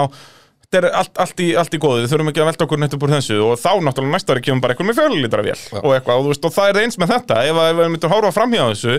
þetta 0.68 0.82
er 0.82 0.86
allt, 1.00 1.14
allt, 1.24 1.40
í, 1.40 1.46
allt 1.58 1.74
í 1.74 1.80
góðu, 1.80 2.02
við 2.04 2.12
þurfum 2.12 2.30
ekki 2.34 2.42
að 2.44 2.48
velta 2.50 2.66
okkur 2.66 2.80
neitt 2.82 2.94
upp 2.98 3.04
úr 3.08 3.12
þessu. 3.14 3.38
Og 3.46 3.54
þá 3.62 3.70
náttúrulega 3.88 4.14
næsta 4.18 4.34
ári 4.36 4.42
kemur 4.44 4.60
bara 4.66 4.74
eitthvað 4.76 4.90
með 4.90 4.98
fjölulitra 5.00 5.46
vél. 5.46 5.62
Og 5.80 5.94
eitthvað, 5.96 6.18
og, 6.20 6.26
þú 6.26 6.34
veist, 6.34 6.48
og 6.50 6.54
það 6.58 6.72
er 6.74 6.80
eins 6.82 6.98
með 7.00 7.14
þetta 7.14 7.38
ef, 7.48 7.60
að- 7.62 7.70
ef 7.72 7.78
við 7.80 7.92
myndum 7.94 8.12
horfa 8.12 8.32
framhjá 8.36 8.66
þessu 8.74 8.98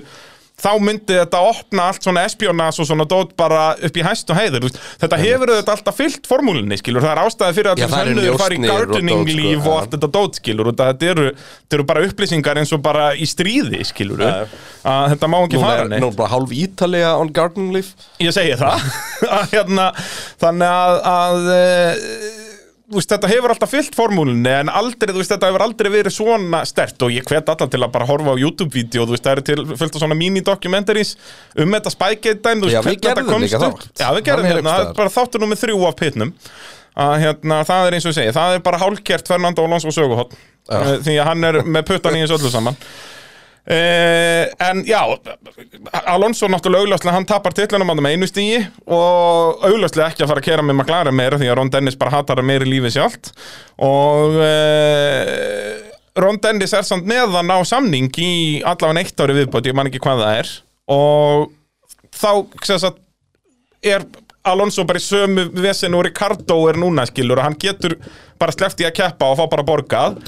þá 0.59 0.71
myndi 0.83 1.15
þetta 1.21 1.41
opna 1.47 1.89
allt 1.93 2.03
svona 2.07 2.25
espjónas 2.27 2.81
og 2.83 2.89
svona 2.89 3.07
dót 3.09 3.35
bara 3.39 3.69
upp 3.79 3.99
í 3.99 4.05
hæstu 4.07 4.35
heiður 4.35 4.65
þú 4.65 4.71
veist. 4.71 4.81
þetta 5.05 5.19
hefur 5.23 5.53
þetta 5.55 5.75
alltaf 5.77 5.99
fyllt 6.01 6.27
formúlinni 6.29 6.79
skilur, 6.81 7.05
það 7.05 7.13
er 7.15 7.21
ástæði 7.25 7.57
fyrir 7.59 7.71
að 7.73 7.83
það 7.85 8.01
eru 8.01 8.15
hönnuður 8.15 8.41
fari 8.43 8.59
í 8.59 8.63
njósnir 8.65 9.15
og 9.15 9.31
sko, 9.31 9.55
og 9.59 9.69
já. 9.69 9.79
allt 9.79 9.95
þetta 9.95 10.11
dót 10.19 10.41
skilur. 10.41 10.71
Og 10.73 10.79
þetta 10.81 11.11
eru, 11.13 11.29
þetta 11.37 11.79
eru 11.79 11.87
bara 11.93 12.05
upplýsingar 12.09 12.61
eins 12.63 12.75
og 12.75 12.83
bara 12.85 13.07
í 13.15 13.29
stríði 13.29 13.85
skilur. 13.87 14.23
Já. 14.25 14.47
að 14.89 15.15
þetta 15.15 15.31
má 15.31 15.39
ekki 15.45 15.59
Nú 15.59 15.63
fara 15.63 15.85
er 15.85 15.89
neitt. 15.93 16.03
nú 16.03 16.11
er 16.13 16.19
bara 16.19 16.33
hálf 16.33 16.53
ítalega 16.55 17.15
on 17.19 17.33
garden 17.35 17.71
leaf 17.75 17.95
Ég 18.23 18.35
segi 18.35 18.55
það. 18.59 18.85
Að, 19.39 19.49
hérna, 19.53 19.89
Þannig 20.39 20.71
að, 20.73 20.99
að 21.13 21.49
e, 21.55 21.65
þú 22.35 22.38
veist, 22.95 23.11
þetta 23.13 23.31
hefur 23.31 23.53
alltaf 23.53 23.73
fyllt 23.73 23.97
formúlinni 23.97 24.53
en 24.63 24.71
aldrei, 24.73 25.13
veist, 25.17 25.33
þetta 25.33 25.51
hefur 25.51 25.65
aldrei 25.67 25.91
verið 25.93 26.15
svona 26.15 26.63
stert 26.69 27.05
og 27.05 27.13
ég 27.13 27.27
hvet 27.29 27.51
alltaf 27.53 27.71
til 27.73 27.83
að 27.85 27.93
bara 27.95 28.09
horfa 28.09 28.35
á 28.35 28.41
YouTube-vídeó 28.41 29.07
það 29.27 29.31
eru 29.35 29.47
til 29.51 29.59
fullt 29.75 29.99
af 29.99 30.03
svona 30.05 30.19
mini-documentaries 30.19 31.15
um 31.59 31.77
þetta 31.77 31.95
þú 32.65 32.73
Já, 32.73 32.81
við 32.81 32.97
þetta 32.97 33.09
gerðum 33.09 33.31
komst 33.35 33.47
líka 33.47 33.63
þátt. 33.65 33.87
Já, 34.01 34.09
við 34.17 34.27
gerðum 34.31 34.49
er 34.49 34.53
hérna, 34.55 34.75
það 34.75 34.87
er 34.87 34.99
bara 35.03 35.15
þáttur 35.19 35.45
nummið 35.45 35.63
þrjú 35.65 35.81
af 35.89 35.99
pitnum. 35.99 36.35
Að 36.99 37.13
hérna, 37.23 37.61
það 37.69 37.89
er 37.89 37.95
eins 37.95 38.07
og 38.09 38.11
ég 38.11 38.17
segi, 38.17 38.35
það 38.35 38.57
er 38.57 38.65
bara 38.67 38.81
hálkert 38.83 39.29
Fernando 39.31 39.67
Alonso 39.69 39.93
söguhótt 39.95 40.33
því 40.69 41.15
að 41.17 41.29
hann 41.31 41.47
er 41.49 41.61
með 41.65 41.87
puttan 41.93 42.17
í 42.19 42.25
þessu 42.25 42.39
öllu 42.41 42.51
saman 42.53 42.77
Uh, 43.69 44.49
en 44.65 44.79
já 44.89 45.03
Alonso 46.09 46.49
náttúrulega 46.49 46.87
augljóslega 46.87 47.13
hann 47.13 47.27
tapar 47.29 47.53
titlinum 47.53 47.91
með 48.01 48.15
einu 48.15 48.29
stígi 48.31 48.63
og 48.87 49.67
augljóslega 49.69 50.07
ekki 50.09 50.25
að 50.25 50.31
fara 50.31 50.41
að 50.41 50.47
kera 50.47 50.63
með 50.65 50.79
McLaren 50.79 51.17
meira 51.19 51.37
því 51.37 51.51
að 51.51 51.59
Ron 51.59 51.73
Dennis 51.75 51.99
bara 52.01 52.15
hatar 52.15 52.41
að 52.41 52.49
meira 52.49 52.65
í 52.65 52.71
lífi 52.71 52.95
sjálft. 52.95 53.29
Og 53.85 54.39
uh, 54.41 55.75
Ron 56.17 56.41
Dennis 56.41 56.73
er 56.73 56.87
samt 56.89 57.05
meðan 57.11 57.53
á 57.53 57.61
samning 57.69 58.09
í 58.17 58.31
allavega 58.65 59.05
eitt 59.05 59.21
ári 59.21 59.37
viðbót, 59.37 59.69
ég 59.69 59.77
man 59.77 59.91
ekki 59.91 60.01
hvað 60.01 60.23
það 60.25 60.41
er. 60.41 60.55
Og 60.95 61.53
þá 62.17 62.33
sagt, 62.73 63.03
er 63.85 64.07
Alonso 64.49 64.87
bara 64.89 65.01
í 65.01 65.05
sömu 65.05 65.45
vesen 65.61 65.93
og 65.99 66.07
Ricardo 66.09 66.63
er 66.71 66.81
núna 66.81 67.05
skilur 67.11 67.43
og 67.43 67.51
hann 67.51 67.59
getur 67.61 67.99
bara 68.41 68.55
sleppt 68.57 68.81
í 68.81 68.89
að 68.89 68.97
keppa 69.03 69.29
og 69.29 69.43
fá 69.43 69.45
bara 69.53 69.67
borgað. 69.67 70.23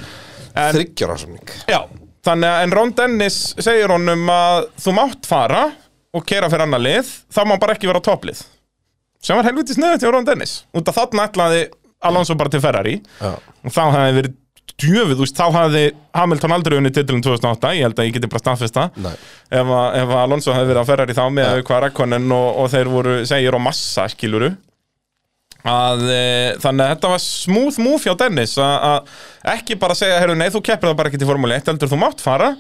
Þryggjar 0.50 1.12
ásamning 1.14 1.52
Já, 1.70 1.84
þannig 2.26 2.50
að 2.50 2.64
en 2.64 2.74
Ron 2.76 2.94
Dennis 2.98 3.38
segir 3.58 3.92
honum 3.94 4.28
að 4.34 4.68
þú 4.80 4.96
mátt 4.96 5.28
fara 5.28 5.66
og 6.14 6.24
kera 6.26 6.50
fyrir 6.50 6.66
annar 6.66 6.82
lið, 6.82 7.10
þá 7.30 7.40
má 7.46 7.54
bara 7.62 7.76
ekki 7.76 7.88
vera 7.90 8.02
topplið. 8.02 8.42
Sem 9.22 9.36
var 9.36 9.46
helviti 9.46 9.76
sniðið 9.76 10.02
til 10.02 10.12
Ron 10.14 10.26
Dennis. 10.26 10.62
Út 10.74 10.88
af 10.90 10.96
þarna 10.96 11.28
ætlaði 11.28 11.64
Alonso 12.08 12.34
bara 12.40 12.50
til 12.52 12.62
Ferrari. 12.64 12.96
Já. 13.20 13.34
og 13.36 13.74
þá 13.74 13.82
hefði 13.92 14.14
verið 14.20 14.36
djöfið, 14.80 15.16
þú 15.18 15.24
veist, 15.26 15.36
þá 15.36 15.56
hafði 15.56 15.82
Hamilton 16.16 16.54
aldrei 16.54 16.76
unni 16.78 16.92
titilum 16.94 17.20
2008, 17.24 17.72
ég 17.76 17.84
held 17.84 17.98
að 18.00 18.06
ég 18.08 18.14
geti 18.16 18.30
bara 18.30 18.40
staðfesta 18.40 18.86
ef, 19.50 19.72
ef 20.00 20.12
Alonso 20.22 20.54
hefði 20.54 20.70
verið 20.70 20.80
á 20.80 20.88
Ferrari 20.88 21.16
þá 21.18 21.22
með 21.36 21.62
hvað 21.68 21.82
Rækkonen 21.84 22.32
og, 22.36 22.48
og 22.62 22.70
þeir 22.72 22.90
voru 22.92 23.16
segir 23.28 23.56
og 23.58 23.64
massa, 23.66 24.06
skiluru 24.12 24.52
að 25.68 26.04
e, 26.08 26.20
þannig 26.62 26.84
að 26.84 26.92
þetta 26.94 27.10
var 27.12 27.22
smooth 27.24 27.80
move 27.82 28.04
hjá 28.04 28.14
Dennis 28.20 28.54
að 28.60 29.10
ekki 29.54 29.76
bara 29.80 29.96
segja, 29.98 30.20
heyrðu, 30.22 30.38
nei, 30.40 30.48
þú 30.52 30.62
keppir 30.68 30.90
það 30.90 31.00
bara 31.00 31.12
ekki 31.12 31.20
til 31.20 31.28
Formule 31.30 31.58
1, 31.60 31.72
heldur 31.72 31.90
þú 31.90 32.00
mátt 32.00 32.24
fara 32.24 32.54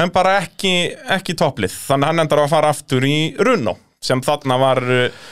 en 0.00 0.10
bara 0.10 0.40
ekki, 0.42 0.74
ekki 1.14 1.36
topplið. 1.38 1.72
Þannig 1.86 2.08
að 2.08 2.12
hann 2.12 2.24
endar 2.24 2.42
að 2.42 2.52
fara 2.56 2.74
aftur 2.74 3.06
í 3.06 3.16
Runo 3.38 3.76
sem 4.04 4.20
þarna 4.24 4.58
var 4.60 4.82
uh, 4.82 5.24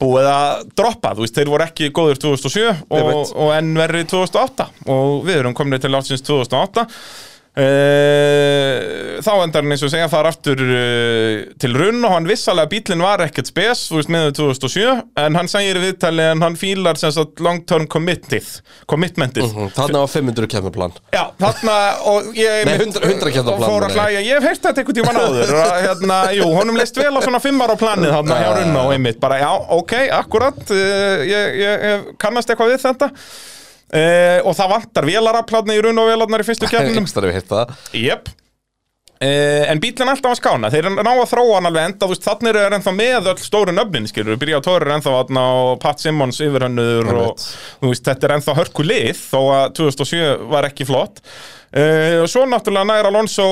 búið 0.00 0.30
að 0.30 0.64
droppa, 0.78 1.12
þú 1.16 1.26
veist, 1.26 1.36
þeir 1.36 1.52
voru 1.52 1.66
ekki 1.66 1.92
góður 1.94 2.22
2007 2.22 2.64
og, 2.70 3.12
og 3.34 3.52
enn 3.56 3.74
verið 3.76 4.08
2008 4.14 4.70
og 4.94 5.22
við 5.26 5.42
erum 5.42 5.56
komin 5.56 5.82
til 5.82 5.92
átsins 5.94 6.24
2008 6.24 6.86
Uh, 6.86 7.32
þá 7.54 9.30
endar 9.44 9.62
hann 9.62 9.70
eins 9.74 9.84
og 9.86 9.90
segja 9.92 10.08
að 10.08 10.14
fara 10.14 10.30
aftur 10.32 10.58
uh, 10.58 11.44
til 11.62 11.76
runn 11.78 12.00
og 12.02 12.14
hann 12.16 12.26
vissalega 12.26 12.66
bílinn 12.72 13.04
var 13.04 13.22
ekkert 13.22 13.46
spes, 13.50 13.84
þú 13.92 14.00
veist, 14.00 14.10
með 14.10 14.26
2007 14.40 14.88
en 15.22 15.38
hann 15.38 15.50
segir 15.50 15.78
í 15.78 15.84
viðtali 15.84 16.26
en 16.32 16.42
hann 16.42 16.58
fílar 16.58 16.98
sem 16.98 17.14
sagt 17.14 17.42
long 17.44 17.62
term 17.68 17.86
committed 17.90 18.48
commitmentið. 18.90 19.54
Þarna 19.76 20.02
var 20.02 20.10
500 20.16 20.50
kemurplan 20.50 20.98
Já, 21.14 21.22
þarna 21.38 21.78
og 22.10 22.34
ég 22.38 22.66
Nei, 22.66 22.74
100 22.74 23.06
100 23.12 23.34
kemna 23.38 23.54
og 23.54 23.62
plan, 23.62 23.70
fór 23.70 23.88
að 23.88 23.96
hlæja, 24.00 24.26
ég 24.26 24.40
hef 24.40 24.50
heyrt 24.50 24.66
þetta 24.66 24.82
einhvern 24.82 25.00
tímann 25.00 25.22
áður 25.22 25.56
að, 25.62 25.72
hérna, 25.86 26.20
jú, 26.34 26.50
honum 26.58 26.82
leist 26.82 26.98
vel 26.98 27.14
á 27.14 27.20
svona 27.22 27.42
fimmar 27.44 27.70
á 27.70 27.76
planið 27.78 28.16
þarna 28.18 28.42
hjá 28.42 28.50
Runna 28.58 28.84
og 28.88 28.94
einmitt, 28.98 29.22
bara 29.22 29.38
já, 29.40 29.50
ok, 29.78 29.98
akkurat 30.18 30.62
uh, 30.74 31.22
ég, 31.22 31.58
ég, 31.62 31.90
ég 31.92 32.14
kannast 32.18 32.50
eitthvað 32.50 32.74
við 32.74 32.86
þetta 32.88 33.12
og 34.44 34.56
það 34.58 34.72
vantar 34.74 35.06
vélaraflarni 35.06 35.76
í 35.78 35.84
Runna 35.84 36.02
og 36.06 36.10
vélarnar 36.10 36.42
í 36.42 36.48
fyrstu 36.48 36.70
kefnum 36.72 37.04
Ekstra 37.04 37.30
en 39.22 39.80
bílinn 39.80 40.10
alltaf 40.10 40.34
að 40.34 40.40
skána, 40.40 40.70
þeir 40.72 40.90
ná 40.96 41.10
að 41.12 41.30
þróa 41.30 41.58
hann 41.58 41.68
alveg 41.70 41.88
enda, 41.88 42.04
þú 42.04 42.14
veist, 42.14 42.26
þannig 42.26 42.58
er 42.60 42.76
ennþá 42.78 42.94
með 42.98 43.30
öll 43.32 43.40
stóru 43.40 43.74
nöfnin, 43.74 44.08
skilur, 44.10 44.38
byrja 44.40 44.60
á 44.60 44.66
Tórir 44.66 44.94
ennþá 44.96 45.16
þarna 45.18 45.44
og 45.62 45.74
Pat 45.82 46.02
Simmons 46.02 46.40
yfirhönnur 46.44 47.10
og 47.12 47.28
Einmitt. 47.30 47.50
þú 47.80 47.92
veist, 47.92 48.06
þetta 48.10 48.28
er 48.28 48.38
ennþá 48.38 48.56
hörku 48.60 48.86
lið 48.86 49.20
þó 49.20 49.40
að 49.54 49.68
2007 49.80 50.32
var 50.50 50.68
ekki 50.70 50.88
flott. 50.88 51.22
Uh, 51.74 52.20
og 52.22 52.28
svo 52.30 52.44
náttúrulega 52.46 52.86
nær 52.86 53.08
Alonso 53.08 53.44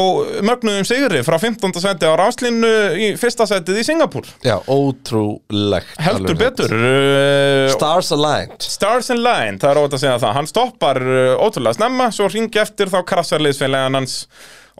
mögnuðum 0.47 0.85
sigri 0.87 1.25
frá 1.27 1.35
15. 1.43 1.73
seti 1.83 2.07
á 2.07 2.15
ráslínu 2.15 2.71
í 2.95 3.09
fyrsta 3.19 3.49
setið 3.51 3.81
í 3.81 3.85
Singapúr. 3.89 4.29
Já, 4.47 4.61
ótrúlegt 4.71 5.99
heldur 5.99 6.39
betur 6.39 6.71
uh, 6.71 7.67
Stars 7.75 8.13
aligned. 8.15 8.63
Stars 8.63 9.11
Line, 9.11 9.59
það 9.59 9.73
er 9.73 9.83
óvægt 9.83 9.99
að 9.99 10.05
segja 10.05 10.23
það. 10.23 10.37
Hann 10.39 10.51
stoppar 10.53 11.03
ótrúlega 11.43 11.81
snemma 11.81 12.13
Svo 12.15 12.31
ringi 12.31 12.63
eftir 12.63 12.95
þá 12.95 13.01
krassar 13.11 13.43
liðsfélagin 13.43 13.99
hans 13.99 14.21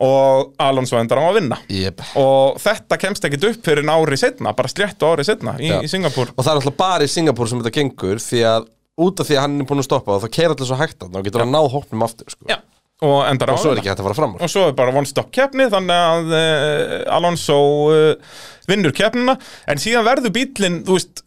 og 0.03 0.53
Alonso 0.63 0.99
endar 1.01 1.21
á 1.21 1.25
að 1.29 1.39
vinna. 1.41 1.59
Jep. 1.73 2.05
og 2.19 2.61
þetta 2.63 2.99
kemst 3.01 3.25
ekkit 3.29 3.49
upp 3.51 3.67
fyrir 3.67 3.89
ári 3.93 4.19
setna, 4.21 4.55
bara 4.57 4.71
sléttu 4.73 5.09
ári 5.09 5.27
setna 5.27 5.57
í, 5.61 5.71
í 5.85 5.91
Singapúr. 5.91 6.33
Og 6.37 6.45
það 6.45 6.53
er 6.53 6.61
alltaf 6.63 6.79
bara 6.81 7.07
í 7.07 7.13
Singapúr 7.13 7.51
sem 7.51 7.61
þetta 7.63 7.77
gengur 7.77 8.23
Því 8.23 8.45
að 8.49 8.69
út 9.03 9.23
af 9.23 9.29
því 9.29 9.39
að 9.39 9.45
hann 9.47 9.59
er 9.63 9.69
búin 9.69 9.83
að 9.83 9.89
stoppa 9.89 10.17
og 10.17 10.23
það 10.25 10.35
keira 10.37 10.55
alltaf 10.55 10.69
svo 10.69 10.79
hægt 10.81 11.05
að 11.05 11.19
og 11.19 11.27
getur 11.27 11.45
hann 11.45 11.55
náð 11.55 11.69
hópnum 11.73 12.07
aftur 12.07 12.33
sko. 12.33 12.61
Og 13.03 13.19
endar 13.27 13.51
á 13.51 13.55
Og 13.55 13.59
að 13.59 13.63
svo 13.65 13.73
er 13.73 13.81
vinna 13.81 13.83
ekki 13.83 13.91
hægt 13.91 14.03
að 14.03 14.07
fara 14.07 14.19
fram 14.21 14.35
og 14.37 14.51
svo 14.53 14.65
er 14.69 14.75
bara 14.79 14.95
one 14.95 15.09
stop 15.11 15.33
keppni 15.35 15.67
þannig 15.73 16.03
að 16.13 16.35
uh, 16.39 16.93
Alonso 17.17 17.59
uh, 17.91 18.37
vinnur 18.71 18.95
keppnina. 18.95 19.35
En 19.67 19.81
síðan 19.83 20.07
verður 20.07 20.35
bílinn, 20.37 20.83
þú 20.87 20.99
veist 20.99 21.25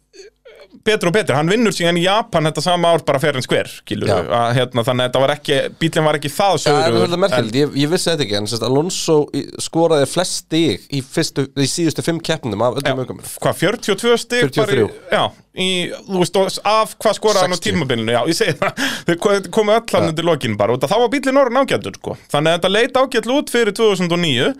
betur 0.84 1.08
og 1.10 1.14
betur, 1.16 1.36
hann 1.38 1.48
vinnur 1.50 1.72
síðan 1.74 1.96
í 2.00 2.04
Japan 2.04 2.48
þetta 2.48 2.62
sama 2.64 2.90
ár 2.92 3.04
bara 3.06 3.20
fyrir 3.22 3.38
en 3.40 3.44
skver 3.46 3.70
hérna, 3.86 4.84
þannig 4.86 5.04
að 5.04 5.08
þetta 5.08 5.22
var 5.22 5.32
ekki, 5.36 5.58
bílinn 5.80 6.06
var 6.08 6.18
ekki 6.18 6.30
það 6.32 6.52
það 6.56 6.62
sögur 6.66 6.98
verið 7.00 7.22
merkilegt, 7.22 7.58
ég, 7.60 7.74
ég 7.82 7.92
vissi 7.92 8.10
þetta 8.10 8.26
ekki 8.26 8.36
en 8.40 8.50
sérst, 8.50 8.66
Alonso 8.66 9.16
skoraði 9.66 10.08
flest 10.10 10.40
stig 10.44 10.86
í, 10.90 11.02
fyrstu, 11.02 11.46
í 11.56 11.68
síðustu 11.70 12.04
fimm 12.06 12.20
keppnum 12.20 12.64
af 12.66 12.80
öllum 12.82 13.04
aukumir 13.04 13.30
hvað, 13.40 13.60
42 13.62 14.18
stig 14.24 14.44
43. 14.50 14.58
bara 14.60 14.76
í, 14.76 14.88
já, 15.16 15.24
í, 15.56 15.70
þú 16.10 16.20
veist, 16.24 16.40
og 16.42 16.58
af 16.72 16.96
hvað 17.00 17.18
skoraði 17.20 17.46
hann 17.46 17.56
á 17.56 17.58
60. 17.60 17.70
tímabilinu, 17.70 18.12
já, 18.16 18.20
ég 18.32 18.36
segi 18.40 18.56
það. 18.60 18.84
Þau 19.06 19.16
ko- 19.24 19.38
komu 19.60 19.76
öll 19.78 19.94
hann 19.96 20.10
undir 20.12 20.28
lokin 20.28 20.58
bara 20.60 20.76
út 20.76 20.84
að 20.84 20.92
þá 20.92 20.98
var 21.04 21.14
bílinn 21.16 21.40
orðin 21.44 21.62
ágættur, 21.64 21.96
sko, 22.02 22.18
þannig 22.32 22.52
að 22.52 22.60
þetta 22.60 22.74
leit 22.76 23.00
ágætt 23.02 23.32
út 23.38 23.54
fyrir 23.56 23.76
2009 23.80 24.52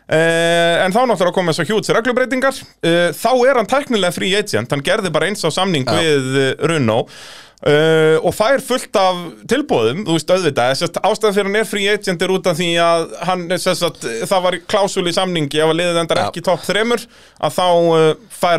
en 0.11 0.95
þá 0.95 1.01
náttúrulega 1.05 1.37
komið 1.37 1.57
svo 1.59 1.67
hjúts 1.69 1.93
reglubreitingar 1.95 2.57
uh, 2.57 3.11
þá 3.15 3.31
er 3.47 3.61
hann 3.61 3.69
teknilega 3.69 4.15
free 4.15 4.35
agent. 4.35 4.73
Hann 4.73 4.83
gerði 4.85 5.13
bara 5.13 5.29
eins 5.31 5.45
á 5.45 5.49
samning 5.53 5.87
Já. 5.87 5.95
við 5.99 6.59
Runo 6.71 7.05
uh, 7.05 8.17
og 8.19 8.33
fær 8.35 8.63
fullt 8.65 8.97
af 8.99 9.21
tilbúðum 9.51 10.03
þú 10.07 10.17
veist 10.17 10.33
auðvitað, 10.33 10.83
ástæðan 10.99 11.37
fyrir 11.37 11.49
hann 11.49 11.59
er 11.61 11.69
free 11.69 11.91
agent 11.91 12.25
er 12.25 12.33
út 12.33 12.49
af 12.51 12.57
því 12.59 12.69
að 12.83 13.05
hann, 13.29 13.45
að, 13.55 14.09
það 14.33 14.47
var 14.47 14.59
klásul 14.73 15.05
í 15.07 15.15
samningi 15.15 15.61
ef 15.61 15.71
að 15.71 15.79
liðið 15.79 16.01
endar 16.03 16.23
ekki 16.25 16.43
topp 16.47 16.65
þremur 16.67 17.05
að 17.39 17.55
þá 17.59 17.67
uh, 17.69 18.09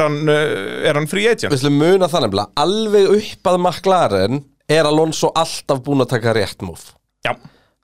hann, 0.06 0.22
uh, 0.24 0.46
er 0.88 1.00
hann 1.00 1.10
free 1.10 1.28
agent. 1.30 1.52
Við 1.52 1.64
slum 1.64 1.78
muna 1.82 2.10
það 2.12 2.28
nefnilega. 2.28 2.56
Alveg 2.62 3.12
upp 3.18 3.52
að 3.52 3.60
McLaren 3.60 4.42
er 4.70 4.88
Alonso 4.88 5.32
alltaf 5.36 5.82
búin 5.84 6.04
að 6.04 6.14
taka 6.14 6.34
rétt 6.36 6.62
múf 6.64 6.92
Já, 7.22 7.34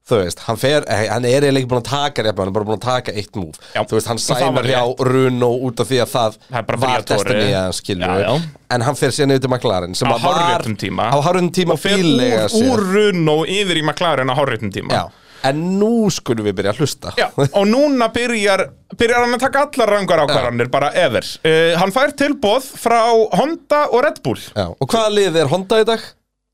Þú 0.08 0.18
veist, 0.22 0.38
hann, 0.46 0.56
fer, 0.56 0.84
eh, 0.88 1.04
hann 1.12 1.26
er 1.28 1.44
eiginlega 1.44 1.60
ekki 1.60 1.68
búin 1.68 1.82
að 1.82 1.90
taka 1.90 2.22
múf 2.24 2.38
hann 2.40 2.48
er 2.48 2.54
bara 2.56 2.64
búin 2.70 2.78
að 2.78 2.86
taka 2.86 3.12
eitt 3.12 3.34
múf. 3.36 3.58
Þú 3.76 3.98
veist, 3.98 4.08
hann 4.08 4.20
sænar 4.22 4.64
hjá. 4.64 4.80
Runo 5.04 5.50
út 5.68 5.82
af 5.84 5.90
því 5.90 5.98
að 6.04 6.14
það, 6.14 6.38
var 6.80 7.04
destiny 7.12 7.52
að 7.58 7.70
skilju 7.76 8.08
Já, 8.08 8.24
já. 8.24 8.32
En 8.72 8.84
hann 8.88 8.96
fer 8.98 9.12
síðan 9.14 9.36
yfir 9.36 9.48
McLaren 9.52 9.94
sem 9.96 10.08
á 10.08 10.16
var 10.16 10.64
tíma 10.80 11.08
Á 11.12 11.16
hárréttum 11.24 11.52
tíma 11.52 11.76
og 11.76 11.80
fer 11.80 12.00
úr, 12.00 12.58
úr 12.72 12.82
Runo 12.96 13.38
yfir 13.48 13.80
í 13.80 13.84
McLaren 13.84 14.28
á 14.28 14.34
hárréttum 14.36 14.72
tíma 14.74 14.96
Já, 14.96 15.04
en 15.48 15.62
nú 15.78 16.08
skulum 16.12 16.48
við 16.48 16.56
byrja 16.58 16.74
að 16.74 16.82
hlusta 16.82 17.12
og 17.46 17.64
núna 17.68 18.08
byrjar, 18.12 18.64
byrjar 18.98 19.24
hann 19.24 19.36
að 19.36 19.44
taka 19.46 19.64
allar 19.68 19.92
rangar 19.94 20.24
ákvarðanir, 20.24 20.70
bara 20.72 20.90
ever 20.98 21.24
uh, 21.44 21.76
Hann 21.80 21.92
fær 21.94 22.12
tilbóð 22.18 22.68
frá 22.80 23.00
Honda 23.38 23.84
og 23.92 24.02
Red 24.08 24.22
Bull. 24.24 24.40
Og 24.56 24.88
hvaða 24.88 25.12
lið 25.14 25.36
er 25.44 25.52
Honda 25.52 25.80
í 25.84 25.88
dag? 25.88 26.04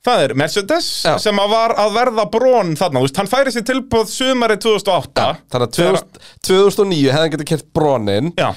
Það 0.04 0.22
er 0.26 0.34
Mercedes 0.36 0.86
Já. 1.06 1.14
sem 1.22 1.38
að 1.40 1.52
var 1.54 1.72
að 1.80 1.94
verða 1.96 2.24
brón 2.32 2.74
þarna, 2.76 3.00
veist, 3.04 3.16
hann 3.16 3.30
færi 3.30 3.52
sér 3.54 3.64
tilbúð 3.70 4.10
sumari 4.12 4.58
2008 4.60 5.26
Þannig 5.54 5.66
að 5.68 5.76
2000, 5.78 6.18
2009 6.48 6.98
hefði 7.08 7.22
hann 7.22 7.32
getið 7.36 7.50
kert 7.54 7.68
Bronin 7.76 8.32
Já, 8.36 8.50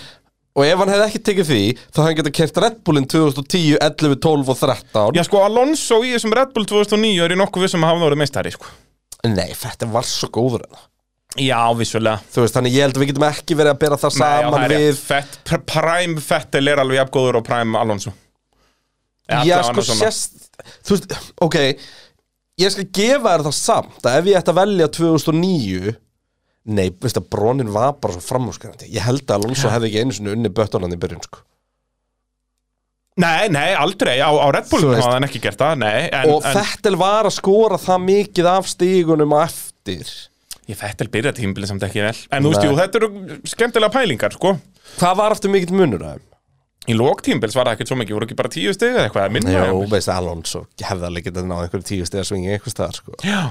Og 0.58 0.66
ef 0.66 0.82
hann 0.82 0.92
hefði 0.92 1.06
ekki 1.08 1.22
tekið 1.30 1.50
því 1.52 1.62
Þá 1.78 2.02
hefði 2.02 2.08
hann 2.10 2.20
getið 2.20 2.36
kert 2.42 2.60
Red 2.66 2.78
Bullin 2.84 3.08
2010, 3.14 3.78
11, 3.80 4.20
12 4.28 4.52
og 4.52 4.60
13 4.66 5.16
já 5.20 5.24
sko 5.30 5.46
Alonso 5.46 6.02
í 6.04 6.12
þessum 6.18 6.36
Red 6.36 6.52
Bull 6.58 6.68
2009 6.68 7.24
er 7.28 7.36
í 7.38 7.40
nokkuð 7.40 7.68
vissum 7.68 7.86
að 7.88 7.94
hafa 7.94 8.08
orðið 8.10 8.22
meistari 8.26 8.54
sko. 8.58 8.76
Nei, 9.28 9.50
þetta 9.56 9.88
var 9.96 10.08
svo 10.08 10.30
góður 10.34 10.68
en 10.68 10.86
Já, 11.38 11.60
vissulega. 11.78 12.22
Þú 12.34 12.44
veist, 12.44 12.56
þannig 12.56 12.74
ég 12.74 12.86
held 12.88 12.96
að 12.98 13.04
við 13.04 13.10
getum 13.12 13.26
ekki 13.28 13.56
verið 13.60 13.74
að 13.76 13.80
bera 13.84 13.98
það 14.02 14.16
Nei, 14.16 14.22
já, 14.24 14.38
saman 14.42 14.54
það 14.58 14.64
er 14.72 14.82
við. 14.82 15.02
Fett, 15.06 15.36
pr- 15.46 15.66
Prime 15.70 16.24
Fettel 16.24 16.72
er 16.72 16.82
alveg 16.82 16.98
jafngóður 17.02 17.40
og 17.42 17.46
Prime 17.46 17.78
Alonso. 17.82 18.14
Já, 19.28 19.58
sko, 19.68 19.84
sérst 19.84 20.47
Þú 20.88 20.96
veist, 20.98 21.16
ok 21.46 21.58
Ég 22.58 22.72
skal 22.74 22.88
gefa 22.98 23.36
þér 23.36 23.44
það 23.46 23.56
samt 23.60 24.08
að 24.10 24.16
ef 24.22 24.30
ég 24.32 24.40
ætti 24.40 24.54
að 24.54 24.60
velja 24.64 24.88
2009 24.98 25.96
Nei, 26.68 26.88
veist 27.00 27.20
að 27.22 27.28
Bronin 27.32 27.70
var 27.72 27.94
bara 28.02 28.16
svo 28.18 28.24
framhúskarandi 28.26 28.90
Ég 28.92 29.06
held 29.06 29.24
að 29.30 29.38
Alonso 29.44 29.70
hefði 29.72 29.92
ekki 29.92 30.02
einu 30.04 30.16
sinni 30.18 30.34
unni 30.34 30.50
böttunan 30.52 30.92
í 30.96 31.00
byrjun, 31.00 31.22
sko 31.28 31.44
Nei, 33.18 33.48
nei, 33.50 33.72
aldrei, 33.74 34.20
á, 34.22 34.30
á 34.30 34.46
Red 34.54 34.68
Bull 34.70 34.84
Þú 34.84 34.90
veist. 34.92 35.02
hafa 35.06 35.16
hann 35.16 35.26
ekki 35.26 35.40
gert 35.42 35.58
það, 35.62 35.78
nei 35.82 36.10
en, 36.14 36.32
Og 36.36 36.44
Fettel 36.46 36.98
var 37.02 37.26
að 37.30 37.34
skora 37.40 37.80
það 37.82 38.04
mikið 38.12 38.50
af 38.52 38.68
stígunum 38.74 39.34
á 39.34 39.40
eftir 39.48 40.12
Ég 40.68 40.78
Fettel 40.78 41.08
byrja 41.14 41.32
tímbilið 41.38 41.72
samt 41.72 41.86
ekki 41.88 42.04
vel 42.06 42.14
En 42.36 42.44
þú 42.46 42.52
veist, 42.52 42.62
Nei. 42.62 42.70
jú, 42.70 42.76
þetta 42.82 43.00
eru 43.02 43.40
skemmtilega 43.54 43.94
pælingar, 43.96 44.36
sko 44.38 44.58
Hvað 45.00 45.18
var 45.22 45.34
aftur 45.38 45.54
mikill 45.54 45.78
munur 45.78 46.04
að 46.04 46.18
þeim? 46.18 46.26
Í 46.88 46.96
lók 46.96 47.20
tímbils 47.26 47.56
var 47.58 47.68
það 47.68 47.74
ekkert 47.78 47.90
svo 47.92 47.98
mikið, 48.00 48.16
voru 48.16 48.28
ekki 48.30 48.38
bara 48.40 48.52
tíu 48.54 48.72
stig 48.76 48.94
eða 48.96 49.08
eitthvað, 49.10 49.32
minna 49.36 49.52
Jó, 49.58 49.80
veist 49.92 50.08
að 50.12 50.22
Alonso 50.22 50.62
hefði 50.80 51.08
alveg 51.10 51.26
getað 51.28 51.50
náð 51.50 51.66
einhverju 51.66 51.88
tíu 51.90 52.06
stiga 52.08 52.24
svingi 52.28 52.54
einhvers 52.56 52.76
staðar, 52.78 53.00
sko. 53.02 53.18
Já. 53.28 53.42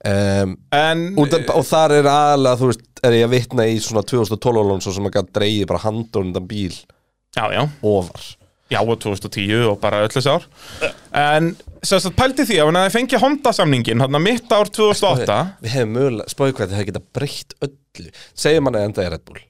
Um, 0.00 0.54
En, 0.72 1.02
út, 1.20 1.34
af- 1.36 1.50
Og 1.58 1.64
þar 1.68 1.92
er 1.98 2.06
aðalega, 2.08 2.56
þú 2.60 2.68
veist, 2.70 2.86
er 3.04 3.16
ég 3.18 3.26
að 3.26 3.34
vitna 3.34 3.66
í 3.68 3.74
svona 3.82 4.04
2012 4.06 4.62
Alonso 4.62 4.92
sem 4.96 5.04
að 5.10 5.16
gæti 5.18 5.34
dreigið 5.36 5.66
bara 5.68 5.82
handur 5.82 6.22
undan 6.24 6.46
bíl 6.48 6.72
já, 7.36 7.44
já, 7.52 7.66
ofar. 7.82 8.22
Já, 8.70 8.78
og 8.86 9.00
2010 9.02 9.66
og 9.66 9.80
bara 9.82 10.04
öll 10.06 10.12
þessi 10.14 10.30
ár. 10.30 10.46
En, 11.12 11.56
sem 11.82 11.98
sagt, 12.00 12.14
pældi 12.16 12.46
því 12.46 12.60
að 12.62 12.70
hann 12.70 12.78
hefði 12.84 12.94
fengið 13.00 13.20
Honda 13.24 13.52
samningin, 13.52 14.00
hann 14.00 14.22
mitt 14.22 14.52
ár 14.54 14.70
2008 14.70 15.38
Við 15.60 15.74
hefum 15.74 15.92
mögulega, 15.98 16.30
spáðu 16.30 16.54
hvað 16.54 16.68
þetta 16.70 16.78
hefði 16.78 16.90
getað 16.92 17.08
breytt 17.18 17.54
öllu. 17.66 18.12
Segjum 18.38 18.70
hann 18.70 18.78
að 18.78 18.86
enda 18.88 19.04
í 19.04 19.10
Red 19.10 19.24
Bull. 19.26 19.40
Já, 19.42 19.49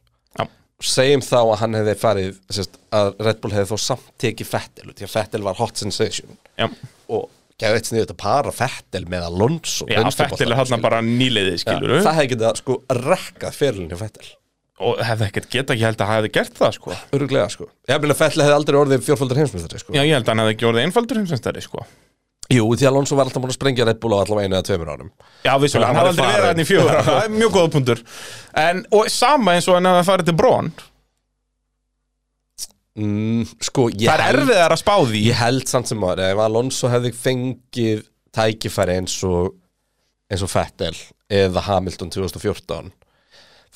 Segjum 0.81 1.21
þá 1.25 1.37
að 1.41 1.59
hann 1.61 1.77
hefði 1.77 1.95
farið 2.01 2.39
sérst, 2.57 2.79
að 2.97 3.11
Red 3.21 3.43
Bull 3.43 3.53
hefði 3.53 3.69
þó 3.69 3.85
samt 3.85 4.09
tekið 4.23 4.49
Fettel 4.49 4.95
því 4.95 5.07
að 5.07 5.13
Fettel 5.13 5.43
var 5.45 5.59
hot 5.59 5.81
sensation. 5.83 6.39
Já, 6.57 6.71
og 7.13 7.29
gæði 7.61 7.81
eitt 7.81 7.91
sniðið 7.91 8.13
að 8.15 8.21
para 8.23 8.53
Fettel 8.57 9.05
með 9.11 9.27
Alonso 9.29 9.89
já 9.91 10.01
Fettil 10.17 10.49
er 10.49 10.61
hann 10.61 10.85
bara 10.85 11.01
nýliðið, 11.05 11.59
skilur 11.65 11.97
Það 12.01 12.17
hefði 12.17 12.31
getað 12.35 12.61
sko 12.63 12.77
rekkað 12.97 13.59
fyrirlinni 13.59 14.01
Fettel 14.01 14.31
Og 14.81 15.01
hefði 15.05 15.27
ekkert 15.27 15.51
geta, 15.53 15.77
ég 15.77 15.91
held 15.91 16.01
að 16.01 16.09
hefði 16.15 16.29
gert 16.33 16.55
það, 16.57 16.71
sko. 16.79 16.95
Öruglega 17.13 17.51
sko. 17.53 17.67
Ég 17.91 17.99
meina 18.01 18.17
Fettel 18.17 18.47
hefði 18.47 18.55
aldrei 18.57 18.79
orðið 18.81 19.03
fjórfaldar 19.05 19.41
heimsmyndari 19.43 19.81
sko. 19.83 19.93
Já, 19.93 20.01
ég 20.01 20.15
held 20.17 20.25
að 20.25 20.33
hann 20.33 20.41
hefði 20.41 20.55
ekki 20.55 20.69
orðið 20.71 20.87
einfaldur 20.87 21.21
heimsveistari, 21.21 21.65
sko 21.67 21.85
Jú, 22.51 22.65
því 22.75 22.87
að 22.87 22.91
Alonso 22.91 23.17
var 23.17 23.29
alltaf 23.29 23.43
búin 23.45 23.53
að 23.53 23.59
sprengja 23.59 23.85
Red 23.87 24.01
Bull 24.03 24.15
á 24.15 24.19
allavega 24.25 24.49
einu 24.49 24.57
eða 24.59 24.67
tveimur 24.67 24.89
árum. 24.91 25.11
Já, 25.47 25.53
vissulega, 25.63 25.87
hann 25.93 26.01
hafði 26.01 26.11
aldrei 26.11 26.31
verið 26.35 26.49
hann 26.51 26.63
í 26.63 26.67
fjögur 26.67 26.91
ára, 26.97 27.05
það 27.11 27.25
er 27.25 27.35
mjög 27.37 27.53
góða 27.57 27.73
punktur. 27.77 28.03
En, 28.65 28.81
og 28.99 29.11
sama 29.15 29.55
eins 29.55 29.69
og 29.71 29.77
hann 29.79 29.87
hefði 29.91 30.09
farið 30.11 30.31
til 30.33 30.37
Brón 30.41 30.73
mm, 32.99 33.45
Sko, 33.71 33.89
ég 33.95 34.11
Það 34.11 34.25
er 34.27 34.41
erfiðar 34.41 34.75
að 34.77 34.83
spá 34.83 34.95
því. 35.05 35.23
Ég 35.31 35.41
held 35.41 35.71
samt 35.71 35.91
sem 35.91 36.07
að 36.11 36.25
ef 36.31 36.43
Alonso 36.47 36.91
hefði 36.93 37.13
fengið 37.17 38.03
tækifæri 38.37 38.99
eins 39.01 39.17
og 39.27 39.55
eins 40.31 40.43
og 40.47 40.51
Fettel 40.53 40.95
eða 41.31 41.63
Hamilton 41.67 42.11
2014 42.15 42.91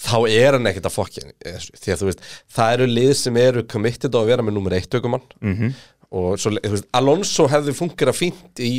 þá 0.04 0.14
er 0.26 0.56
hann 0.56 0.66
ekkert 0.66 0.88
að 0.88 0.94
fokkin 0.96 1.28
því 1.38 1.92
að 1.94 2.00
þú 2.00 2.06
veist, 2.08 2.22
það 2.50 2.72
eru 2.76 2.86
lið 2.90 3.12
sem 3.18 3.36
eru 3.38 3.62
committed 3.70 4.14
á 4.14 4.18
að 4.18 4.30
vera 4.32 4.42
með 4.46 4.56
nummer 4.56 4.74
eitt 4.74 4.94
aukumann 4.98 5.22
Mhm. 5.38 5.52
-hmm. 5.54 5.74
Og 6.10 6.36
svo, 6.40 6.54
veist, 6.60 6.88
Alonso 6.96 7.46
hefði 7.50 7.74
fungerað 7.76 8.18
fínt 8.18 8.62
í, 8.62 8.72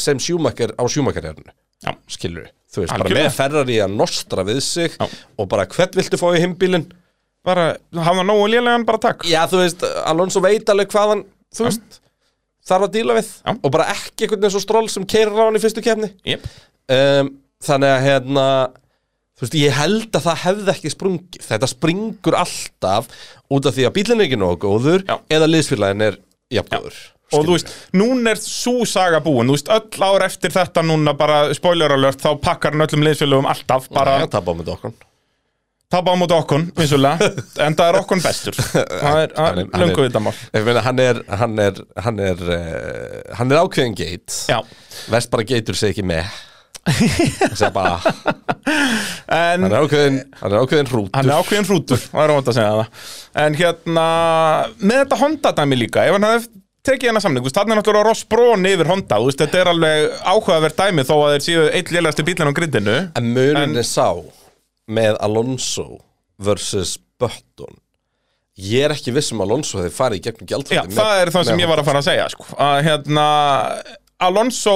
sem 0.00 0.20
sjúmakar 0.22 0.74
á 0.78 0.82
sjúmakarjarnu 0.88 1.50
Já. 1.82 1.92
skilur 2.06 2.48
þú 2.72 2.84
veist, 2.84 2.92
bara 2.92 3.04
Algjörlega. 3.04 3.28
með 3.28 3.36
Ferrari 3.38 3.78
að 3.84 3.96
nostra 3.98 4.44
við 4.46 4.60
sig 4.64 4.96
Já. 4.96 5.06
og 5.38 5.48
bara 5.52 5.66
hvern 5.70 5.98
viltu 5.98 6.20
fá 6.20 6.28
í 6.32 6.42
heimbílinn 6.42 6.88
Bara, 7.42 7.72
hafa 7.98 8.22
nógu 8.22 8.46
lélegan 8.52 8.84
bara 8.86 9.00
takk 9.02 9.26
Já, 9.26 9.42
þú 9.50 9.64
veist, 9.64 9.82
Alonso 10.06 10.40
veit 10.44 10.68
alveg 10.70 10.92
hvað 10.92 11.08
hann, 11.10 11.24
þú 11.50 11.66
veist, 11.66 11.96
þarf 12.68 12.86
að 12.86 12.92
díla 12.98 13.16
við 13.18 13.30
Já. 13.42 13.54
og 13.56 13.72
bara 13.74 13.88
ekki 13.90 14.26
einhvern 14.28 14.44
veginn 14.44 14.54
svo 14.54 14.62
stról 14.62 14.86
sem 14.92 15.06
keirir 15.10 15.34
á 15.34 15.44
hann 15.48 15.58
í 15.58 15.62
fyrstu 15.62 15.82
kefni 15.82 16.12
yep. 16.28 16.46
um, 16.86 17.32
Þannig 17.62 17.92
að, 17.94 18.00
hérna, 18.02 18.44
þú 19.38 19.44
veist, 19.44 19.56
ég 19.58 19.74
held 19.76 20.16
að 20.18 20.24
það 20.24 20.40
hefði 20.44 20.72
ekki 20.72 20.90
sprungið 20.94 21.44
Þetta 21.46 21.68
springur 21.70 22.36
alltaf 22.40 23.10
út 23.54 23.68
af 23.68 23.76
því 23.76 23.84
að 23.86 23.94
bílinn 23.98 24.22
er 24.22 24.26
ekki 24.26 24.38
nógu 24.40 24.58
góður 24.64 25.04
Já. 25.06 25.14
eða 25.30 25.50
liðsfélagin 25.50 26.06
er 26.08 26.18
jafngóður 26.58 27.00
Og 27.32 27.46
þú 27.46 27.54
veist, 27.54 27.70
núna 27.96 28.34
er 28.34 28.40
svo 28.44 28.82
saga 28.84 29.22
búin 29.24 29.48
Þú 29.48 29.54
veist, 29.56 29.70
öll 29.72 30.04
ár 30.04 30.26
eftir 30.26 30.52
þetta 30.52 30.82
núna 30.84 31.14
bara 31.16 31.46
spoiler 31.56 31.94
alert, 31.96 32.20
þá 32.20 32.34
pakkar 32.44 32.76
hann 32.76 32.84
öllum 32.84 33.06
liðsfélögum 33.06 33.48
alltaf 33.48 33.88
bara 33.92 34.18
Já, 34.20 34.28
tapa 34.36 34.52
á 34.52 34.54
með 34.58 34.74
okkon 34.76 34.98
tapa 35.92 36.12
á 36.12 36.16
móti 36.16 36.32
okkon, 36.36 36.62
vissulega 36.76 37.26
en 37.60 37.74
það 37.76 37.90
er 37.90 37.98
okkon 38.00 38.22
bestur. 38.24 38.56
Það 39.04 39.18
er, 39.22 39.34
það 39.36 39.48
Hann 39.50 39.58
er- 39.60 39.82
löngu 39.82 40.06
vitamál. 40.06 40.32
Ég 40.56 40.64
meina, 40.64 40.84
hann 40.86 41.02
er, 41.04 41.20
hann 41.42 41.58
er, 41.60 41.80
hann 42.06 42.22
er, 42.30 42.40
uh, 42.46 43.34
hann 43.36 43.52
er 43.52 43.60
ákveðin 43.60 43.96
geit. 43.98 44.38
Já, 44.48 44.62
Vest 45.12 45.32
bara 45.34 45.44
geitur 45.44 45.76
sig 45.76 45.92
ekki 45.92 46.04
með 46.08 46.30
Það 46.82 47.52
segja 47.54 47.68
bara, 47.74 47.98
en 49.32 49.62
hann 49.62 49.68
er 49.70 49.84
ákveðin, 49.84 50.16
hann 50.40 50.52
er 50.56 50.64
ákveðin 50.64 50.88
hrútur. 50.90 51.12
Hann 51.14 51.28
er 51.30 51.38
ákveðin 51.42 51.68
hrútur, 51.68 52.00
það 52.08 52.24
er 52.24 52.32
óvænt 52.34 52.50
að 52.50 52.56
segja 52.58 52.72
það. 52.78 53.04
En 53.44 53.56
hérna, 53.60 54.06
með 54.82 54.98
þetta 55.04 55.18
Honda 55.22 55.52
dæmi 55.60 55.78
líka, 55.78 56.06
ef 56.08 56.16
hann 56.16 56.26
hefði 56.26 56.50
tekið 56.82 57.12
hennar 57.12 57.22
samning, 57.22 57.46
þarna 57.54 57.76
er 57.76 57.78
náttúrulega 57.78 58.08
Ross 58.08 58.24
Brón 58.26 58.66
yfir 58.66 58.90
Honda, 58.90 59.20
veist, 59.22 59.38
þetta 59.44 59.60
er 59.62 59.70
alveg 59.70 60.16
áhugavert 60.32 60.80
dæmi 60.82 61.04
þó 61.06 61.14
að 61.20 61.36
þeir 61.36 61.44
séu 61.46 61.66
eitt 61.78 61.92
lélægasti 61.94 62.24
bílinn 62.26 62.50
á 62.50 62.56
grindinu 62.58 62.96
En 63.20 63.30
En- 63.38 63.76
er 63.78 63.86
sá 63.86 64.08
með 64.90 65.20
Alonso 65.22 66.00
versus 66.42 66.96
Button. 67.22 67.78
Ég 68.58 68.82
er 68.88 68.92
ekki 68.96 69.14
viss 69.14 69.30
um 69.32 69.38
að 69.40 69.46
Alonso 69.52 69.78
hefði 69.78 69.94
farið 69.94 70.18
í 70.18 70.24
gegnum 70.26 70.48
Já, 70.50 70.56
gjaldræði 70.58 70.96
það 70.98 71.20
er 71.22 71.30
það 71.36 71.46
sem 71.48 71.62
ég 71.62 71.70
var 71.70 71.80
að 71.80 71.86
fara 71.86 72.02
að 72.02 72.08
segja 72.10 72.26
sko. 72.34 72.48
að 72.58 72.82
hérna 72.88 73.26
Alonso 74.26 74.74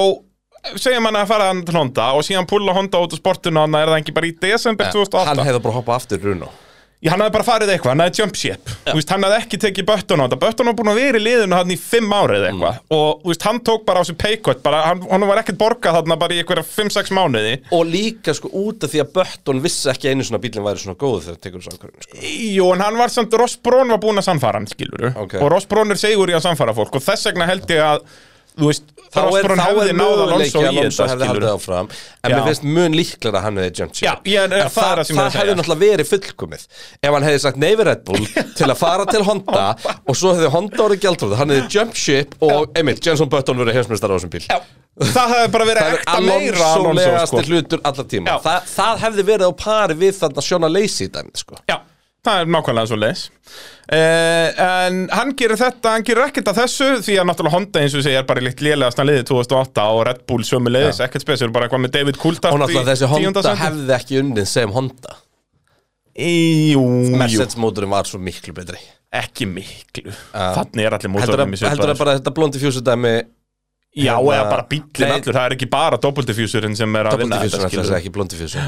segjum 0.75 1.09
hann 1.09 1.19
að 1.23 1.27
fara 1.31 1.49
til 1.63 1.79
Honda 1.79 2.11
og 2.17 2.27
síðan 2.27 2.47
pulla 2.49 2.75
Honda 2.77 3.01
út 3.05 3.15
á 3.15 3.17
sportinu 3.19 3.63
hann 3.63 3.79
er 3.79 3.91
það 3.93 3.99
ekki 4.03 4.15
bara 4.19 4.29
í 4.31 4.37
desember 4.41 4.91
2008 4.93 5.27
hann 5.31 5.45
hefði 5.47 5.65
bara 5.67 5.77
hoppað 5.79 6.01
aftur 6.01 6.25
Runo 6.27 6.53
Já, 6.97 7.11
hann 7.13 7.21
hafði 7.21 7.33
bara 7.35 7.45
farið 7.45 7.69
eitthvað, 7.75 7.91
hann 7.93 8.01
hafði 8.01 8.21
jump 8.23 8.37
ship. 8.39 8.69
Veist, 8.87 9.11
hann 9.13 9.21
hafði 9.21 9.35
ekki 9.43 9.57
tekið 9.61 9.85
böttun 9.85 10.17
á 10.17 10.25
þetta. 10.25 10.37
Böttun 10.41 10.65
var 10.71 10.75
búin 10.79 10.89
að 10.89 10.97
vera 10.97 11.19
í 11.19 11.21
liðinu 11.21 11.53
hann 11.59 11.69
í 11.69 11.75
fimm 11.77 12.13
árið 12.17 12.45
eitthvað. 12.47 12.79
Og 12.97 13.19
þú 13.21 13.29
veist, 13.29 13.43
hann 13.45 13.59
tók 13.69 13.83
bara 13.85 14.01
á 14.01 14.05
paykott 14.23 14.63
bara, 14.65 14.79
hann, 14.87 15.03
hann 15.11 15.25
var 15.29 15.43
ekkert 15.43 15.59
borgað 15.61 15.99
þarna 15.99 16.17
bara 16.17 16.33
í 16.33 16.39
einhverja 16.41 16.63
5-6 16.65 17.13
mánuði. 17.13 17.51
Og 17.77 17.83
líka 17.85 18.33
sko 18.33 18.49
út 18.63 18.87
af 18.87 18.95
því 18.95 19.03
að 19.03 19.11
Button 19.19 19.61
vissi 19.61 19.91
ekki 19.93 20.09
einu 20.09 20.25
svona 20.25 20.41
bílinn 20.41 20.65
væri 20.65 20.81
svona 20.81 20.97
góð 20.97 21.19
þegar 21.27 21.37
það 21.37 21.43
tekur 21.45 21.65
þessu 21.67 21.77
ákvörðin 21.77 22.07
sko. 22.07 22.21
Jú, 22.57 22.71
en 22.73 22.85
hann 22.87 22.97
var 23.03 23.13
samt, 23.13 23.37
Ross 23.43 23.59
Brón 23.61 23.93
var 23.93 24.01
búin 24.01 24.17
að 24.23 24.29
sannfara 24.31 24.57
hann, 24.57 24.71
skiluru 24.73 25.13
Ok. 25.21 25.37
og 25.37 25.53
Ross 25.53 25.69
Brón 25.69 25.93
er 25.93 26.01
segur 26.01 26.33
í 26.33 26.37
að 26.39 26.47
sannfara 26.49 26.73
fólk. 26.73 26.97
Og 26.97 27.05
þess 27.05 27.29
vegna 27.29 27.45
held 27.51 27.69
ég 27.77 27.85
að 27.91 28.09
veist, 28.57 28.87
þá 29.13 29.19
er, 29.37 29.47
þá 29.59 29.67
er 29.83 29.91
möguleiki 29.97 30.57
að 30.57 30.67
Alonso 30.71 31.07
hefði 31.11 31.29
haldið 31.29 31.47
áfram 31.51 31.89
en 31.91 32.33
mér 32.33 32.43
finnst 32.47 32.65
mun 32.67 32.97
líklega 32.97 33.39
að 33.39 33.45
hann 33.45 33.59
hefði 33.61 33.83
jump 33.83 33.97
ship 33.99 34.29
Já, 34.31 34.41
en 34.43 34.55
það 34.73 34.91
er 34.91 35.01
það 35.11 35.21
er 35.25 35.37
hefði 35.37 35.55
náttúrulega 35.59 35.83
verið 35.83 36.09
fullkomið 36.11 36.65
ef 37.01 37.17
hann 37.17 37.27
hefði 37.27 37.43
sagt 37.45 37.61
neyfi 37.61 37.87
Red 37.87 38.03
Bull 38.07 38.25
til 38.57 38.67
að 38.67 38.75
fara 38.81 39.07
til 39.09 39.23
Honda 39.27 39.67
og 40.03 40.17
svo 40.17 40.33
hefði 40.35 40.51
Honda 40.55 40.83
orðið 40.87 41.05
gjaldróð 41.05 41.37
hann 41.41 41.55
hefði 41.55 41.77
jump 41.77 42.01
ship 42.01 42.35
og 42.47 42.77
Emil, 42.77 42.97
Jenson 43.03 43.31
Button 43.31 43.61
verið 43.61 43.79
heimsmeistar 43.79 44.11
á 44.11 44.15
þessum 44.17 44.33
bíl 44.33 44.45
það 44.97 45.35
hefði 45.35 45.51
bara 45.53 45.67
verið 45.69 45.83
er 45.91 45.99
ekta 45.99 46.21
meira 46.25 46.71
Alonso, 46.73 47.11
sko. 47.29 47.43
hlutur 47.45 47.83
allar 47.85 48.09
tíma 48.09 48.39
það 48.41 49.03
hefði 49.05 49.27
verið 49.27 49.51
á 49.51 49.53
pari 49.61 49.97
við 49.99 50.17
þarna 50.17 50.45
Shona 50.47 50.71
Lacey 50.71 51.11
dæmið 51.13 51.43
sko 51.43 51.59
Já, 51.69 51.77
það 52.27 52.41
er 52.43 52.49
nákvæmlega 52.55 52.89
svo 52.91 52.97
leis 52.99 53.21
uh, 53.27 54.63
En 54.67 54.99
hann 55.13 55.31
gerir 55.39 55.59
þetta, 55.59 55.93
hann 55.95 56.05
gerir 56.07 56.25
ekkert 56.27 56.51
af 56.51 56.59
þessu 56.61 56.89
Því 57.05 57.19
að 57.21 57.29
náttúrulega 57.29 57.55
Honda 57.55 57.83
eins 57.83 57.95
og 57.97 58.03
segja 58.05 58.23
er 58.23 58.27
bara 58.29 58.43
líkt 58.45 58.63
lélegast 58.65 59.01
að 59.01 59.09
liði 59.11 59.27
2008 59.31 59.87
og 59.95 60.01
Red 60.09 60.25
Bull 60.29 60.45
sömu 60.47 60.73
leiðis 60.73 60.99
Ekkert 61.07 61.25
spesur, 61.25 61.53
bara 61.55 61.69
eitthvað 61.69 61.85
með 61.85 61.95
David 61.95 62.19
Coulthard 62.21 62.57
og 62.57 62.61
náttúrulega 62.65 62.91
þessi 62.93 63.11
Honda 63.13 63.55
hefði 63.63 63.95
ekki 63.97 64.21
unnið 64.21 64.51
sem 64.51 64.75
Honda. 64.75 65.17
Jú, 66.17 66.83
Mercedes 67.13 67.57
mótorinn 67.61 67.91
var 67.93 68.07
svo 68.09 68.17
miklu 68.17 68.49
betri. 68.57 68.79
Ekki 69.13 69.45
miklu. 69.45 70.09
Þannig 70.33 70.87
er 70.87 70.95
allir 70.97 71.11
að, 71.13 71.19
heldur 71.21 71.43
að 71.45 71.51
svipaður 71.61 71.99
bara 72.01 72.15
þetta 72.17 72.33
blondi 72.39 72.61
fjúsu 72.61 72.81
dæmi 72.85 73.11
Já, 73.97 74.13
hérna- 74.13 74.35
eða 74.35 74.49
bara 74.51 74.65
bíllinn 74.69 75.09
Nei. 75.09 75.15
allur, 75.17 75.33
það 75.33 75.45
er 75.47 75.55
ekki 75.55 75.69
bara 75.71 75.97
doppeltifjúsurinn 75.97 76.75
sem 76.77 76.95
er 76.99 77.09
að 77.09 77.23
vinna 77.23 77.39
þetta, 77.41 77.69
skilurðu. 77.69 77.95
ekki 77.97 78.11
blondi 78.13 78.37
fjúsu 78.37 78.61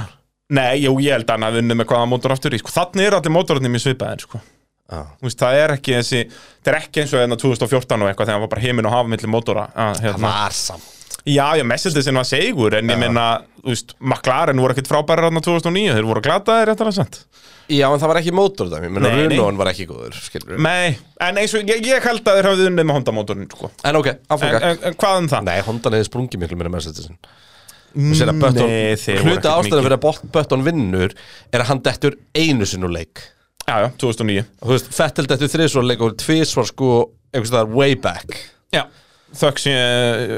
Nei, 0.49 0.79
jú, 0.81 0.95
ég 1.03 1.13
held 1.13 1.29
að 1.29 1.35
hann 1.35 1.49
að 1.49 1.59
vinna 1.59 1.75
með 1.77 1.91
hvaða 1.91 2.07
mótor 2.09 2.33
aftur 2.33 2.55
í 2.57 2.59
sko. 2.61 2.71
Þannig 2.73 3.05
er 3.05 3.17
allir 3.19 3.33
mótorunum 3.35 3.75
í 3.77 3.81
svipaðin 3.83 4.23
sko. 4.23 4.39
Já. 4.89 5.03
Þú 5.19 5.27
veist, 5.27 5.37
það 5.37 5.55
er 5.59 5.71
ekki 5.75 5.93
þessi 5.99 6.19
það 6.33 6.69
er 6.71 6.77
ekki 6.79 7.01
eins 7.03 7.11
og 7.13 7.19
hérna 7.21 7.35
2014 7.37 8.01
og 8.05 8.09
eitthvað 8.09 8.25
þegar 8.25 8.39
það 8.39 8.43
var 8.45 8.51
bara 8.55 8.63
heiminn 8.63 8.87
og 8.89 8.93
hafa 8.95 9.11
milli 9.11 9.29
mótora 9.29 9.65
að, 9.69 9.91
það 9.99 10.07
hérna. 10.07 10.23
var 10.23 10.55
samt 10.57 10.95
Já, 11.29 11.45
já, 11.59 11.63
Mercedesin 11.67 12.15
var 12.15 12.25
segur 12.25 12.73
en 12.77 12.89
ég 12.89 12.97
meina, 12.97 13.25
þú 13.59 13.69
veist, 13.73 13.91
McLaren 13.99 14.61
voru 14.63 14.73
ekkert 14.73 14.87
frábæri 14.89 15.21
ráðna 15.25 15.41
2009, 15.45 15.93
þeir 15.97 16.07
voru 16.07 16.23
glataðir 16.25 16.71
réttar 16.71 16.89
að 16.89 16.95
sent 16.95 17.19
já 17.69 17.85
en 17.85 17.99
það 18.01 18.09
var 18.09 18.19
ekki 18.21 18.33
mótor 18.33 18.71
menn 18.71 19.03
Nei, 19.03 19.09
nei. 19.11 19.35
Runóin 19.35 19.59
var 19.59 19.69
ekki 19.69 19.85
góður 19.91 20.15
skilur 20.15 20.57
Nei, 20.63 20.95
en 21.27 21.37
eins 21.43 21.53
og 21.59 21.69
ég, 21.69 21.83
ég 21.85 22.01
held 22.07 22.23
að 22.23 22.39
þeir 22.39 22.47
það? 27.89 28.61
nei, 28.69 28.93
ekkert 29.15 29.49
ástæðan 29.49 29.85
fyrir 29.87 29.97
að 29.97 30.31
Button 30.35 30.65
vinnur 30.65 31.13
er 31.51 31.63
að 31.63 31.69
hann 31.71 31.83
dettur 31.85 32.17
einu 32.37 32.67
sinn 32.69 32.85
úr 32.87 32.93
leik. 32.95 33.23
Já, 33.69 33.75
já, 33.85 33.89
2009 34.01 34.43
og 34.45 34.65
þú 34.65 34.75
veist, 34.75 34.91
Fettel 34.95 35.27
dettur 35.29 35.51
þriðsvar 35.53 35.85
leik 35.85 36.03
og 36.05 36.15
tvísvar 36.17 36.69
sko 36.69 36.91
einhvers 37.33 37.51
staðar 37.51 37.73
way 37.75 37.97
back. 37.99 38.37
Já, 38.73 38.83
þökk 39.37 39.61
sé 39.61 39.73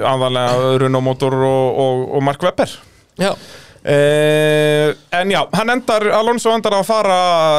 aðalega 0.08 0.72
Renault 0.84 1.06
Motor 1.06 1.38
og, 1.39 1.82
og, 1.84 2.02
og 2.18 2.26
Mark 2.28 2.43
Webber. 2.43 2.74
Já, 3.22 3.32
Uh, 3.82 4.91
en 5.17 5.32
já, 5.34 5.39
hann 5.57 5.71
endar 5.73 6.03
Alonso 6.13 6.51
endar 6.53 6.75
að 6.77 6.84
fara 6.86 7.15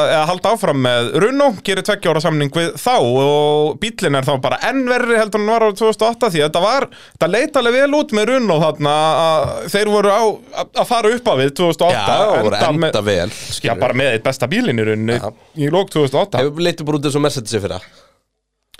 eða 0.07 0.27
halda 0.29 0.51
áfram 0.55 0.77
með 0.85 1.09
Renault, 1.19 1.57
gerir 1.67 1.83
tveggja 1.83 2.13
ára 2.13 2.21
samning 2.23 2.53
við 2.55 2.69
þá 2.79 2.93
og 3.03 3.73
bílinn 3.81 4.15
er 4.15 4.23
þá 4.23 4.37
bara 4.45 4.59
enn 4.69 4.85
verri 4.87 5.17
heldur 5.19 5.41
hann 5.43 5.51
var 5.51 5.65
á 5.67 5.75
2008 5.75 6.29
því 6.31 6.39
að 6.39 6.47
þetta 6.47 6.61
var, 6.63 6.85
þetta 7.17 7.29
leit 7.33 7.59
alveg 7.59 7.75
vel 7.75 7.97
út 7.99 8.15
með 8.15 8.29
Renault 8.31 8.63
þarna 8.63 8.93
að 9.25 9.51
þeir 9.73 9.91
voru 9.91 10.13
á 10.15 10.23
að 10.23 10.79
að 10.79 10.87
fara 10.93 11.11
upp 11.17 11.27
á 11.27 11.33
við 11.41 11.51
2008 11.59 11.97
já, 11.97 12.21
voru 12.45 12.59
enda 12.61 12.71
með, 12.85 12.99
vel 13.09 13.17
Já, 13.27 13.35
skilurðu. 13.57 13.81
bara 13.83 13.97
með 13.99 14.11
eitt 14.13 14.25
besta 14.29 14.49
bílinn 14.53 14.79
í 14.79 14.85
rauninni 14.87 15.17
Já. 15.19 15.27
í 15.59 15.69
lók 15.75 15.91
2008 15.91 16.39
hefur 16.39 16.63
leitið 16.69 16.87
bara 16.87 17.01
út 17.01 17.09
eins 17.09 17.19
og 17.19 17.25
Mercedes 17.27 17.57
fyrir 17.57 17.75
það 17.75 17.91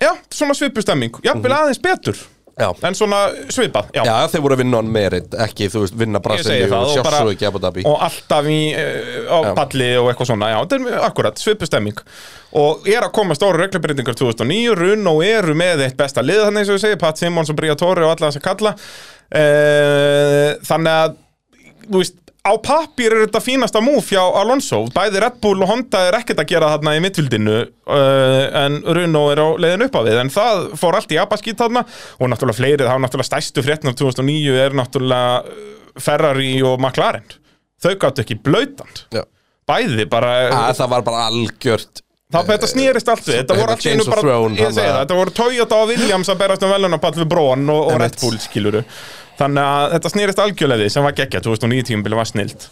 Já, 0.03 0.13
svona 0.31 0.55
svipustemming, 0.57 1.19
jafnvel 1.27 1.53
aðeins 1.59 1.83
betur 1.83 2.23
já. 2.59 2.67
en 2.87 2.97
svona 2.97 3.19
svipað, 3.53 3.89
já, 3.95 4.03
já, 4.05 4.13
þeir 4.33 4.43
voru 4.45 4.57
að 4.57 4.61
vinna 4.63 4.79
on 4.83 4.91
merit 4.93 5.35
ekki, 5.45 5.69
þú 5.73 5.83
veist, 5.83 5.97
vinna 5.99 6.21
Brasilíu 6.23 6.69
og 6.77 6.91
sjássu 6.93 7.33
ekki 7.33 7.47
Abu 7.49 7.61
Dhabi 7.63 7.85
og 7.89 7.97
alltaf 8.07 8.49
í, 8.51 8.59
uh, 8.77 9.33
á 9.33 9.37
Já. 9.47 9.51
palli 9.57 9.89
og 9.99 10.11
eitthvað 10.11 10.31
svona, 10.31 10.51
já, 10.53 10.59
þetta 10.61 10.79
er 10.93 11.07
akkurat, 11.09 11.43
svipustemming 11.43 12.03
og 12.63 12.87
er 12.89 13.07
að 13.07 13.13
koma 13.17 13.37
stóru 13.37 13.63
reglubreitingar 13.63 14.17
2009, 14.19 14.77
Runn 14.79 15.09
og 15.09 15.23
eru 15.25 15.57
með 15.57 15.85
eitt 15.87 15.97
besta 15.99 16.25
lið 16.25 16.45
þannig 16.47 16.69
og 16.69 16.77
ég 16.77 16.85
segi, 16.85 17.01
Pat 17.01 17.21
Simmons 17.21 17.49
og 17.53 17.57
Briatore 17.59 18.05
og 18.05 18.13
alla 18.13 18.29
þess 18.29 18.41
að 18.41 18.47
kalla 18.49 18.75
uh, 18.77 20.49
þannig 20.69 20.99
að 20.99 21.17
þú 21.87 22.03
veist, 22.03 22.19
á 22.43 22.51
pappir 22.59 23.13
er 23.15 23.21
þetta 23.25 23.39
fínasta 23.43 23.79
múf 23.83 24.09
hjá 24.11 24.19
Alonso, 24.21 24.81
bæði 24.93 25.21
Red 25.23 25.37
Bull 25.43 25.63
og 25.63 25.69
Honda 25.71 26.01
er 26.09 26.17
ekkert 26.19 26.41
að 26.43 26.49
gera 26.51 26.71
þarna 26.73 26.95
í 26.97 27.03
mittvildinu 27.05 27.55
uh, 27.63 28.43
en 28.65 28.79
Runo 28.83 29.21
er 29.31 29.39
á 29.39 29.47
leiðin 29.63 29.85
upp 29.87 29.95
á 29.95 30.01
við. 30.03 30.19
En 30.25 30.31
það 30.33 30.65
fór 30.81 30.99
allt 30.99 31.13
í 31.15 31.19
abaskít 31.23 31.61
þarna 31.63 31.85
og 32.19 32.31
náttúrulega 32.33 32.59
fleiri, 32.59 32.87
þá 32.89 32.97
náttúrulega 32.99 33.29
stærstu 33.31 33.63
fréttin 33.63 33.93
af 33.93 33.99
2009 34.01 34.57
er 34.65 34.75
náttúrulega 34.75 35.39
uh, 35.47 36.01
Ferrari 36.03 36.55
og 36.67 36.79
McLaren. 36.83 37.39
Þau 37.83 37.93
gáttu 37.99 38.23
ekki 38.25 38.39
blöytand 38.43 39.05
bæði 39.67 40.05
bara 40.11 40.33
að 40.51 40.73
það 40.81 40.91
var 40.91 41.05
bara 41.07 41.27
algjört 41.31 42.03
Það 42.33 42.47
þetta 42.49 42.67
snýrist 42.71 43.09
allt 43.13 43.27
við, 43.27 43.35
þetta 43.43 43.55
voru 43.59 43.73
of 43.75 44.07
bara, 44.09 44.37
ég 44.57 44.57
segi 44.57 44.63
að- 44.65 44.77
það, 44.87 44.95
þetta 45.03 45.17
voru 45.19 45.33
Toyota 45.37 45.81
og 45.83 45.91
Williams 45.91 46.31
að 46.33 46.39
berast 46.39 46.63
um 46.65 46.71
velunapall 46.73 47.13
við 47.19 47.27
Brón 47.29 47.67
og, 47.69 47.91
og 47.93 47.99
Red. 48.01 48.15
Bull, 48.23 48.39
skiluru. 48.41 48.81
Þannig 49.43 49.63
að 49.67 49.85
þetta 49.95 50.11
snýrist 50.13 50.41
algjörlega 50.43 50.85
við 50.85 50.91
sem 50.93 51.07
var 51.07 51.15
geggja, 51.17 51.41
2009 51.43 51.87
tímabili 51.89 52.19
var 52.19 52.29
snilt. 52.29 52.67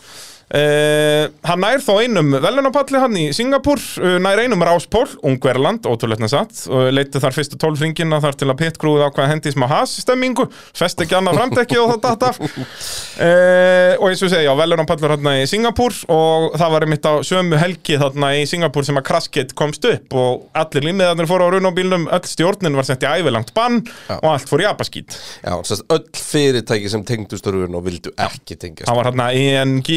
Uh, 0.52 1.30
hann 1.48 1.62
nær 1.64 1.80
þó 1.80 2.02
einum 2.04 2.34
velunapalli 2.44 3.00
hann 3.00 3.14
í 3.16 3.26
Singapur, 3.36 3.80
uh, 4.02 4.18
nær 4.20 4.42
einum 4.44 4.60
Ráspól, 4.68 5.08
Ungverland, 5.24 5.86
ótrúleitna 5.88 6.28
satt. 6.32 6.66
Og 6.68 6.90
leiti 6.92 7.22
þar 7.24 7.36
fyrstu 7.38 7.60
tólfringina 7.62 8.20
þar 8.24 8.36
til 8.42 8.50
að 8.52 8.58
pitgrúið 8.60 9.06
ákvaða 9.08 9.32
hendi 9.32 9.54
smá 9.54 9.70
has 9.72 9.94
stemmingu 10.04 10.50
fest 10.76 11.00
ekki 11.00 11.16
annað 11.16 11.40
framdekki 11.40 11.80
og 11.80 11.94
það 11.94 12.02
datt 12.04 12.26
af. 12.28 12.42
Uh, 12.42 13.96
og 14.02 14.10
eins 14.10 14.26
og 14.28 14.34
segja, 14.34 14.56
velunapallur 14.60 15.16
hann 15.16 15.30
í 15.38 15.48
Singapur 15.48 15.96
og 16.12 16.60
það 16.60 16.76
var 16.76 16.88
einmitt 16.88 17.08
á 17.08 17.14
sömu 17.24 17.62
helgi 17.62 18.00
þarna 18.02 18.34
í 18.42 18.44
Singapur 18.50 18.88
sem 18.88 19.00
að 19.00 19.08
Kraskit 19.08 19.56
komst 19.58 19.88
upp 19.88 20.18
og 20.20 20.50
allir 20.58 20.90
límiðarnir 20.90 21.30
fóru 21.32 21.48
á 21.48 21.54
runobílnum 21.56 22.10
öll 22.12 22.28
stjórnin 22.28 22.76
var 22.76 22.88
sent 22.90 23.08
í 23.08 23.10
ævilangt 23.10 23.54
bann 23.56 23.82
og 24.20 24.28
allt 24.34 24.52
fór 24.52 24.66
í 24.66 24.68
abaskít 24.70 25.16
já, 25.16 25.56
sérst, 25.68 25.88
öll 25.92 26.04
fyrirtæki 26.18 26.92
sem 26.92 27.06
tengdust 27.08 27.48
rún 27.52 27.76
og 27.78 27.86
vildu 27.88 28.12
ekki 28.20 28.58
tengjast. 28.60 28.90
Það 28.90 29.00
var 29.00 29.12
hann 29.12 29.26
ING 29.32 29.92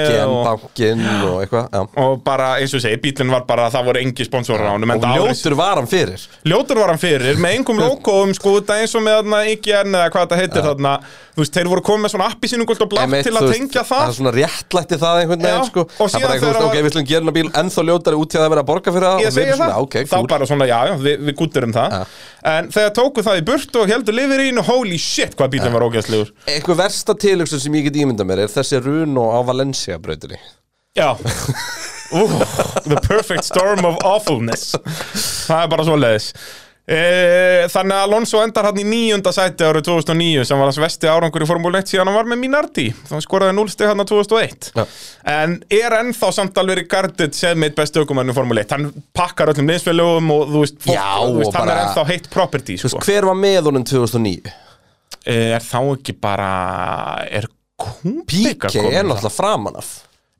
IGN, 0.00 0.34
bankin 0.48 1.06
og 1.28 1.36
eitthvað 1.44 1.64
já. 1.70 1.84
og 2.04 2.24
bara 2.26 2.50
eins 2.58 2.74
og 2.74 2.84
segi, 2.84 3.00
bílinn 3.04 3.32
var 3.32 3.46
bara 3.48 3.68
það 3.72 3.90
voru 3.90 4.02
engi 4.02 4.26
sponsorar 4.26 4.66
á 4.68 4.72
honum 4.74 4.94
og 4.96 5.06
ljótur 5.14 5.54
var 5.58 5.80
hann 5.80 5.90
fyrir. 5.90 6.26
Ljótur 6.48 6.82
var 6.82 6.94
hann 6.94 7.02
fyrir, 7.02 7.38
með 7.40 7.58
engum 7.60 7.78
logoum 7.84 8.34
sko, 8.36 8.58
þetta 8.58 8.80
eins 8.82 8.96
og 8.98 9.06
með 9.06 9.20
þarna 9.20 9.42
IGN 9.54 9.98
eða 10.00 10.10
hvað 10.10 10.26
þetta 10.26 10.40
heitir 10.42 10.66
þarna, 10.68 10.92
þú 11.34 11.44
veist, 11.44 11.54
þeir 11.56 11.72
voru 11.72 11.86
komið 11.90 12.02
með 12.06 12.14
svona 12.16 12.28
appi 12.30 12.46
sínum 12.50 12.66
og 12.70 12.90
blátt 12.90 13.16
til 13.26 13.36
að 13.36 13.50
tengja 13.54 13.82
það 13.86 14.00
það. 14.00 14.08
er 14.10 14.16
svona 14.16 14.32
réttlætti 14.34 14.98
það 15.00 15.20
einhvern 15.22 15.44
veginn 15.46 15.68
sko. 15.68 15.84
og 15.86 16.10
það 16.10 16.16
er 16.16 16.24
bara 16.24 16.34
eitthvað, 16.36 16.66
ok, 16.66 16.76
við 16.80 16.92
slum 16.94 17.06
gera 17.10 17.22
hana 17.24 17.34
bíl 17.36 17.50
ennþá 17.60 17.84
ljótari 17.88 18.20
út 18.20 18.34
í 18.34 18.40
að 18.40 18.50
vera 18.54 18.62
að 18.64 18.68
borga 18.70 18.94
fyrir 18.94 19.06
það 19.06 19.16
og 19.16 19.24
við 19.36 19.50
Eitthvað 26.48 26.80
versta 26.80 27.16
tilhugsun 27.20 27.60
sem 27.60 27.78
ég 27.78 27.88
get 27.88 27.98
ímynda 28.00 28.24
mér 28.28 28.44
er 28.46 28.52
þessi 28.52 28.80
Runo 28.80 29.28
á 29.28 29.38
Valencia 29.80 29.98
brautinni. 29.98 30.38
Já. 30.96 31.16
Ú, 32.12 32.26
The 32.88 32.96
perfect 33.08 33.44
storm 33.44 33.84
of 33.86 33.96
awfulness. 34.04 34.74
Það 35.46 35.62
er 35.62 35.68
bara 35.70 35.84
svo 35.86 35.94
leiðis 35.96 36.24
e, 36.90 36.96
Þannig 37.70 37.94
að 37.94 38.02
Alonso 38.08 38.40
endar 38.42 38.66
hann 38.66 38.80
í 38.82 38.84
níunda 38.88 39.30
sæti 39.32 39.62
árið 39.62 39.84
2009 39.86 40.42
sem 40.48 40.58
var 40.58 40.66
hans 40.72 40.80
vesti 40.82 41.06
árangur 41.06 41.44
í 41.44 41.46
Formule 41.46 41.78
1 41.84 41.92
síðan 41.92 42.10
hann 42.10 42.18
var 42.18 42.26
með 42.32 42.40
Minardi. 42.42 42.88
Þá 43.06 43.14
skoraði 43.22 43.54
0 43.60 43.70
stig 43.70 43.86
hann 43.92 44.02
á 44.02 44.06
2001 44.10 44.72
Já. 44.74 44.84
en 45.36 45.54
er 45.78 45.96
ennþá 46.00 46.32
samt 46.34 46.58
alveg 46.60 46.82
Ricardit 46.82 47.38
sem 47.38 47.62
eitt 47.68 47.78
bestu 47.78 48.02
ökumann 48.02 48.32
í 48.32 48.34
Formule 48.36 48.66
1 48.66 48.74
hann 48.74 48.90
pakkar 49.16 49.54
öllum 49.54 49.70
liðsfélögum 49.70 50.34
og 50.34 50.42
þú 50.50 50.64
veist, 50.66 50.80
fólk, 50.82 50.98
Já, 50.98 51.06
þú 51.22 51.38
veist 51.38 51.54
og 51.54 51.60
hann 51.60 51.68
er 51.70 51.72
bara- 51.76 51.86
ennþá 51.86 52.06
heitt 52.10 52.28
property 52.34 52.76
sko. 52.82 52.98
hver 53.06 53.30
var 53.30 53.38
með 53.38 53.70
honum 53.70 53.86
2009? 53.86 54.50
er 55.30 55.60
þá 55.62 55.78
ekki 55.94 56.14
bara 56.18 56.50
er 57.30 57.46
Píke 58.26 58.70
er 58.90 59.04
náttúrulega 59.06 59.32
framan 59.34 59.76
af. 59.80 59.90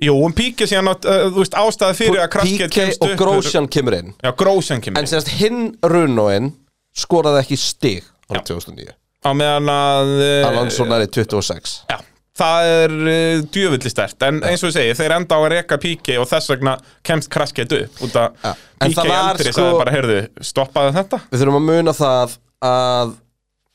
Jú, 0.01 0.15
um 0.25 0.33
Píki 0.33 0.65
síðan 0.69 0.89
að, 0.95 1.05
uh, 1.05 1.27
þú 1.29 1.43
veist, 1.43 1.57
ástæði 1.61 1.97
fyrir 1.99 2.23
að 2.23 2.31
Kraskett 2.33 2.73
PK 2.73 3.05
og 3.05 3.11
Grósjan 3.21 3.67
kemur 3.69 3.97
inn. 3.99 4.15
Já, 4.25 4.31
Grósjan 4.41 4.81
kemur 4.81 5.03
En 5.03 5.11
semst 5.11 5.29
hinn 5.37 5.75
Runóin 5.85 6.55
skoraði 6.97 7.43
ekki 7.45 7.59
stig 7.61 8.07
árið 8.31 8.47
2009 8.55 8.95
Á 9.21 9.31
meðan 9.37 9.69
að 9.69 10.15
uh, 10.25 10.49
Alonso 10.49 10.87
næri 10.89 11.11
26 11.13 11.75
Já, 11.93 11.99
það 12.41 12.71
er 12.73 12.95
uh, 12.97 13.45
djöfulli 13.53 13.93
stert 13.93 14.25
En 14.25 14.41
eins 14.49 14.65
og 14.65 14.73
ég 14.73 14.79
segi, 14.79 14.97
þeir 15.03 15.17
enda 15.19 15.37
á 15.37 15.41
að 15.45 15.51
reka 15.53 15.79
Píki 15.83 16.17
Og 16.17 16.29
þess 16.33 16.49
vegna 16.55 16.79
kemst 17.05 17.29
Kraskett 17.33 17.77
upp 17.77 18.01
Út 18.09 18.17
Já. 18.17 18.55
En 18.81 18.89
Píki 18.95 19.05
eldri 19.05 19.53
sko- 19.53 19.61
sagði 19.61 19.81
bara, 19.83 19.93
heyrðu, 19.93 20.21
stoppaðu 20.49 20.95
þetta. 20.97 21.21
Við 21.29 21.43
þurfum 21.45 21.59
að 21.61 21.67
muna 21.69 21.93
það 22.01 22.39
að 22.65 23.13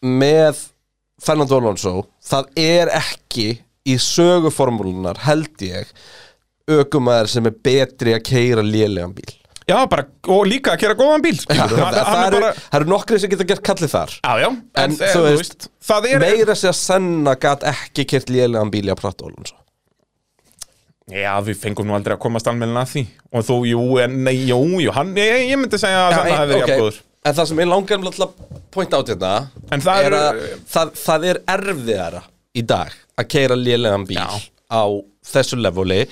með 0.01 0.63
Fernando 1.25 1.57
Alonso 1.61 1.95
það 2.29 2.51
er 2.61 2.91
ekki 3.01 3.47
í 3.85 3.95
söguformúlunar 4.01 5.19
held 5.27 5.65
ég 5.65 5.89
ökumæður 6.71 7.27
sem 7.35 7.45
er 7.49 7.57
betri 7.65 8.13
að 8.17 8.23
keira 8.25 8.63
lélegan 8.65 9.11
bíl. 9.13 9.33
Já, 9.65 9.79
bara, 9.89 10.03
og 10.29 10.43
líka 10.45 10.75
að 10.75 10.81
kera 10.83 10.95
góðan 10.97 11.23
bíl 11.25 11.37
Já, 11.41 11.63
það, 11.65 11.95
það, 11.97 12.09
er 12.21 12.25
eru, 12.27 12.39
bara- 12.43 12.53
það 12.65 12.75
eru 12.79 12.89
nokkri 12.91 13.17
sem 13.21 13.31
geta 13.31 13.45
gert 13.49 13.63
kallið 13.65 13.93
þar. 13.95 14.11
Já, 14.21 14.33
já, 14.43 14.47
en, 14.49 14.65
En 14.83 14.91
þegar, 14.99 15.13
þú 15.15 15.21
þú 15.21 15.23
veist, 15.25 15.55
veist 15.55 15.69
Það 15.89 16.07
er 16.11 16.19
meira 16.25 16.55
sér 16.61 16.69
að 16.71 16.77
senna 16.81 17.33
gat 17.45 17.65
ekki 17.71 18.05
kert 18.13 18.29
lélegan 18.33 18.73
bíl 18.73 18.83
í 18.85 18.93
að 18.93 18.99
prata 19.01 19.25
Alonso. 19.25 19.57
Já, 21.09 21.33
við 21.45 21.57
fengum 21.61 21.85
nú 21.89 21.93
aldrei 21.97 22.15
að 22.15 22.21
komast 22.23 22.47
almenna 22.49 22.81
að 22.85 22.93
því. 22.95 23.03
Og 23.37 23.43
þú, 23.45 23.57
jú, 23.69 23.81
en, 24.01 24.15
nei, 24.25 24.35
jú, 24.49 24.57
jú 24.81 24.93
hann, 24.95 25.11
ég, 25.21 25.43
ég 25.51 25.59
myndi 25.61 25.77
segja 25.81 26.07
að 26.07 26.15
það 26.17 26.31
hefði 26.31 26.55
verið 26.61 26.85
ok. 26.87 27.01
En 27.25 27.33
það 27.33 27.49
sem 27.49 27.61
ég 27.63 27.69
langar 27.71 27.99
um 28.01 28.07
að 28.11 28.33
pointa 28.75 28.99
át 29.01 29.11
hérna 29.13 29.33
En 29.73 29.81
það 29.83 30.07
er 30.09 30.15
að 30.19 30.41
það, 30.69 30.91
það 31.01 31.27
er 31.31 31.39
erfiðara 31.55 32.23
í 32.55 32.63
dag 32.69 32.93
að 33.19 33.29
keira 33.33 33.55
lélegan 33.59 34.05
bíl 34.07 34.17
Já. 34.19 34.27
á 34.69 34.83
þessu 35.25 35.57
leveli 35.59 36.03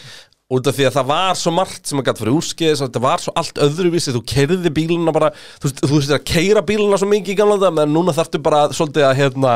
út 0.53 0.67
af 0.69 0.75
því 0.77 0.85
að 0.89 0.97
það 0.97 1.07
var 1.09 1.37
svo 1.39 1.53
margt 1.55 1.87
sem 1.89 1.99
að 2.01 2.07
gæti 2.09 2.21
fyrir 2.23 2.35
úrskeiðis 2.37 2.81
og 2.83 2.89
þetta 2.89 3.01
var 3.05 3.21
svo 3.23 3.33
allt 3.39 3.61
öðruvísi 3.63 4.13
þú 4.13 4.21
keirði 4.29 4.71
bíluna 4.75 5.13
bara 5.15 5.29
þú, 5.63 5.71
veist- 5.93 6.11
að 6.13 6.25
keira 6.29 6.61
bíluna 6.65 6.99
svo 7.01 7.07
mikið 7.09 7.33
í 7.33 7.37
gamla 7.39 7.71
menn 7.73 7.93
núna 7.95 8.13
þarftu 8.15 8.41
bara 8.43 8.67
svolítið 8.75 9.07
að 9.07 9.15
hérna 9.21 9.53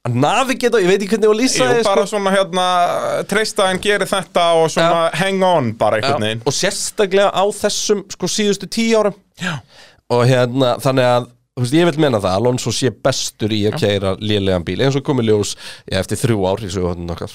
að 0.00 0.14
navigata, 0.16 0.80
ég 0.80 0.88
veit 0.88 1.02
ekki 1.02 1.10
hvernig 1.12 1.26
ég 1.26 1.32
var 1.32 1.36
að 1.36 1.42
lýsa 1.42 1.64
Jú, 1.64 1.72
því, 1.74 1.82
bara 1.84 2.04
sko. 2.06 2.10
svona 2.14 2.30
hérna 2.32 2.66
Treysta 3.28 3.66
en 3.68 3.80
gerir 3.84 4.08
þetta 4.08 4.44
og 4.56 4.70
svona 4.72 5.10
hang 5.20 5.42
on 5.44 5.72
bara 5.80 5.98
einhvern 6.00 6.24
veginn 6.24 6.44
og 6.48 6.56
sérstaklega 6.56 7.28
á 7.36 7.44
þessum 7.58 8.04
sko 8.14 8.30
síðustu 8.32 8.68
tíu 8.70 8.96
árum 9.02 9.18
Já. 9.40 9.58
Og 10.10 10.26
hérna 10.28 10.74
þannig 10.82 11.10
að 11.10 11.30
þú 11.30 11.64
veist, 11.64 11.76
ég 11.76 11.88
vil 11.90 12.02
menna 12.06 12.20
það, 12.22 12.36
Alonso 12.40 12.74
sé 12.74 12.92
bestur 12.94 13.52
í 13.52 13.64
að 13.68 13.80
keira 13.82 14.16
lélegan 14.22 14.66
bíl 14.66 14.80
eins 14.80 14.98
og 14.98 15.06
komið 15.06 15.32
ljós 15.32 15.56
já, 15.84 16.00
eftir 16.00 16.20
þrjú 16.24 16.44
ár 16.48 16.62
í 16.64 16.70
sögurinn 16.72 17.16
okkar 17.16 17.34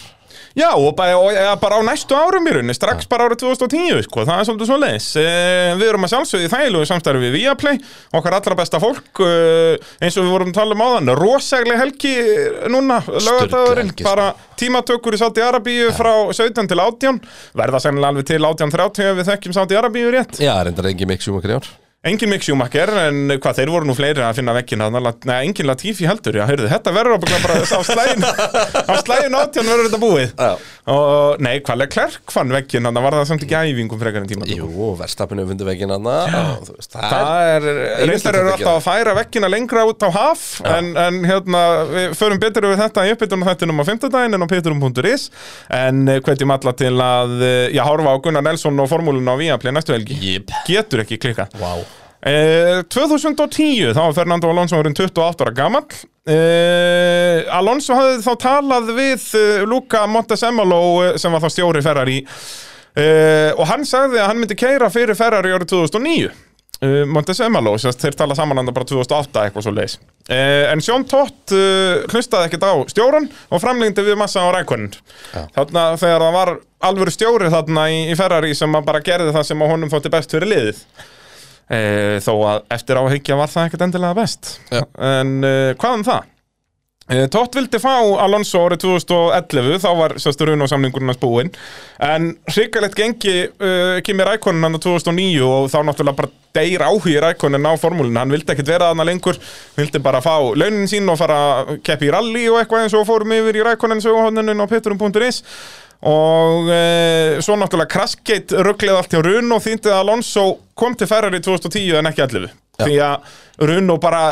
Já, 0.55 0.69
og 0.71 0.93
bara, 0.95 1.17
og, 1.19 1.33
ja, 1.35 1.51
bara 1.59 1.79
á 1.79 1.81
næstu 1.83 2.15
árum 2.15 2.45
í 2.47 2.53
rauninni, 2.55 2.75
strax 2.75 3.09
bara 3.11 3.25
árið 3.27 3.41
2010, 3.41 4.05
sko, 4.05 4.23
það 4.23 4.39
er 4.39 4.47
svolítið 4.47 4.69
svo 4.69 4.77
leiðis. 4.79 5.07
E, 5.19 5.25
við 5.75 5.89
erum 5.89 6.07
að 6.07 6.11
sjálfsögði 6.13 6.47
í 6.47 6.51
þægilegu 6.53 6.87
samstæðu 6.87 7.23
við 7.25 7.35
Viaplay, 7.35 7.81
okkar 8.15 8.37
allra 8.37 8.57
besta 8.61 8.79
fólk, 8.83 9.21
e, 9.25 9.75
eins 9.99 10.15
og 10.15 10.27
við 10.27 10.31
vorum 10.31 10.51
að 10.53 10.59
tala 10.61 10.77
um 10.77 10.83
áðan, 10.85 11.13
rosagleg 11.19 11.81
helgi 11.83 12.15
núna, 12.71 13.01
lögadagurinn, 13.03 13.91
helgi, 13.91 13.99
sko. 13.99 14.09
bara 14.09 14.31
tímatökur 14.59 15.19
í 15.19 15.23
Sáti 15.23 15.43
Arabíu 15.43 15.91
frá 15.95 16.13
17 16.31 16.71
til 16.71 16.83
18, 16.87 17.23
verða 17.59 17.83
sennilega 17.83 18.15
alveg 18.15 18.29
til 18.31 18.43
18.30 18.43 19.09
ef 19.11 19.17
við 19.19 19.33
þekkjum 19.33 19.59
Sáti 19.59 19.79
Arabíu 19.81 20.13
rétt. 20.15 20.39
Já, 20.39 20.55
reyndar 20.63 20.93
engi 20.93 21.19
sjúmakar 21.19 21.51
í 21.51 21.59
ár 21.59 21.75
Engin 22.05 22.29
Mick 22.29 22.45
Schumacher, 22.45 22.91
en 23.07 23.33
hvað, 23.41 23.59
þeir 23.59 23.71
voru 23.73 23.89
nú 23.89 23.95
fleiri 23.97 24.21
að 24.21 24.37
finna 24.37 24.53
vekkin 24.53 24.83
að, 24.85 24.97
neða, 24.99 25.39
engin 25.41 25.65
Latifi 25.65 26.05
heldur, 26.05 26.37
já, 26.37 26.45
heyrðu, 26.45 26.67
þetta 26.69 26.93
verður 26.93 27.17
ábygglega 27.17 27.41
bara 27.41 27.55
á 27.79 27.81
slægin, 27.87 28.25
á 28.25 28.93
slægin 29.01 29.37
átján 29.39 29.71
verður 29.71 29.89
þetta 29.89 30.01
búið. 30.03 30.35
Já. 30.37 30.51
Og, 30.85 31.41
nei, 31.41 31.55
hvað 31.65 31.79
Leclerc 31.81 32.29
fann 32.29 32.53
vekkin, 32.53 32.85
þannig 32.85 33.05
var 33.07 33.17
það 33.17 33.25
samt 33.31 33.45
ekki 33.47 33.57
æfingum 33.57 34.01
frekar 34.03 34.21
en 34.21 34.29
tíma. 34.29 34.45
Jú, 34.45 34.67
hana 36.29 36.43
og 36.59 36.67
þú 36.67 36.75
veist, 36.77 36.91
það, 36.93 37.15
Það 37.15 37.49
er, 37.55 37.67
reyndar 38.11 38.37
eru 38.37 38.51
að 38.51 38.53
alltaf 38.59 38.75
að 38.75 38.85
færa 38.85 39.15
vekkina 39.17 39.49
lengra 39.51 39.87
út 39.89 40.05
á 40.05 40.09
haf 40.13 40.45
en, 40.75 40.91
en 41.07 41.19
hérna, 41.25 41.63
við 41.89 42.15
förum 42.19 42.41
betur 42.41 42.69
við 42.69 42.81
þetta 42.83 43.07
í 43.07 43.15
uppbytunum 43.15 43.49
þettinum 43.49 43.81
á 43.81 43.85
5. 43.89 44.07
daginn 44.13 44.37
en 44.37 44.45
á 44.45 44.47
peturum.is 44.53 45.27
en 45.73 46.05
eh, 46.11 46.21
hvetjum 46.25 46.55
alla 46.55 46.77
til 46.77 46.93
að 46.93 47.35
eh, 47.41 47.75
já, 47.75 47.83
horfa 47.87 48.13
á 48.13 48.21
Gunnar 48.21 48.45
Nelson 48.45 48.85
og 48.85 48.91
formúluna 48.91 49.35
á 49.37 49.41
Viaplay 49.41 49.75
næstu 49.75 49.95
helgi 49.95 50.19
Jip. 50.21 50.53
Getur 50.69 51.05
ekki 51.05 51.21
klika 51.21 51.49
Vá 51.57 51.73
Eh, 52.25 52.81
2010, 52.89 53.91
þá 53.93 54.01
var 54.01 54.15
Fernando 54.17 54.49
Alonso 54.49 54.79
orðin 54.79 54.95
28 54.97 55.45
ára 55.45 55.53
gamall. 55.53 55.99
Eh, 56.25 57.43
Alonso 57.53 57.93
hafði 57.93 58.23
þá 58.25 58.31
talað 58.41 58.89
við 58.97 59.27
eh, 59.37 59.65
Luca 59.69 60.07
Montesemolo 60.09 60.79
eh, 61.03 61.19
sem 61.21 61.35
var 61.35 61.43
þá 61.43 61.53
stjóri 61.53 61.83
Ferrari. 61.85 62.23
Eh, 62.95 63.51
og 63.53 63.67
hann 63.69 63.85
sagði 63.85 64.17
að 64.23 64.31
hann 64.31 64.41
myndi 64.41 64.57
keira 64.57 64.89
fyrir 64.89 65.17
Ferrari 65.19 65.53
árið 65.53 65.73
2009 65.75 66.29
uh, 66.31 67.01
Montesemolo, 67.11 67.73
þeir 67.75 68.15
tala 68.15 68.37
saman 68.39 68.61
hann 68.61 68.71
bara 68.71 68.87
2008 68.87 69.41
eitthvað 69.41 69.65
svo 69.65 69.73
leis 69.75 69.97
en 70.31 70.79
Sjón 70.79 71.03
Tott 71.11 71.51
uh, 71.51 72.05
hlustaði 72.07 72.47
ekkert 72.47 72.63
á 72.63 72.73
stjóran 72.93 73.27
og 73.51 73.59
framlengdi 73.59 74.05
við 74.07 74.15
massa 74.21 74.45
á 74.47 74.49
rækonin 74.55 74.95
þarna 75.33 75.83
þegar 75.99 76.23
það 76.23 76.37
var 76.37 76.53
alvöru 76.87 77.13
stjóri 77.13 77.51
þarna 77.51 77.89
í, 77.91 77.99
í 78.13 78.15
Ferrari 78.15 78.55
sem 78.55 78.79
bara 78.87 79.03
gerði 79.03 79.35
það 79.35 79.49
sem 79.51 79.67
honum 79.67 79.91
þótti 79.91 80.13
best 80.15 80.31
fyrir 80.37 80.53
liðið 80.53 80.81
uh, 81.71 82.15
þó 82.23 82.31
að 82.51 82.63
eftir 82.77 83.01
áhyggja 83.01 83.39
var 83.39 83.51
það 83.51 83.67
ekkert 83.69 83.89
endilega 83.89 84.17
best 84.17 84.55
Já. 84.69 84.83
en 84.99 85.37
uh, 85.43 85.73
hvað 85.79 85.99
um 85.99 86.07
það? 86.07 86.31
Uh, 87.05 87.27
Tott 87.29 87.53
vildi 87.53 87.77
fá 87.77 87.91
Alonso 88.17 88.63
árið 88.65 88.87
2011 88.87 89.83
þá 89.83 89.91
var 89.93 90.15
sérstu 90.17 90.47
Runo 90.49 90.65
samningurinn 90.65 91.11
hans 91.11 91.19
búinn 91.21 91.51
en 92.01 92.31
hrikalegt 92.49 92.97
gengi 92.97 93.35
uh, 93.45 93.99
Kimi 94.01 94.25
Rækonin 94.25 94.65
hann 94.65 94.73
á 94.73 94.81
2009 94.81 95.43
og 95.45 95.69
þá 95.69 95.83
náttúrulega 95.85 96.17
bara 96.17 96.33
deyr 96.57 96.81
áhugi 96.87 97.19
Rækonin 97.21 97.69
á 97.69 97.77
formúlinu, 97.77 98.17
hann 98.17 98.33
vildi 98.33 98.55
ekkert 98.55 98.71
vera 98.73 98.89
þarna 98.89 99.05
lengur 99.05 99.37
vildi 99.77 100.01
bara 100.01 100.23
fá 100.25 100.33
launin 100.57 100.89
sín 100.89 101.05
og 101.13 101.19
fara 101.21 101.77
keppi 101.85 102.09
í 102.09 102.13
rally 102.15 102.47
og 102.49 102.57
eitthvað 102.63 102.87
eins 102.87 102.97
og 102.97 103.05
fórum 103.05 103.37
yfir 103.37 103.61
í 103.61 103.65
Rækonin 103.69 104.01
söguhóðnunum 104.01 104.65
á 104.65 104.71
peturum.is 104.73 105.43
og 106.05 106.69
e, 106.69 107.41
svo 107.45 107.55
náttúrulega 107.59 107.93
Kraskgate 107.95 108.63
rugglið 108.65 108.99
allt 108.99 109.15
hjá 109.15 109.23
Runo 109.25 109.61
þýndi 109.63 109.91
að 109.91 110.01
Alonso 110.03 110.45
kom 110.77 110.97
til 110.97 111.09
Ferrari 111.09 111.39
2010 111.39 111.99
en 112.01 112.11
ekki 112.11 112.25
11 112.27 112.53
því 112.83 112.99
að 113.05 113.67
Runo 113.69 113.97
bara 114.03 114.25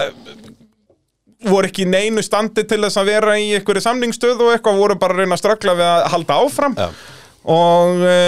voru 1.48 1.68
ekki 1.68 1.84
í 1.86 1.90
neinu 1.90 2.24
standi 2.24 2.64
til 2.68 2.82
þess 2.86 3.00
að 3.00 3.10
vera 3.12 3.36
í 3.40 3.50
einhverju 3.58 3.84
samningsstöð 3.84 4.46
og 4.46 4.54
eitthvað 4.54 4.80
voru 4.80 4.98
bara 5.00 5.16
að 5.16 5.24
reyna 5.24 5.38
að 5.38 5.44
ströggla 5.44 5.76
við 5.80 5.90
að 5.90 6.08
halda 6.14 6.40
áfram. 6.40 6.78
Já. 6.80 6.88
Og 7.52 8.04
e, 8.08 8.20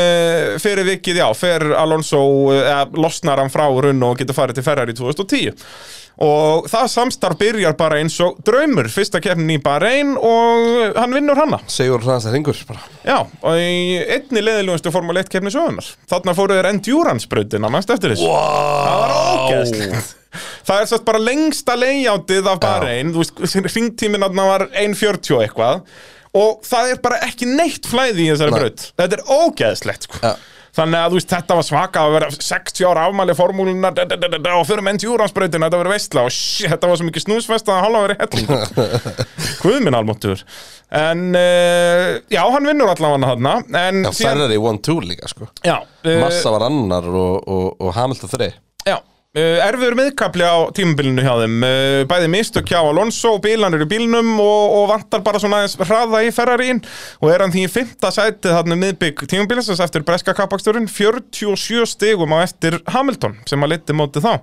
fyrir 0.60 0.88
vikið, 0.90 1.22
já, 1.24 1.28
fer 1.38 1.70
Alonso 1.80 2.24
eða 2.56 2.82
losnar 3.00 3.40
hann 3.40 3.54
frá 3.54 3.68
Runo 3.70 4.12
og 4.12 4.20
getur 4.20 4.36
farið 4.36 4.60
til 4.60 4.66
Ferrari 4.66 4.98
2010 4.98 5.54
og 6.24 6.68
það 6.72 6.92
samstarf 6.94 7.40
byrjar 7.40 7.76
bara 7.76 8.00
eins 8.00 8.16
og 8.24 8.38
draumur, 8.48 8.88
fyrsta 8.92 9.20
keppnin 9.24 9.58
í 9.58 9.62
Bahrein 9.64 10.14
og 10.16 10.96
hann 10.96 11.16
vinnur 11.16 11.40
hanna 11.40 11.60
Segur 11.72 12.04
hraðast 12.04 12.30
að 12.30 12.38
ringur 12.38 12.62
bara. 12.70 12.84
Já, 13.04 13.18
og 13.26 13.60
í 13.60 13.98
einni 14.00 14.44
leðilegustu 14.46 14.94
Formule 14.96 15.26
1 15.26 15.32
keppni 15.34 15.52
sögunar 15.52 15.90
Þarna 16.12 16.36
fóru 16.38 16.56
þeir 16.56 16.72
endurance 16.72 17.28
brautina, 17.32 17.72
mannst 17.72 17.92
eftir 17.92 18.16
þessu. 18.16 18.30
Wow. 18.32 18.86
Það 18.86 19.02
var 19.02 19.16
ógeðslegt. 19.20 20.14
Það 20.68 20.82
er 20.82 20.90
svolítið 20.90 21.08
bara 21.08 21.24
lengsta 21.24 21.78
layoutið 21.80 22.48
af 22.52 22.58
Bahrein 22.64 23.14
Þú 23.16 23.22
veist, 23.22 23.56
ringtíminn 23.72 24.26
var 24.36 24.66
1.40 24.72 25.36
og 25.36 25.44
eitthvað 25.46 25.86
Og 26.36 26.66
það 26.68 26.91
er 26.91 26.99
bara 27.03 27.22
ekki 27.28 27.48
neitt 27.48 27.88
flæði 27.88 28.26
í 28.26 28.34
þessari 28.34 28.53
Nei. 28.53 28.60
braut. 28.60 28.90
Þetta 28.99 29.18
er 29.18 29.24
ógeðslegt, 29.38 30.10
sko. 30.10 30.20
Já. 30.24 30.36
Þannig 30.76 30.99
að 30.99 31.14
þú 31.14 31.20
veist, 31.20 31.30
þetta 31.32 31.56
var 31.56 31.64
svaka 31.64 32.02
að 32.03 32.14
vera 32.18 32.30
60 32.36 32.88
ára 32.90 33.03
afmæli 33.07 33.36
formúluna 33.38 33.91
og 33.95 34.66
fyrir 34.68 34.84
með 34.84 34.98
endurance-brautina, 34.98 35.70
þetta 35.70 35.80
var 35.80 35.90
veistla 35.94 36.26
og 36.28 36.34
shit, 36.36 36.68
þetta 36.74 36.90
var 36.91 36.99
svo 36.99 37.07
mikið 37.07 37.24
snúsfest 37.24 37.72
að 37.72 37.80
halva 37.86 38.02
verið 38.03 38.24
helling. 38.26 39.06
Guð 39.64 39.80
minn 39.86 39.95
almáttur 39.95 40.44
En, 40.95 41.24
uh, 41.32 42.18
já, 42.28 42.41
hann 42.44 42.68
vinnur 42.68 42.91
allavega 42.91 43.32
þarna 43.32 43.56
En 43.80 44.03
Já, 44.03 44.12
Ferrari 44.20 44.60
1-2 44.60 44.98
líka 45.07 45.32
sko. 45.32 45.48
Já, 45.64 45.80
uh, 45.80 46.12
Massa 46.20 46.52
var 46.57 46.68
annar 46.68 47.07
og, 47.07 47.40
og, 47.48 47.72
og 47.80 47.95
Hamilton 47.95 48.36
3 48.36 48.52
já 48.52 48.53
Uh, 48.56 48.65
erfiður 49.36 49.98
miðkapli 49.99 50.48
á 50.48 50.57
tímabilinu 50.76 51.26
hjá 51.26 51.34
þeim. 51.41 51.57
Uh, 51.68 51.99
bæði 52.07 52.32
mistök 52.32 52.72
hjá 52.72 52.80
Alonso 52.80 53.34
bílanur 53.44 53.84
í 53.84 53.90
bílnum 53.91 54.34
og, 54.40 54.76
og 54.80 54.88
vantar 54.94 55.26
bara 55.26 55.41
svona 55.44 55.60
aðeins 55.64 55.76
hraða 55.82 56.24
í 56.24 56.32
Ferrarín 56.36 56.80
og 57.20 57.32
er 57.34 57.44
hann 57.44 57.52
því 57.52 57.66
í 57.68 57.72
fymta 57.74 58.14
sæti 58.16 58.53
þarna 58.53 58.78
um 58.78 58.84
miðbygg 58.86 59.26
tímabilisins 59.28 59.84
eftir 59.84 60.06
breska 60.07 60.36
kappaksturinn 60.38 60.88
47 60.88 61.84
stigum 61.91 62.36
á 62.36 62.45
eftir 62.45 62.80
Hamilton 62.95 63.36
sem 63.49 63.66
að 63.66 63.76
liti 63.76 63.98
móti 63.98 64.24
þá 64.24 64.38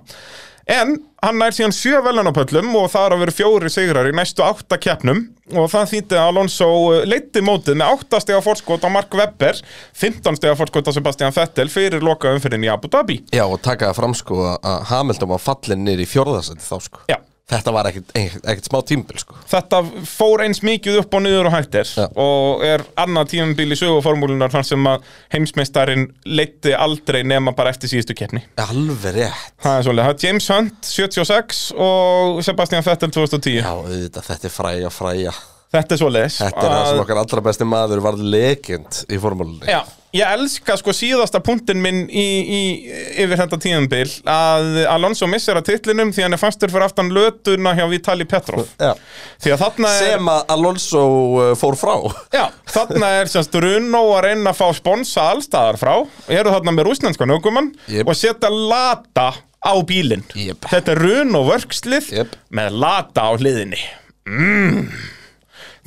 en 0.69 0.95
hann 1.23 1.39
nær 1.39 1.55
síðan 1.55 1.73
sjö 1.75 1.99
velunapöllum 2.03 2.69
og 2.79 2.89
það 2.91 3.05
er 3.05 3.15
að 3.15 3.23
vera 3.23 3.35
fjóri 3.37 3.71
sigrar 3.71 4.09
í 4.09 4.13
næstu 4.15 4.43
átta 4.45 4.79
keppnum. 4.81 5.25
Og 5.53 5.67
það 5.71 5.89
þýtti 5.91 6.17
að 6.17 6.29
Alonso 6.31 6.69
leiti 7.07 7.43
mótið 7.43 7.79
með 7.81 7.97
8 7.97 8.21
steg 8.23 8.39
á 8.39 8.41
fórskot 8.45 8.87
á 8.87 8.89
Mark 8.93 9.11
Webber 9.17 9.59
15 9.99 10.39
steg 10.39 10.55
á 10.55 10.59
fórskot 10.59 10.87
á 10.87 10.95
Sebastian 10.95 11.35
Vettel 11.35 11.67
fyrir 11.71 12.03
loka 12.05 12.31
umfyrin 12.31 12.63
í 12.63 12.71
Abu 12.71 12.91
Dhabi. 12.91 13.19
Já, 13.35 13.43
og 13.43 13.59
taka 13.63 13.91
það 13.91 13.99
fram 13.99 14.17
sko 14.17 14.39
að 14.55 14.87
Hamilton 14.91 15.33
var 15.35 15.43
fallin 15.43 15.83
niður 15.87 16.05
í 16.05 16.09
fjórðarsæti 16.13 16.63
þá 16.63 16.75
sko. 16.87 17.03
Já, 17.11 17.19
Þetta 17.51 17.71
var 17.75 17.89
ekkert, 17.89 18.13
ekkert 18.15 18.67
smá 18.69 18.77
tímbil 18.87 19.19
sko. 19.19 19.35
Þetta 19.51 19.81
fór 20.07 20.45
eins 20.45 20.61
mikið 20.63 21.01
upp 21.01 21.15
og 21.17 21.23
niður 21.25 21.49
og 21.49 21.55
hægt 21.57 21.75
er. 21.75 21.89
Já. 21.91 22.05
og 22.23 22.63
er 22.63 22.85
annað 23.03 23.33
tímabil 23.33 23.75
í 23.75 23.77
söguformúlunar 23.77 24.53
þar 24.53 24.67
sem 24.69 24.87
að 24.87 25.09
heimsmeistarin 25.35 26.05
leitti 26.23 26.71
aldrei 26.71 27.19
nema 27.27 27.51
bara 27.57 27.73
eftir 27.75 27.91
síðustu 27.91 28.15
keppni. 28.15 28.45
Alveg 28.63 29.17
rétt. 29.17 29.49
Það 29.63 29.79
er 29.79 29.87
svolítið, 29.89 30.07
það 30.07 30.13
er 30.15 30.27
James 30.27 30.47
Hunt 30.53 30.91
76 30.93 31.63
og 31.89 32.39
Sebastian 32.47 32.87
Vettel 32.87 33.11
2010 33.11 33.59
Já, 33.59 33.73
auðvitað, 33.73 34.29
þetta 34.29 34.49
er 34.49 34.55
fræja, 34.55 34.93
fræja. 34.93 35.35
Þetta 35.73 35.95
er 35.95 35.99
svolítið 36.03 36.39
Þetta 36.39 36.63
er 36.63 36.73
það 36.77 36.87
sem 36.87 37.03
okkar 37.03 37.21
allra 37.25 37.43
besti 37.49 37.67
maður 37.67 38.05
varð 38.07 38.23
legend 38.33 39.03
í 39.09 39.19
formúlunni. 39.19 39.67
Já, 39.67 39.81
ég 40.13 40.33
elska 40.37 40.75
sko 40.77 40.93
síðasta 40.93 41.39
punktin 41.43 41.79
minn 41.81 42.03
í, 42.05 42.23
í, 42.23 42.61
yfir 43.23 43.39
þetta 43.39 43.57
tíðanbil 43.63 44.05
að 44.29 44.67
Alonso 44.91 45.27
missir 45.29 45.57
að 45.57 45.71
titlinum 45.71 46.11
því 46.13 46.27
hann 46.27 46.37
er 46.37 46.41
fastur 46.41 46.73
fyrir 46.73 46.85
aftan 46.85 47.09
lötuna 47.15 47.73
hjá 47.77 47.85
Vitali 47.89 48.27
Petrov 48.29 48.67
er 49.89 49.97
Sem 49.97 50.29
að 50.35 50.53
Alonso 50.53 51.01
uh, 51.39 51.47
fór 51.57 51.79
frá 51.79 51.95
Já, 52.35 52.45
þarna 52.75 53.09
er 53.21 53.31
semst 53.33 53.57
Runo 53.57 54.03
að 54.13 54.21
reyna 54.27 54.53
að 54.53 54.61
fá 54.61 54.67
sponsa 54.77 55.25
allstaðar 55.33 55.81
frá 55.81 55.95
eru 56.29 56.53
þarna 56.53 56.75
með 56.77 56.89
rúsnenskan 56.91 57.33
aukumann 57.33 57.73
Jep. 57.89 58.05
og 58.05 58.17
setja 58.19 58.53
lata 58.53 59.31
á 59.63 59.73
bílinn 59.87 60.25
Jep. 60.37 60.69
Þetta 60.69 60.93
er 60.93 61.05
Runo 61.07 61.45
vörkslið 61.49 62.13
Jep. 62.19 62.37
með 62.53 62.79
lata 62.85 63.29
á 63.29 63.31
hliðinni 63.33 63.81
mm. 64.29 64.87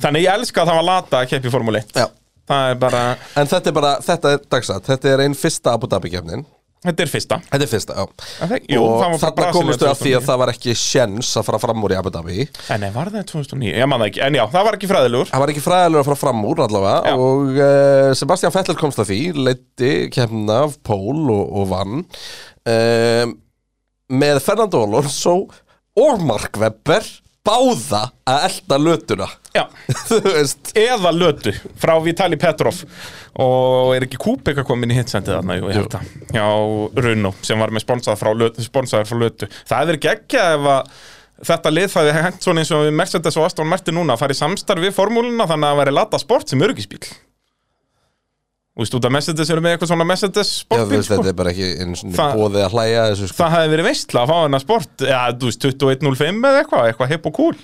Þannig 0.03 0.27
ég 0.27 0.35
elska 0.35 0.61
að 0.61 0.69
það 0.69 0.79
var 0.81 0.89
lata 0.91 1.21
að 1.23 1.29
keppi 1.31 1.51
Formule 1.53 1.85
1 1.87 2.01
Já. 2.03 2.09
Það 2.47 2.69
er 2.73 2.77
bara, 2.79 3.01
En 3.35 3.49
þetta 3.49 3.71
er 3.71 3.75
bara, 3.75 3.95
þetta 4.03 4.35
er 4.35 4.45
dagsat. 4.51 4.85
Þetta 4.87 5.09
er 5.13 5.25
einn 5.25 5.35
fyrsta 5.35 5.73
Abu 5.75 5.89
Dhabi 5.91 6.13
kefnin 6.13 6.45
þetta 6.87 7.03
er 7.03 7.09
fyrsta. 7.11 7.37
Þetta 7.49 7.65
er 7.65 7.69
fyrsta, 7.71 7.95
já. 7.97 8.05
Það- 8.47 8.67
jú, 8.71 8.81
Og 8.83 9.15
þarna 9.19 9.47
komustu 9.51 9.87
að 9.87 9.97
því 9.97 10.11
2009. 10.11 10.17
að 10.19 10.27
það 10.27 10.37
var 10.41 10.51
ekki 10.53 10.75
sjens 10.77 11.31
að 11.39 11.45
fara 11.47 11.59
fram 11.59 11.83
úr 11.83 11.91
í 11.95 11.97
Abu 11.97 12.11
Dhabi. 12.13 12.47
En 12.69 12.79
nei, 12.79 12.89
var 12.91 13.09
það 13.11 13.25
2009? 13.31 13.73
Ég 13.75 13.87
man 13.89 13.99
það 13.99 14.11
ekki, 14.11 14.21
en 14.27 14.37
já, 14.37 14.43
það 14.53 14.63
var 14.67 14.77
ekki 14.77 14.89
fræðilegur. 14.91 15.31
Það 15.31 15.43
var 15.43 15.53
ekki 15.53 15.65
fræðilega 15.65 15.99
að 16.03 16.09
fara 16.09 16.21
fram 16.21 16.45
úr 16.45 16.63
allavega. 16.67 17.01
Já. 17.03 17.15
og 17.17 17.57
uh, 17.57 18.13
Sebastian 18.21 18.53
Vettel 18.55 18.77
komst 18.79 18.99
að 19.03 19.09
því 19.11 19.19
leiddi 19.35 19.93
kemna 20.13 20.59
af 20.67 20.77
Pól 20.83 21.23
og, 21.33 21.45
og 21.61 21.67
vann. 21.73 22.05
Um, 22.67 23.35
með 24.07 24.41
Fernando 24.45 24.83
Alonso 24.85 25.35
og 25.97 26.21
Mark 26.23 26.55
Webber 26.61 27.03
báða 27.47 28.03
að 28.27 28.47
elda 28.49 28.79
lötuna. 28.83 29.27
Já, 29.55 29.63
eða 30.87 31.13
lötu 31.15 31.53
frá 31.79 31.95
Vitali 32.03 32.39
Petrov. 32.39 32.83
Og 33.41 33.93
er 33.95 34.05
ekki 34.07 34.19
Kubika 34.21 34.65
komin 34.67 34.91
í 34.93 34.97
hitsendið 34.97 35.37
þarna, 35.37 35.59
jú, 35.59 35.69
ég 35.71 35.79
held 35.79 35.93
það. 35.93 36.15
Já, 36.35 36.47
Runo, 37.05 37.33
sem 37.45 37.61
var 37.61 37.73
með 37.73 37.85
sponsaður 37.85 38.23
frá 38.23 38.33
lötu, 38.43 38.65
sponsaður 38.65 39.11
frá 39.11 39.21
lötu. 39.23 39.51
Það 39.69 39.85
hefur 39.85 40.03
geggja 40.07 40.49
ef 40.57 40.67
að 40.73 40.97
þetta 41.45 41.73
lið 41.73 41.91
það 41.93 42.11
er 42.11 42.23
hent 42.25 42.43
svona 42.43 42.63
eins 42.63 42.73
og 42.73 42.85
við 42.87 42.95
Mercedes 42.97 43.37
og 43.37 43.45
Aston 43.45 43.69
Martin 43.69 43.97
núna 43.97 44.15
að 44.15 44.23
fara 44.23 44.33
í 44.33 44.39
samstarf 44.39 44.81
við 44.81 44.95
formúluna 44.95 45.45
þannig 45.49 45.67
að 45.67 45.73
það 45.73 45.81
væri 45.83 45.97
lata 45.97 46.21
sport 46.21 46.49
sem 46.49 46.63
örgisbíl 46.65 47.03
Þú 48.77 48.83
veist, 48.85 48.93
út 48.99 49.05
að 49.09 49.13
Mercedes 49.15 49.49
eru 49.49 49.61
með 49.65 49.71
eitthvað 49.73 49.89
svona 49.89 50.05
Mercedes 50.05 50.49
Já, 50.53 50.59
sportbíl 50.61 50.99
sko. 51.01 51.15
þetta 51.17 51.31
er 51.31 51.37
bara 51.39 51.49
ekki 51.55 51.69
eins 51.81 52.03
og 52.05 52.11
Það- 52.13 52.35
bóðið 52.37 52.61
að 52.67 52.75
hlæja 52.77 53.05
þessu 53.09 53.27
sko. 53.31 53.37
Það 53.41 53.55
hefði 53.57 53.71
verið 53.73 53.87
veistla 53.89 54.21
að 54.21 54.29
fá 54.29 54.37
hennar 54.43 54.61
sport 54.61 55.05
Já, 55.07 55.21
þú 55.33 55.49
veist, 55.49 55.65
21.05 55.65 56.45
eða 56.51 56.61
eitthvað, 56.61 56.85
eitthvað 56.91 57.11
hipp 57.15 57.25
og 57.31 57.33
cool 57.41 57.55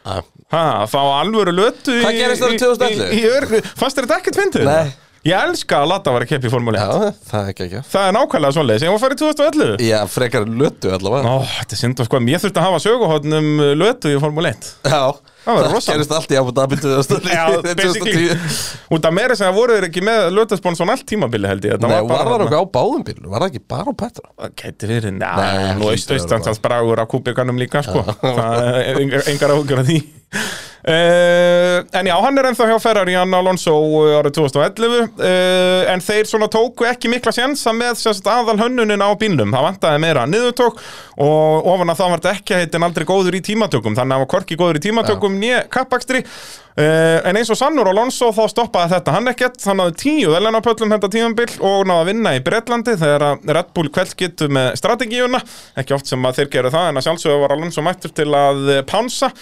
Ah. 0.00 0.22
Ha, 0.54 0.86
fá 0.88 1.00
alvöru 1.20 1.52
lötu 1.52 1.92
Hvað 2.00 2.14
í- 2.14 2.20
gerist 2.22 2.40
þarna 2.40 2.56
í- 2.56 2.62
2011? 2.62 3.10
í- 3.10 3.18
í 3.20 3.26
örg- 3.28 3.66
Fannst 3.76 3.98
þér 3.98 4.06
þetta 4.06 4.16
ekkert 4.22 4.38
fyndið? 4.40 4.64
Nei. 4.64 4.92
Ég 5.20 5.36
elska 5.36 5.76
að 5.82 5.88
Lata 5.90 6.10
var 6.14 6.22
að 6.24 6.30
keppa 6.30 6.46
í 6.48 6.50
Formule 6.54 6.78
1 6.80 6.86
Já, 6.88 7.12
það 7.28 7.40
er 7.44 7.50
ekki 7.52 7.64
ekki 7.66 7.80
Það 7.92 8.06
er 8.08 8.14
nákvæmlega 8.16 8.54
var 8.88 8.96
að 8.96 9.02
fara 9.02 9.12
í 9.12 9.20
2011 9.20 9.82
Já, 9.84 9.98
frekar 10.08 10.46
lötu 10.48 10.88
allavega 10.96 11.28
Ó, 11.28 11.44
þetta 11.44 11.76
er 11.76 11.80
synd 11.82 12.00
og 12.00 12.06
sko, 12.08 12.16
ég 12.24 12.40
þurfti 12.40 12.56
að 12.56 12.68
hafa 12.70 12.80
söguhóttnum 12.86 13.50
lötu 13.76 14.08
í 14.16 14.20
Formule 14.22 14.48
1 14.54 14.70
Já, 14.88 15.02
Það 15.44 15.76
gerist 15.86 16.12
allt 16.14 16.32
í 16.34 16.38
Abu 16.40 16.52
Dhabi 16.56 16.78
2010 16.80 17.30
Já, 17.38 17.44
basically. 17.80 18.28
Út 18.92 19.08
af 19.08 19.16
meira 19.16 19.36
sem 19.38 19.48
það 19.48 19.58
voru 19.60 19.76
þeir 19.78 19.88
ekki 19.88 20.04
með 20.04 20.28
lötusponsor 20.36 20.92
allt 20.92 21.06
tímabili 21.08 21.50
held 21.50 21.68
ég. 21.68 21.80
Nei, 21.80 21.96
var 22.08 22.28
það 22.28 22.46
okkur 22.46 22.60
á 22.60 22.64
báðum 22.76 23.04
bílum? 23.08 23.28
Var 23.32 23.44
það 23.44 23.52
ekki 23.52 23.64
bara 23.74 23.92
á 23.92 23.94
Petra? 24.04 24.32
Það 24.36 24.56
gæti 24.62 24.90
verið, 24.90 25.14
njá, 25.18 25.34
nú 25.80 25.90
hlýtur 25.90 25.94
aust 25.94 26.10
að 26.10 26.16
vera. 26.16 26.40
austans 26.40 26.64
bragur 26.64 27.04
af 27.04 27.12
kúbikanum 27.12 27.60
líka, 27.60 27.84
sko. 27.86 28.04
Engar, 28.20 29.54
áhugjur 29.56 29.84
af 29.84 29.88
því. 29.88 30.02
Uh, 30.30 31.84
En 31.98 32.06
já, 32.06 32.14
hann 32.22 32.38
er 32.38 32.46
ennþá 32.48 32.68
hjá 32.70 32.76
Ferrari, 32.80 33.16
hann 33.18 33.34
Alonso 33.36 33.74
uh, 33.74 34.14
árið 34.20 34.38
2011 34.38 34.94
uh, 35.18 35.90
En 35.92 36.00
þeir 36.00 36.28
svona 36.30 36.48
tóku 36.48 36.86
ekki 36.88 37.10
mikla 37.12 37.34
sjensa 37.36 37.74
með 37.76 38.00
aðal 38.30 38.56
hönnunin 38.62 39.02
á 39.04 39.10
bílnum. 39.20 39.52
Það 39.52 39.66
vantaði 39.66 40.02
meira 40.06 40.24
niðurtók 40.30 40.80
Og 41.20 41.68
ofan 41.68 41.92
að 41.92 42.00
það 42.00 42.12
var 42.14 42.22
þetta 42.22 42.32
ekki 42.38 42.58
heitin 42.62 42.86
aldrei 42.86 43.06
góður 43.10 43.36
í 43.36 43.42
tímatökum 43.44 45.29
Tímatökum, 45.30 45.38
nýja 45.40 45.68
kappakstri. 45.70 46.24
Uh, 46.80 47.18
en 47.26 47.36
eins 47.36 47.50
og 47.50 47.58
Sannur 47.58 47.88
Alonso 47.90 48.30
þá 48.32 48.44
stoppaði 48.48 48.94
þetta. 48.94 49.12
Hann 49.12 49.28
ekkert, 49.28 49.58
hann 49.66 49.80
náði 49.80 49.96
tíu 50.00 50.30
velenapöllum 50.32 50.94
þetta 50.94 51.10
tímambil 51.12 51.48
og 51.66 51.82
náði 51.88 51.98
að 51.98 52.08
vinna 52.08 52.32
í 52.36 52.42
Bretlandi 52.46 52.94
þegar 52.96 53.24
að 53.26 53.50
Red 53.56 53.72
Bull 53.74 53.90
kveld 53.92 54.14
getur 54.16 54.54
með 54.54 54.70
strategíuna, 54.80 55.42
ekki 55.82 55.96
oft 55.96 56.08
sem 56.08 56.24
að 56.24 56.40
þeir 56.40 56.52
geru 56.54 56.72
það 56.72 56.88
en 56.88 57.00
að 57.00 57.06
sjálfsögðu 57.08 57.42
var 57.42 57.54
Alonso 57.56 57.84
mættur 57.84 58.14
til 58.14 58.30
að 58.38 58.72
eh, 58.76 58.82
pánsa. 58.88 59.32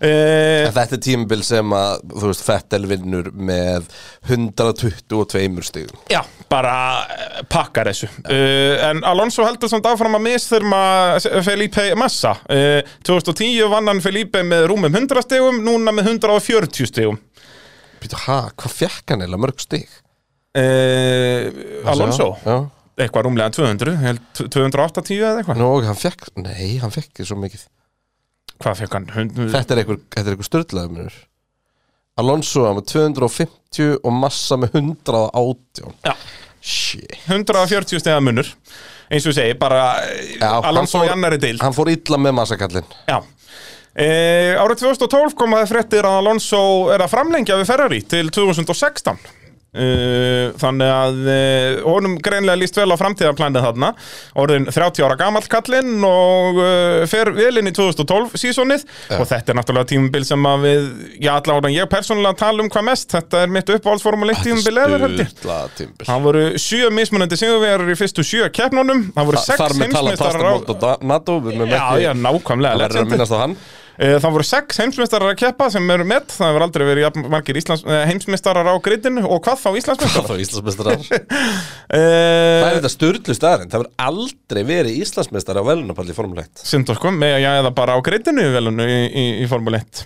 Uh, 0.00 0.66
þetta 0.72 0.96
er 0.96 1.04
tímabil 1.04 1.44
sem 1.46 1.76
að, 1.76 2.06
þú 2.16 2.32
veist, 2.32 2.46
Fettel 2.48 2.88
vinnur 2.90 3.30
með 3.36 3.86
122 4.32 5.66
stigum. 5.68 6.00
Já, 6.10 6.24
bara 6.50 6.74
eh, 7.06 7.40
pakkar 7.50 7.88
þessu. 7.90 8.08
Uh, 8.26 8.74
En 8.90 9.04
Alonso 9.06 9.44
heldur 9.46 9.70
samt 9.70 9.86
áfram 9.86 10.16
að 10.18 10.24
misþyrma 10.26 10.80
Felipe 11.46 11.84
Massa. 11.98 12.34
Uh, 12.50 12.80
2010 13.06 13.70
vann 13.70 13.90
hann 13.90 14.02
Felipe 14.04 14.42
með 14.46 14.66
rúmum 14.72 14.90
100 14.90 15.24
stegum, 15.28 15.62
núna 15.66 15.94
með 15.94 16.10
140 16.16 16.90
stegum 16.90 17.20
Býtu, 18.00 18.16
ha, 18.26 18.38
hvað 18.56 18.76
fekk 18.78 19.12
hann 19.14 19.24
eða 19.26 19.38
mörg 19.40 19.60
stig? 19.60 19.88
uh, 20.56 21.86
Alonso? 21.92 22.32
Já, 22.42 22.56
eitthvað 22.96 23.26
rúmlega 23.28 23.52
200, 23.54 23.92
ég 23.94 24.06
held 24.08 24.22
280 24.40 25.20
eða 25.20 25.42
eitthvað. 25.42 25.60
Nú, 25.60 25.68
hann 25.86 25.98
fekk, 26.00 26.30
nei, 26.40 26.78
hann 26.82 26.94
fekk 26.94 27.12
ekki 27.12 27.28
svo 27.28 27.36
mikið. 27.40 27.66
Hvað 28.60 28.80
fekk 28.82 28.96
hann? 28.96 29.10
Hund... 29.14 29.42
Þetta 29.52 29.76
er 29.76 29.82
einhver 29.84 30.48
störðlega 30.48 30.90
munur. 30.92 31.20
Alonso 32.20 32.66
með 32.76 32.88
250 32.90 34.00
og 34.02 34.12
Massa 34.12 34.58
með 34.60 34.74
118 34.80 35.94
Já. 36.04 36.14
Shit. 36.60 37.18
140 37.28 38.00
stegar 38.02 38.20
munur 38.24 38.48
eins 39.10 39.26
og 39.26 39.34
segi, 39.34 39.56
bara 39.58 39.84
Já, 40.38 40.60
Alonso 40.68 41.00
hann 41.00 41.08
í 41.08 41.12
annari 41.14 41.40
deil 41.42 41.58
Hann 41.62 41.74
fór 41.74 41.90
illa 41.92 42.18
með 42.20 42.36
Massakallin 42.36 42.90
Já. 43.08 43.18
E, 43.90 44.06
Árið 44.60 44.84
2012 44.84 45.34
kom 45.38 45.56
að 45.58 45.66
fréttir 45.72 46.06
að 46.06 46.20
Alonso 46.20 46.62
er 46.94 47.02
að 47.02 47.12
framlengja 47.14 47.58
við 47.58 47.70
Ferrari 47.72 48.02
til 48.06 48.28
2016 48.30 49.39
e, 49.74 50.50
Þannig 50.60 50.90
að 50.92 51.30
e, 51.30 51.38
honum 51.84 52.16
greinlega 52.22 52.58
líst 52.60 52.78
vel 52.78 52.88
á 52.90 52.96
framtíðarplanið 53.00 53.66
þarna. 53.66 53.90
Orðin 54.40 54.68
30 54.70 55.06
ára 55.06 55.18
gamall 55.20 55.46
kallinn 55.50 56.04
og 56.06 56.60
e, 56.62 56.70
fer 57.10 57.32
vel 57.36 57.52
inn 57.60 57.70
í 57.70 57.74
2012 57.76 58.36
sísonið. 58.40 58.86
Og 59.18 59.26
þetta 59.30 59.54
er 59.54 59.60
náttúrulega 59.60 59.90
tímabil 59.92 60.26
sem 60.28 60.48
að 60.50 60.66
við, 60.66 60.88
já 61.26 61.32
allavega 61.36 61.72
ég 61.74 61.90
persónulega 61.92 62.40
tala 62.44 62.64
um 62.64 62.70
hvað 62.72 62.88
mest. 62.90 63.10
Þetta 63.14 63.44
er 63.44 63.54
mitt 63.58 63.74
uppáhaldsformule 63.76 64.36
1 64.36 64.46
tímabil 64.48 64.82
ever 64.84 65.06
held 65.06 65.24
ég. 65.24 65.34
Það 66.06 66.26
voru 66.28 66.46
sjö 66.60 66.90
mismunandi 66.94 67.40
sigurvegar 67.40 67.86
í 67.90 67.98
fyrstu 67.98 68.26
sjö 68.26 68.50
keppnunum. 68.54 69.08
Það 69.16 69.30
voru 69.32 69.44
sex 69.44 69.60
Þar 69.60 69.76
með 69.78 69.94
tala 69.96 70.16
pastamót 70.20 70.74
og 70.74 71.04
NATO 71.06 71.38
Já, 71.50 71.84
já, 72.00 72.10
nákvæmlega 72.16 72.74
Það 72.74 72.82
verður 72.84 73.02
að 73.04 73.14
minnast 73.14 73.34
á 73.34 73.38
hann 73.40 73.54
Það 74.00 74.30
voru 74.32 74.44
sex 74.48 74.78
heimsmeistarar 74.80 75.34
að 75.34 75.38
keppa 75.42 75.66
sem 75.74 75.90
eru 75.92 76.06
með 76.08 76.30
Það 76.32 76.48
hefur 76.50 76.64
aldrei 76.64 76.84
verið 76.88 77.04
jafn 77.04 77.26
margir 77.34 77.58
Íslands, 77.60 77.82
eh, 77.84 78.04
heimsmeistarar 78.08 78.70
á 78.70 78.74
grittinu 78.80 79.24
Og 79.28 79.42
hvað 79.44 79.58
þá 79.60 79.66
Hvað 79.68 79.80
Íslandsmeistarar? 79.82 80.30
þá 80.30 80.44
Íslandsmeistarar? 80.46 81.04
Það 81.10 81.98
Eh, 82.00 82.68
er 82.70 82.78
þetta 82.78 82.92
störlu 82.94 83.34
staðarinn 83.36 83.72
Það 83.74 83.82
verður 83.84 84.06
aldrei 84.06 84.62
verið 84.70 85.00
Íslandsmeistari 85.04 85.60
á 85.60 85.68
velunapalli 85.68 86.16
formulegt 86.16 86.64
Sindur 86.64 86.96
sko, 86.96 87.12
með 87.12 87.36
að 87.36 87.44
ég 87.44 87.60
eða 87.60 87.74
bara 87.76 87.98
á 87.98 87.98
grittinu 88.08 88.46
í 88.48 88.54
velunu 88.56 88.86
í, 88.88 88.98
í, 89.10 89.26
í 89.44 89.48
Formule 89.50 89.82
1 89.84 90.04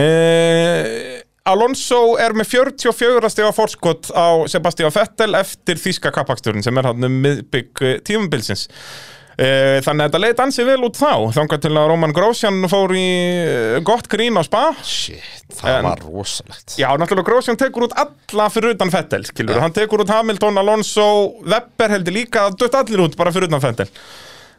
eh, 0.00 1.20
Alonso 1.44 2.14
er 2.16 2.32
með 2.32 2.48
44 2.54 3.28
stiga 3.28 3.50
fórskot 3.52 4.08
á 4.16 4.48
Sebastian 4.48 4.92
Vettel 4.94 5.34
eftir 5.36 5.76
þýska 5.76 6.08
kappaksturinn 6.16 6.64
sem 6.64 6.78
er 6.80 6.88
hann 6.88 7.04
um 7.04 7.18
miðbygg 7.20 7.82
eh, 7.84 7.98
tímabilsins. 8.06 8.62
Eh, 8.70 9.23
Þannig 9.34 10.04
að 10.04 10.08
þetta 10.08 10.20
leit 10.22 10.40
ansi 10.44 10.64
vel 10.68 10.78
út 10.86 10.98
þá. 10.98 11.10
Þangað 11.34 11.62
til 11.64 11.72
að 11.74 11.88
Roman 11.90 12.12
Grosjan 12.14 12.60
fór 12.70 12.92
í 12.94 13.04
eh, 13.04 13.78
gott 13.86 14.06
grín 14.12 14.38
á 14.38 14.42
spa. 14.46 14.60
Shit, 14.86 15.24
það 15.58 15.78
En- 15.80 15.88
var 15.88 16.04
rosalegt. 16.06 16.76
Já, 16.78 16.86
náttúrulega 17.00 17.26
Grosjean 17.32 17.58
tekur 17.58 17.88
út 17.88 17.96
alla 17.98 18.46
fyrir 18.54 18.76
utan 18.76 18.92
Fettel, 18.94 19.24
skilur, 19.26 19.58
hann 19.64 19.74
tekur 19.74 20.04
út 20.04 20.12
Hamilton, 20.14 20.60
Alonso, 20.62 21.06
Webber 21.42 21.96
heldur 21.96 22.14
líka 22.14 22.46
að 22.48 22.60
dött 22.62 22.78
allir 22.78 23.02
út 23.08 23.18
bara 23.18 23.32
fyrir 23.34 23.50
utan 23.50 23.62
Fettel 23.64 23.90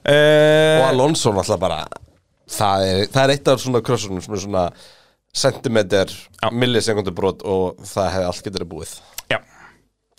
Og 0.05 0.83
uh, 0.83 0.89
Alonso 0.89 1.31
náttúrulega 1.33 1.61
bara 1.63 1.79
Það 2.45 2.83
er, 2.85 2.99
það 3.09 3.23
er 3.23 3.31
eitt 3.33 3.47
af 3.49 3.63
svona 3.63 3.79
krossunum 3.81 4.21
sem 4.21 4.35
er 4.37 4.43
svona 4.43 4.65
sentimeter, 5.35 6.11
Já. 6.43 6.51
millisekundur 6.53 7.15
brot 7.17 7.41
og 7.47 7.79
það 7.83 8.11
hefði 8.13 8.27
allt 8.29 8.45
getur 8.45 8.67
búið 8.69 8.91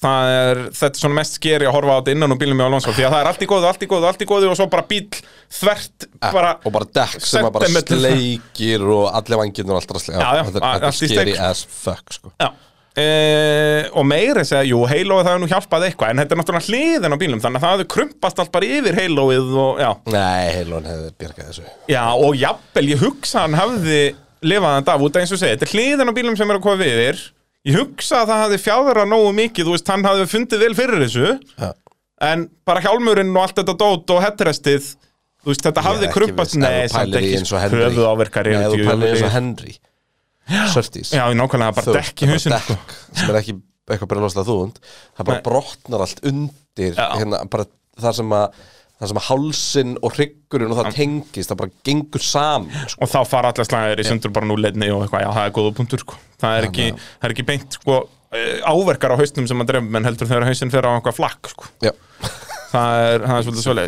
er, 0.05 0.59
þetta 0.77 0.93
er 0.93 1.01
svona 1.01 1.16
mest 1.16 1.39
skeri 1.39 1.64
að 1.64 1.73
horfa 1.73 1.94
á 1.97 1.98
þetta 2.02 2.12
innan 2.12 2.35
úr 2.35 2.40
bílum 2.40 2.60
í 2.60 2.64
Alonso 2.66 2.93
því 2.93 3.06
að 3.06 3.14
það 3.14 3.23
er 3.23 3.31
allt 3.31 3.43
í 3.43 3.48
góðu, 3.48 3.68
allt 3.70 3.82
í 3.86 3.89
góðu, 3.89 4.09
allt 4.10 4.20
í 4.23 4.28
góðu 4.28 4.51
og 4.52 4.59
svo 4.59 4.66
bara 4.68 4.85
bíl 4.90 5.06
þvert 5.56 6.06
bara, 6.20 6.51
og 6.60 6.74
bara 6.74 6.89
dekk 6.98 7.24
sem 7.24 7.48
bara 7.55 7.70
sleikir 7.73 8.85
og 8.85 9.06
allir 9.16 9.40
vangirnir 9.40 9.73
og 9.73 9.81
allt 9.81 9.94
drasli 9.94 10.12
Já, 10.12 10.27
já, 10.36 10.43
þetta, 10.51 10.73
er 10.77 10.97
steik. 11.01 11.31
as 11.48 11.62
fuck 11.64 12.12
sko. 12.12 12.32
e, 12.93 13.06
og 13.97 14.05
meira 14.09 14.44
segja, 14.44 14.66
jú, 14.68 14.82
Halo 14.90 15.23
það 15.23 15.31
hefur 15.31 15.43
nú 15.47 15.48
hjálpað 15.55 15.86
eitthvað 15.89 16.12
en 16.12 16.20
þetta 16.23 16.36
er 16.36 16.40
náttúrulega 16.43 16.68
hliðin 16.68 17.16
á 17.16 17.23
bílum 17.23 17.43
þannig 17.47 17.62
að 17.62 17.64
það 17.66 17.74
hefur 17.78 17.90
krumpast 17.97 18.43
allt 18.44 18.52
bara 18.52 18.68
yfir 18.77 19.01
Haloið 19.01 19.56
og 19.64 19.81
nei, 20.12 20.44
heilun 20.59 20.90
hefði 20.90 21.10
bjargað 21.24 21.51
þessu. 21.55 21.66
Já 21.93 22.05
og 22.12 22.36
jafnvel, 22.36 22.86
ég 22.93 23.01
hugsa 23.01 23.47
hann 23.47 23.56
hefði 23.56 24.02
lifað 24.44 24.77
þetta 24.78 24.98
af 24.98 25.09
út 25.09 25.16
af 25.16 25.24
eins 25.24 25.32
og 25.32 25.40
segja, 25.40 25.56
þetta 25.56 25.70
er 25.70 25.74
hliðin 25.74 26.12
á 26.12 26.16
bílum 26.20 26.36
sem 26.36 26.52
er 26.52 26.60
að 26.60 26.66
koma 26.68 26.81
við 26.85 27.01
þér 27.01 27.24
ég 27.66 27.78
hugsa 27.80 28.22
að 28.22 28.30
það 28.30 28.43
hefði 28.44 28.60
fjárra 28.66 29.06
nógu 29.09 29.32
mikið, 29.36 29.66
þú 29.68 29.74
veist, 29.74 29.90
hann 29.93 30.06
hefði 30.06 30.28
fundið 30.32 30.64
vel 30.64 30.76
fyrir 30.78 31.02
þessu 31.05 31.32
Já. 31.56 31.70
en 32.30 32.47
bara 32.68 32.84
hjálmurinn 32.84 33.34
og 33.34 33.43
allt 33.43 33.60
þetta 33.60 33.76
dót 33.82 34.14
og 34.14 34.22
hettrestið 34.24 34.90
þú 34.93 35.52
veist, 35.52 35.66
þetta 35.66 35.86
hafði 35.86 36.12
krumpast. 36.14 36.56
þú 36.56 36.70
samt 36.94 37.18
ekki, 37.20 37.43
höfuð 37.76 38.06
áverkar 38.12 38.51
Nei, 38.51 38.66
þú 38.70 38.82
pælir 38.86 39.12
eins 39.12 39.26
og 39.26 39.34
Henry. 39.34 39.76
Surtees. 40.70 41.10
Já, 41.10 41.24
nákvæmlega, 41.34 41.74
bara 41.74 41.94
dekk 41.98 42.22
í 42.22 42.28
hausinn 42.30 42.55
sko. 42.62 42.76
sem 43.10 43.32
er 43.32 43.40
ekki 43.40 43.56
eitthvað 43.90 44.10
brjóðslega 44.12 44.47
þúnd 44.47 44.78
það 44.86 45.28
bara 45.28 45.43
brotnar 45.47 46.05
allt 46.06 46.22
undir 46.26 46.94
hérna, 46.98 47.40
bara 47.51 47.66
það 47.98 48.16
sem 48.20 48.34
að 48.36 48.60
það 48.97 49.10
sem 49.10 49.20
að 49.20 49.27
hálsin 49.28 49.94
og 50.01 50.14
hryggurinn 50.16 50.73
og 50.73 50.78
það 50.81 50.94
tengist, 50.97 51.51
það 51.51 51.59
bara 51.60 51.74
gengur 51.85 52.24
saman 52.24 52.86
sko. 52.89 53.01
og 53.05 53.10
þá 53.12 53.18
fara 53.28 53.52
allar 53.52 53.68
slagir 53.68 54.01
í 54.01 54.06
sundur 54.09 54.32
bara 54.32 54.48
núleidni 54.48 54.89
og 54.94 55.05
eitthvað, 55.05 55.27
já, 55.27 55.31
það 55.36 55.48
er 55.51 55.55
góða 55.59 55.74
punktur 55.77 56.05
sko. 56.05 56.18
það, 56.40 56.56
er 56.60 56.68
ekki, 56.70 56.86
það 56.97 57.28
er 57.28 57.35
ekki 57.36 57.47
beint 57.51 57.77
sko, 57.77 57.98
eh, 58.32 58.56
áverkar 58.64 59.12
á 59.12 59.20
hausnum 59.20 59.48
sem 59.51 59.60
að 59.66 59.70
drefum 59.74 59.93
menn 59.93 60.09
heldur 60.09 60.31
þegar 60.32 60.48
hausinn 60.48 60.73
fer 60.73 60.89
á 60.89 60.90
eitthvað 60.97 61.18
flakk 61.20 61.52
sko. 61.52 61.68
Það 62.66 62.98
er, 63.06 63.23
það 63.23 63.36
er 63.36 63.44
svolítið 63.47 63.62
flakk 63.68 63.85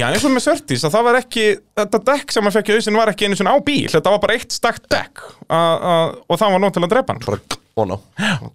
Já, 0.00 0.06
eins 0.08 0.24
og 0.24 0.32
með 0.32 0.44
Sörtís, 0.46 0.86
að 0.86 0.94
það 0.96 1.04
var 1.10 1.18
ekki 1.20 1.44
þetta 1.76 2.00
dekk 2.08 2.32
sem 2.34 2.48
að 2.48 2.56
fekk 2.56 2.70
í 2.72 2.78
hausinn 2.78 2.96
var 2.98 3.12
ekki 3.12 3.28
einu 3.28 3.36
svona 3.38 3.52
á 3.52 3.58
bíl 3.66 3.90
þetta 3.92 4.14
var 4.14 4.22
bara 4.22 4.38
eitt 4.38 4.54
stakt 4.56 4.86
dekk 4.90 5.22
og 5.52 6.40
það 6.40 6.54
var 6.56 6.62
nóg 6.64 6.72
til 6.78 6.82
að 6.86 6.94
drepa 6.94 7.14
hann 7.14 7.26
bara, 7.26 7.58
ó 7.76 7.84
ná 7.84 7.96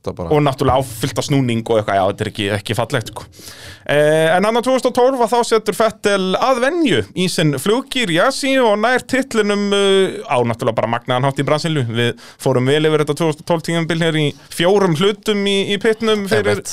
bara, 0.01 0.31
og 0.33 0.39
náttúrulega 0.41 0.81
áfyllt 0.81 1.19
af 1.21 1.25
snúning 1.27 1.61
og 1.69 1.77
eitthvað, 1.77 1.97
já, 1.99 2.05
þetta 2.09 2.23
er 2.23 2.29
ekki, 2.31 2.45
ekki 2.55 2.75
fallegt 2.77 3.09
sko. 3.11 3.25
eh, 3.85 4.29
en 4.33 4.47
á 4.49 4.61
2012 4.65 5.19
að 5.21 5.33
þá 5.35 5.41
setur 5.45 5.77
Fettel 5.77 6.23
að 6.41 6.61
venju 6.63 7.01
í 7.13 7.27
sinn 7.29 7.53
fluggýr 7.61 8.09
Jassi 8.15 8.55
og 8.57 8.79
nær 8.81 9.05
titlinum 9.05 9.67
uh, 9.77 10.25
á 10.25 10.41
náttúrulega 10.41 10.79
bara 10.79 10.89
magnaðan 10.95 11.27
hátt 11.29 11.41
í 11.43 11.45
Brasilu 11.45 11.83
við 11.85 12.15
fórum 12.41 12.65
vel 12.71 12.81
yfir 12.89 13.03
þetta 13.03 13.17
2012 13.19 13.67
tíðanbil 13.67 13.99
hér 14.01 14.17
í 14.17 14.25
fjórum 14.57 14.97
hlutum 14.97 15.43
í, 15.45 15.57
í 15.69 15.77
pitnum 15.83 16.25
fyrir 16.31 16.63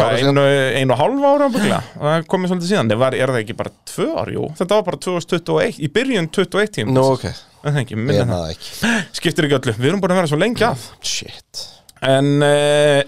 einu, 0.00 0.46
einu 0.80 0.96
og 0.96 1.02
hálf 1.02 1.26
ára 1.34 1.50
það 1.50 2.24
komið 2.32 2.54
svolítið 2.54 2.70
síðan, 2.70 2.94
var, 3.02 3.18
er 3.18 3.34
það 3.34 3.42
ekki 3.42 3.58
bara 3.58 3.74
tvö 3.90 4.06
ár, 4.16 4.32
jú, 4.38 4.46
þetta 4.56 4.78
var 4.78 4.88
bara 4.88 5.02
2021 5.04 5.84
í 5.84 5.92
byrjun 5.92 6.30
21 6.32 6.72
tíma 6.78 6.96
Nú, 6.96 7.04
ok, 7.18 7.28
en 7.28 7.74
það 7.74 7.82
ekki, 7.84 7.98
ég 7.98 8.02
minna 8.06 8.22
er 8.22 8.30
það 8.30 8.46
það 8.46 8.54
ekki. 8.54 8.94
Skiptir 9.20 9.48
ekki 9.50 9.58
öllu, 9.60 9.76
við 9.82 9.90
erum 9.92 10.04
búin 10.04 10.14
að 10.14 10.22
vera 10.22 10.30
svo 10.32 10.40
lengi 10.40 10.66
að. 10.70 10.88
Shit 11.04 11.66
En 12.08 12.28
uh, 12.40 13.00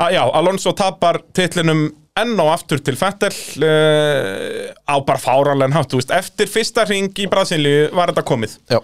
að, 0.00 0.14
já, 0.16 0.22
Alonso 0.40 0.72
tapar 0.76 1.20
titlinum 1.36 1.88
enn 2.20 2.40
og 2.42 2.50
aftur 2.52 2.80
til 2.84 2.96
Fettel 2.98 3.32
uh, 3.64 4.70
á 4.88 4.94
bara 5.06 5.20
fáranlega 5.20 5.76
hátt, 5.78 5.92
þú 5.92 6.00
veist, 6.00 6.14
eftir 6.14 6.50
fyrsta 6.50 6.86
ring 6.88 7.12
í 7.20 7.28
Brasilíu 7.30 7.90
var 7.96 8.12
þetta 8.12 8.26
komið. 8.28 8.56
Já, 8.70 8.80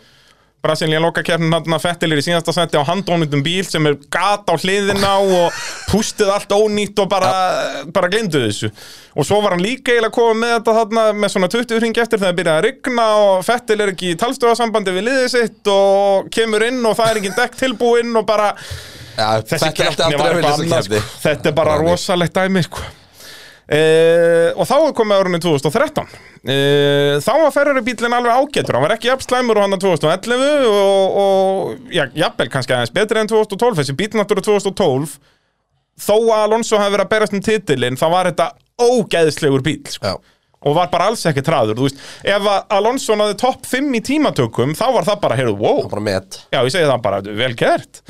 Brasilíu 0.66 1.00
loka 1.02 1.24
kérnin 1.26 1.54
hann 1.54 1.76
að 1.76 1.84
Fettel 1.86 2.12
er 2.12 2.20
í 2.20 2.26
síðasta 2.26 2.54
seti 2.56 2.80
á 2.80 2.84
handónundum 2.88 3.44
bíl 3.46 3.64
sem 3.66 3.86
er 3.88 3.98
gat 4.12 4.48
á 4.50 4.54
hliðina 4.58 5.12
og 5.22 5.60
pústið 5.90 6.32
allt 6.34 6.54
ónýtt 6.56 6.98
og 7.02 7.10
bara, 7.12 7.32
bara 7.94 8.10
glindu 8.12 8.42
þessu 8.44 8.72
og 9.16 9.24
svo 9.24 9.40
var 9.44 9.56
hann 9.56 9.64
líka 9.64 9.94
eiginlega 9.94 10.12
komið 10.12 10.42
með 10.42 10.54
þetta 10.58 10.76
þarna 10.80 11.06
með 11.16 11.32
svona 11.32 11.50
20 11.54 11.82
ringi 11.84 12.02
eftir 12.02 12.20
þegar 12.20 12.32
það 12.32 12.40
byrjaði 12.40 12.58
að 12.58 12.66
rigna 12.68 13.06
og 13.22 13.46
Fettel 13.46 13.78
er 13.80 13.94
ekki 13.94 14.12
í 14.12 14.18
talstöðasambandi 14.20 14.96
við 14.98 15.08
liðið 15.08 15.32
sitt 15.32 15.72
og 15.72 16.28
kemur 16.34 16.66
inn 16.66 16.82
og 16.84 16.98
það 16.98 17.10
er 17.12 17.22
engin 17.22 17.38
dekk 17.38 17.58
tilbúinn 17.62 18.20
og 18.20 18.28
bara 18.28 18.52
já 19.16 19.28
þessi 19.48 19.72
keppni 19.76 20.18
var 20.20 20.36
annað 20.36 20.62
vilja 20.62 20.82
sko. 20.84 21.02
þetta 21.24 21.50
er 21.50 21.56
bara 21.56 21.76
rosalegt 21.80 22.36
dæmi 22.36 22.64
sko. 22.66 22.82
E, 23.66 23.80
og 24.54 24.66
þá 24.68 24.74
er 24.78 24.96
komið 24.98 25.22
árunni 25.22 25.40
2013 25.42 26.12
e, 26.46 26.58
þá 27.24 27.32
var 27.42 27.54
Ferrari 27.54 27.84
bílinn 27.86 28.14
alveg 28.16 28.42
ágætur 28.42 28.78
hann 28.78 28.86
var 28.86 28.96
ekki 28.96 29.10
jafn 29.10 29.26
slæmur 29.26 29.58
og 29.58 29.66
hann 29.66 29.80
2011 29.82 30.68
og, 30.70 31.16
og 31.22 31.90
já, 31.94 32.04
jafnvel 32.14 32.52
kannski 32.52 32.76
aðeins 32.76 32.94
betri 32.94 33.22
en 33.22 33.32
2012 33.32 33.80
þessi 33.80 33.96
bíl 33.98 34.12
náttúrulega 34.14 34.50
2012 34.70 35.18
þó 35.96 36.14
að 36.14 36.44
Alonso 36.44 36.78
hafi 36.78 36.94
verið 36.94 37.06
að 37.06 37.12
berast 37.14 37.36
um 37.36 37.44
titilinn 37.44 37.98
þá 37.98 38.06
var 38.12 38.30
þetta 38.30 38.48
ógeðslegur 38.86 39.64
bíl 39.64 39.82
sko. 39.88 40.18
Og 40.66 40.74
var 40.74 40.88
bara 40.90 41.10
alls 41.10 41.22
ekki 41.28 41.44
træður 41.46 41.78
þú 41.78 41.86
veist, 41.86 42.00
ef 42.26 42.46
Alonso 42.74 43.16
náði 43.16 43.36
topp 43.40 43.66
5 43.68 43.92
í 43.96 44.00
tímatökum 44.04 44.74
þá 44.76 44.86
var 44.96 45.06
það 45.06 45.20
bara, 45.22 45.36
heyrðu, 45.38 45.58
wow. 45.60 45.82
Já, 46.50 46.58
ég 46.58 46.72
segi 46.74 46.88
það 46.88 47.04
bara, 47.04 47.20
vel 47.22 47.52
gert 47.58 48.02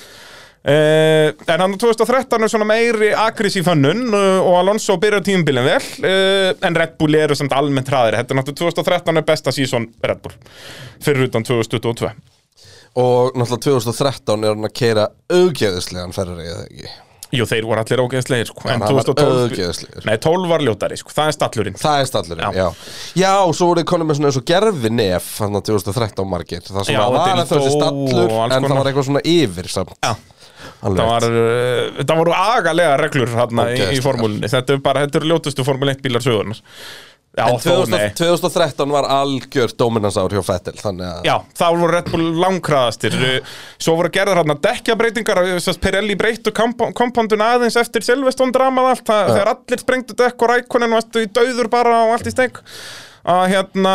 uh, 0.66 1.30
En 1.54 1.62
hann 1.62 1.74
á 1.74 1.78
2013 1.78 2.42
er 2.46 2.52
svona 2.52 2.68
meiri 2.68 3.12
akris 3.16 3.56
í 3.60 3.64
fönnun 3.66 4.06
uh, 4.10 4.42
og 4.42 4.58
Alonso 4.60 4.98
byrjar 5.02 5.24
tímabilin 5.26 5.66
vel 5.66 5.80
uh, 5.80 6.52
en 6.66 6.78
Red 6.78 6.96
Bull 7.00 7.14
eru 7.18 7.38
samt 7.38 7.54
almennt 7.56 7.90
hraðir 7.92 8.18
Þetta 8.20 8.34
er 8.36 8.40
náttúrulega 8.42 8.82
2013 8.82 9.22
er 9.22 9.28
besta 9.32 9.54
sísón 9.54 9.88
Red 10.04 10.22
Bull 10.24 10.36
fyrir 11.06 11.28
utan 11.30 11.46
2022 11.46 12.12
Og 12.96 13.34
náttúrulega 13.36 13.64
2013 13.70 14.46
er 14.46 14.54
hann 14.54 14.70
að 14.70 14.76
keira 14.82 15.10
auðgeðislegan 15.32 16.14
ferri 16.16 16.46
eða 16.46 16.62
ekki 16.70 16.94
Jú, 17.34 17.42
þeir 17.50 17.64
voru 17.66 17.82
allir 17.82 18.00
ógeðslegir 18.04 18.46
sko. 18.46 18.68
en 18.70 18.82
hann 18.84 18.94
var 18.94 19.02
2012 19.02 19.48
ógeðslegur. 19.50 20.04
Nei, 20.06 20.14
12 20.22 20.44
var 20.46 20.62
ljótari, 20.62 20.94
sko. 21.00 21.10
það 21.10 21.30
er 21.32 21.34
stallurinn 21.34 21.78
Það 21.80 21.96
er 21.98 22.06
stallurinn, 22.06 22.44
Já. 22.54 22.60
já. 22.60 22.68
Já, 23.18 23.32
og 23.42 23.56
svo 23.58 23.66
voru 23.72 23.82
þið 23.82 23.88
konum 23.90 24.08
með 24.12 24.18
svona 24.20 24.30
eins 24.30 24.38
og 24.38 24.46
gerfi 24.46 24.92
nef 24.94 25.26
Þannig 25.40 25.58
að 25.58 25.66
2013 25.72 26.30
margir 26.30 26.62
Það 26.68 26.86
sem 26.86 26.94
Já, 26.94 27.00
var 27.02 27.32
að 27.32 27.50
þessi 27.50 27.72
stallur 27.74 28.36
En 28.46 28.54
það 28.68 28.76
var 28.78 28.90
eitthvað 28.92 29.08
svona 29.10 29.24
yfir 29.34 29.70
samt 29.74 29.92
Já. 29.98 30.14
Það, 30.80 31.02
var, 31.02 31.26
uh, 31.30 32.04
það 32.04 32.22
voru 32.22 32.36
agalega 32.36 32.96
reglur 33.00 33.34
hérna 33.34 33.68
í, 33.70 33.74
í 33.74 33.80
Ógeðslegar. 33.80 34.06
formúlinni 34.06 34.50
Þetta 34.52 34.76
er 34.76 34.80
bara, 34.84 35.04
þetta 35.06 35.20
eru 35.22 35.30
ljótustu 35.32 35.66
formúli 35.66 35.96
1 35.96 36.02
bílar 36.04 36.24
sögurnar 36.24 36.60
Já, 37.36 37.50
En 37.52 37.58
þó, 37.60 37.82
2000, 37.84 37.92
nei 37.92 38.12
2013 38.16 38.92
var 38.94 39.06
algjör 39.12 39.72
dominansár 39.76 40.32
hjá 40.32 40.40
Fettel 40.46 40.72
Þannig 40.80 41.04
að 41.04 41.26
Já, 41.28 41.34
þá 41.58 41.64
voru 41.66 41.90
Red 41.92 42.06
Bull 42.08 42.30
langkraðastir. 42.40 43.16
Svo 43.76 43.96
voru 43.98 44.08
gerðar 44.14 44.40
dekja 44.64 44.96
breytingar 44.96 45.42
Sess 45.60 45.76
Pirelli 45.82 46.16
breyttu 46.16 46.54
kompondun 46.56 47.44
aðeins 47.44 47.76
eftir 47.76 48.06
Silveston 48.06 48.54
dramað 48.56 48.88
allt 48.94 49.04
það, 49.10 49.34
Þegar 49.34 49.52
allir 49.52 49.84
sprengtu 49.84 50.16
dekk 50.16 50.46
og 50.46 50.52
rækonin 50.54 50.96
varstu 50.96 51.26
í 51.26 51.28
dauður 51.28 51.68
bara 51.76 51.98
og 52.06 52.16
allt 52.16 52.30
í 52.30 52.32
steng 52.32 52.62
að 53.26 53.44
hérna, 53.50 53.94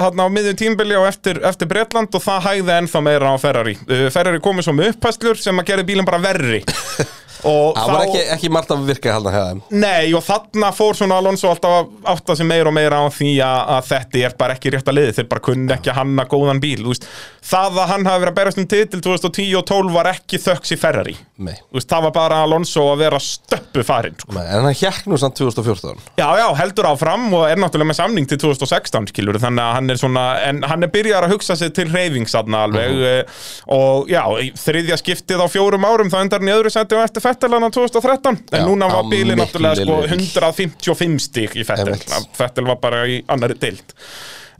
hérna 0.00 0.26
á 0.26 0.28
miðjum 0.32 0.58
tímbili 0.62 0.96
og 0.96 1.06
eftir, 1.10 1.42
eftir 1.44 1.68
Bretland 1.68 2.14
og 2.16 2.24
það 2.24 2.46
hægði 2.48 2.76
ennþá 2.78 3.02
meira 3.04 3.32
á 3.32 3.36
Ferrari. 3.40 3.76
Uh, 3.84 4.06
Ferrari 4.12 4.40
komið 4.42 4.68
svo 4.68 4.76
með 4.76 4.94
upphæslur 4.94 5.40
sem 5.40 5.60
að 5.60 5.72
gera 5.72 5.86
bílinn 5.86 6.08
bara 6.08 6.22
verri 6.24 6.62
Það 7.42 7.90
var 7.90 8.04
ekki, 8.04 8.22
ekki 8.34 8.50
margt 8.52 8.72
að 8.74 8.86
virka 8.88 9.14
hjá 9.14 9.20
þeim. 9.26 9.62
Nei, 9.72 10.12
og 10.16 10.24
þarna 10.26 10.70
fór 10.76 10.98
svona 10.98 11.18
Alonso 11.20 11.50
alltaf 11.50 11.76
að 11.76 11.90
átta 12.14 12.36
sig 12.38 12.48
meira 12.48 12.70
og 12.70 12.76
meira 12.76 13.00
á 13.00 13.06
því 13.12 13.32
að, 13.44 13.60
að 13.76 13.88
þetta 13.90 14.22
er 14.26 14.36
bara 14.40 14.56
ekki 14.56 14.72
rétt 14.74 14.90
að 14.90 14.98
liði 14.98 15.16
þeir 15.18 15.28
bara 15.30 15.44
kunni 15.48 15.74
ekki 15.74 15.92
að 15.92 15.98
hanna 16.00 16.26
góðan 16.30 16.62
bíl 16.62 16.84
veist. 16.86 17.06
það 17.50 17.80
að 17.82 17.92
hann 17.94 18.08
hafi 18.10 18.22
verið 18.24 18.32
að 18.32 18.38
berast 18.40 18.60
um 18.60 18.68
titil 18.70 19.00
2010 19.06 19.56
og 19.60 19.66
12 19.70 19.94
var 19.96 20.10
ekki 20.12 20.40
þöks 20.42 20.74
í 20.74 20.80
Ferrari. 20.80 21.16
Veist, 21.40 21.88
það 21.90 22.08
var 22.08 22.14
bara 22.16 22.42
Alonso 22.44 22.86
að 22.92 23.04
vera 23.06 23.22
stöppu 23.24 23.84
farinn 23.86 24.18
sko. 24.20 24.34
En 24.40 24.66
hann 24.68 24.76
hjekk 24.76 25.08
nú 25.10 25.18
samt 25.20 25.38
2014 25.40 25.96
Já, 26.20 26.26
já, 26.36 26.46
heldur 26.60 26.90
áfram 26.90 27.28
og 27.36 27.46
er 27.48 27.60
náttúrulega 27.60 27.92
með 27.92 28.00
samning 28.02 28.28
til 28.28 28.40
2016 28.42 29.10
skilur, 29.10 29.38
þannig 29.40 29.64
að 29.64 29.74
hann 29.78 29.94
er 29.94 30.00
svona 30.00 30.24
en 30.44 30.62
hann 30.68 30.84
er 30.84 30.92
byrjar 30.92 31.26
að 31.26 31.34
hugsa 31.36 31.56
sig 31.56 31.72
til 31.76 31.88
reyfingsadna 31.90 32.64
alveg 32.68 33.00
uh 33.00 33.70
og 33.70 34.08
já, 34.10 34.22
þriðja 34.58 34.96
skiptið 35.00 35.42
á 35.44 35.46
fjórum 35.50 35.84
árum 35.86 36.10
þá 36.10 36.16
endar 36.24 36.42
hann 36.42 36.50
í 36.50 36.54
öðru 36.54 36.72
seti 36.72 36.96
og 36.96 37.04
eftir 37.04 37.22
Fettelana 37.30 37.70
2013 37.72 38.34
en 38.34 38.60
Já, 38.60 38.66
núna 38.66 38.90
var 38.90 39.08
miklu 39.08 39.38
náttúrulega 39.38 39.80
sko 39.80 40.02
lélegri 40.02 40.18
bíl. 40.18 40.28
155 40.34 41.24
stík 41.30 41.56
í 41.56 41.64
Fettel. 41.66 41.96
Fettel 42.36 42.68
var 42.68 42.82
bara 42.82 43.06
í 43.08 43.22
annari 43.30 43.56
dild 43.62 43.96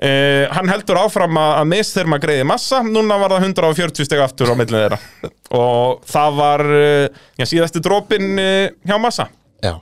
Uh, 0.00 0.46
hann 0.56 0.70
heldur 0.72 0.96
áfram 0.96 1.36
að, 1.36 1.50
að 1.58 1.66
misþyrma 1.74 2.16
greiði 2.22 2.44
massa, 2.48 2.78
núna 2.80 3.18
var 3.20 3.34
það 3.34 3.50
140 3.50 4.06
steg 4.08 4.22
aftur 4.24 4.48
á 4.48 4.56
millin 4.56 4.78
þeirra. 4.78 4.98
Og 5.60 6.06
það 6.08 6.38
var 6.38 6.64
uh, 6.72 7.18
já, 7.36 7.44
síðasti 7.50 7.82
dropin 7.84 8.30
uh, 8.40 8.70
hjá 8.88 8.94
massa. 9.02 9.26
Já. 9.60 9.74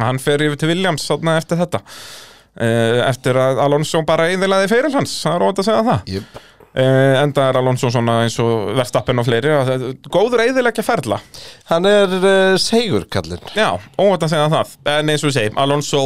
Hann 0.00 0.20
fer 0.22 0.46
yfir 0.46 0.56
til 0.62 0.70
Williams 0.72 1.04
eftir 1.10 1.60
þetta. 1.60 1.82
Eftir 2.56 3.36
að 3.36 3.58
Alonso 3.60 4.00
bara 4.08 4.30
eðilaði 4.32 4.70
fyrir 4.70 4.94
hans, 4.94 5.12
það 5.20 5.34
er 5.34 5.42
óvægt 5.44 5.58
að 5.60 5.66
segja 5.68 5.84
það. 5.84 6.06
Uh, 6.08 6.44
enda 7.22 7.46
er 7.50 7.56
Alonso 7.60 7.88
svona 7.92 8.18
eins 8.26 8.36
og 8.42 8.74
Verstappen 8.76 9.18
og 9.22 9.24
fleiri 9.28 9.54
það- 9.70 9.86
góður 10.12 10.42
eðilegja 10.44 10.84
ferla. 10.84 11.20
Hann 11.70 11.88
er 11.88 12.12
uh, 12.18 12.58
segur 12.60 13.06
kallinn. 13.08 13.40
Já, 13.56 13.70
óvægt 13.96 14.26
að 14.28 14.34
segja 14.34 14.50
það. 14.52 14.76
En 14.98 15.08
eins 15.14 15.24
og 15.24 15.30
við 15.32 15.38
segjum, 15.40 15.58
Alonso 15.64 16.04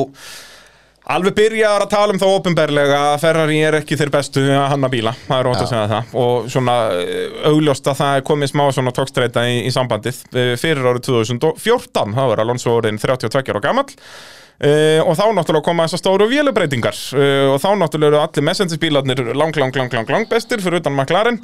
Alveg 1.10 1.32
byrjaðar 1.34 1.82
að 1.86 1.90
tala 1.90 2.12
um 2.14 2.18
það 2.20 2.32
ofinberlega 2.36 2.98
að 3.08 3.22
Ferrari 3.22 3.56
er 3.66 3.76
ekki 3.80 3.96
þeir 3.98 4.10
bestu 4.14 4.42
að 4.52 4.66
hanna 4.70 4.90
bíla, 4.92 5.10
það 5.26 5.40
er 5.40 5.48
ótt 5.50 5.62
að 5.64 5.70
segja 5.72 5.86
það. 5.90 6.10
Og 6.22 6.50
svona 6.52 6.74
eh, 7.00 7.38
augljóst 7.50 7.88
að 7.90 7.96
það 8.02 8.18
er 8.20 8.26
komið 8.28 8.50
smá 8.52 8.62
svona 8.76 8.92
tókstreita 8.94 9.42
í, 9.50 9.56
í 9.66 9.72
sambandið 9.74 10.20
Eh, 10.30 10.52
fyrir 10.60 10.86
árið 10.86 11.08
2014, 11.08 12.14
það 12.14 12.28
var 12.30 12.42
Alonso 12.44 12.76
orðin 12.76 13.00
32 13.02 13.42
ára 13.50 13.64
gamall 13.64 13.88
Uh, 14.60 15.00
og 15.08 15.14
þá 15.16 15.30
náttúrulega 15.32 15.64
koma 15.64 15.86
þessar 15.88 16.02
stóru 16.02 16.26
vélubreitingar 16.28 16.96
uh, 17.16 17.46
og 17.54 17.62
þá 17.62 17.70
náttúrulega 17.80 18.10
eru 18.10 18.18
allir 18.20 18.44
messengisbílarnir 18.44 19.22
lang, 19.32 19.56
lang, 19.56 19.72
lang, 19.72 19.88
lang, 19.88 20.10
lang 20.12 20.26
bestir 20.28 20.60
fyrir 20.60 20.82
utan 20.82 20.92
McLaren 20.92 21.38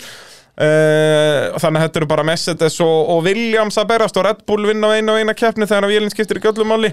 uh, 0.56 1.56
þannig 1.60 1.80
að 1.80 1.84
þetta 1.84 2.00
eru 2.00 2.08
bara 2.10 2.24
Mercedes 2.26 2.78
og, 2.84 3.10
og 3.12 3.22
Williams 3.26 3.76
að 3.80 3.88
berast 3.92 4.16
og 4.16 4.26
Red 4.26 4.42
Bull 4.48 4.66
vinna 4.68 4.90
á 4.92 4.96
einu 4.96 5.14
og 5.14 5.20
eina 5.20 5.34
keppni 5.36 5.68
þegar 5.68 5.88
vélinn 5.90 6.12
skiptir 6.12 6.40
í 6.40 6.44
göllumáli 6.44 6.92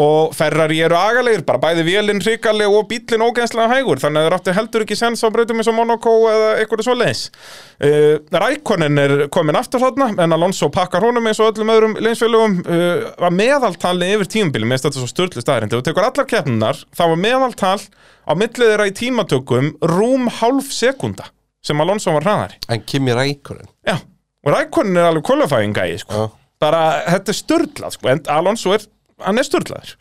og 0.00 0.34
Ferrari 0.36 0.80
eru 0.84 0.98
agalegir, 0.98 1.44
bara 1.46 1.62
bæði 1.62 1.86
vélinn 1.88 2.22
hrikaleg 2.24 2.70
og 2.74 2.88
bílinn 2.90 3.24
ógænslega 3.24 3.70
hægur 3.72 4.02
þannig 4.02 4.22
að 4.22 4.28
þeir 4.28 4.38
áttu 4.38 4.56
heldur 4.58 4.86
ekki 4.86 4.98
sens 4.98 5.24
á 5.24 5.28
breytum 5.34 5.60
eins 5.62 5.70
og 5.70 5.78
Monaco 5.78 6.14
eða 6.30 6.50
eitthvað 6.62 6.86
svo 6.88 6.96
leiðis 6.98 7.26
uh, 7.30 8.16
Rækonin 8.44 9.04
er 9.04 9.16
komin 9.34 9.58
aftur 9.58 9.82
þarna 9.84 10.10
en 10.24 10.36
Alonso 10.36 10.70
pakkar 10.74 11.06
honum 11.06 11.30
eins 11.30 11.42
og 11.42 11.52
öllum 11.52 11.74
öðrum 11.74 11.98
leinsfélögum 12.00 12.58
uh, 12.64 13.06
var 13.26 13.34
meðaltali 13.34 14.10
yfir 14.16 14.32
tímabili 14.38 14.68
mér 14.68 14.78
finnst 14.78 14.90
þetta 14.90 15.02
svo 15.02 15.10
störtli 15.12 15.44
staðarind 15.44 15.74
ef 15.74 15.82
þú 15.82 15.88
tekur 15.90 16.08
allar 16.08 16.28
keppnunar 16.30 16.82
þá 16.94 17.04
var 17.04 17.20
meðaltal 17.20 17.78
á 18.24 18.32
millið 18.32 18.70
þeirra 18.72 18.90
í 18.90 18.96
tímatökum 18.98 19.72
rúm 19.94 20.28
hálf 20.40 20.72
sekunda 20.74 21.33
sem 21.64 21.80
Alonso 21.80 22.14
var 22.14 22.26
hraðari. 22.28 22.60
En 22.68 22.84
Kimi 22.86 23.14
Rækonen 23.16 23.68
Já, 23.86 23.98
og 24.44 24.54
Rækonin 24.54 25.00
er 25.00 25.10
alveg 25.10 25.26
qualifying 25.26 25.76
gæi 25.76 25.98
sko. 26.02 26.28
Bara, 26.62 26.84
þetta 27.16 27.32
er 27.32 27.40
störtlað 27.40 27.98
sko. 27.98 28.10
en 28.12 28.24
Alonso 28.32 28.74
er, 28.76 28.86
hann 29.24 29.40
er 29.40 29.46
störtlaður 29.48 29.96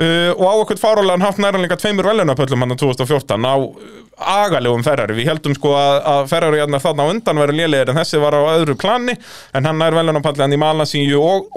uh, 0.00 0.32
og 0.36 0.44
á 0.46 0.54
okkur 0.64 0.80
fárálegan 0.80 1.24
hátt 1.24 1.40
næra 1.42 1.60
líka 1.60 1.78
tveimur 1.80 2.08
velunapöllum 2.10 2.62
hann 2.64 2.74
á 2.74 2.78
2014 2.78 3.46
á 3.46 3.54
uh, 3.56 4.00
agalegum 4.20 4.82
Ferrari. 4.84 5.16
Við 5.16 5.30
heldum 5.30 5.54
sko 5.56 5.72
að, 5.78 5.96
að 6.12 6.26
Ferrari 6.28 6.60
hérna 6.60 6.80
þarna 6.82 7.06
undan 7.08 7.40
verið 7.40 7.62
lélegir 7.62 7.92
en 7.92 8.00
þessi 8.00 8.20
var 8.20 8.36
á 8.36 8.42
öðru 8.52 8.76
plani 8.80 9.16
en 9.56 9.68
hann 9.68 9.80
nær 9.80 9.96
velunapalli 9.96 10.44
hann 10.44 10.56
í 10.56 10.60
Malasíu 10.60 11.20
og 11.20 11.48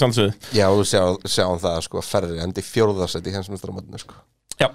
sjálfsögðu. 0.00 0.34
Já, 0.56 0.66
þú 0.72 0.86
sjá, 0.88 1.02
sjáum 1.36 1.62
það 1.62 1.78
sko 1.86 2.02
Ferri 2.02 2.42
endi 2.42 2.64
fjórðarsætt 2.66 3.30
í 3.30 3.36
hensmestramöndinu 3.36 4.02
sko. 4.02 4.18
Já, 4.58 4.72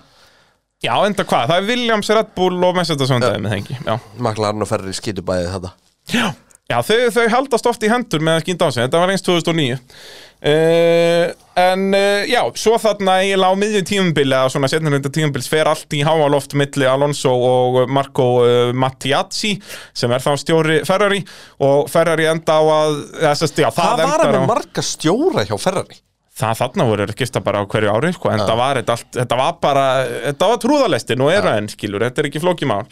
Já 0.82 0.95
enda 1.06 1.26
hvað, 1.28 1.52
það 1.52 1.60
er 1.60 1.68
Williams, 1.70 2.10
Red 2.18 2.32
Bull 2.38 2.64
og 2.66 2.78
Mercedes 2.80 3.12
vandaði 3.14 3.44
með 3.44 3.58
þengi 3.58 3.76
Já, 3.86 3.94
Maklarinn 4.26 4.66
og 4.66 4.70
Ferri 4.70 4.95
skýtu 4.98 5.26
bæðið 5.26 5.53
þetta 5.53 5.76
Já, 6.16 6.26
Já 6.72 6.78
þau, 6.88 6.98
þau 7.14 7.26
haldast 7.36 7.70
oft 7.70 7.86
í 7.86 7.91
hendur 7.91 8.24
með 8.26 8.40
að 8.40 8.44
skýnda 8.45 8.66
á 8.66 8.70
sig, 8.74 8.88
þetta 8.88 9.03
var 9.03 9.14
eins 9.14 9.26
2009 9.28 9.78
uh, 9.78 11.32
En 11.62 11.86
uh, 11.94 12.24
já, 12.26 12.41
svo 12.58 12.78
þarna 12.82 13.20
eiginlega 13.22 13.53
á 13.53 13.62
miðju 13.62 13.82
tímubili 13.91 14.38
að 14.40 14.49
svona 14.56 14.72
setnir 14.72 14.98
þetta 14.98 15.14
tímubils 15.20 15.49
fer 15.52 15.70
allt 15.70 15.94
í 15.94 16.02
háaloft 16.08 16.56
milli 16.58 16.90
Alonso 16.90 17.34
og 17.36 17.82
Marco 17.91 18.30
uh, 18.41 18.74
Mattiazzi 18.74 19.58
sem 19.94 20.18
er 20.18 20.24
þá 20.24 20.32
stjóri 20.41 20.82
Ferrari 20.88 21.22
og 21.62 21.91
Ferrari 21.94 22.26
enda 22.32 22.58
á 22.58 22.64
að 22.64 23.03
þessast, 23.20 23.62
já, 23.62 23.70
það, 23.70 23.99
Það 24.02 24.16
var 24.16 24.26
á 24.26 24.30
með 24.34 24.48
marga 24.56 24.86
stjóra 24.95 25.45
hjá 25.45 25.60
Ferrari 25.62 26.02
Það 26.32 26.60
þarna 26.62 26.88
voru 26.88 27.08
skista 27.12 27.41
bara 27.44 27.60
á 27.60 27.68
hverju 27.68 27.91
ári 27.91 28.14
sko, 28.16 28.30
en 28.32 28.40
það 28.40 28.60
var 28.62 28.80
allt, 28.82 29.10
þetta 29.18 29.40
var 29.41 29.58
bara 29.62 29.88
þetta 30.30 30.52
var 30.53 30.62
trúðalestin 30.64 31.26
og 31.26 31.34
er 31.34 31.49
enn 31.58 31.68
skilur 31.72 32.06
þetta 32.08 32.24
er 32.24 32.30
ekki 32.30 32.44
flókimál 32.44 32.86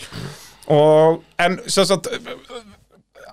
og 0.70 1.22
en 1.40 1.56
sagt 1.72 2.12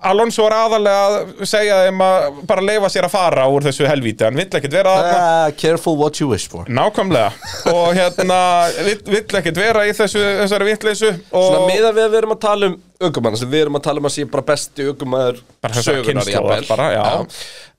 Alonso 0.07 0.45
var 0.45 0.55
aðalega 0.57 1.05
að 1.07 1.49
segja 1.49 1.77
þeim 1.87 2.03
að 2.05 2.39
bara 2.49 2.65
leifa 2.65 2.91
sér 2.93 3.07
að 3.09 3.15
fara 3.15 3.47
úr 3.53 3.65
þessu 3.67 3.87
helvíti 3.89 4.27
hann 4.27 4.39
vill 4.39 4.47
ekkert 4.47 4.77
vera 4.77 4.95
uh, 5.03 5.47
Careful 5.59 5.97
what 5.99 6.21
you 6.21 6.29
wish 6.31 6.51
for. 6.53 6.69
Nákvæmlega. 6.69 7.31
Og 7.73 7.97
hérna 7.97 8.39
vill, 8.89 8.99
vill 9.09 9.41
ekkert 9.41 9.61
vera 9.61 9.87
í 9.89 9.95
þessu, 9.97 10.23
þessari 10.43 10.71
vittleysu 10.71 11.13
Svona 11.31 11.63
og 11.63 11.71
miða 11.71 11.93
við 11.97 12.05
að 12.05 12.11
við 12.15 12.19
erum 12.23 12.37
að 12.37 12.43
tala 12.47 12.73
um 12.73 13.37
sem 13.41 13.53
við 13.53 13.65
erum 13.65 13.79
að 13.81 13.87
tala 13.89 14.03
um 14.03 14.11
að 14.11 14.17
sé 14.17 14.27
bara 14.33 14.49
besti 14.53 14.91
aukumæður 14.91 15.41
Bara 15.65 15.79
þessarar 15.79 16.11
kynslóðar 16.11 16.69
bara, 16.71 16.91
já. 16.95 17.07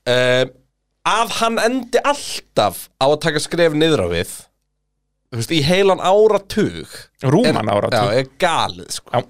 Um, 0.08 0.56
Að 1.06 1.34
hann 1.38 1.58
endi 1.62 2.00
alltaf 2.04 2.86
á 2.98 3.06
að 3.06 3.20
taka 3.24 3.40
skref 3.42 3.76
niður 3.78 4.04
á 4.04 4.08
við 4.12 4.32
Þú 5.28 5.36
veist, 5.42 5.52
í 5.52 5.60
heilan 5.66 6.00
áratug 6.00 6.94
Rúman 7.28 7.68
áratug. 7.68 7.92
Já, 7.92 8.22
er 8.22 8.30
galið 8.40 8.94
sko 8.96 9.22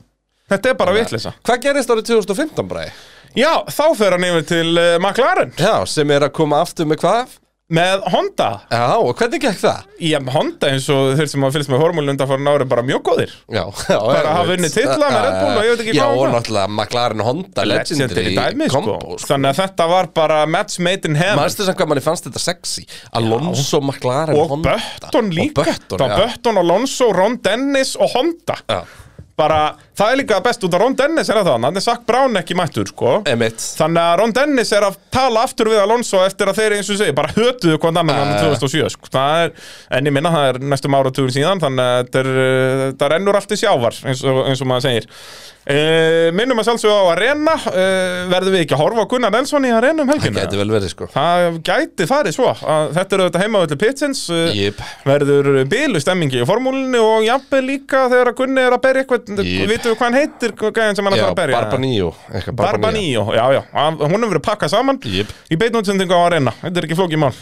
þetta 0.49 0.70
er 0.73 0.77
bara 0.78 0.95
vittleysa 0.97 1.32
Hvað 1.45 1.62
gerist 1.66 1.90
árið 1.93 2.07
2015 2.12 2.69
bræði? 2.70 2.93
Já, 3.36 3.51
þá 3.69 3.85
fer 3.99 4.15
hann 4.16 4.24
yfir 4.31 4.47
til 4.49 4.70
uh, 4.78 4.95
McLaren 5.03 5.53
Já, 5.61 5.74
sem 5.90 6.11
er 6.15 6.24
að 6.28 6.35
koma 6.39 6.62
aftur 6.65 6.89
með 6.89 7.03
hvað? 7.05 7.35
Með 7.69 8.05
Honda 8.15 8.47
Já, 8.73 8.85
og 8.97 9.11
hvernig 9.19 9.43
gekk 9.43 9.59
það? 9.61 9.81
Já, 10.01 10.16
Honda 10.32 10.70
eins 10.73 10.86
og 10.93 11.11
þeir 11.19 11.28
sem 11.28 11.43
hafa 11.45 11.55
fylgst 11.59 11.69
með 11.73 11.82
hormólu 11.82 12.12
undanfærin 12.15 12.49
ári 12.49 12.66
bara 12.70 12.85
mjög 12.89 13.03
góðir 13.05 13.35
Já, 13.53 13.65
já 13.90 13.99
Bara 14.01 14.36
hafa 14.39 14.55
unnið 14.57 14.73
titla 14.78 15.11
með 15.12 15.19
Red 15.27 15.35
Bull 15.43 15.51
og 15.53 15.66
ég 15.66 15.74
veit 15.74 15.82
ekki 15.85 15.97
Já, 15.99 16.01
hvað 16.01 16.09
og 16.09 16.19
og 16.19 16.23
hvað. 16.23 16.36
náttúrulega 16.39 16.70
McLaren 16.78 17.24
Honda 17.27 17.66
Legendary 17.69 18.32
dæmi, 18.39 18.69
sko. 18.70 18.78
kombo 18.78 19.19
sko. 19.19 19.28
Þannig 19.35 19.51
að 19.53 19.61
þetta 19.61 19.89
var 19.93 20.09
bara 20.16 20.39
match 20.57 20.81
made 20.89 21.11
in 21.11 21.19
heaven 21.20 21.43
Manstu 21.43 21.66
sem 21.69 21.77
hvað 21.77 21.90
manni 21.93 22.05
fannst 22.09 22.28
þetta 22.31 22.43
sexy 22.47 22.86
Alonso, 23.20 23.82
McLaren, 23.85 24.39
og 24.39 24.55
Honda 24.55 24.78
Button 25.03 25.28
líka 25.36 25.66
Og 25.69 26.01
var 26.01 26.16
já. 26.16 26.16
Button, 26.24 26.62
Alonso, 26.65 27.11
Ron 27.12 27.36
Dennis 27.45 27.93
og 28.01 28.16
Honda 28.16 28.57
Já. 28.65 28.81
Bara, 29.39 29.61
það 29.99 30.12
er 30.15 30.20
líka 30.23 30.39
best 30.47 30.65
út 30.69 30.77
að 30.79 30.85
Ron 30.85 30.97
Dennis 30.99 31.29
er 31.33 31.41
að 31.43 31.49
það 31.51 31.66
Hann 31.69 31.81
er 31.81 31.85
Sack 31.85 32.05
Brown 32.09 32.39
ekki 32.41 32.57
mættur, 32.59 32.89
sko 32.93 33.16
Emitt 33.29 33.65
Þannig 33.79 34.03
að 34.05 34.15
Ron 34.23 34.35
Dennis 34.39 34.73
er 34.79 34.87
að 34.89 34.99
tala 35.19 35.43
aftur 35.49 35.73
við 35.73 35.83
Alonso 35.83 36.23
eftir 36.25 36.53
að 36.53 36.61
þeir 36.62 36.77
eins 36.79 36.93
og 36.95 37.01
segi, 37.03 37.16
bara 37.19 37.35
hötuðu 37.35 37.77
hvort 37.83 37.99
annan 37.99 38.15
hann 38.15 38.35
Ja. 38.39 38.55
2007, 38.55 38.93
sko. 38.95 39.11
Það 39.12 39.45
er, 39.45 39.53
en 39.99 40.09
ég 40.11 40.15
minna, 40.15 40.31
það 40.35 40.49
er 40.53 40.59
næstum 40.70 40.95
áratugur 40.99 41.33
síðan, 41.35 41.61
þannig 41.62 41.85
að 41.85 42.01
þetta 42.05 42.20
er, 42.23 42.29
uh, 42.39 42.83
það 43.01 43.12
rennur 43.15 43.39
allt 43.41 43.55
í 43.55 43.59
sjávar, 43.59 43.97
eins 44.07 44.23
og, 44.29 44.43
eins 44.51 44.62
og 44.62 44.69
maður 44.70 44.87
segir. 44.87 45.09
Uh, 45.69 46.31
minnum 46.33 46.57
að 46.62 46.69
sjálfsögðu 46.70 46.97
á 46.97 47.05
Arena, 47.12 47.55
uh, 47.69 48.29
verðum 48.31 48.55
við 48.57 48.62
ekki 48.65 48.77
að 48.77 48.81
horfa 48.81 49.03
á 49.05 49.11
Gunnar 49.11 49.33
Nelson 49.35 49.66
í 49.69 49.73
Arena 49.77 50.01
um 50.01 50.09
Það 50.09 50.23
helgina? 50.23 50.45
geti 50.47 50.61
vel 50.62 50.70
verið 50.73 50.93
sko 50.95 51.09
Það 51.12 51.59
gæti 51.69 52.07
farið 52.09 52.37
svo, 52.39 52.53
að 52.57 52.95
þetta 52.97 53.16
eru 53.19 53.27
þetta 53.27 53.43
heimavöldu 53.43 53.79
pitsins, 53.83 54.23
uh, 54.33 54.47
Jip 54.57 54.81
verður 55.05 55.51
bilu 55.69 56.01
stemmingi 56.01 56.41
í 56.41 56.47
formúlinu 56.49 57.03
og 57.05 57.27
jafnvel 57.27 57.61
líka 57.69 58.07
þegar 58.09 58.33
Gunni 58.39 58.65
er 58.65 58.79
að 58.79 58.83
berja 58.87 59.05
eitthvað, 59.05 59.29
Jep. 59.45 59.69
Vitum 59.89 59.94
við 59.94 59.98
hvað 59.98 60.09
hann 60.09 60.19
heitir, 60.19 60.55
gæðin 60.78 60.97
sem 60.98 61.06
hann 61.06 61.15
er 61.15 61.19
að 61.19 61.24
fara 61.24 61.35
að 61.35 61.39
berja? 61.43 61.60
Barbaníu 61.60 62.09
eitthvað 62.32 62.56
Barbaníu, 62.59 63.23
já, 63.35 63.44
já, 63.56 63.60
hún 64.01 64.16
hefur 64.16 64.32
verið 64.35 64.44
pakkað 64.44 64.73
saman. 64.73 64.98
Jep. 65.05 65.31
í 65.48 65.59
beinútsendingu 65.60 66.15
á 66.16 66.20
Arena, 66.27 66.52
þetta 66.62 66.81
er 66.81 66.89
ekki 66.89 66.98
flókið 66.98 67.23
mál. 67.23 67.32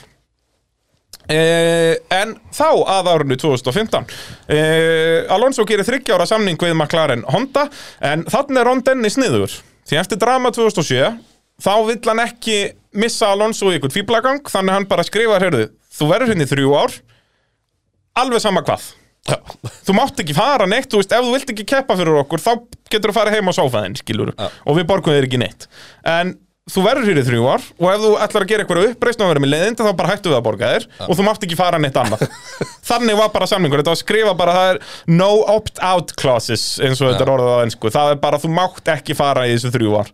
Eh, 1.27 1.97
en 2.15 2.37
þá 2.55 2.69
að 2.87 3.09
árinu 3.11 3.37
2015 3.43 4.13
eh, 4.55 5.25
Alonso 5.35 5.65
gerir 5.67 5.83
þryggjára 5.87 6.23
samning 6.29 6.61
við 6.61 6.77
McLaren 6.77 7.25
Honda 7.27 7.65
en 7.99 8.23
þannig 8.31 8.61
er 8.61 8.69
Ron 8.69 8.83
Dennis 8.87 9.19
niður. 9.19 9.57
Því 9.91 9.99
eftir 9.99 10.21
drama 10.23 10.53
2007 10.55 11.17
þá 11.63 11.73
vill 11.89 11.99
hann 12.07 12.23
ekki 12.23 12.61
missa 12.95 13.33
Alonso 13.35 13.73
í 13.73 13.81
ykkur 13.81 13.95
fýblagang 13.97 14.47
þannig 14.47 14.79
hann 14.79 14.87
bara 14.91 15.07
skrifar 15.07 15.43
hörðu, 15.43 15.67
þú 15.99 16.13
verður 16.13 16.31
hérna 16.31 16.47
í 16.47 16.53
þrjú 16.53 16.79
ár. 16.79 16.95
Alveg 18.23 18.47
sama 18.47 18.63
hvað 18.63 18.87
Já. 19.27 19.37
þú 19.87 19.95
mátt 19.99 20.23
ekki 20.23 20.35
fara 20.37 20.67
neitt, 20.71 20.89
þú 20.93 21.03
veist, 21.03 21.13
ef 21.13 21.27
þú 21.27 21.37
vilt 21.37 21.53
ekki 21.55 21.69
keppa 21.75 21.99
fyrir 21.99 22.19
okkur, 22.23 22.43
þá 22.43 22.53
getur 22.93 23.13
þú 23.13 23.19
fara 23.19 23.35
heim 23.35 23.51
á 23.51 23.53
sófaðinn, 23.57 23.97
skilur, 23.99 24.35
Já. 24.37 24.51
og 24.65 24.79
við 24.79 24.89
borgum 24.91 25.17
þér 25.17 25.29
ekki 25.29 25.41
neitt. 25.43 25.67
En 26.07 26.37
þú 26.67 26.83
verður 26.83 27.07
hér 27.07 27.21
í 27.21 27.25
þrjú 27.29 27.45
ár 27.47 27.65
og 27.79 27.89
ef 27.93 28.01
þú 28.03 28.09
ætlar 28.25 28.45
að 28.45 28.51
gera 28.51 28.65
eitthvað 28.65 28.89
uppreist 28.91 29.21
og 29.23 29.29
vera 29.31 29.43
með 29.43 29.53
leiðindi, 29.53 29.85
þá 29.87 29.99
bara 30.01 30.11
hættu 30.11 30.33
við 30.33 30.39
að 30.39 30.45
borga 30.49 30.71
þér 30.73 30.87
og 31.07 31.13
þú 31.15 31.27
mátt 31.29 31.47
ekki 31.47 31.59
fara 31.59 31.79
neitt 31.79 31.99
annað. 32.01 32.25
Þannig 32.91 33.19
var 33.21 33.31
bara 33.35 33.47
samningur, 33.51 33.83
þetta 33.83 33.93
var 33.93 33.99
að 33.99 34.03
skrifa 34.03 34.35
bara 34.39 34.57
það 34.57 34.71
er 34.73 34.81
no 35.15 35.31
opt-out 35.55 36.15
clauses, 36.19 36.65
eins 36.83 37.03
og 37.03 37.13
þetta 37.13 37.27
er 37.27 37.33
orðað 37.37 37.55
á 37.55 37.65
ennsku. 37.69 37.93
Það 37.95 38.15
er 38.15 38.23
bara, 38.27 38.43
þú 38.43 38.51
mátt 38.59 38.93
ekki 38.97 39.15
fara 39.19 39.47
í 39.47 39.55
þessu 39.55 39.71
þrjú 39.79 39.95
ár. 40.03 40.11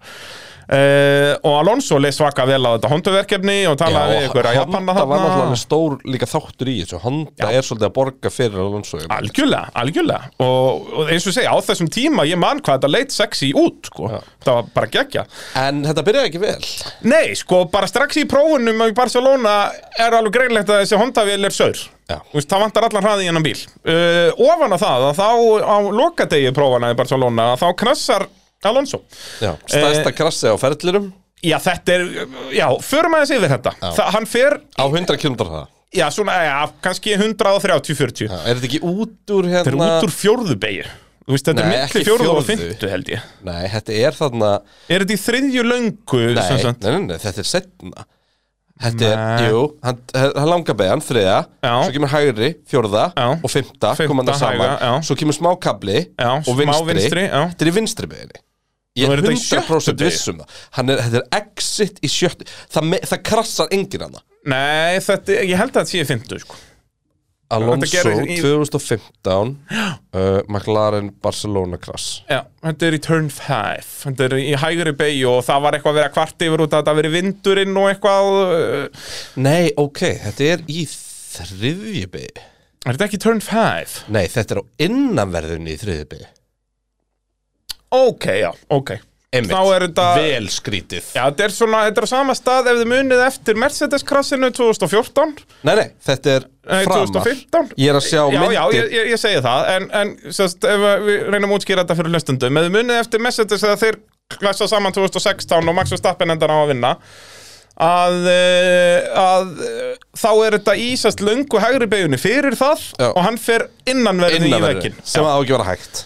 Uh, 0.73 1.35
og 1.45 1.59
Alonso 1.59 1.99
leið 2.01 2.15
svaka 2.17 2.47
vel 2.49 2.63
á 2.65 2.71
þetta 2.79 2.89
honduverkefni 2.89 3.57
og 3.69 3.75
talaði 3.81 4.15
við 4.17 4.27
ykkur 4.31 4.47
að 4.49 4.57
Japanna 4.57 4.95
Honda 4.97 5.09
var 5.11 5.21
náttúrulega 5.21 5.59
stór 5.61 5.97
líka 6.09 6.29
þáttur 6.31 6.71
í 6.73 6.77
þessu. 6.81 7.01
Honda 7.03 7.51
er 7.53 7.67
svolítið 7.67 7.89
að 7.91 7.95
borga 7.99 8.33
fyrir 8.33 8.63
Alonso. 8.63 9.03
Algjörlega, 9.13 9.73
algjörlega. 9.83 10.33
Og, 10.47 10.89
og 10.97 11.13
eins 11.13 11.29
og 11.29 11.37
segja, 11.37 11.53
á 11.53 11.59
þessum 11.67 11.93
tíma 11.93 12.25
ég 12.29 12.41
man 12.41 12.63
hvað 12.65 12.81
þetta 12.81 12.93
leit 12.95 13.13
sexy 13.13 13.53
út 13.53 13.93
sko. 13.93 14.09
það 14.43 14.59
var 14.59 14.71
bara 14.75 14.91
geggja 14.97 15.25
En 15.61 15.83
þetta 15.85 16.05
byrjaði 16.07 16.31
ekki 16.31 16.43
vel. 16.43 16.69
Nei, 17.13 17.35
sko, 17.39 17.65
bara 17.73 17.91
strax 17.91 18.23
í 18.23 18.29
prófunum 18.31 18.87
í 18.87 18.93
Barcelona 18.97 19.57
er 20.01 20.17
alveg 20.17 20.39
greinlegt 20.39 20.73
að 20.73 20.87
þessi 20.87 21.01
Honda-vél 21.01 21.43
er 21.49 21.57
saur. 21.57 21.83
Já. 22.09 22.19
Veist, 22.33 22.49
það 22.51 22.65
vantar 22.67 22.87
allan 22.89 23.05
hraði 23.07 23.27
í 23.27 23.29
hennan 23.31 23.45
bíl. 23.45 23.59
Uh, 23.85 24.33
Ofan 24.49 24.73
á 24.73 24.79
það, 24.81 25.09
að 25.11 25.21
þá 25.21 25.29
á 25.69 25.77
lokadegi 26.01 26.55
prófana 26.57 26.93
í 26.93 26.99
Barcelona, 26.99 27.53
þá 27.61 27.69
knassar 27.83 28.27
Alonso 28.71 29.03
stærsta 29.41 30.11
Eh, 30.11 30.17
krassi 30.17 30.47
á 30.53 30.57
ferðlirum 30.61 31.11
Já, 31.43 31.57
þetta 31.59 31.95
er, 31.97 32.03
já, 32.55 32.67
förum 32.87 33.17
aðeins 33.19 33.33
yfir 33.35 33.51
þetta 33.51 33.73
Þa, 33.83 34.05
Hann 34.15 34.27
fer, 34.31 34.61
á 34.79 34.85
100 34.87 35.17
km 35.19 35.35
hraða 35.43 35.65
já, 35.93 36.07
svona, 36.15 36.37
já, 36.47 36.59
kannski 36.85 37.17
130-40 37.19 38.29
Já, 38.31 38.37
Er 38.47 38.61
þetta 38.61 38.69
ekki 38.71 38.83
út 38.87 39.33
úr 39.35 39.49
hérna 39.51 39.65
Þetta 39.67 39.73
er 39.75 39.97
út 39.99 40.07
úr 40.07 40.15
fjórðu 40.15 40.59
beigju 40.63 40.87
Þú 41.23 41.35
veist, 41.37 41.47
þetta 41.51 41.63
Nei, 41.67 41.75
er 41.75 41.83
ekki 41.87 41.99
milli 41.99 42.07
fjórðu 42.09 42.31
og 42.31 42.39
fjórðu. 42.47 42.69
fymtu, 42.71 42.89
held 42.93 43.11
ég 43.13 43.27
Nei, 43.47 43.61
þetta 43.75 43.99
er 44.07 44.17
þarna 44.19 44.49
Er 44.91 45.03
þetta 45.05 45.15
í 45.15 45.21
þriðju 45.25 45.65
löngu 45.67 46.23
Nei, 46.33 46.43
sem 46.47 46.57
nei, 46.59 46.63
sagt? 46.69 46.87
nei, 46.87 47.03
nei, 47.11 47.19
þetta 47.27 47.43
er 47.45 47.51
setna 47.51 48.07
Þetta 48.83 49.05
er, 49.07 49.19
Nei. 49.21 49.43
jú, 49.53 49.59
hann, 49.85 49.99
hann 50.17 50.49
langa 50.51 50.75
beigjan, 50.75 51.03
þriða 51.07 51.35
Já. 51.63 51.73
Svo 51.85 51.93
kemur 51.95 52.11
hægri, 52.11 52.49
fjórða 52.71 53.05
Já. 53.15 53.27
og 53.37 53.51
fymta, 53.53 53.93
Fimmta, 53.95 54.07
koma 54.11 54.25
það 54.27 54.39
saman 54.41 54.63
hæga, 54.65 54.79
já. 54.89 54.95
Svo 55.07 55.17
kemur 55.21 55.37
smá 55.37 55.51
kabli 55.63 55.99
Já, 56.19 56.31
og 56.41 56.49
smá 56.49 56.57
vinstri, 56.57 56.95
vinstri, 56.97 57.27
já. 57.29 57.43
Þetta 57.53 57.63
er 57.67 57.71
í 57.71 57.75
vinstri 57.77 58.11
beiginni 58.11 58.41
Ég 58.99 59.09
er 59.09 59.15
er 59.17 59.23
þetta 59.23 59.33
í 59.33 59.41
sjöttu 59.41 59.79
100% 59.79 59.95
beygju. 59.97 60.11
viss 60.11 60.29
um 60.29 60.43
það. 60.43 60.59
Hann 60.77 60.91
er, 60.93 60.99
Þetta 61.07 61.21
er 61.23 61.39
exit 61.43 62.03
í 62.05 62.11
sjöttu 62.13 62.45
Það, 62.75 62.85
me, 62.91 62.99
það 63.09 63.23
krassar 63.31 63.71
enginn 63.73 64.05
hann 64.09 64.19
Nei, 64.53 64.99
þetta, 65.01 65.39
ég 65.47 65.57
held 65.57 65.71
að 65.73 65.81
þetta 65.81 65.91
sé 65.95 66.05
50 66.11 66.43
sko. 66.43 66.59
Alonso 67.53 68.13
í- 68.25 68.39
2015 68.41 69.51
uh, 70.17 70.41
McLaren 70.49 71.11
Barcelona 71.23 71.77
krass. 71.81 72.23
Já, 72.31 72.41
þetta 72.65 72.87
er 72.89 72.97
í 72.97 73.01
turn 73.05 73.29
5 73.33 73.91
Þetta 74.07 74.25
er 74.29 74.37
í 74.41 74.55
hægri 74.61 74.95
beigju 74.97 75.29
og 75.37 75.43
það 75.49 75.65
var 75.67 75.77
eitthvað 75.77 75.93
að 75.95 76.01
vera 76.01 76.13
kvart 76.17 76.47
yfir 76.49 76.65
út 76.65 76.73
að 76.73 76.81
þetta 76.83 76.95
veri 77.01 77.13
vindurinn 77.17 77.77
og 77.83 77.91
eitthvað 77.93 78.31
uh, 78.41 79.11
Nei, 79.45 79.69
ok, 79.81 80.01
þetta 80.27 80.49
er 80.55 80.65
í 80.73 80.87
þriðji 80.89 82.07
beigju 82.17 82.49
Er 82.83 82.97
þetta 82.97 83.07
ekki 83.11 83.21
turn 83.23 83.41
5? 83.45 83.99
Nei, 84.17 84.25
þetta 84.33 84.57
er 84.57 84.63
á 84.65 84.65
innanverðunni 84.89 85.77
í 85.77 85.81
þriðji 85.85 86.09
beigju 86.15 86.31
Ok, 87.93 88.29
já, 88.41 88.51
ok. 88.73 88.95
Einmitt, 89.33 89.53
Þá 89.55 89.69
er 89.73 89.85
þetta 89.87 90.07
vel 90.19 90.49
skrítið. 90.53 91.05
Já, 91.17 91.23
þetta 91.31 91.45
er 91.47 91.53
svona, 91.57 91.79
þetta 91.87 92.03
er 92.03 92.05
á 92.05 92.11
sama 92.11 92.35
stað 92.37 92.67
ef 92.69 92.81
þið 92.83 92.89
munið 92.91 93.23
eftir 93.25 93.61
Mercedes-krassinu 93.63 94.51
2014 94.53 95.33
Nei, 95.65 95.73
nei, 95.79 95.87
þetta 96.05 96.35
er 96.35 96.45
Nei, 96.69 96.83
framar. 96.85 97.07
2015 97.17 97.73
Ég 97.81 97.95
er 97.95 97.97
að 97.97 98.05
sjá 98.11 98.21
Já, 98.21 98.37
myndir 98.37 98.59
já, 98.59 98.63
ég, 98.77 98.91
ég, 98.93 99.09
ég 99.15 99.23
segi 99.23 99.41
það 99.47 99.71
En, 99.73 99.89
en 100.03 100.13
sest, 100.37 100.69
við 100.69 101.25
reynum 101.33 101.49
að 101.49 101.57
útskýra 101.57 101.87
þetta 101.87 101.97
fyrir 102.03 102.13
hlustundum 102.13 102.61
Ef 102.61 102.69
þið 102.69 102.77
munið 102.77 103.01
eftir 103.01 103.25
Mercedes 103.25 103.65
eða 103.65 103.81
þeir 103.81 103.99
klassa 104.37 104.69
saman 104.69 104.99
2016 105.01 105.57
og 105.73 105.81
Max 105.81 105.97
Verstappen 105.97 106.37
endar 106.37 106.53
á 106.53 106.57
að 106.61 106.75
vinna 106.75 106.93
að, 107.83 108.17
eh, 108.29 109.11
að 109.17 109.53
eh, 109.65 109.93
þá 110.19 110.31
er 110.45 110.57
þetta 110.59 110.75
ísast 110.77 111.25
löngu 111.25 111.61
hægri 111.63 111.89
beginni 111.89 112.21
fyrir 112.21 112.57
það 112.59 112.85
Já. 113.01 113.09
og 113.11 113.21
hann 113.25 113.41
fer 113.41 113.71
innanverði 113.89 114.43
í 114.43 114.51
innanverðu 114.51 114.77
vekkin 114.77 114.99
sem 115.09 115.25
að 115.25 115.47
vera 115.49 115.69
hægt 115.73 116.05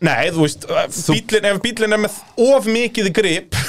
Nei, 0.00 0.30
þú 0.32 0.44
veist, 0.46 0.62
bílinn, 1.10 1.46
ef 1.50 1.58
bílinn 1.60 1.92
er 1.92 2.00
með 2.00 2.14
of 2.40 2.68
mikið 2.70 3.10
grip. 3.16 3.56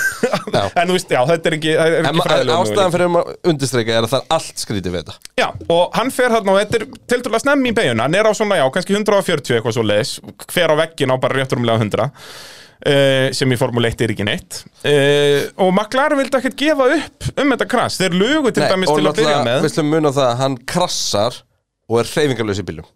En 0.80 0.88
þú 0.88 0.96
veist, 0.96 1.10
já, 1.12 1.20
þetta 1.28 1.50
er 1.50 1.56
ekki, 1.58 1.72
er 1.74 2.06
ekki 2.06 2.24
fræðilega 2.24 2.60
ástæðan 2.62 2.94
fyrir 2.94 3.08
að 3.10 3.32
undirstreika 3.52 3.96
er 3.98 4.06
að 4.06 4.12
það 4.14 4.22
er 4.22 4.36
allt 4.38 4.62
skrítið 4.62 4.94
við 4.94 5.02
þetta. 5.02 5.32
Já, 5.42 5.48
og 5.76 5.98
hann 5.98 6.12
fer 6.14 6.36
þarna 6.36 6.54
og 6.54 6.60
þetta 6.62 6.78
er 6.78 6.86
til 7.12 7.20
dæla 7.26 7.42
snemmi 7.42 7.72
í 7.72 7.76
beiguna, 7.76 8.06
hann 8.06 8.18
er 8.20 8.30
á 8.30 8.34
svona, 8.38 8.60
já, 8.62 8.66
kannski 8.76 8.96
140 8.96 9.58
eitthvað 9.58 9.76
svo 9.76 9.86
leiðis, 9.88 10.14
hver 10.54 10.72
á 10.72 10.76
veggin 10.84 11.12
á 11.12 11.18
bara 11.26 11.40
rétt 11.40 11.56
rúmlega 11.58 11.82
100 11.82 12.06
uh, 12.06 13.28
sem 13.42 13.56
í 13.56 13.60
Formule 13.60 13.92
1 13.92 14.06
er 14.06 14.16
ekki 14.16 14.30
neitt. 14.30 14.62
Uh, 14.86 15.50
og 15.66 15.74
McLaren 15.74 16.22
vildi 16.22 16.40
ekkert 16.40 16.60
gefa 16.62 16.90
upp 16.96 17.30
um 17.34 17.56
þetta 17.56 17.70
krass, 17.76 18.00
þeir 18.00 18.18
lugu 18.22 18.54
til 18.54 18.66
dæmis 18.70 18.94
og 18.94 19.02
til 19.02 19.10
að 19.10 19.20
byrja 19.20 19.36
náttúrulega, 19.36 19.46
með. 19.50 19.62
við 19.68 19.76
slum 19.76 19.94
muna 19.98 20.16
það 20.16 20.30
að 20.30 20.42
hann 20.46 20.60
krassar 20.76 21.44
og 21.92 22.04
er 22.04 22.14
hreyfingarlaus 22.14 22.62
í 22.62 22.68
bílum 22.72 22.88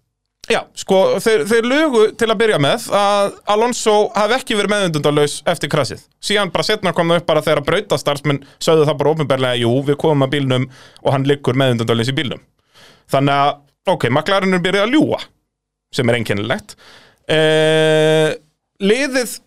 Já, 0.45 0.59
sko, 0.77 0.97
þeir, 1.23 1.43
þeir 1.49 1.65
lugu 1.65 2.01
til 2.19 2.27
að 2.29 2.37
byrja 2.43 2.57
með 2.61 2.83
að 2.93 3.31
Alonso 3.49 3.93
hafi 4.13 4.35
ekki 4.37 4.57
verið 4.59 4.75
meðundundalaus 4.75 5.39
eftir 5.49 5.71
krassið. 5.73 6.03
Síðan 6.21 6.51
bara 6.53 6.67
setna 6.67 6.93
kom 6.93 7.09
það 7.09 7.23
upp 7.23 7.29
bara 7.31 7.41
þegar 7.47 7.61
að 7.63 7.69
brautastarsmenn 7.71 8.41
sögðu 8.61 8.85
það 8.85 8.99
bara 8.99 9.15
ópenbarlega, 9.15 9.61
jú, 9.63 9.71
við 9.89 9.97
komum 10.03 10.27
að 10.27 10.35
bílnum 10.35 10.69
og 11.01 11.09
hann 11.15 11.25
liggur 11.25 11.57
meðundundalaus 11.57 12.13
í 12.13 12.17
bílnum. 12.19 12.45
Þannig 13.09 13.41
að, 13.41 13.51
ok, 13.95 14.07
McLaren 14.11 14.53
er 14.53 14.63
byrjað 14.67 14.85
að 14.85 14.95
ljúa, 14.99 15.21
sem 15.97 16.13
er 16.13 16.19
einkennilegt. 16.19 16.77
Eh, 17.25 18.29
liðið, 18.85 19.37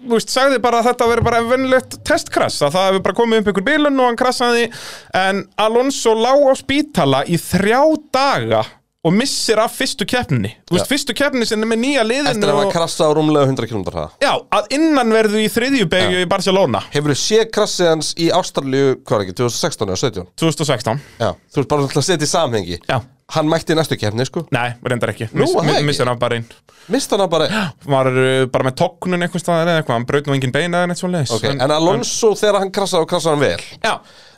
þú 0.00 0.16
veist, 0.16 0.32
sagði 0.32 0.64
bara 0.64 0.80
að 0.80 0.92
þetta 0.94 1.12
veri 1.12 1.28
bara 1.28 1.44
vennilegt 1.44 2.02
testkrass, 2.08 2.62
að 2.64 2.78
það 2.78 2.88
hefur 2.88 3.08
bara 3.10 3.20
komið 3.20 3.42
upp 3.42 3.52
ykkur 3.52 3.68
bílun 3.68 4.00
og 4.00 4.08
hann 4.08 4.22
krassaði, 4.24 4.70
en 5.12 5.44
Alonso 5.60 6.16
lá 6.16 6.32
á 6.32 6.56
spítala 6.56 7.26
í 7.28 7.36
þrjá 7.36 7.82
daga 8.16 8.68
og 9.02 9.14
missir 9.16 9.58
af 9.58 9.72
fyrstu 9.74 10.06
keppninni. 10.06 10.52
Þú 10.68 10.76
veist, 10.76 10.90
fyrstu 10.90 11.14
keppninni 11.18 11.46
sem 11.48 11.62
er 11.64 11.70
með 11.72 11.80
nýja 11.82 12.04
liðinu 12.06 12.30
Eftir 12.30 12.52
að 12.52 12.60
og, 12.60 12.74
krassa 12.74 13.08
á 13.08 13.10
rúmlega 13.16 13.48
100 13.50 13.70
km 13.70 13.82
hraða. 13.88 14.12
Já, 14.22 14.30
að 14.54 14.76
innanverðu 14.78 15.40
í 15.42 15.48
þriðju 15.50 15.88
beigju 15.90 16.20
í 16.22 16.28
Barcelona. 16.30 16.84
Hefur 16.94 17.14
þú 17.14 17.18
séð 17.18 17.48
krassið 17.56 17.90
hans 17.90 18.12
í 18.14 18.28
Ástralíu, 18.34 19.00
hvað 19.02 19.16
er 19.18 19.24
ekki, 19.26 19.38
2016 19.42 19.88
eða 19.88 20.02
17? 20.04 20.30
2016 20.44 21.02
Já, 21.18 21.32
þú 21.34 21.64
ert 21.64 21.74
bara 21.74 21.88
að 21.90 22.06
setja 22.06 22.28
í 22.28 22.30
samhengi. 22.30 22.78
Já. 22.86 23.00
Hann 23.32 23.48
mætti 23.48 23.74
í 23.74 23.78
næstu 23.78 23.96
keppni, 23.98 24.26
sko. 24.28 24.44
Nei, 24.54 24.74
reyndar 24.86 25.14
ekki. 25.14 25.30
Nú, 25.32 25.48
það 25.50 25.72
ekki? 25.72 25.88
Missir 25.88 26.10
hann 26.10 26.20
bara 26.20 26.38
einn 26.38 26.46
Mist 26.90 27.12
hann 27.14 27.22
bara 27.30 27.46
Var 27.86 28.10
uh, 28.10 28.44
bara 28.50 28.66
með 28.66 28.74
tokknun 28.80 29.22
einhvers 29.22 29.44
staðar 29.44 29.70
eða 29.70 29.82
eitthvað 29.82 29.98
Hann 29.98 30.06
braut 30.08 30.28
nú 30.28 30.34
engin 30.34 30.54
beina 30.54 30.82
eða 30.82 30.90
neitt 30.90 31.00
svo 31.00 31.10
leis 31.12 31.30
Ok, 31.34 31.46
en 31.52 31.74
Alonso 31.74 32.32
þegar 32.38 32.58
hann 32.64 32.72
krassaði 32.74 33.06
og 33.06 33.12
krassaði 33.12 33.36
hann 33.36 33.44
vel? 33.44 33.66
Já, 33.78 33.92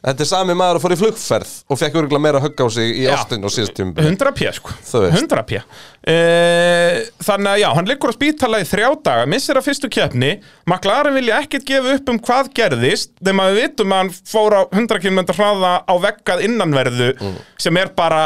Þetta 0.05 0.21
er 0.21 0.29
sami 0.29 0.53
maður 0.59 0.77
að 0.79 0.83
fór 0.85 0.93
í 0.93 0.99
flugferð 1.01 1.53
og 1.73 1.79
fekk 1.81 1.95
örgulega 2.03 2.21
meira 2.27 2.41
högg 2.45 2.59
á 2.61 2.67
sig 2.75 2.91
í 3.01 3.05
Já. 3.07 3.15
ástin 3.17 3.47
og 3.49 3.53
síðast 3.55 3.73
tíma 3.79 3.95
100 4.05 4.33
p 4.37 4.51
sko. 4.53 4.75
Þú 4.85 5.01
veist. 5.07 5.17
100 5.23 5.45
p. 5.49 5.61
Uh, 6.05 6.99
Þannig 7.25 7.51
að 7.55 7.61
já, 7.63 7.69
hann 7.79 7.89
liggur 7.89 8.13
á 8.13 8.17
spítala 8.19 8.61
í 8.61 8.67
þrjá 8.69 8.89
daga 9.07 9.25
Missir 9.33 9.57
að 9.57 9.65
fyrstu 9.71 9.89
keppni. 9.97 10.33
McLaren 10.69 11.17
vilja 11.17 11.39
ekkert 11.41 11.65
gefa 11.71 11.95
upp 11.97 12.11
um 12.13 12.19
hvað 12.27 12.51
gerðist 12.59 13.15
Þegar 13.23 13.39
maður 13.41 13.57
vitum 13.63 13.95
að 13.97 14.03
hann 14.03 14.13
fór 14.35 14.57
á 14.61 14.63
100 14.77 15.01
km 15.07 15.23
hraða 15.39 15.73
á 15.89 15.95
veggað 16.05 16.45
innanverðu 16.51 17.11
Mm. 17.15 17.39
Sem 17.61 17.77
er 17.81 17.89
bara 17.97 18.25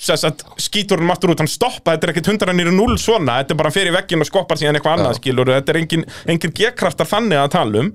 Sess 0.00 0.22
að 0.24 0.44
skítur 0.62 1.00
hann 1.02 1.10
aftur 1.12 1.32
út, 1.34 1.40
hann 1.42 1.50
stoppa 1.50 1.96
Þetta 1.96 2.06
er 2.06 2.12
ekkert 2.14 2.30
100 2.36 2.54
nýru 2.56 2.72
0 2.76 2.94
svona 3.02 3.40
Þetta 3.40 3.56
er 3.56 3.58
bara 3.64 3.72
fyrir 3.74 3.94
veggin 3.96 4.22
og 4.22 4.28
skoppar 4.30 4.60
síðan 4.60 4.78
eitthvað 4.78 5.00
annað 5.00 5.18
skilur 5.18 5.50
Þetta 5.56 5.74
er 5.74 5.80
engin, 5.82 6.04
engin 6.30 6.54
G-kraftar 6.54 7.08
þannig 7.10 7.40
að 7.42 7.50
tala 7.56 7.82
um. 7.82 7.90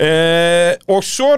Uh, 0.00 0.72
Og 0.96 1.04
svo 1.06 1.30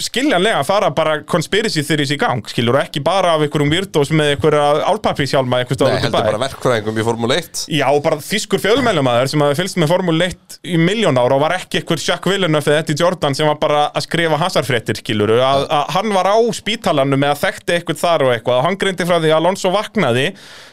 skiljanlega 0.00 0.62
fara 0.64 0.88
bara 0.96 1.18
conspiracy 1.28 1.82
theories 1.84 2.10
í 2.14 2.16
gang 2.20 2.46
skilur 2.48 2.78
og 2.78 2.86
ekki 2.86 3.02
bara 3.04 3.34
af 3.36 3.42
einhverjum 3.44 3.72
virtuos 3.74 4.08
með 4.14 4.30
einhverja 4.34 4.62
álpapíshjálma 4.88 5.58
Nei, 5.62 5.66
heldur 6.00 6.14
bara 6.16 6.40
verkfræðingum 6.40 7.00
í 7.00 7.04
Formule 7.04 7.36
1 7.42 7.66
Já, 7.76 7.84
bara 8.04 8.16
þýskur 8.24 8.62
fjölmælumæður 8.62 9.32
sem 9.34 9.44
hafi 9.44 9.58
fylgst 9.60 9.80
með 9.82 9.92
Formule 9.92 10.28
1 10.32 10.58
í 10.64 10.78
miljón 10.80 11.20
ára 11.20 11.36
og 11.36 11.44
var 11.44 11.56
ekki 11.58 11.82
einhver 11.82 12.00
Jacques 12.00 12.32
Villeneuve 12.32 12.72
eða 12.72 12.86
Eddie 12.86 12.98
Jordan 13.02 13.36
sem 13.36 13.50
var 13.50 13.60
bara 13.60 13.82
að 13.92 14.06
skrifa 14.06 14.40
hasarfréttir, 14.40 15.02
skiluru, 15.02 15.36
að, 15.44 15.66
að 15.68 15.92
hann 15.98 16.16
var 16.16 16.32
á 16.32 16.36
spítalanum 16.56 17.20
með 17.20 17.34
að 17.34 17.42
þekkti 17.44 17.76
eitthvað 17.76 18.00
þar 18.06 18.26
og 18.28 18.36
eitthvað 18.36 18.62
og 18.62 18.68
hann 18.70 18.80
greindi 18.80 19.08
frá 19.08 19.18
því 19.18 19.34
að 19.34 19.40
Alonso 19.42 19.74
vaknaði 19.76 20.30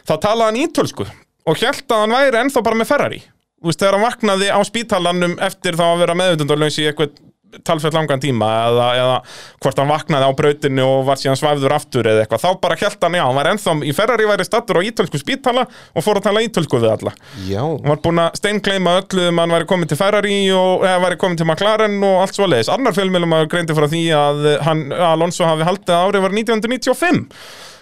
þá 0.07 0.15
talaði 0.15 0.47
hann 0.47 0.61
ítölsku 0.63 1.09
og 1.49 1.59
held 1.59 1.91
að 1.91 2.05
hann 2.05 2.15
væri 2.15 2.39
ennþá 2.45 2.63
bara 2.63 2.79
með 2.79 2.89
Ferrari. 2.93 3.19
Þú 3.59 3.67
veist, 3.67 3.81
þegar 3.81 3.97
hann 3.97 4.05
vaknaði 4.05 4.51
á 4.55 4.59
spítalanum 4.63 5.33
eftir 5.43 5.75
þá 5.75 5.85
að 5.89 6.01
vera 6.05 6.15
meðvitundarlaus 6.15 6.77
í 6.79 6.85
eitthvað 6.87 7.17
talsveit 7.65 7.95
langan 7.95 8.21
tíma 8.21 8.47
eða, 8.67 8.87
eða 8.99 9.15
hvort 9.63 9.81
hann 9.81 9.89
vaknaði 9.89 10.29
á 10.29 10.31
brautinu 10.37 10.85
og 10.85 11.05
var 11.07 11.19
síðan 11.21 11.39
svæfður 11.39 11.75
aftur 11.75 12.09
eða 12.09 12.23
eitthvað, 12.23 12.43
þá 12.43 12.61
bara 12.63 12.77
held 12.79 13.05
hann 13.05 13.17
já, 13.19 13.23
hann 13.25 13.39
var 13.39 13.51
ennþá 13.53 13.75
í 13.89 13.93
Ferrari 13.97 14.27
væri 14.29 14.47
stattur 14.47 14.81
á 14.81 14.85
ítölsku 14.85 15.21
spítala 15.21 15.65
og 15.67 16.05
fór 16.05 16.19
að 16.19 16.27
tala 16.29 16.43
ítölsku 16.45 16.81
við 16.81 16.93
alla. 16.93 17.15
Já, 17.47 17.61
hann 17.63 17.89
var 17.89 18.03
búinn 18.03 18.23
að 18.25 18.37
steinkleima 18.41 18.97
öllu 19.01 19.29
um 19.31 19.41
hann 19.43 19.55
væri 19.55 19.69
komin 19.69 19.89
til 19.89 19.99
Ferrari 19.99 20.37
og 20.55 20.85
eða 20.85 21.01
væri 21.07 21.21
komin 21.21 21.39
til 21.39 21.49
McLaren 21.49 21.97
og 22.03 22.21
allt 22.25 22.37
svoleiðis. 22.37 22.71
Annar 22.73 22.97
fjölmjölum 22.97 23.35
að 23.39 23.49
greindi 23.53 23.77
frá 23.77 23.89
því 23.89 24.03
að 24.19 24.51
hann, 24.67 24.85
Alonso 24.93 25.47
hafi 25.47 25.67
haldið 25.67 25.95
að 25.95 26.07
árið 26.09 26.27
var 26.27 26.37
1995 26.37 27.25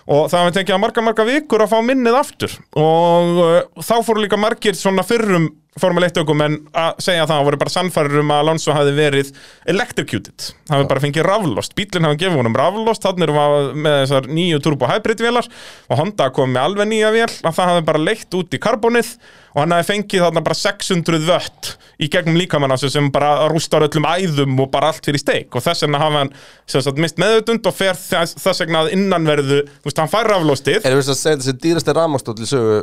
og 0.07 0.29
það 0.31 0.43
hafi 0.43 0.55
tekið 0.55 0.75
að 0.77 0.83
marga 0.85 1.03
marga 1.03 1.25
vikur 1.27 1.63
að 1.63 1.73
fá 1.73 1.79
minnið 1.83 2.15
aftur. 2.15 2.53
Og 2.79 3.39
uh, 3.43 3.57
þá 3.83 3.95
fóru 4.07 4.23
líka 4.23 4.39
margir 4.39 4.77
svona 4.79 5.03
fyrrum 5.07 5.49
Formule 5.81 6.09
1 6.09 6.21
ökum 6.23 6.43
en 6.45 6.59
að 6.77 7.01
segja 7.05 7.25
það, 7.29 7.43
voru 7.47 7.59
bara 7.61 7.73
sannfærir 7.73 8.21
um 8.21 8.33
að 8.33 8.43
Alonso 8.43 8.75
hafi 8.75 8.93
verið 8.97 9.31
electrocuted, 9.69 10.49
hafi 10.71 10.87
bara 10.89 11.03
fengið 11.03 11.27
raflost, 11.27 11.75
bílinn 11.77 12.07
hafi 12.07 12.21
gefið 12.23 12.39
honum 12.41 12.57
raflost, 12.57 13.03
þannig 13.05 13.27
erum 13.27 13.39
við 13.39 13.81
með 13.85 13.97
þessar 14.03 14.29
nýju 14.37 14.61
turbo 14.65 14.89
hybrid 14.91 15.23
vélar. 15.25 15.49
Og 15.87 16.01
Honda 16.01 16.29
kom 16.35 16.53
með 16.55 16.69
alveg 16.69 16.89
nýja 16.91 17.11
vél, 17.15 17.29
að 17.29 17.59
það 17.59 17.73
hafi 17.73 17.85
bara 17.91 18.03
leitt 18.03 18.39
út 18.39 18.57
í 18.57 18.61
karbonið. 18.61 19.11
Og 19.57 19.63
hann 19.63 19.73
hafi 19.73 19.87
fengið 19.89 20.21
þarna 20.21 20.43
bara 20.45 20.57
600 20.59 21.23
vött 21.25 21.69
í 21.97 22.09
gegnum 22.13 22.37
líkamann 22.37 22.73
á 22.73 22.77
sig 22.77 22.91
sem 22.93 23.07
bara 23.13 23.47
rústar 23.49 23.87
öllum 23.87 24.05
æðum 24.05 24.59
og 24.61 24.69
bara 24.73 24.91
allt 24.91 25.07
fyrir 25.07 25.21
steik. 25.21 25.49
Og 25.57 25.65
þess 25.65 25.85
vegna 25.85 26.01
hafi 26.03 26.19
hann 26.19 26.33
sagt, 26.69 27.01
mist 27.01 27.17
meðutund 27.21 27.65
og 27.65 27.73
fer 27.73 27.97
þess, 27.97 28.37
þess 28.43 28.61
vegna 28.61 28.83
að 28.83 28.93
innanverðu, 28.99 29.63
þú 29.81 29.89
veist, 29.89 30.01
hann 30.03 30.11
fær 30.13 30.29
raflostið. 30.29 30.83
Erum 30.85 31.01
við 31.01 31.09
að 31.15 31.21
segja 31.23 31.39
þessi 31.41 31.55
dýrasti 31.63 31.97
rafmakstóll 31.97 32.37
í 32.37 32.49
sögu 32.51 32.77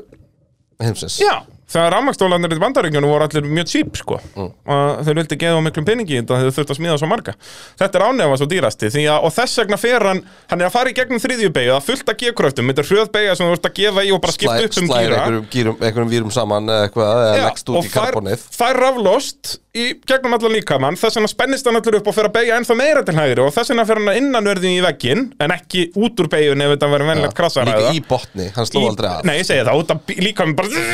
heimsins. 0.82 1.20
Já, 1.22 1.44
þegar 1.70 1.94
rafmakstólanir 1.96 2.54
í 2.54 2.60
bandaríkjunum 2.62 3.10
voru 3.10 3.26
allir 3.26 3.48
mjög 3.48 3.70
típ 3.70 3.98
sko. 4.00 4.18
Mm. 4.34 4.50
og 4.74 5.04
þeir 5.06 5.18
vildi 5.20 5.38
geða 5.40 5.62
miklum 5.64 5.86
peningi 5.88 6.20
þetta 6.20 6.40
þeir 6.42 6.54
þurft 6.58 6.74
að 6.74 6.78
smíða 6.80 6.98
svo 7.00 7.08
marga. 7.10 7.34
Þetta 7.80 8.00
er 8.00 8.06
ánefa 8.08 8.38
svo 8.40 8.48
dýrasti 8.50 8.92
að, 9.04 9.18
og 9.24 9.34
þess 9.34 9.60
vegna 9.62 9.80
fer 9.80 10.08
hann 10.10 10.22
hann 10.50 10.60
er 10.60 10.68
að 10.68 10.76
fara 10.76 10.92
í 10.92 10.96
gegnum 10.96 11.22
þriðju 11.22 11.50
beigju 11.54 11.72
það 11.72 11.80
er 11.80 11.86
fullt 11.88 12.12
að 12.12 12.20
gekröftum, 12.24 12.70
þetta 12.70 12.84
er 12.84 12.90
hrjöð 12.90 13.12
beigja 13.16 13.36
sem 13.38 13.48
þú 13.48 13.58
ert 13.58 13.68
að 13.70 13.76
gefa 13.80 14.04
í 14.04 14.14
og 14.14 14.22
bara 14.24 14.36
skipta 14.36 14.60
upp 14.68 14.78
um 14.82 14.88
Slæðir 14.90 15.10
gíra. 15.10 15.24
einhverjum, 15.24 15.76
einhverjum 15.80 16.12
vírum 16.12 16.34
saman 16.34 16.72
eitthvað 16.78 17.24
eða 17.24 17.44
leggst 17.48 17.72
út 17.72 17.88
í 17.88 17.92
karbonið. 17.94 18.44
fær, 18.44 18.58
fær 18.60 18.82
raflost 18.84 19.54
í 19.74 19.84
gegnum 20.06 20.36
allan 20.36 20.54
líkamann. 20.54 20.96
Þess 20.98 21.18
vegna 21.18 21.30
spennist 21.30 21.66
hann 21.66 21.78
allur 21.80 21.98
upp 21.98 22.10
og 22.10 22.14
fer 22.14 22.28
að 22.28 22.34
beigja 22.36 22.58
ennþá 22.60 22.76
meira 22.78 23.02
til 23.06 23.16
hægri 23.18 23.42
og 23.42 23.52
þess 23.56 23.72
vegna 23.72 23.86
fer 23.88 24.00
hann 24.00 24.20
innanverðin 24.20 24.76
í 24.76 24.82
veggin 24.84 25.24
en 25.42 25.54
ekki 25.56 25.88
út 25.98 26.22
úr 26.22 26.30
beigjun 26.30 26.62
ef 26.62 26.74
þetta 26.76 26.90
verður 26.94 27.10
venlegt 27.10 27.38
krassaræða 27.38 27.90
Líka 27.90 27.98
í 27.98 28.04
botni, 28.08 28.48
hann 28.54 28.70
sló 28.70 28.84
aldrei 28.92 29.10
af. 29.10 29.24
Nei, 29.26 29.36
ég 29.40 29.48
segi 29.48 29.66
það, 29.66 29.82
út 29.82 29.94
af 29.96 30.14
líka 30.22 30.48
bara 30.54 30.84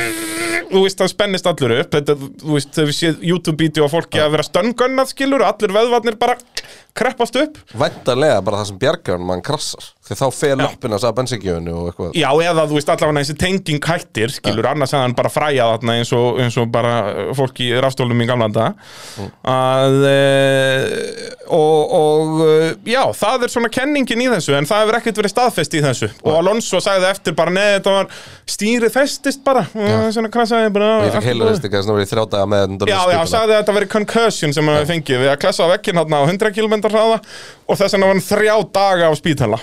Þú 0.70 0.85
veist, 0.85 1.01
það 1.01 1.09
spennist 1.11 1.48
allur 1.51 1.73
upp. 1.81 1.89
Þetta, 1.97 2.15
þú 2.44 2.52
veist, 2.55 2.77
við 2.78 2.94
séð 2.94 3.24
YouTube-vídeó 3.27 3.89
á 3.90 3.90
fólki 3.90 4.20
að 4.23 4.36
vera 4.36 4.44
stöngönnað 4.47 5.11
skilur 5.11 5.43
Allir 5.43 5.74
veðvarnir 5.74 6.19
bara 6.20 6.36
kreppast 6.97 7.39
upp. 7.41 7.59
Væntanlega 7.79 8.43
bara 8.45 8.61
það 8.61 8.71
sem 8.71 8.79
bjargar 8.81 9.25
mann 9.31 9.43
krassar. 9.45 9.91
Því 10.11 10.17
þá 10.19 10.25
fer 10.35 10.57
löppin 10.59 10.95
að 10.97 11.03
sagða 11.05 11.17
bensingjöfunu 11.21 11.75
og 11.79 11.89
eitthvað. 11.91 12.15
Já, 12.19 12.29
eða 12.43 12.65
þú 12.67 12.75
veist, 12.75 12.89
allavega 12.91 13.21
þessi 13.23 13.37
tenging 13.39 13.85
hættir 13.87 14.33
Skilur, 14.35 14.67
annars 14.67 14.91
hefði 14.91 15.07
hann 15.07 15.15
bara 15.21 15.31
fræja 15.31 15.69
þarna 15.71 15.95
eins 16.01 16.11
og, 16.17 16.41
eins 16.43 16.57
og 16.59 16.67
bara 16.75 16.95
fólk 17.39 17.61
í 17.62 17.69
rafstólum 17.79 18.25
í 18.25 18.27
gamla 18.27 18.49
þetta 18.51 19.29
Að 19.53 20.07
e, 20.09 20.17
og, 21.47 21.95
og 22.01 22.43
e, 22.43 22.57
já, 22.91 23.05
það 23.21 23.47
er 23.47 23.55
svona 23.55 23.71
kenningin 23.71 24.25
í 24.25 24.27
þessu 24.33 24.57
En 24.59 24.67
það 24.67 24.83
hefur 24.83 24.99
ekkert 24.99 25.21
verið 25.23 25.35
staðfest 25.37 25.79
í 25.79 25.85
þessu. 25.85 26.11
Og 26.25 26.41
Alonso 26.41 26.83
sagði 26.83 27.07
eftir 27.12 27.39
bara, 27.39 27.55
neð, 27.55 27.71
þetta 27.77 27.95
var 28.01 28.11
stýrið 28.51 28.95
festist 28.97 29.45
bara. 29.47 29.62
Og 29.79 30.11
svona 30.17 30.33
krasaði 30.35 30.75
bara 30.75 30.91
Ég 31.07 31.15
fekk 31.21 31.31
heila 31.31 31.53
ekki 31.55 31.71
að 31.71 31.87
það 31.87 31.95
var 31.95 32.03
í 32.03 32.11
þrjá 32.11 32.25
daga 32.35 32.51
með 32.51 32.77
Já, 32.91 32.99
já, 33.15 33.21
sagði 33.31 33.55
að 33.55 33.57
þetta 33.61 33.79
verið 33.79 33.95
concussion 33.95 34.59
sem 34.59 34.75
hann 34.75 34.91
fengið. 34.91 35.23
Við 35.23 35.33
að 35.37 35.41
klessa 35.45 35.71
á 35.71 35.73
vekkinn 35.77 36.01
hann 36.01 36.19
á 36.19 36.21
100 36.27 36.55
km 36.57 36.80
hraða 36.89 37.20
og 37.69 37.77
þess 37.77 37.93
vegna 37.93 38.09
var 38.09 38.15
hann 38.15 38.28
þrjá 38.31 38.55
daga 38.73 39.11
á 39.11 39.15
spítala. 39.19 39.61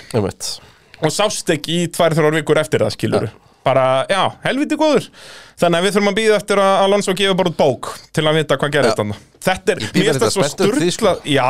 Og 1.02 1.10
sást 1.14 1.50
ekki 1.50 1.82
í 1.82 1.90
tvær 1.90 2.14
þrjár 2.14 2.38
vikur 2.38 2.62
eftir 2.62 2.86
það 2.86 2.94
skilur 2.94 3.30
bara, 3.68 4.06
já, 4.08 4.22
helviti 4.46 4.78
góður. 4.78 5.08
Þannig 5.58 5.80
að 5.80 5.84
við 5.84 5.96
þurfum 5.96 6.10
að 6.12 6.18
býða 6.18 6.36
eftir 6.38 6.60
að 6.62 6.84
Alonso 6.84 7.14
gefa 7.18 7.36
bara 7.38 7.50
út 7.50 7.58
bók 7.58 7.88
til 8.14 8.24
að 8.24 8.38
vita 8.38 8.56
hvað 8.60 8.74
gerist 8.76 9.00
hann 9.02 9.14
þetta 9.48 9.74
er, 9.74 9.80
mér 9.82 10.08
finnst 10.08 10.22
það 10.22 10.32
svo 10.34 10.74
því, 10.76 10.90
sko. 10.94 11.14
já, 11.28 11.46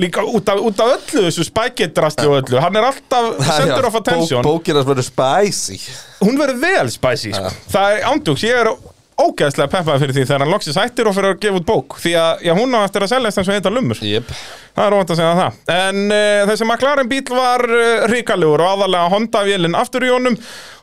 líka 0.00 0.24
út 0.28 0.52
af, 0.52 0.60
út 0.64 0.82
af 0.84 0.94
öllu 0.96 1.24
þessu 1.26 1.46
spæketdrasti 1.48 2.28
og 2.28 2.38
öllu, 2.40 2.60
hann 2.62 2.78
er 2.78 2.86
alltaf 2.90 3.28
center 3.58 3.88
of 3.88 3.98
attention. 4.00 4.46
Bókir 4.46 4.80
að 4.80 4.88
verður 4.92 5.08
spicy. 5.08 5.80
Hún 6.20 6.40
verður 6.40 6.62
vel 6.62 6.86
spicy 6.92 7.34
sko. 7.36 7.52
það 7.74 7.96
er 7.96 8.08
ándjóks, 8.12 8.46
ég 8.48 8.62
er 8.62 8.72
ógeðslega 9.20 9.72
peppaði 9.72 10.04
fyrir 10.04 10.16
því 10.16 10.26
þegar 10.28 10.44
hann 10.44 10.54
loksins 10.54 10.80
hættir 10.80 11.10
og 11.10 11.16
fyrir 11.16 11.34
að 11.34 11.44
gefa 11.44 11.60
út 11.60 11.68
bók. 11.68 12.00
Því 12.00 12.16
að 12.22 12.46
já, 12.48 12.54
hún 12.56 12.76
á 12.76 12.80
eftir 12.84 13.04
að 13.04 13.14
seljast 13.14 13.40
eins 13.42 13.50
og 13.50 13.58
heita 13.58 13.72
lumur 13.72 14.04
Jep 14.04 14.34
það 14.80 14.88
er 14.88 14.96
óvænt 14.96 15.12
að 15.14 15.20
segja 15.20 15.38
það 15.38 15.72
en 15.76 16.00
uh, 16.06 16.42
þessi 16.50 16.66
McLaren 16.66 17.10
bíl 17.10 17.22
var 17.30 17.64
uh, 17.68 18.04
ríkalegur 18.10 18.64
og 18.64 18.72
aðalega 18.74 19.10
Honda-vélinn 19.14 19.78
aftur 19.78 20.06
í 20.06 20.12
honum 20.12 20.38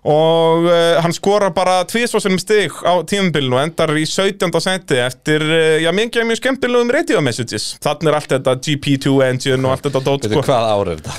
og 0.07 0.67
uh, 0.69 0.99
hann 1.03 1.15
skorar 1.15 1.53
bara 1.55 1.79
tvísvarsunum 1.89 2.39
stig 2.41 2.75
á 2.85 3.01
tímabilinu 3.09 3.57
og 3.57 3.63
endar 3.65 3.93
í 3.97 4.05
17. 4.07 4.53
senti 4.63 5.01
eftir, 5.03 5.43
já, 5.83 5.89
mikið 5.95 6.29
mjög 6.29 6.41
skemmtilegum 6.41 6.93
radio 6.93 7.23
messages 7.25 7.73
þannig 7.83 8.13
er 8.13 8.19
allt 8.21 8.35
þetta 8.37 8.57
GP2 8.67 9.15
engine 9.27 9.61
og 9.65 9.75
allt 9.75 9.89
þetta 9.89 10.03
dót 10.05 10.27
Veitu 10.27 10.37
sko, 10.37 10.45
hvað 10.47 10.71
ár 10.71 10.93
er 10.93 11.01
þetta? 11.01 11.17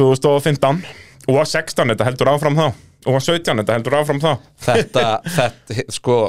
2015 0.00 0.84
og 1.30 1.42
16 1.44 1.92
þetta 1.92 2.08
heldur 2.08 2.32
áfram 2.32 2.56
þá 2.58 2.66
og 3.10 3.22
17 3.24 3.62
þetta 3.62 3.76
heldur 3.78 3.96
áfram 4.00 4.20
þá 4.22 4.30
Þetta, 4.60 5.06
þetta, 5.38 5.84
sko 5.92 6.20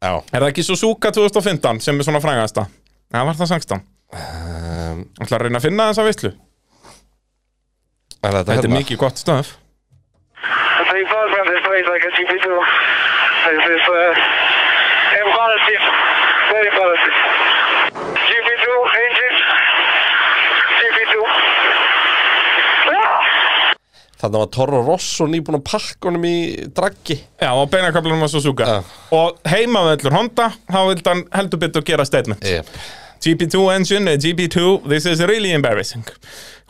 Já 0.00 0.12
Er 0.32 0.40
það 0.40 0.50
ekki 0.50 0.64
Suzuka 0.64 1.12
2015 1.12 1.82
sem 1.84 1.98
er 1.98 2.06
svona 2.06 2.22
frægasta? 2.24 2.66
Já, 3.10 3.20
var 3.26 3.36
það 3.36 3.50
16? 3.56 3.82
Um, 4.12 5.02
Það 5.20 5.34
að 5.36 5.42
reyna 5.44 5.60
að 5.60 5.66
finna 5.68 5.88
þessa 5.90 6.06
veistlu 6.08 6.32
Þetta, 8.20 8.40
Þetta 8.40 8.52
er 8.52 8.62
hérna? 8.64 8.78
mikið 8.80 9.00
gott 9.00 9.20
stöð 9.22 9.54
I 10.40 10.84
think 10.90 11.08
far 11.12 11.26
from 11.30 11.46
this 11.52 11.60
place 11.66 11.86
like 11.92 12.04
a 12.08 12.12
GP2. 12.16 12.46
This 13.50 13.66
is 13.76 13.84
uh, 13.92 15.20
embarrassing. 15.20 15.82
Very 16.50 16.68
embarrassing. 16.72 17.16
GP2 18.30 18.66
engine. 19.04 19.38
GP2. 20.80 21.14
Ah! 22.90 23.28
Þannig 24.20 24.40
var 24.42 24.48
Toro 24.56 24.80
Rosso 24.88 25.28
nýbúin 25.30 25.60
að 25.60 25.66
pakka 25.70 26.08
honum 26.10 26.24
í 26.28 26.34
draggi 26.76 27.16
Já, 27.40 27.52
og 27.56 27.70
beinaköflunum 27.72 28.24
var 28.24 28.32
Suzuka 28.32 28.66
Já. 28.68 28.80
Og 29.16 29.38
heimavellur 29.48 30.12
Honda 30.12 30.50
Þá 30.68 30.80
vildi 30.90 31.08
hann 31.08 31.22
heldur 31.38 31.62
betur 31.62 31.86
gera 31.88 32.04
statement 32.08 32.44
Jep 32.44 32.68
GP2 33.24 33.62
engine, 33.74 34.12
eh, 34.12 34.18
GP2 34.18 34.88
This 34.88 35.06
is 35.06 35.20
really 35.20 35.52
embarrassing. 35.52 36.04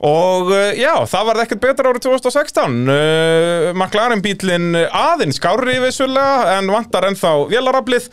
Og 0.00 0.50
uh, 0.50 0.70
já, 0.74 0.94
það 1.06 1.26
var 1.28 1.40
ekkert 1.42 1.62
betra 1.62 1.90
árið 1.90 2.06
2016 2.06 2.76
uh, 2.88 3.66
McLaren 3.74 4.22
bílinn 4.24 4.70
aðeins 4.86 5.36
skárri 5.36 5.76
vissulega 5.82 6.54
En 6.56 6.70
vantar 6.72 7.04
ennþá 7.10 7.34
vélaraflið. 7.50 8.08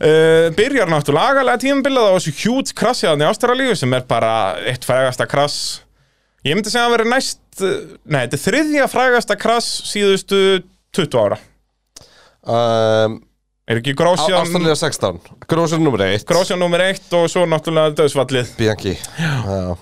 Uh, 0.00 0.48
Byrjar 0.56 0.88
náttúrulega 0.92 1.34
agalega 1.34 1.62
tímabilið 1.64 2.08
á 2.08 2.16
þessu 2.16 2.34
huge 2.42 2.76
krassjaðan 2.76 3.24
í 3.24 3.28
Ástralíu 3.28 3.76
Sem 3.76 3.96
er 3.96 4.04
bara 4.08 4.34
eitt 4.68 4.84
frægasta 4.88 5.28
krass. 5.28 5.80
Ég 6.44 6.56
myndi 6.56 6.72
segja 6.72 6.86
að 6.88 6.98
vera 6.98 7.10
næst 7.16 7.40
Nei, 7.60 8.22
þetta 8.24 8.36
er 8.36 8.44
þriðja 8.44 8.86
frægasta 8.88 9.36
krass 9.36 9.82
síðustu 9.90 10.62
20 10.96 11.18
ára. 11.20 11.36
Um, 12.40 13.18
Er 13.70 13.78
ekki 13.78 13.94
Grósjan 13.98 14.40
Ástralja 14.40 14.74
16 14.74 15.20
Grósjan 15.50 15.84
nummer 15.86 16.02
1 16.08 16.24
Grósjan 16.26 16.58
nummer 16.58 16.82
eitt 16.88 17.12
og 17.14 17.28
svo 17.30 17.44
náttúrulega 17.46 17.94
döðsvallið 18.00 18.50
Bianchi 18.58 18.96
Já. 18.98 19.76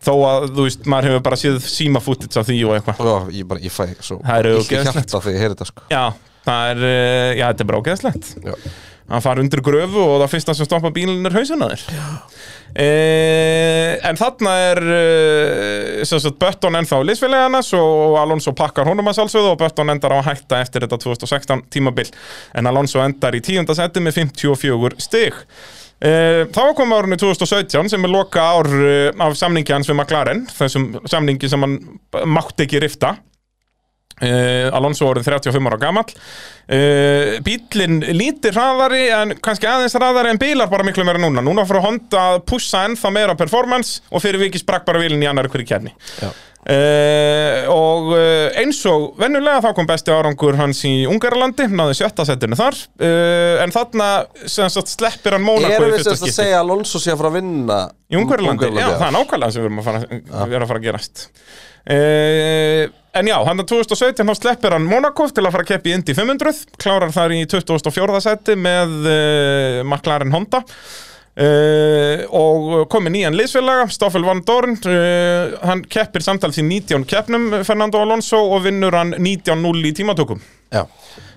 Þó 0.00 0.12
að, 0.24 0.46
þú 0.56 0.64
veist, 0.64 0.86
maður 0.88 1.10
hefur 1.10 1.22
bara 1.26 1.36
séð 1.36 1.58
síma 1.68 2.00
footage 2.00 2.40
af 2.40 2.46
því 2.48 2.56
og 2.64 2.76
eitthvað. 2.78 3.00
Ó, 3.04 3.28
Ég 3.36 3.46
bara, 3.50 3.60
ég 3.60 3.74
fæ 3.74 3.82
svo 4.00 4.16
Það 4.24 4.38
eru 4.40 4.52
Illt 4.56 4.62
í 4.62 4.76
ógeðslegt, 4.78 4.96
hjarta 4.96 5.20
þegar 5.26 5.34
ég 5.36 5.42
heyri 5.44 5.56
þetta 5.58 5.66
sko. 5.68 5.84
Já, 5.92 6.04
það 6.46 6.70
er, 6.70 6.80
uh, 6.86 7.32
já, 7.36 7.42
þetta 7.50 7.64
er 7.64 7.68
bara 7.68 7.80
ógeðslegt. 7.82 8.30
Já. 8.40 8.54
Hann 9.10 9.24
fara 9.24 9.42
undir 9.42 9.62
gröfu 9.66 9.98
og 10.04 10.20
það 10.22 10.32
fyrsta 10.36 10.54
sem 10.54 10.68
stoppa 10.68 10.92
bílinn 10.94 11.26
er 11.26 11.34
hausinn 11.34 11.64
að 11.66 11.74
þér. 11.74 12.04
Eh, 12.78 13.96
En 14.06 14.16
þarna 14.18 14.52
er 14.70 14.80
sem 16.06 16.20
sagt 16.22 16.38
Bötton 16.40 16.78
ennþá 16.78 17.00
liðsfélagarnas 17.08 17.72
og 17.78 18.16
Alonso 18.20 18.54
pakkar 18.56 18.88
honum 18.88 19.10
að 19.10 19.18
sjálfsögðu 19.18 19.52
og 19.52 19.58
Bötton 19.60 19.90
endar 19.92 20.14
á 20.14 20.18
að 20.20 20.28
hætta 20.30 20.60
eftir 20.62 20.86
þetta 20.86 21.00
2016 21.02 21.66
tímabil. 21.74 22.08
En 22.54 22.70
Alonso 22.70 23.02
endar 23.02 23.36
í 23.36 23.42
tíunda 23.44 23.74
seti 23.76 24.02
með 24.02 24.20
54 24.22 25.02
stig. 25.02 25.36
Uh, 26.00 26.46
þá 26.48 26.62
kom 26.78 26.94
árunni 26.96 27.18
2017 27.20 27.90
sem 27.92 28.06
er 28.06 28.08
loka 28.08 28.40
ár 28.40 28.70
af 29.20 29.34
samningi 29.36 29.74
hans 29.74 29.90
við 29.90 29.98
McLaren 29.98 30.46
þessum 30.48 30.94
samningi 31.04 31.50
sem 31.52 31.60
hann 31.60 31.74
mátti 32.24 32.64
ekki 32.64 32.80
rifta 32.80 33.18
uh, 34.20 34.76
Alonso 34.76 35.08
orðið 35.08 35.30
35 35.30 35.70
ára 35.70 35.78
gamall. 35.80 36.10
Uh, 36.70 37.38
bílinn 37.46 38.00
lítið 38.14 38.54
hraðari 38.58 39.06
en 39.14 39.34
kannski 39.42 39.68
aðeins 39.70 39.96
hraðari 39.98 40.34
en 40.34 40.40
bílar 40.40 40.70
bara 40.70 40.86
miklu 40.86 41.06
meira 41.06 41.22
núna. 41.22 41.42
Núna 41.44 41.66
fyrir 41.68 41.84
Honda 41.86 42.26
að 42.34 42.44
pussa 42.50 42.84
ennþá 42.88 43.14
meira 43.16 43.38
performance 43.38 44.04
og 44.10 44.22
fyrir 44.24 44.42
vikið 44.44 44.64
sprakk 44.64 44.86
bara 44.88 45.02
vilin 45.02 45.24
í 45.24 45.30
annar 45.30 45.50
hverju 45.50 45.68
Já. 46.20 46.30
Uh, 46.60 47.64
og 47.72 48.10
uh, 48.12 48.50
eins 48.60 48.82
og 48.84 49.14
vennulega 49.18 49.62
þá 49.64 49.70
kom 49.78 49.86
besti 49.88 50.12
árangur 50.12 50.58
hans 50.58 50.82
í 50.84 51.06
Ungarlandi, 51.08 51.64
náði 51.72 51.96
sjötta 52.02 52.26
setinu 52.28 52.58
þar. 52.58 52.76
En 53.64 53.72
þarna 53.72 54.10
sagt, 54.44 54.92
sleppir 54.92 55.38
hann 55.38 55.46
Mónaco 55.46 55.78
Erum 55.78 55.94
við 55.96 56.04
sérst 56.04 56.28
að 56.28 56.36
segja 56.36 56.60
að 56.60 56.66
Alonso 56.66 57.00
sé 57.00 57.14
að 57.14 57.22
fara 57.22 57.32
að 57.32 57.38
vinna 57.40 57.80
í 58.12 58.20
Ungarlandi, 58.20 58.70
já, 58.76 58.86
það 58.92 59.06
er 59.08 59.16
nákvæmlega 59.16 59.56
sem 59.56 59.64
við 59.64 59.70
erum 59.70 59.80
að 59.80 59.88
fara, 59.88 60.04
erum 60.10 60.60
að, 60.60 60.68
fara 60.74 60.82
að 60.82 60.88
gerast. 60.90 61.24
Uh, 61.80 62.99
en 63.18 63.30
já, 63.30 63.36
hann 63.46 63.62
að 63.62 63.70
2017 63.72 64.28
þá 64.28 64.34
sleppir 64.38 64.76
hann 64.76 64.88
Mónaco 64.88 65.26
til 65.30 65.44
að 65.44 65.54
fara 65.54 65.66
að 65.66 65.70
keppi 65.72 65.94
Indy 65.96 66.16
500, 66.16 66.64
klárar 66.80 67.14
þar 67.14 67.36
í 67.36 67.44
2004. 67.50 68.24
seti 68.26 68.58
með 68.58 68.98
uh, 69.04 69.80
McLaren 69.86 70.34
Honda 70.34 70.64
Uh, 71.40 72.26
og 72.36 72.88
komið 72.90 73.12
nýjan 73.14 73.36
liðsfélaga 73.38 73.84
Stoffel 73.94 74.24
Van 74.26 74.40
Dorn 74.44 74.74
uh, 74.90 75.54
hann 75.62 75.84
keppir 75.86 76.24
samtals 76.26 76.58
í 76.58 76.64
19 76.66 77.06
keppnum 77.08 77.46
Fernando 77.64 78.02
Alonso 78.02 78.42
og 78.50 78.64
vinnur 78.66 78.96
hann 78.98 79.14
19-0 79.14 79.86
í 79.86 79.92
tímatökum 79.96 80.42
Já 80.74 80.82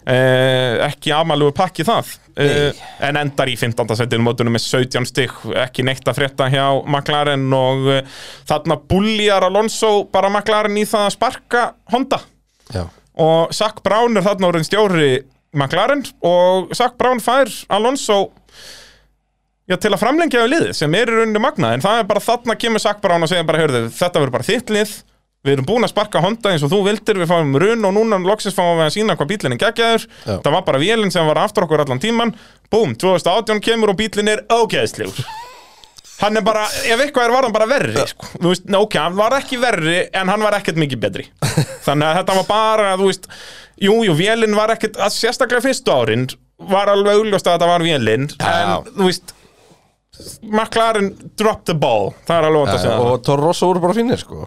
uh, 0.04 0.84
ekki 0.88 1.14
amalugu 1.16 1.56
pakki 1.58 1.86
það. 1.88 2.14
Uh, 2.34 2.84
en 3.06 3.20
endar 3.20 3.52
í 3.52 3.56
15. 3.60 3.94
setinu 4.00 4.26
mótunum 4.26 4.56
með 4.56 4.66
17 4.66 5.10
stygg 5.10 5.44
ekki 5.64 5.86
neitt 5.86 6.08
að 6.10 6.18
frétta 6.22 6.50
hjá 6.50 6.66
McLaren 6.82 7.46
og 7.54 7.90
uh, 7.92 8.22
þarna 8.50 8.80
buljar 8.90 9.46
Alonso 9.50 10.08
bara 10.14 10.32
McLaren 10.34 10.80
í 10.80 10.86
það 10.90 11.10
að 11.10 11.16
sparka 11.18 11.66
Honda. 11.94 12.24
Já. 12.74 12.88
Og 13.24 13.54
Zach 13.54 13.84
Brown 13.86 14.18
er 14.18 14.26
þarna 14.26 14.50
orðin 14.50 14.66
stjóri 14.66 15.12
McLaren 15.54 16.02
og 16.26 16.74
Zach 16.74 16.98
Brown 16.98 17.22
fær 17.22 17.52
Alonso 17.74 18.24
Já, 19.64 19.78
til 19.80 19.94
að 19.94 20.02
framlengja 20.02 20.42
við 20.44 20.50
liðið 20.52 20.74
sem 20.76 20.96
er 20.98 21.08
í 21.08 21.14
rauninni 21.16 21.40
magnað 21.40 21.78
en 21.78 21.84
það 21.86 22.00
er 22.02 22.08
bara 22.10 22.22
þarna 22.26 22.56
kemur 22.60 22.82
Zach 22.84 22.98
Brown 23.00 23.24
og 23.24 23.30
segir 23.32 23.46
bara, 23.48 23.62
hörðu, 23.64 23.86
þetta 23.96 24.20
verður 24.20 24.34
bara 24.34 24.48
þitt 24.50 24.74
lið 24.76 24.96
við 25.44 25.58
erum 25.58 25.66
búin 25.68 25.84
að 25.84 25.92
sparka 25.92 26.22
Honda 26.24 26.54
eins 26.54 26.64
og 26.64 26.72
þú 26.72 26.78
vildir 26.86 27.18
við 27.20 27.28
fáum 27.28 27.56
run 27.60 27.84
og 27.84 27.96
núna 27.98 28.20
loksins 28.24 28.56
fáum 28.56 28.78
við 28.80 28.86
að 28.86 28.94
sína 28.96 29.16
hvað 29.20 29.32
bílinn 29.34 29.56
er 29.58 29.60
geggjaður. 29.60 30.06
Það 30.30 30.54
var 30.56 30.62
bara 30.70 30.80
vélinn 30.80 31.12
sem 31.12 31.28
var 31.28 31.42
aftur 31.42 31.66
okkur 31.66 31.84
allan 31.84 32.00
tíman 32.04 32.32
búm, 32.72 32.94
2018 32.96 33.60
kemur 33.66 33.92
og 33.92 33.98
bílinn 34.00 34.32
er 34.32 34.46
ógeðslegur. 34.48 35.26
Hann 36.22 36.40
er 36.40 36.46
bara, 36.46 36.64
ef 36.88 37.02
eitthvað 37.04 37.28
er 37.28 37.34
var 37.34 37.44
hann 37.44 37.56
bara 37.56 37.68
verri 37.68 38.06
sko. 38.08 38.30
þú 38.38 38.54
veist, 38.54 38.70
ok, 38.80 38.96
hann 39.02 39.18
var 39.18 39.36
ekki 39.42 39.60
verri 39.60 39.98
en 40.16 40.32
hann 40.32 40.46
var 40.46 40.56
ekkert 40.56 40.80
mikið 40.80 41.04
betri. 41.04 41.28
Þannig 41.90 42.08
að 42.08 42.18
þetta 42.22 42.38
var 42.40 42.48
bara, 42.54 42.96
þú 43.02 43.10
veist 43.10 43.28
jú, 43.84 43.98
jú, 44.08 44.16
vélinn 44.16 44.56
var 44.56 44.72
ekkert, 44.78 44.96
að 44.96 45.16
sérstaklega 45.18 45.66
fyrstu 45.66 45.92
árin 45.92 46.28
var 46.72 46.94
alveg 46.94 47.20
augljóst 47.20 47.50
að 47.50 47.58
þetta 47.58 47.72
var 47.74 47.84
vélinn 47.84 48.30
en, 48.40 48.76
þú 48.94 49.10
veist 49.10 49.36
McLaren 50.46 51.12
drop 51.36 51.66
the 51.68 51.74
ball. 51.76 52.14
Það 52.30 52.38
er 52.38 52.48
alveg. 52.48 52.90
Og 53.02 53.16
Toro 53.26 53.50
Rosso 53.50 53.68
voru 53.74 53.82
bara 53.84 53.98
fínir 53.98 54.22
sko 54.22 54.46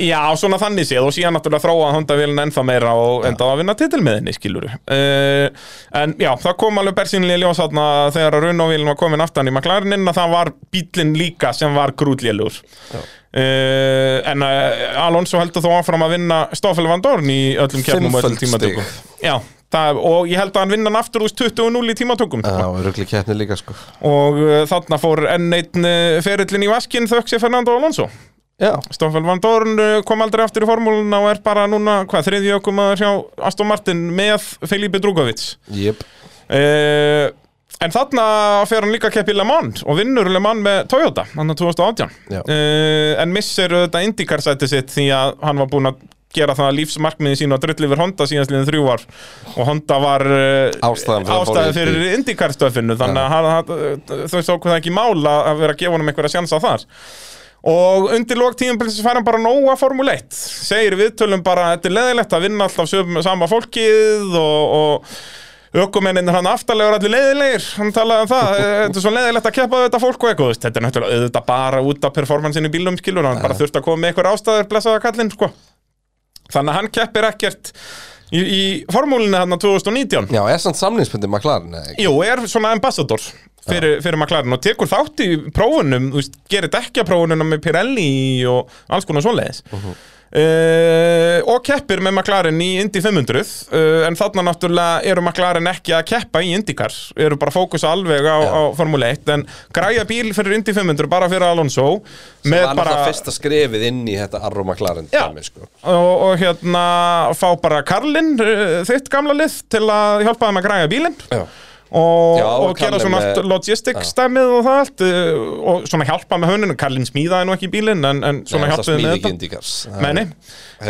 Já, 0.00 0.20
svona 0.40 0.56
þannig 0.60 0.86
séð 0.88 1.08
og 1.10 1.12
síðan 1.12 1.34
náttúrulega 1.36 1.64
þróa 1.66 1.90
Honda-vélina 1.96 2.46
ennþá 2.46 2.64
meira 2.64 2.94
og 2.96 3.26
enda 3.28 3.50
að 3.52 3.60
vinna 3.60 3.74
titilmiðinni, 3.76 4.32
skilur 4.36 4.68
uh, 4.70 5.68
En 6.00 6.14
já, 6.20 6.30
það 6.40 6.56
kom 6.62 6.80
alveg 6.80 6.96
bersinlega 6.96 7.42
ljós 7.42 7.60
þarna 7.60 7.84
þegar 8.14 8.38
Renault-vélina 8.46 8.94
var 8.94 9.00
komin 9.02 9.24
aftan 9.24 9.50
í 9.50 9.52
McLareninn 9.52 10.08
að 10.08 10.20
það 10.22 10.34
var 10.36 10.52
bílinn 10.72 11.12
líka 11.18 11.52
sem 11.56 11.76
var 11.76 11.92
grútlélugur 12.00 12.56
uh, 12.96 14.30
En 14.32 14.46
uh, 14.46 15.04
Alonso 15.04 15.40
heldur 15.40 15.64
þó 15.64 15.74
áfram 15.82 16.06
að 16.06 16.16
vinna 16.16 16.40
Stoffel 16.56 16.88
Van 16.88 17.04
Dorn 17.04 17.28
í 17.28 17.42
öllum 17.60 17.84
kefnum 17.84 18.16
og 18.16 18.24
öllum 18.24 18.40
tímatökum. 18.40 18.88
Já, 19.20 19.34
það, 19.74 20.00
og 20.08 20.30
ég 20.30 20.40
held 20.40 20.54
að 20.54 20.64
hann 20.64 20.72
vinna 20.72 20.88
hann 20.88 21.00
aftur 21.02 21.26
úr 21.26 21.34
20-0 21.42 21.92
í 21.92 21.98
tímatökum 21.98 22.46
líka 23.42 23.60
sko. 23.60 23.76
Og 24.08 24.40
uh, 24.40 24.56
þarna 24.70 25.00
fór 25.02 25.26
enn 25.34 25.52
einn 25.60 25.84
uh, 25.84 26.16
ferillin 26.24 26.64
í 26.64 26.72
vaskinn 26.72 27.10
þökk 27.10 27.34
sér 27.34 27.44
Fernando 27.44 27.76
Alonso 27.76 28.08
Stoffel 28.90 29.22
Van 29.22 29.38
Dorn 29.38 29.76
uh, 29.78 30.00
kom 30.06 30.22
aldrei 30.24 30.42
aftur 30.42 30.64
í 30.66 30.68
formúluna 30.68 31.20
og 31.22 31.28
er 31.30 31.38
bara 31.44 31.68
núna, 31.70 32.00
hvað, 32.10 32.24
þriðji 32.26 32.56
ökum 32.56 32.80
að 32.82 32.94
sjá 32.98 33.10
Aston 33.46 33.68
Martin 33.70 34.00
með 34.18 34.48
Felipe 34.66 34.98
Drugovic. 35.02 35.44
Jöp 35.78 36.02
uh, 36.50 37.28
En 37.78 37.92
þarna 37.94 38.22
fer 38.66 38.82
hann 38.82 38.90
líka 38.90 39.06
að 39.06 39.20
keppi 39.20 39.36
Le 39.38 39.44
Mans 39.46 39.84
og 39.86 40.00
vinnur 40.00 40.26
Le 40.34 40.40
Mans 40.42 40.64
með 40.66 40.88
Toyota, 40.90 41.22
hann 41.36 41.54
2018 41.54 42.10
Já. 42.34 42.40
uh, 42.42 43.12
En 43.22 43.30
missir 43.30 43.70
þetta 43.70 44.02
IndyCar-sæti 44.08 44.66
sitt 44.72 44.90
því 44.96 45.04
að 45.14 45.36
hann 45.46 45.62
var 45.62 45.70
búinn 45.70 45.92
að 45.92 46.00
gera 46.34 46.52
það 46.58 46.74
lífsmarkmiði 46.80 47.38
sínu 47.44 47.54
að 47.56 47.62
drull 47.68 47.86
yfir 47.86 48.00
Honda 48.02 48.26
síðastliðin 48.28 48.66
þrjú 48.68 48.82
ár. 48.92 49.04
Og 49.54 49.62
Honda 49.70 49.96
var 50.02 50.26
uh, 50.26 50.90
Ástæðan 50.90 51.24
fyrir 51.30 51.62
að 51.62 51.70
fyrir 51.78 51.94
Indy. 51.94 52.10
IndyCar-stöfinu 52.18 52.98
þannig 53.00 53.22
að 53.22 53.32
hann- 53.32 53.48
hann- 53.54 54.26
þau 54.34 54.42
tóku 54.50 54.68
það 54.68 54.76
ekki 54.82 54.90
í 54.90 54.96
mál 54.98 55.14
að 55.22 55.38
að 55.54 55.62
vera 55.62 55.76
að 55.76 55.80
gefa 55.84 55.94
honum 55.94 56.10
einhverja 56.12 56.34
sjansa 56.34 56.58
þar 56.66 56.84
og 57.66 58.12
undir 58.14 58.38
lók 58.38 58.54
tíðanbilsins 58.58 59.02
fær 59.02 59.18
hann 59.18 59.26
bara 59.26 59.40
nóga 59.42 59.74
Formule 59.80 60.14
1 60.20 60.30
segir 60.38 60.94
viðtölum 60.98 61.42
bara 61.46 61.72
þetta 61.74 61.90
er 61.90 61.96
leðilegt 61.96 62.36
að 62.36 62.46
vinna 62.46 62.68
alltaf 62.68 62.90
söm, 62.90 63.18
sama 63.26 63.48
fólkið 63.50 64.36
og, 64.38 64.74
og 64.78 65.82
ökumenninn 65.82 66.30
hann 66.32 66.48
aftarlega 66.48 66.92
er 66.92 66.98
allir 66.98 67.12
leiðilegir 67.12 67.66
hann 67.80 67.90
talaði 67.96 68.24
um 68.24 68.30
það, 68.30 68.52
þetta 68.58 69.00
er 69.00 69.04
svo 69.04 69.14
leiðilegt 69.16 69.48
að 69.50 69.56
keppa 69.58 69.80
þetta 69.84 70.02
fólk 70.04 70.22
og 70.22 70.30
eitthvað, 70.30 70.54
þetta 70.62 70.80
er 70.80 70.86
náttúrulega 70.86 71.18
auðvitað 71.18 71.48
bara 71.50 71.82
út 71.90 72.06
af 72.08 72.14
performanceinu 72.20 72.70
í 72.70 72.74
bílum 72.76 73.00
skilur 73.00 73.28
hann 73.28 73.42
bara 73.42 73.58
þurft 73.58 73.80
að 73.80 73.88
koma 73.88 74.02
með 74.04 74.12
einhver 74.12 74.30
ástæður 74.32 74.70
blessaða 74.70 75.02
kallinn 75.04 75.34
sko. 75.34 75.50
þannig 76.54 76.72
að 76.72 76.78
hann 76.78 76.90
keppir 76.94 77.28
ekkert 77.28 77.72
í, 78.32 78.40
í 78.40 78.62
formúlinni 78.92 79.42
hann 79.42 79.58
2019 79.60 80.32
Já, 80.32 80.42
er 80.46 80.62
samlingspundi 80.62 81.28
McLaren 81.28 81.74
eða 81.74 81.92
ekki? 81.92 82.06
Jú, 82.06 82.16
er 82.24 82.46
svona 82.48 82.72
ambassador 82.76 83.28
fyrir, 83.70 83.98
fyrir 84.04 84.20
McLaren 84.20 84.58
og 84.58 84.62
tekur 84.64 84.90
þátt 84.90 85.24
í 85.24 85.30
prófunum, 85.54 86.12
þú 86.12 86.22
veist, 86.22 86.38
gerir 86.52 86.72
dekkjaprófununa 86.74 87.46
með 87.48 87.64
Pirelli 87.66 88.12
og 88.50 88.70
alls 88.88 89.08
konar 89.08 89.24
svoleiðis 89.26 89.64
uh, 90.36 91.38
og 91.48 91.62
keppir 91.66 92.02
með 92.04 92.16
McLaren 92.18 92.60
í 92.62 92.68
Indy 92.82 93.00
500 93.04 93.40
uh, 93.40 94.06
en 94.08 94.18
þarna 94.18 94.44
náttúrulega 94.48 95.12
eru 95.12 95.24
McLaren 95.24 95.70
ekki 95.70 95.94
að 95.96 96.04
keppa 96.12 96.42
í 96.44 96.52
IndyCar, 96.56 96.94
eru 97.16 97.38
bara 97.40 97.54
fókusa 97.54 97.92
alveg 97.94 98.28
á, 98.28 98.36
á 98.44 98.60
Formule 98.78 99.12
1 99.16 99.32
en 99.34 99.46
græja 99.74 100.04
bíl 100.08 100.32
fyrir 100.36 100.58
Indy 100.58 100.74
500 100.76 101.10
bara 101.10 101.30
fyrir 101.30 101.48
Alonso 101.48 101.86
Sem 102.42 102.52
með 102.52 102.66
var 102.66 102.80
bara 102.80 102.96
náttúrulega 102.96 103.12
fyrsta 103.12 103.36
skrefið 103.36 103.86
inn 103.90 104.02
í 104.08 104.18
þetta 104.18 104.42
Arro 104.48 104.66
McLaren 104.66 105.08
Já. 105.12 105.26
dæmi, 105.28 105.46
sko. 105.46 105.68
og, 105.84 106.12
og 106.28 106.34
hérna 106.42 106.84
fá 107.38 107.48
bara 107.62 107.84
Karlin, 107.86 108.34
uh, 108.42 108.82
þitt 108.88 109.08
gamla 109.12 109.36
lið 109.38 109.62
til 109.72 109.86
að 109.86 110.26
hjálpa 110.28 110.50
þeim 110.50 110.60
að 110.62 110.68
græja 110.68 110.92
bílinn. 110.92 111.18
Og, 111.90 112.40
og 112.68 112.78
gera 112.78 112.98
svona 113.02 113.20
allt 113.22 113.44
logistics 113.48 114.10
stemmið 114.14 114.54
og 114.58 114.64
það 114.66 114.80
allt 114.84 115.04
uh, 115.06 115.44
og 115.72 115.86
svona 115.88 116.08
hjálpa 116.08 116.38
með 116.42 116.52
hönnun. 116.54 116.76
Karlin 116.80 117.06
smíðaði 117.08 117.48
nú 117.48 117.54
ekki 117.56 117.70
bílinn 117.72 118.04
en, 118.04 118.24
en 118.28 118.42
svona 118.48 118.68
hjálpaði 118.72 118.98
með 119.04 119.14
þetta. 119.18 119.30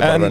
bara 0.01 0.15
En- 0.15 0.25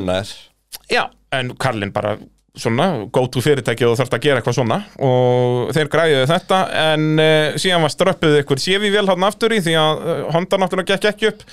Já, 0.92 1.06
en 1.38 1.54
Karlin 1.60 1.92
bara 1.96 2.18
svona, 2.58 2.86
go 3.14 3.22
to 3.30 3.38
fyrirtæki 3.46 3.86
og 3.86 3.94
þarf 4.00 4.16
að 4.18 4.24
gera 4.24 4.40
eitthvað 4.42 4.56
svona. 4.58 4.78
Og 5.06 5.68
þeir 5.78 5.90
græðuðu 5.94 6.30
þetta 6.32 6.62
en 6.84 7.04
uh, 7.22 7.58
síðan 7.62 7.84
var 7.86 7.94
ströppuð 7.94 8.38
ykkur 8.42 8.62
sévívél 8.64 9.06
hann 9.12 9.28
aftur 9.28 9.54
í 9.54 9.60
því 9.62 9.76
að 9.78 10.02
uh, 10.02 10.24
Honda 10.34 10.58
náttúrulega 10.64 10.96
gekk 10.98 11.06
ekki 11.12 11.30
upp. 11.32 11.44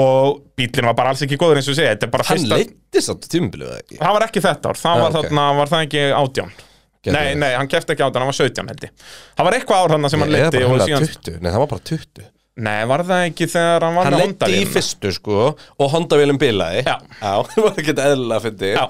Og 0.00 0.40
bílinn 0.58 0.88
var 0.90 0.96
bara 0.98 1.12
alls 1.14 1.22
ekki 1.26 1.38
góður 1.40 1.60
eins 1.62 1.70
og 1.70 1.78
segi, 1.78 1.92
þetta 1.94 2.08
er 2.08 2.12
bara 2.16 2.26
Hann 2.26 2.40
fyrsta 2.42 2.58
leittist 2.58 3.12
á 3.12 3.14
tímabilið 3.30 3.70
eða 3.70 3.84
ekki? 3.84 4.00
Það 4.02 4.16
var 4.18 4.26
ekki 4.26 4.42
þetta 4.48 4.72
ár, 4.74 4.80
það 4.82 4.98
Já, 4.98 5.02
var 5.04 5.10
ok. 5.14 5.16
þarna, 5.20 5.46
var 5.60 5.72
það 5.72 5.86
ekki 5.86 6.04
átján 6.18 6.52
Gæti 7.00 7.14
Nei, 7.16 7.32
nei, 7.40 7.54
hann 7.56 7.68
kefti 7.70 7.94
ekki 7.94 8.04
átján, 8.04 8.20
hann 8.24 8.28
var 8.28 8.36
17 8.36 8.66
held 8.68 8.82
ég. 8.84 9.06
Það 9.38 9.46
var 9.48 9.56
eitthvað 9.56 9.84
ár 9.86 9.94
hann 9.96 10.10
sem 10.12 10.20
hann 10.20 10.34
bara 10.36 10.66
og 10.68 10.82
síðan 10.84 11.06
20 11.08 11.38
Nei, 11.40 11.50
það 11.50 11.62
var 11.64 11.70
bara 11.72 11.84
20 11.90 12.26
Nei, 12.60 12.80
var 12.90 13.04
það 13.08 13.22
ekki 13.30 13.46
þegar 13.48 13.86
hann 13.86 13.94
var 13.96 14.04
Hann 14.08 14.14
með 14.16 14.20
leitti 14.20 14.34
í 14.34 14.40
Honda-vélina? 14.42 14.72
fyrstu 14.74 15.12
sko 15.16 15.36
Og 15.80 15.92
Honda-vélum 15.94 16.40
bilaði. 16.42 16.82
Já. 16.84 16.96
það 17.22 17.62
var 17.64 17.78
ekki 17.80 17.94
eðlilega 17.94 18.44
fyndi. 18.44 18.72
Já. 18.74 18.82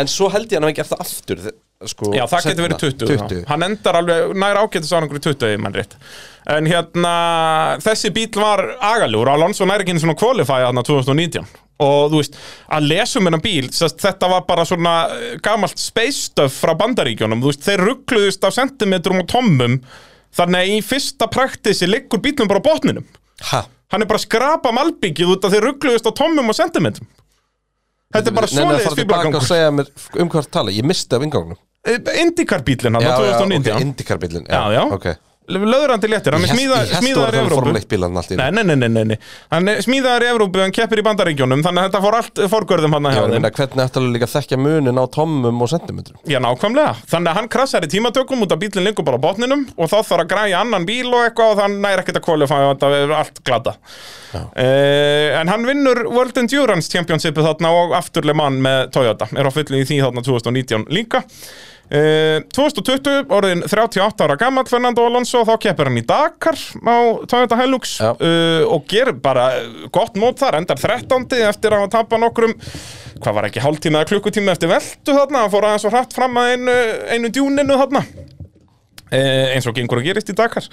En 0.00 0.08
svo 0.08 0.30
held 0.32 0.46
ég 0.48 0.56
hann 0.56 0.64
að 0.64 0.70
hann 0.70 0.78
gert 0.78 0.92
það 0.94 1.02
aftur 1.04 1.42
þe- 1.44 1.56
sko, 1.90 2.10
Já, 2.16 2.22
það 2.30 2.46
getur 2.48 2.66
verið 2.68 2.82
20, 2.86 3.10
20. 3.10 3.42
Hann 3.50 3.64
endar 3.66 3.98
alveg 4.00 4.34
nær 4.40 4.60
ágætis 4.62 4.92
árangur 4.96 5.20
í 5.20 5.24
20 5.26 5.52
ef 5.52 5.60
mann 5.64 5.76
rétt. 5.76 5.96
En 6.56 6.68
hérna, 6.70 7.12
þessi 7.84 8.12
bíl 8.16 8.30
var 8.40 8.62
agaljúr 8.78 9.32
Alonso 9.34 9.68
nær 9.68 9.84
ekki 9.84 9.92
einu 9.96 10.02
svona 10.06 10.16
qualify 10.20 10.62
þarna 10.64 10.84
2019 10.86 11.44
Og 11.80 12.10
þú 12.12 12.20
veist, 12.20 12.34
að 12.76 12.88
lesum 12.90 13.24
hennar 13.24 13.40
bíl 13.40 13.70
Þetta 13.72 14.28
var 14.28 14.42
bara 14.48 14.66
svona 14.68 14.94
eh, 15.14 15.36
gamalt 15.40 15.80
space 15.80 16.26
stuff 16.28 16.58
frá 16.60 16.74
bandaríkjónum 16.76 17.40
veist, 17.44 17.64
þeir 17.64 17.86
ruggluðust 17.88 18.44
af 18.44 18.56
sentimetrum 18.56 19.22
og 19.22 19.30
tommum. 19.32 19.78
Þannig 20.36 20.60
að 20.60 20.74
í 20.74 20.82
fyrsta 20.86 21.30
praktisi 21.32 21.88
liggur 21.88 22.20
bílum 22.22 22.50
bara 22.50 22.60
á 22.62 22.68
botninum. 22.68 23.08
Ha? 23.50 23.64
Hann 23.90 24.04
er 24.04 24.10
bara 24.10 24.20
að 24.20 24.28
skrapa 24.28 24.74
malbyggið 24.76 25.32
út 25.32 25.48
að 25.48 25.56
þeir 25.56 25.66
ruggluðust 25.70 26.06
á 26.06 26.12
tommum 26.14 26.52
og 26.52 26.58
sentimetrum. 26.58 27.08
Þetta 28.10 28.30
er 28.30 28.36
bara 28.36 28.46
Nei, 28.50 28.54
nei, 28.54 28.60
svoleiðis 28.60 28.86
fara 28.86 28.98
tilbaka 29.00 29.18
og 29.20 29.26
fíblagangur 29.34 29.48
segja 29.48 29.74
mér 29.74 30.22
um 30.22 30.30
hvað 30.30 30.52
tala. 30.54 30.72
Ég 30.74 30.86
misti 30.86 31.16
af 31.16 31.26
ingangnum 31.26 31.58
Indikar 32.20 32.60
bílinn 32.64 32.94
hann 32.98 33.06
á 33.08 33.16
2019 33.16 33.72
ok, 33.72 33.80
Indikarbílinn 33.80 34.46
Já, 34.48 34.72
já. 34.72 34.82
ok 34.92 35.06
löðrandi 35.50 36.10
léttir, 36.10 36.36
hann 36.36 36.46
er 36.46 36.52
smíða, 36.54 36.80
Ég 36.80 36.90
held 36.90 36.96
að 36.96 37.04
smíðaður 37.04 37.10
í 37.10 37.20
það 37.20 37.26
var 37.26 37.38
Evrópu. 37.40 37.60
Formule 37.60 37.82
1 37.82 37.90
bílan 37.90 38.20
allt 38.20 38.30
í 38.30 38.38
Nei, 38.40 38.50
nei, 38.50 38.62
nei, 38.70 38.88
nei, 38.88 39.04
nei, 39.10 39.18
hann 39.54 39.72
er 39.72 39.82
smíðaður 39.84 40.26
í 40.26 40.30
Evrópu 40.34 40.62
hann 40.64 40.74
keppir 40.76 41.02
í 41.02 41.06
bandaríkjónum, 41.06 41.64
þannig 41.66 41.82
að 41.82 41.88
þetta 41.90 42.02
fór 42.06 42.18
allt 42.20 42.42
forgörðum 42.54 42.96
hann 42.96 43.10
að 43.10 43.18
ég 43.18 43.34
þeim 43.34 43.48
hvernig 43.60 43.84
ætlaðu 43.86 44.12
líka 44.14 44.28
að 44.28 44.34
þekkja 44.36 44.60
munin 44.60 45.00
á 45.00 45.04
tommum 45.10 45.64
og 45.64 45.72
sentimetrum? 45.72 46.20
Já, 46.30 46.38
nákvæmlega, 46.44 46.94
þannig 47.10 47.32
að 47.32 47.40
hann 47.40 47.50
krassar 47.56 47.86
í 47.86 47.90
tímatökum 47.90 48.46
út 48.46 48.54
að 48.54 48.62
bílinn 48.64 48.88
liggur 48.88 49.06
bara 49.06 49.20
á 49.20 49.24
botninum 49.24 49.66
og 49.76 49.90
þá 49.90 49.98
þarf 50.00 50.24
að 50.24 50.30
græja 50.34 50.62
annan 50.64 50.86
bíl 50.88 51.08
og 51.10 51.26
eitthvað 51.26 51.54
og 51.54 51.60
þannig 51.60 51.84
næri 51.84 52.04
ekkert 52.04 52.20
að 52.20 52.30
og 52.40 52.74
þetta 52.74 52.90
er 52.96 53.14
allt 53.16 53.42
glada 53.46 53.74
uh, 54.34 55.40
En 55.40 55.50
hann 55.50 55.66
vinnur 55.66 56.02
World 56.10 56.38
Endurance 56.40 56.90
Championship 56.92 57.40
þarna 57.40 57.72
og 57.74 57.96
afturlega 57.98 58.38
mann 58.40 58.60
með 58.62 58.90
Toyota. 58.94 59.28
Er 59.36 59.48
á 59.48 59.52
fullu 59.54 59.80
í 59.80 59.86
því 59.88 60.00
þarna 60.04 60.24
2019 60.26 60.88
líka 60.94 61.24
Uh, 61.90 62.44
2020, 62.54 63.24
orðin 63.34 63.64
38 63.66 64.22
ára 64.22 64.36
gammal 64.38 64.62
Fernando 64.70 65.02
Alonso, 65.08 65.40
þá 65.42 65.56
keppir 65.58 65.88
hann 65.90 65.98
í 65.98 66.04
Dakar 66.06 66.54
á 66.86 66.96
Toyota 67.26 67.58
Hilux. 67.58 67.96
Uh, 67.98 68.62
og 68.70 68.84
gerir 68.90 69.16
bara 69.18 69.48
gott 69.90 70.14
mót 70.14 70.38
þar, 70.38 70.60
endar 70.60 70.78
13. 70.78 71.26
eftir 71.48 71.74
að 71.74 71.88
tapað 71.96 72.22
nokkrum 72.22 72.54
hvað 73.20 73.36
var 73.36 73.48
ekki 73.48 73.64
hálftíma 73.64 74.00
eða 74.00 74.10
klukkutíma 74.12 74.54
eftir 74.54 74.70
veltu 74.70 75.16
þarna, 75.16 75.42
hann 75.42 75.52
fór 75.52 75.66
aðeins 75.66 75.88
og 75.90 75.96
hratt 75.96 76.14
fram 76.14 76.38
að 76.38 76.52
einu, 76.54 76.76
einu 77.10 77.34
djúninu 77.34 77.82
þarna. 77.82 78.06
Uh, 79.10 79.50
eins 79.56 79.66
og 79.66 79.74
gengur 79.74 79.98
að 79.98 80.12
gerist 80.12 80.30
í 80.30 80.36
Dakar. 80.38 80.68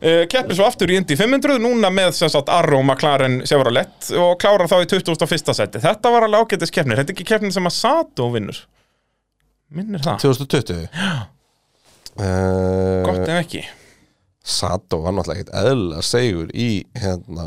Uh, 0.00 0.24
keppir 0.32 0.56
svo 0.56 0.64
aftur 0.64 0.88
í 0.88 0.96
Indy 0.96 1.18
500 1.20 1.60
núna 1.60 1.92
með 1.92 2.14
sem 2.16 2.32
sagt 2.32 2.48
Arrow 2.48 2.80
McLaren 2.80 3.42
Chevrolet 3.44 4.08
og 4.16 4.38
klárar 4.40 4.70
þá 4.72 4.78
í 4.80 4.88
2001. 4.96 5.52
seti 5.60 5.84
þetta 5.84 6.14
var 6.14 6.24
alveg 6.24 6.48
ágætis 6.48 6.72
keppnir, 6.72 7.02
þetta 7.02 7.12
er 7.12 7.18
ekki 7.18 7.28
keppnir 7.34 7.52
sem 7.52 7.68
að 7.68 7.76
Sato 7.76 8.32
vinnur 8.32 8.64
minnir 9.72 10.02
það, 10.04 10.18
2020 10.24 10.88
uh, 12.20 13.04
gott 13.06 13.28
ef 13.28 13.38
ekki. 13.38 13.64
Sato 14.44 15.00
var 15.04 15.14
náttúrulega 15.16 15.40
ekkert 15.40 15.54
eðlilega 15.62 16.04
segur 16.04 16.50
í 16.52 16.68
hérna 17.00 17.46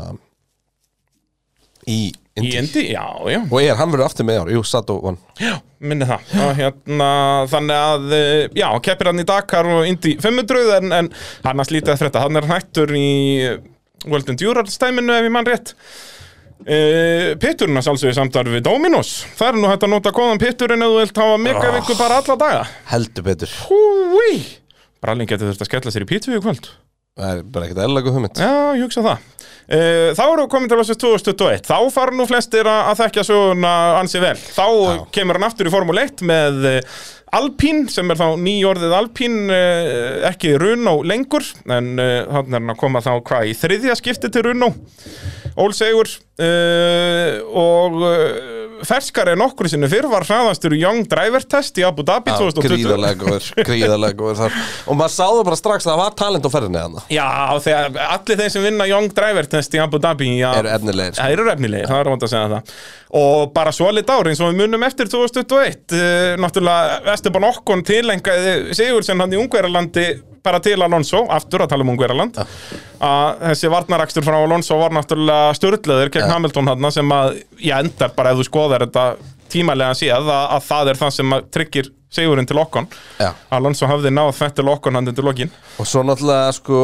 í 1.88 2.00
í 2.38 2.42
Indy 2.42 2.58
Indy, 2.60 2.82
já, 2.92 3.04
já. 3.32 3.40
Og 3.48 3.56
er, 3.62 3.74
hann 3.78 3.90
verður 3.90 4.06
aftur 4.06 4.26
með 4.28 4.36
í 4.36 4.42
ár, 4.42 4.50
jú, 4.54 4.60
Sato 4.66 4.98
vann. 5.02 5.16
Já, 5.42 5.56
minni 5.82 6.06
það. 6.06 6.28
Og 6.44 6.52
hérna, 6.58 7.08
þannig 7.50 7.80
að 7.86 8.14
eh, 8.14 8.44
já, 8.60 8.68
keppir 8.84 9.10
hann 9.10 9.22
í 9.22 9.26
Dakar 9.26 9.70
og 9.72 9.88
Indy 9.88 10.14
500 10.22 10.76
en, 10.76 10.94
en 11.00 11.10
hann 11.46 11.64
að 11.64 11.70
slítið 11.72 11.94
eftir 11.94 12.10
þetta 12.10 12.22
hann 12.26 12.38
er 12.38 12.48
hættur 12.52 12.94
í 12.94 13.08
World 14.06 14.30
Endurance 14.30 14.76
stæminu 14.76 15.16
ef 15.16 15.26
ég 15.26 15.34
mann 15.34 15.48
rétt 15.48 15.74
Uh, 16.58 17.36
pitturinn 17.38 17.78
að 17.78 17.86
sjálfsögðu 17.86 18.16
samtar 18.16 18.48
við 18.50 18.64
Dominos. 18.66 19.12
Það 19.38 19.52
er 19.52 19.58
nú 19.60 19.70
hægt 19.70 19.86
að 19.86 19.92
nota 19.94 20.12
góðan 20.14 20.42
pitturinn 20.42 20.82
ef 20.82 20.90
þú 20.90 20.98
vilt 20.98 21.22
hafa 21.22 21.38
megavíku 21.44 21.98
bara 22.00 22.18
alla 22.18 22.36
daga. 22.40 22.66
Heldur 22.90 23.26
betur. 23.28 23.54
Húi! 23.68 24.42
Brallin 24.98 25.30
getur 25.30 25.52
þurft 25.52 25.62
að 25.62 25.70
skella 25.70 25.94
sér 25.94 26.04
í 26.04 26.10
pítsu 26.10 26.34
í 26.34 26.42
kvöld. 26.42 26.66
Það 27.18 27.30
er 27.30 27.46
bara 27.54 27.66
ekkert 27.66 27.82
eðlilega 27.84 28.14
hugmynd. 28.14 28.40
Já, 28.42 28.50
ég 28.78 28.84
hugsa 28.86 29.04
það. 29.06 29.22
Uh, 29.68 30.10
þá 30.16 30.22
eru 30.24 30.44
við 30.46 30.50
komin 30.54 30.70
til 30.70 30.78
ásins 30.80 31.00
2021 31.02 31.66
þá 31.68 31.76
fara 31.92 32.14
nú 32.16 32.24
flestir 32.24 32.64
að, 32.64 32.78
að 32.88 33.00
þekkja 33.02 33.24
söguna 33.28 33.72
ansi 33.98 34.22
vel, 34.22 34.30
þá 34.40 34.64
kemur 35.12 35.36
hann 35.36 35.44
aftur 35.44 35.68
í 35.68 35.72
Formule 35.74 36.06
1 36.08 36.22
með 36.24 36.62
uh, 36.70 37.00
Alpín 37.36 37.82
sem 37.92 38.08
er 38.08 38.16
þá 38.16 38.30
nýjorðið 38.40 38.94
Alpín 38.96 39.36
uh, 39.52 40.24
ekki 40.30 40.54
Runo 40.62 41.02
lengur 41.04 41.44
en 41.68 41.90
þannig 42.00 42.00
er 42.00 42.32
hann 42.32 42.72
að 42.72 42.80
koma 42.80 43.04
þá 43.04 43.10
hvað 43.28 43.50
í 43.50 43.52
þriðja 43.60 43.98
skipti 44.00 44.32
til 44.32 44.46
Runo 44.48 44.70
Ólsegur 45.60 46.14
uh, 46.42 47.34
og 47.58 47.98
uh, 48.02 48.84
ferskari 48.86 49.32
en 49.34 49.42
okkur 49.42 49.68
sinni 49.70 49.88
fyrr 49.90 50.06
var 50.10 50.26
hraðastur 50.26 50.74
Young 50.78 51.06
Driver 51.10 51.42
Test 51.42 51.78
í 51.80 51.84
Abu 51.86 52.04
Dhabi 52.06 52.30
2020 52.38 52.68
Gríðarlega 53.68 54.16
góður, 54.18 54.38
þar. 54.44 54.60
Og 54.86 54.98
maður 54.98 55.14
sáðu 55.16 55.42
bara 55.48 55.58
strax 55.58 55.86
að 55.86 55.92
það 55.92 56.02
var 56.02 56.16
talent 56.22 56.46
á 56.46 56.50
ferðinni 56.54 56.82
þarna. 56.84 57.04
Já, 57.12 57.26
þegar 57.64 57.98
allir 58.06 58.40
þeir 58.42 58.54
sem 58.54 58.66
vinna 58.68 58.88
Young 58.90 59.10
Driver 59.18 59.50
Test 59.56 59.74
í 59.74 59.82
Abu 59.82 60.00
Dhabi 60.02 60.30
já, 60.38 60.48
Eru 60.60 60.72
efnilegir, 60.76 61.16
sko. 61.16 61.24
Það 61.24 61.36
eru 61.36 61.52
efnilegir, 61.54 61.90
það 61.90 62.02
er 62.04 62.12
vant 62.14 62.26
að 62.28 62.32
segja 62.34 62.54
það. 62.54 62.78
Og 63.18 63.52
bara 63.56 63.72
svo 63.72 63.90
lit 63.94 64.10
ár 64.12 64.28
eins 64.28 64.40
og 64.44 64.52
við 64.52 64.62
munum 64.62 64.82
eftir 64.84 65.08
2021 65.08 65.94
uh, 65.96 66.34
Náttúrulega 66.42 67.14
Esteban 67.14 67.46
Okkon 67.48 67.80
tilengaði 67.88 68.76
Sigur 68.76 69.06
sem 69.06 69.16
hann 69.24 69.32
í 69.32 69.38
Ungverjalandi 69.40 70.10
bara 70.48 70.60
til 70.64 70.78
Alonso, 70.84 71.22
aftur 71.38 71.64
að 71.66 71.70
tala 71.74 71.84
um 71.86 71.92
Ungverjaland 71.94 72.40
að 72.42 73.44
þessi 73.50 73.70
varnarakstur 73.76 74.24
frá 74.26 74.38
Alonso 74.40 74.80
var 74.80 74.96
náttúrulega 74.96 75.52
störtleður 75.60 76.10
gegn 76.16 76.32
Hamilton 76.32 76.72
hann 76.72 76.90
sem 76.94 77.12
að, 77.14 77.36
ég 77.62 77.76
endar 77.84 78.10
bara 78.16 78.32
ef 78.34 78.40
þú 78.42 78.48
skoðar 78.50 78.86
þetta 78.88 79.04
tímalega 79.52 79.94
séð 79.96 80.26
að, 80.28 80.42
að 80.56 80.66
það 80.72 80.90
er 80.94 80.98
það 81.04 81.14
sem 81.20 81.38
tryggir 81.54 81.92
Sigurinn 82.08 82.46
til 82.48 82.56
Okkon 82.56 82.86
Já. 83.20 83.34
Alonso 83.52 83.84
hafði 83.88 84.08
náð 84.16 84.30
þetta 84.38 84.62
til 84.62 84.70
Okkon 84.72 84.96
hann 84.96 85.10
til 85.12 85.24
lokin. 85.26 85.50
Og 85.76 85.84
svo 85.88 86.00
náttúrulega 86.08 86.54
sko 86.56 86.78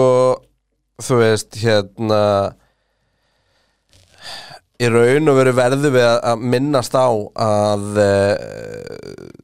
Þú 1.00 1.16
veist 1.22 1.56
hérna 1.62 2.18
Í 4.84 4.88
raun 4.92 5.30
og 5.32 5.36
veru 5.38 5.52
verðu 5.56 5.90
við 5.94 6.04
að- 6.04 6.20
að 6.32 6.44
minnast 6.52 6.94
á 6.98 7.06
að 7.08 7.84
uh, 8.04 9.43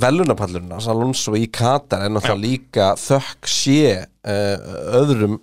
velunapallurinn 0.00 0.72
hans 0.72 0.86
Alonso 0.88 1.34
í 1.36 1.46
Katar 1.52 2.06
er 2.06 2.12
náttúrulega 2.14 2.40
líka 2.40 2.86
þökk 3.00 3.48
sé 3.50 3.80
uh, 4.00 4.70
öðrum 5.02 5.38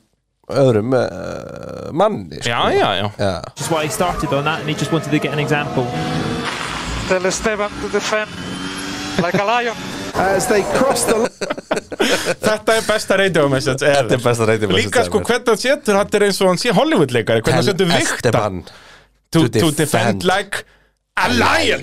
öðrum 0.50 0.96
uh, 0.98 1.92
manni 1.94 2.40
sko. 2.42 2.50
Já, 2.50 2.72
já, 2.74 2.88
já 2.98 3.12
já. 3.20 3.34
Just 3.56 3.70
why 3.72 3.84
he 3.86 3.92
started 3.94 4.34
on 4.34 4.44
that, 4.50 4.62
and 4.62 4.70
he 4.70 4.74
just 4.74 4.92
wanted 4.92 5.12
to 5.12 5.20
get 5.20 5.34
an 5.34 5.40
example. 5.40 5.86
Tell 7.08 7.26
Esteban 7.26 7.70
to 7.82 7.90
defend 7.94 8.30
like 9.22 9.38
a 9.38 9.46
lion. 9.46 9.78
as 10.16 10.48
they 10.48 10.64
cross 10.74 11.06
the 11.06 11.16
Þetta 12.40 12.76
er 12.80 12.86
besta 12.88 13.18
radio 13.20 13.46
message 13.52 13.84
ever. 13.86 14.08
Þetta 14.10 14.18
er 14.18 14.24
besta 14.24 14.48
radio 14.50 14.70
message 14.72 14.90
Líka 14.90 15.06
sko 15.06 15.22
hvernig 15.22 15.52
hann 15.54 15.62
setur, 15.62 16.00
þetta 16.00 16.18
er 16.20 16.26
eins 16.28 16.42
og 16.42 16.50
hann 16.52 16.60
sé 16.62 16.74
Hollywood-leikari 16.76 17.44
Hvernig 17.46 17.58
hann 17.60 17.68
setur 17.70 17.90
vikta 17.92 18.34
to 19.30 19.46
to 19.54 19.70
defend 19.78 19.78
defend. 19.78 20.26
like 20.26 20.64
a 21.20 21.28
lion. 21.34 21.82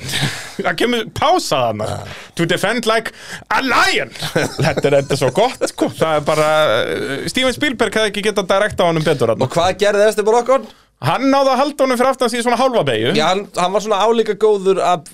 Það 0.56 0.76
kemur 0.80 1.02
pása 1.18 1.58
þarna. 1.66 1.86
To 2.38 2.46
defend 2.48 2.86
like 2.88 3.12
a 3.52 3.58
lion. 3.64 4.12
Þetta 4.64 4.86
er, 4.88 4.96
þetta 5.02 5.12
er 5.16 5.20
svo 5.20 5.30
gott 5.36 5.66
sko. 5.68 5.90
Það 5.92 6.14
er 6.20 6.24
bara 6.28 6.48
uh, 6.86 7.26
Steven 7.28 7.52
Spielberg 7.56 7.98
hefði 7.98 8.12
ekki 8.14 8.24
getað 8.30 8.48
direkt 8.54 8.80
á 8.80 8.88
honum 8.88 9.04
betur 9.04 9.34
þarna. 9.34 9.44
Og 9.44 9.52
hvað 9.52 9.76
gerði 9.82 10.06
Esteban 10.08 10.38
Okkon? 10.40 10.64
Hann 11.04 11.26
náði 11.28 11.52
að 11.52 11.60
halda 11.60 11.84
honum 11.84 11.98
fyrir 12.00 12.08
aftan 12.14 12.30
síðan 12.32 12.46
svona 12.46 12.56
hálfa 12.56 12.82
beigju 12.88 13.10
Já, 13.18 13.26
hann, 13.28 13.42
hann 13.60 13.74
var 13.74 13.82
svona 13.84 13.98
álíka 14.00 14.32
góður 14.40 14.78
að 14.80 15.10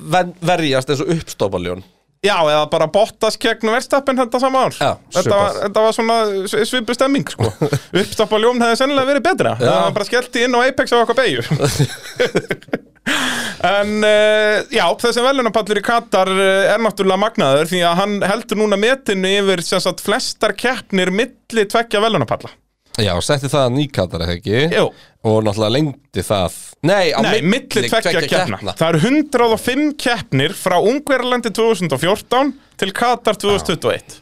verjast 0.46 0.92
eins 0.94 1.02
og 1.02 1.10
uppstópaljón 1.16 1.82
Já, 2.22 2.36
eða 2.38 2.68
bara 2.70 2.86
Bottas 2.94 3.34
gegn 3.42 3.66
Verstappen 3.74 4.14
þetta 4.20 4.38
sama 4.38 4.60
ár. 4.68 4.76
Já, 4.78 4.92
þetta, 5.16 5.34
var, 5.40 5.56
þetta 5.64 5.82
var 5.88 5.96
svona 5.96 6.18
s- 6.46 6.68
svipuð 6.70 6.94
stemming 7.00 7.26
sko. 7.34 7.48
Uppstoppa 8.04 8.38
ljóm 8.38 8.62
hefði 8.62 8.78
sennilega 8.78 9.10
verið 9.10 9.24
betra. 9.26 9.56
Það 9.58 9.74
var 9.80 9.96
bara 9.98 10.06
skellti 10.06 10.44
inn 10.46 10.54
á 10.54 10.60
Apex 10.62 10.94
á 10.94 11.02
okkar 11.02 11.18
beigju 11.18 11.42
En 13.62 14.02
uh, 14.02 14.62
já, 14.74 14.84
þessi 14.98 15.22
velunapallur 15.22 15.78
í 15.78 15.84
Katar 15.86 16.30
uh, 16.32 16.72
er 16.72 16.82
náttúrulega 16.82 17.22
magnaður 17.22 17.70
því 17.70 17.84
að 17.86 18.00
hann 18.00 18.16
heldur 18.26 18.58
núna 18.58 18.78
metinu 18.80 19.30
yfir 19.42 19.62
sagt, 19.66 20.02
flestar 20.02 20.56
keppnir 20.58 21.12
milli 21.14 21.66
tveggja 21.70 22.02
velunapalla 22.02 22.50
Já, 23.00 23.14
setti 23.24 23.48
það 23.48 23.62
að 23.64 23.76
nýkatar 23.78 24.22
eða 24.26 24.34
ekki? 24.36 24.58
Jú. 24.68 24.88
Og 25.24 25.38
náttúrulega 25.46 25.72
lengdi 25.78 26.24
það. 26.26 26.58
Nei, 26.84 27.06
á 27.16 27.20
Nei, 27.24 27.38
milli 27.40 27.86
tveggja 27.86 28.24
keppna. 28.28 28.74
Það 28.76 28.88
eru 28.90 29.00
105 29.22 29.86
keppnir 30.02 30.56
frá 30.58 30.76
Ungverjalandi 30.76 31.54
2014 31.56 32.52
til 32.82 32.92
Katar 32.98 33.38
2021 33.40 34.20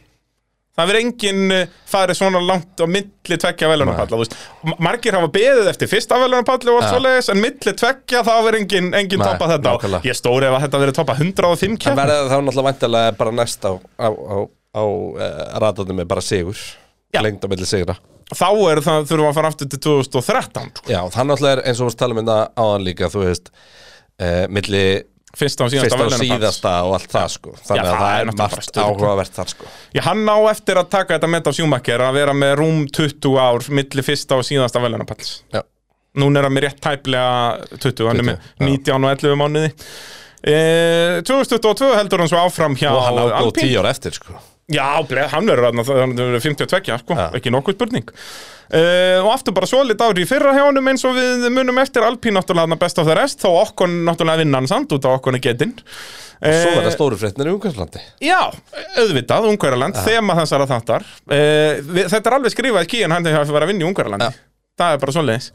Það 0.71 0.87
verður 0.87 1.01
enginn 1.03 1.51
uh, 1.51 1.63
farið 1.91 2.15
svona 2.21 2.39
langt 2.47 2.79
á 2.79 2.85
milli 2.87 3.37
tveggja. 3.43 3.67
M- 4.63 4.77
Margir 4.79 5.17
hafa 5.17 5.27
beðið 5.35 5.67
eftir 5.73 5.89
fyrsta 5.91 6.19
velunapalli 6.21 6.71
og 6.71 6.77
allt 6.79 6.87
Ja. 6.87 6.91
svoleiðis 6.95 7.29
en 7.33 7.41
milli 7.43 7.73
tveggja 7.81 8.21
það 8.23 8.39
verður 8.47 8.59
enginn 8.61 8.87
engin 8.95 9.19
Nei, 9.19 9.25
toppa 9.27 9.49
þetta 9.51 9.67
á. 9.67 9.73
nákvæmlega. 9.75 10.07
Ég 10.07 10.15
stóri 10.15 10.47
ef 10.47 10.55
að 10.55 10.63
þetta 10.65 10.81
verður 10.85 10.97
toppa 11.01 11.15
105 11.19 11.75
Það 11.75 11.83
keppnir 11.83 11.99
verður 12.13 12.31
þá 12.31 12.37
náttúrulega 12.47 12.67
væntalega 12.71 13.17
bara 13.19 13.31
næst 13.41 13.67
á, 13.67 13.71
á, 13.99 14.07
á, 14.07 14.37
á 14.79 14.83
uh, 14.87 15.59
ratarnum 15.65 15.99
með 15.99 16.07
bara 16.13 16.23
sigur 16.23 16.55
Já. 17.11 17.19
Lengd 17.21 17.43
á 17.43 17.47
milli 17.51 17.67
sigra 17.67 17.97
Þá 18.31 18.47
er 18.71 18.79
það 18.79 19.09
þurfum 19.11 19.25
við 19.25 19.29
að 19.33 19.35
fara 19.41 19.49
aftur 19.51 19.67
til 19.67 19.79
2013 19.83 20.69
sko. 20.79 20.87
Já, 20.87 21.01
það 21.11 21.25
náttúrulega 21.27 21.57
er 21.57 21.63
eins 21.67 21.81
og 21.83 21.89
við 21.91 21.97
tala 21.99 22.15
um 22.15 22.21
þetta 22.23 22.37
áðan 22.63 22.85
líka 22.87 23.09
Þú 23.11 23.23
veist, 23.27 23.51
uh, 24.23 24.45
milli 24.47 24.83
Fyrsta 25.37 25.63
og 25.63 25.71
síðasta 25.71 25.97
fyrsta 25.97 26.17
og 26.17 26.23
síðasta 26.25 26.71
og 26.83 26.93
allt 26.97 27.11
það 27.13 27.27
sko. 27.31 27.53
Þannig 27.67 27.85
það 27.85 27.91
að 27.91 28.01
það 28.01 28.15
er 28.21 28.31
margt 28.41 28.79
áhugavert 28.83 29.37
þar 29.37 29.51
sko. 29.53 29.67
Já, 29.95 30.01
hann 30.09 30.23
á 30.27 30.37
eftir 30.51 30.79
að 30.81 30.89
taka 30.91 31.15
þetta 31.15 31.29
með 31.31 31.47
á 31.47 31.51
sjúmakker 31.55 32.03
að 32.03 32.17
vera 32.19 32.33
með 32.35 32.55
rúm 32.59 32.81
20 32.99 33.37
ár 33.39 33.69
milli 33.79 34.05
fyrsta 34.05 34.39
og 34.41 34.47
síðasta 34.47 34.83
velunapalls 34.83 35.31
Já, 35.55 35.61
Núna 36.19 36.41
er 36.41 36.49
hann 36.49 36.55
með 36.57 36.65
rétt 36.67 36.81
tæplega 36.83 37.77
20, 37.79 38.09
hann 38.09 38.19
er 38.19 38.25
20, 38.25 38.27
með 38.27 38.35
já. 38.35 38.65
19 38.67 39.07
og 39.07 39.11
11 39.15 39.39
mánuði. 39.39 39.69
E, 40.41 40.55
2022 41.29 41.91
heldur 41.95 42.23
hann 42.25 42.31
svo 42.31 42.41
áfram 42.41 42.75
hjá 42.75 42.89
og 42.91 43.03
hann 43.05 43.19
á 43.21 43.25
góð 43.29 43.35
Alpín. 43.39 43.69
tíu 43.69 43.79
ára 43.79 43.93
eftir 43.95 44.17
sko. 44.17 44.35
Já, 44.71 44.83
hann 45.31 45.47
verður 45.47 45.69
þarna, 45.69 45.85
hann 46.01 46.15
verður 46.17 46.43
52, 46.43 46.97
sko, 47.03 47.15
Já. 47.15 47.29
ekki 47.39 47.51
nokkuð 47.53 47.77
spurning 47.77 48.11
Uh, 48.71 49.19
og 49.25 49.33
aftur 49.33 49.55
bara 49.55 49.67
svolít 49.67 49.99
ári 49.99 50.23
í 50.23 50.29
fyrra 50.29 50.53
hjá 50.55 50.63
honum 50.63 50.85
eins 50.87 51.03
og 51.07 51.17
við 51.17 51.47
munum 51.51 51.79
eftir 51.81 52.05
Alpín 52.07 52.37
náttúrulega 52.37 52.77
best 52.79 53.01
af 53.01 53.09
það 53.09 53.17
rest 53.19 53.43
þó 53.43 53.49
okkon 53.65 53.97
náttúrulega 54.07 54.45
vinna 54.45 54.61
hann 54.61 54.69
samt 54.71 54.93
út 54.95 55.07
á 55.07 55.11
okkon 55.11 55.35
er 55.35 55.43
getinn 55.43 55.73
Svo 56.41 56.71
verða 56.73 56.93
stóru 56.95 57.17
frétnir 57.21 57.51
í 57.51 57.53
Ungarslandi 57.53 57.99
Já, 58.23 58.39
auðvitað, 58.97 59.49
Ungverjaland, 59.51 59.99
þema 60.07 60.33
þessara 60.39 60.65
þáttar. 60.71 61.05
Uh, 61.29 61.83
við, 61.85 62.07
Þetta 62.15 62.31
er 62.31 62.37
alveg 62.39 62.55
skrifað 62.55 62.87
í 62.87 62.89
kýin 62.95 63.13
hann 63.13 63.27
hefur 63.29 63.53
verið 63.53 63.67
að 63.67 63.73
vinna 63.73 63.85
í 63.85 63.89
Ungverjalandi. 63.91 64.31
Já. 64.31 64.50
Það 64.81 64.95
er 64.95 65.01
bara 65.03 65.15
svoleiðis. 65.15 65.47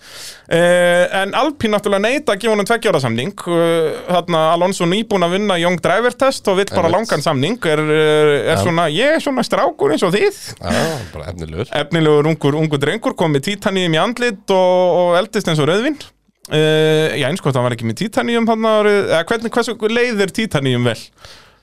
Uh, 0.46 1.04
En 1.20 1.34
Alpín 1.34 1.74
náttúrulega 1.74 2.04
neita 2.06 2.34
að 2.34 2.44
gefa 2.44 2.54
honum 2.54 2.68
tveggjára 2.68 3.02
samning. 3.02 3.34
Uh, 3.42 4.00
Þarna 4.06 4.42
Alonso 4.54 4.86
nýbúin 4.88 5.26
að 5.26 5.36
vinna 5.36 5.58
Young 5.60 5.80
Driver 5.82 6.14
Test 6.14 6.46
og 6.52 6.60
vill 6.60 6.70
bara 6.70 6.92
langan 6.92 7.24
samning. 7.24 7.58
Er, 7.66 7.82
er, 7.82 8.56
svona, 8.62 8.86
ég 8.92 9.18
er 9.18 9.24
svona 9.24 9.44
strákur 9.46 9.94
eins 9.94 10.06
og 10.06 10.14
þið. 10.14 10.42
Já, 10.62 10.82
efnilegur. 11.26 11.72
Efnilegur 11.82 12.30
ungur, 12.30 12.60
ungur 12.62 12.80
drengur 12.82 13.16
kom 13.18 13.34
með 13.34 13.48
títaníum 13.50 13.96
í 13.96 14.00
andlit 14.00 14.54
og, 14.54 15.00
og 15.00 15.16
eldist 15.20 15.50
eins 15.50 15.62
og 15.62 15.68
rauðvinn 15.70 15.98
uh, 15.98 17.16
Já, 17.16 17.26
eins 17.30 17.42
og 17.42 17.52
það 17.52 17.66
var 17.66 17.76
ekki 17.76 17.88
með 17.88 18.00
títaníum 18.04 18.48
hann 18.50 18.68
eða 18.70 19.24
hvernig, 19.28 19.52
hversu 19.54 19.76
leiðir 19.90 20.34
títaníum 20.36 20.86
vel 20.86 20.98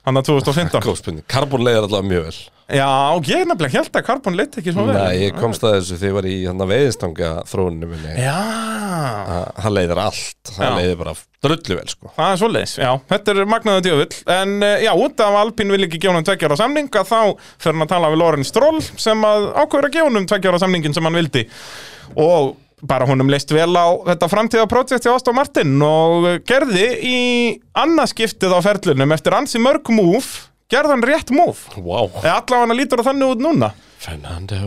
hann 0.04 0.20
að 0.20 0.28
2015 0.32 0.84
Góð 0.84 1.00
spurning, 1.00 1.26
karbon 1.30 1.64
leiðir 1.64 1.86
allavega 1.86 2.10
mjög 2.10 2.28
vel. 2.28 2.36
Já, 2.64 2.88
ég 3.28 3.42
nefnilega 3.44 3.76
held 3.76 3.96
að 3.98 4.04
Carbon 4.06 4.36
lit 4.38 4.54
ekki 4.56 4.72
svo 4.72 4.86
vel. 4.88 4.94
Nei, 4.96 5.26
ég 5.26 5.34
komst 5.36 5.64
að 5.66 5.74
þessu 5.76 5.98
þegar 6.00 6.08
ég 6.08 6.14
var 6.16 6.28
í 6.30 6.36
hann 6.48 6.64
að 6.64 6.70
veiðistanga 6.72 7.32
þróuninu 7.50 7.88
minni. 7.90 8.14
Já, 8.16 8.38
að 9.34 9.42
það 9.66 9.74
leiðir 9.76 10.00
allt, 10.00 10.38
það 10.48 10.78
leiðir 10.78 10.96
bara 11.02 11.14
drullu 11.44 11.76
vel 11.76 11.92
sko. 11.92 12.12
Það 12.16 12.30
er 12.30 12.40
svoleiðis, 12.40 12.74
já, 12.80 12.90
þetta 13.12 13.34
er 13.34 13.50
magnaðu 13.52 13.84
djöfull. 13.84 14.16
En 14.38 14.56
eh, 14.64 14.86
já, 14.86 14.92
út 14.96 15.24
af 15.26 15.38
Alpín 15.42 15.76
vil 15.76 15.84
ekki 15.84 16.00
gefa 16.00 16.16
hann 16.16 16.28
tveggjára 16.30 16.60
samning 16.62 16.88
að 16.88 17.12
þá 17.12 17.20
fer 17.66 17.74
hann 17.74 17.84
að 17.84 17.92
tala 17.92 18.12
við 18.14 18.22
Loren 18.22 18.48
Stroll 18.48 18.80
sem 18.80 19.28
að 19.28 19.50
ákveður 19.60 19.90
að 19.90 19.96
gefa 19.98 20.14
hann 20.14 20.30
tveggjára 20.32 20.64
samningin 20.64 20.96
sem 20.96 21.04
hann 21.04 21.20
vildi. 21.20 21.44
Og 22.16 22.54
bara 22.82 23.06
honum 23.08 23.30
leist 23.30 23.50
vel 23.54 23.70
á 23.78 23.86
þetta 24.10 24.28
framtíða 24.32 24.66
projekti 24.68 25.08
á 25.08 25.14
Aston 25.16 25.36
Martin 25.38 25.76
og 25.86 26.26
gerði 26.48 26.88
í 27.06 27.18
annarskiptið 27.78 28.52
á 28.56 28.60
ferlunum 28.64 29.14
eftir 29.14 29.36
ansi 29.36 29.60
mörg 29.62 29.88
múf 29.94 30.50
gerði 30.72 30.94
hann 30.96 31.06
rétt 31.06 31.30
múf 31.34 31.68
Wow. 31.78 32.10
Eða 32.22 32.40
allavega 32.40 32.66
hann 32.66 32.76
lítur 32.78 33.00
að 33.02 33.08
þannig 33.12 33.32
út 33.36 33.44
núna. 33.44 33.70
Fernando 34.02 34.60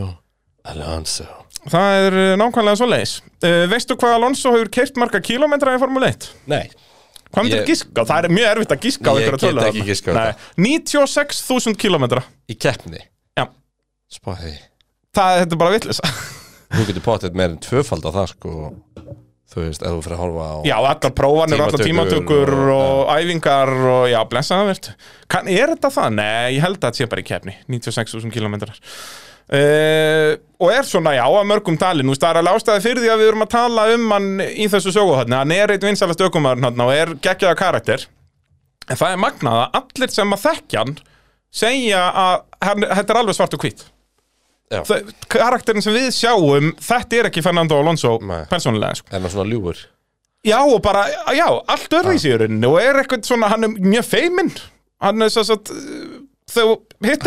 Alonso. 0.68 1.26
Það 1.68 1.94
er 2.06 2.16
eh, 2.22 2.34
nákvæmlega 2.38 2.78
svoleiðis. 2.80 3.12
Uh, 3.42 3.64
Veistu 3.70 3.96
hvað 3.98 4.14
Alonso 4.18 4.52
hefur 4.54 4.68
keirt 4.72 4.96
marga 5.00 5.20
kílómetra 5.24 5.74
í 5.76 5.80
Formule 5.82 6.08
1? 6.12 6.28
Nei. 6.50 6.68
Hvað 7.28 7.44
myndir 7.44 7.60
Ég- 7.62 7.66
giska? 7.68 8.04
Það 8.08 8.24
er 8.28 8.34
mjög 8.36 8.50
erfitt 8.54 8.72
að 8.72 8.82
giska 8.86 9.04
á 9.04 9.12
Ég 9.12 9.18
einhverja 9.18 9.38
get 9.38 9.42
tölu 9.44 9.60
ekki 9.66 9.82
þarna. 9.82 9.88
giskað 9.90 10.16
á 10.16 10.24
Nei, 10.56 10.78
96.000 10.86 11.76
kílómetra. 11.82 12.22
Í 12.48 12.56
keppni? 12.56 13.02
Já. 13.36 13.44
Spáði 14.12 14.54
þetta 15.18 15.52
er 15.52 15.58
bara 15.60 15.74
vitlis 15.74 15.98
Þú 16.68 16.84
getur 16.90 17.04
potið 17.04 17.38
meir 17.38 17.54
en 17.54 17.60
tvöfald 17.64 18.04
á 18.04 18.10
það 18.12 18.26
sko. 18.34 18.54
Þú 19.48 19.62
veist, 19.64 19.80
ef 19.80 19.94
þú 19.94 20.00
fyrir 20.04 20.16
að 20.18 20.20
horfa 20.20 20.46
á 20.52 20.56
Já, 20.68 20.74
allar 20.76 21.12
prófanir, 21.16 21.62
allar 21.64 21.80
Tímatökur 21.80 22.50
og- 22.52 22.74
og, 22.74 23.12
æfingar 23.16 23.70
og 23.72 24.02
já, 24.12 24.18
blessaða 24.28 24.66
verð 24.68 24.90
kan, 25.26 25.48
Er 25.48 25.72
þetta 25.72 25.90
það? 25.94 26.10
Nei, 26.18 26.58
ég 26.58 26.60
held 26.60 26.76
að 26.76 26.84
þetta 26.84 26.98
sé 27.00 27.08
bara 27.08 27.22
í 27.22 27.28
kefni 27.30 27.54
96.000 27.66 28.30
kilometrar 28.34 28.76
uh, 28.76 30.36
Og 30.60 30.68
er 30.74 30.84
svona, 30.84 31.16
já, 31.16 31.24
að 31.24 31.48
mörgum 31.48 31.80
talin 31.80 32.04
Þú 32.04 32.12
veist, 32.12 32.26
það 32.26 32.34
er 32.34 32.40
alveg 32.42 32.60
ástæði 32.60 32.84
fyrir 32.84 33.02
því 33.06 33.12
að 33.14 33.22
við 33.22 33.32
erum 33.32 33.46
að 33.46 33.52
tala 33.56 33.88
um 33.94 34.06
hann 34.12 34.30
í 34.44 34.68
þessu 34.68 34.92
sögu 34.92 35.16
þarna 35.16 35.40
Hann 35.40 35.56
er 35.56 35.72
eitt 35.72 35.88
vinsalast 35.88 36.20
hann 36.28 36.84
og 36.84 36.92
er 36.92 37.14
geggjaða 37.16 37.56
karakter. 37.56 38.04
En 38.88 38.96
það 38.96 39.12
er 39.14 39.22
magnað 39.24 39.62
að 39.64 39.80
allir 39.80 40.12
sem 40.12 40.32
að 40.36 40.44
þekkja 40.44 40.84
hann 40.84 40.98
segja 41.48 42.02
að 42.12 42.34
hann, 42.60 42.84
þetta 42.84 43.14
er 43.14 43.20
alveg 43.22 43.36
svart 43.36 43.56
og 43.56 43.64
hvít 43.64 43.88
Þau- 44.70 45.12
Karakterin 45.32 45.82
sem 45.84 45.94
við 45.96 46.08
sjáum, 46.12 46.72
þetta 46.84 47.20
er 47.22 47.28
ekki 47.30 47.42
Fernando 47.44 47.78
Alonso 47.80 48.18
Nei. 48.20 48.42
persónulega 48.50 48.96
sko. 49.00 49.08
En 49.12 49.22
það 49.24 49.34
svona 49.36 49.52
ljúfur. 49.52 49.84
Já, 50.46 50.58
og 50.62 50.82
bara, 50.82 51.06
já, 51.34 51.46
allt 51.68 51.90
öðruvísi 51.98 52.30
í 52.30 52.36
rauninni 52.38 52.68
og 52.68 52.76
er 52.80 53.00
eitthvað 53.02 53.24
svona, 53.26 53.48
hann 53.50 53.64
er 53.64 53.68
mjög 53.80 54.04
feiminn. 54.06 54.52
Hann 55.02 55.22
er 55.22 55.28
svo 55.32 55.42
að 55.46 55.72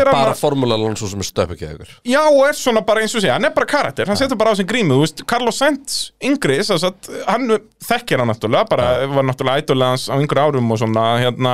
hann 0.09 0.25
Bara 0.25 0.33
formúla 0.33 0.73
Alonso 0.73 1.07
sem 1.07 1.19
er 1.21 1.27
stöp 1.27 1.51
ekki 1.53 1.67
ykkur 1.69 1.89
Já, 2.09 2.21
og 2.25 2.41
er 2.47 2.57
svona 2.57 2.81
bara 2.85 3.03
eins 3.03 3.13
og 3.15 3.21
sé, 3.21 3.29
hann 3.29 3.45
er 3.45 3.53
bara 3.53 3.69
karakter 3.69 4.09
hann 4.09 4.17
setur 4.17 4.35
bara 4.39 4.51
á 4.51 4.57
sin 4.57 4.65
grímu, 4.69 4.95
þú 4.97 5.03
veist, 5.03 5.21
Carlos 5.29 5.59
Sainz 5.61 5.99
yngri, 6.25 6.57
þess 6.65 6.87
að 6.89 7.11
hann 7.27 7.45
þekkir 7.85 8.23
hann 8.23 8.31
náttúrulega, 8.33 8.69
bara 8.71 8.87
var 9.11 9.27
náttúrulega 9.29 9.61
ædolið 9.61 9.91
hans 9.91 10.07
á 10.09 10.15
yngri 10.17 10.41
árum 10.41 10.73
og 10.73 10.81
svona, 10.81 11.05
hérna 11.21 11.53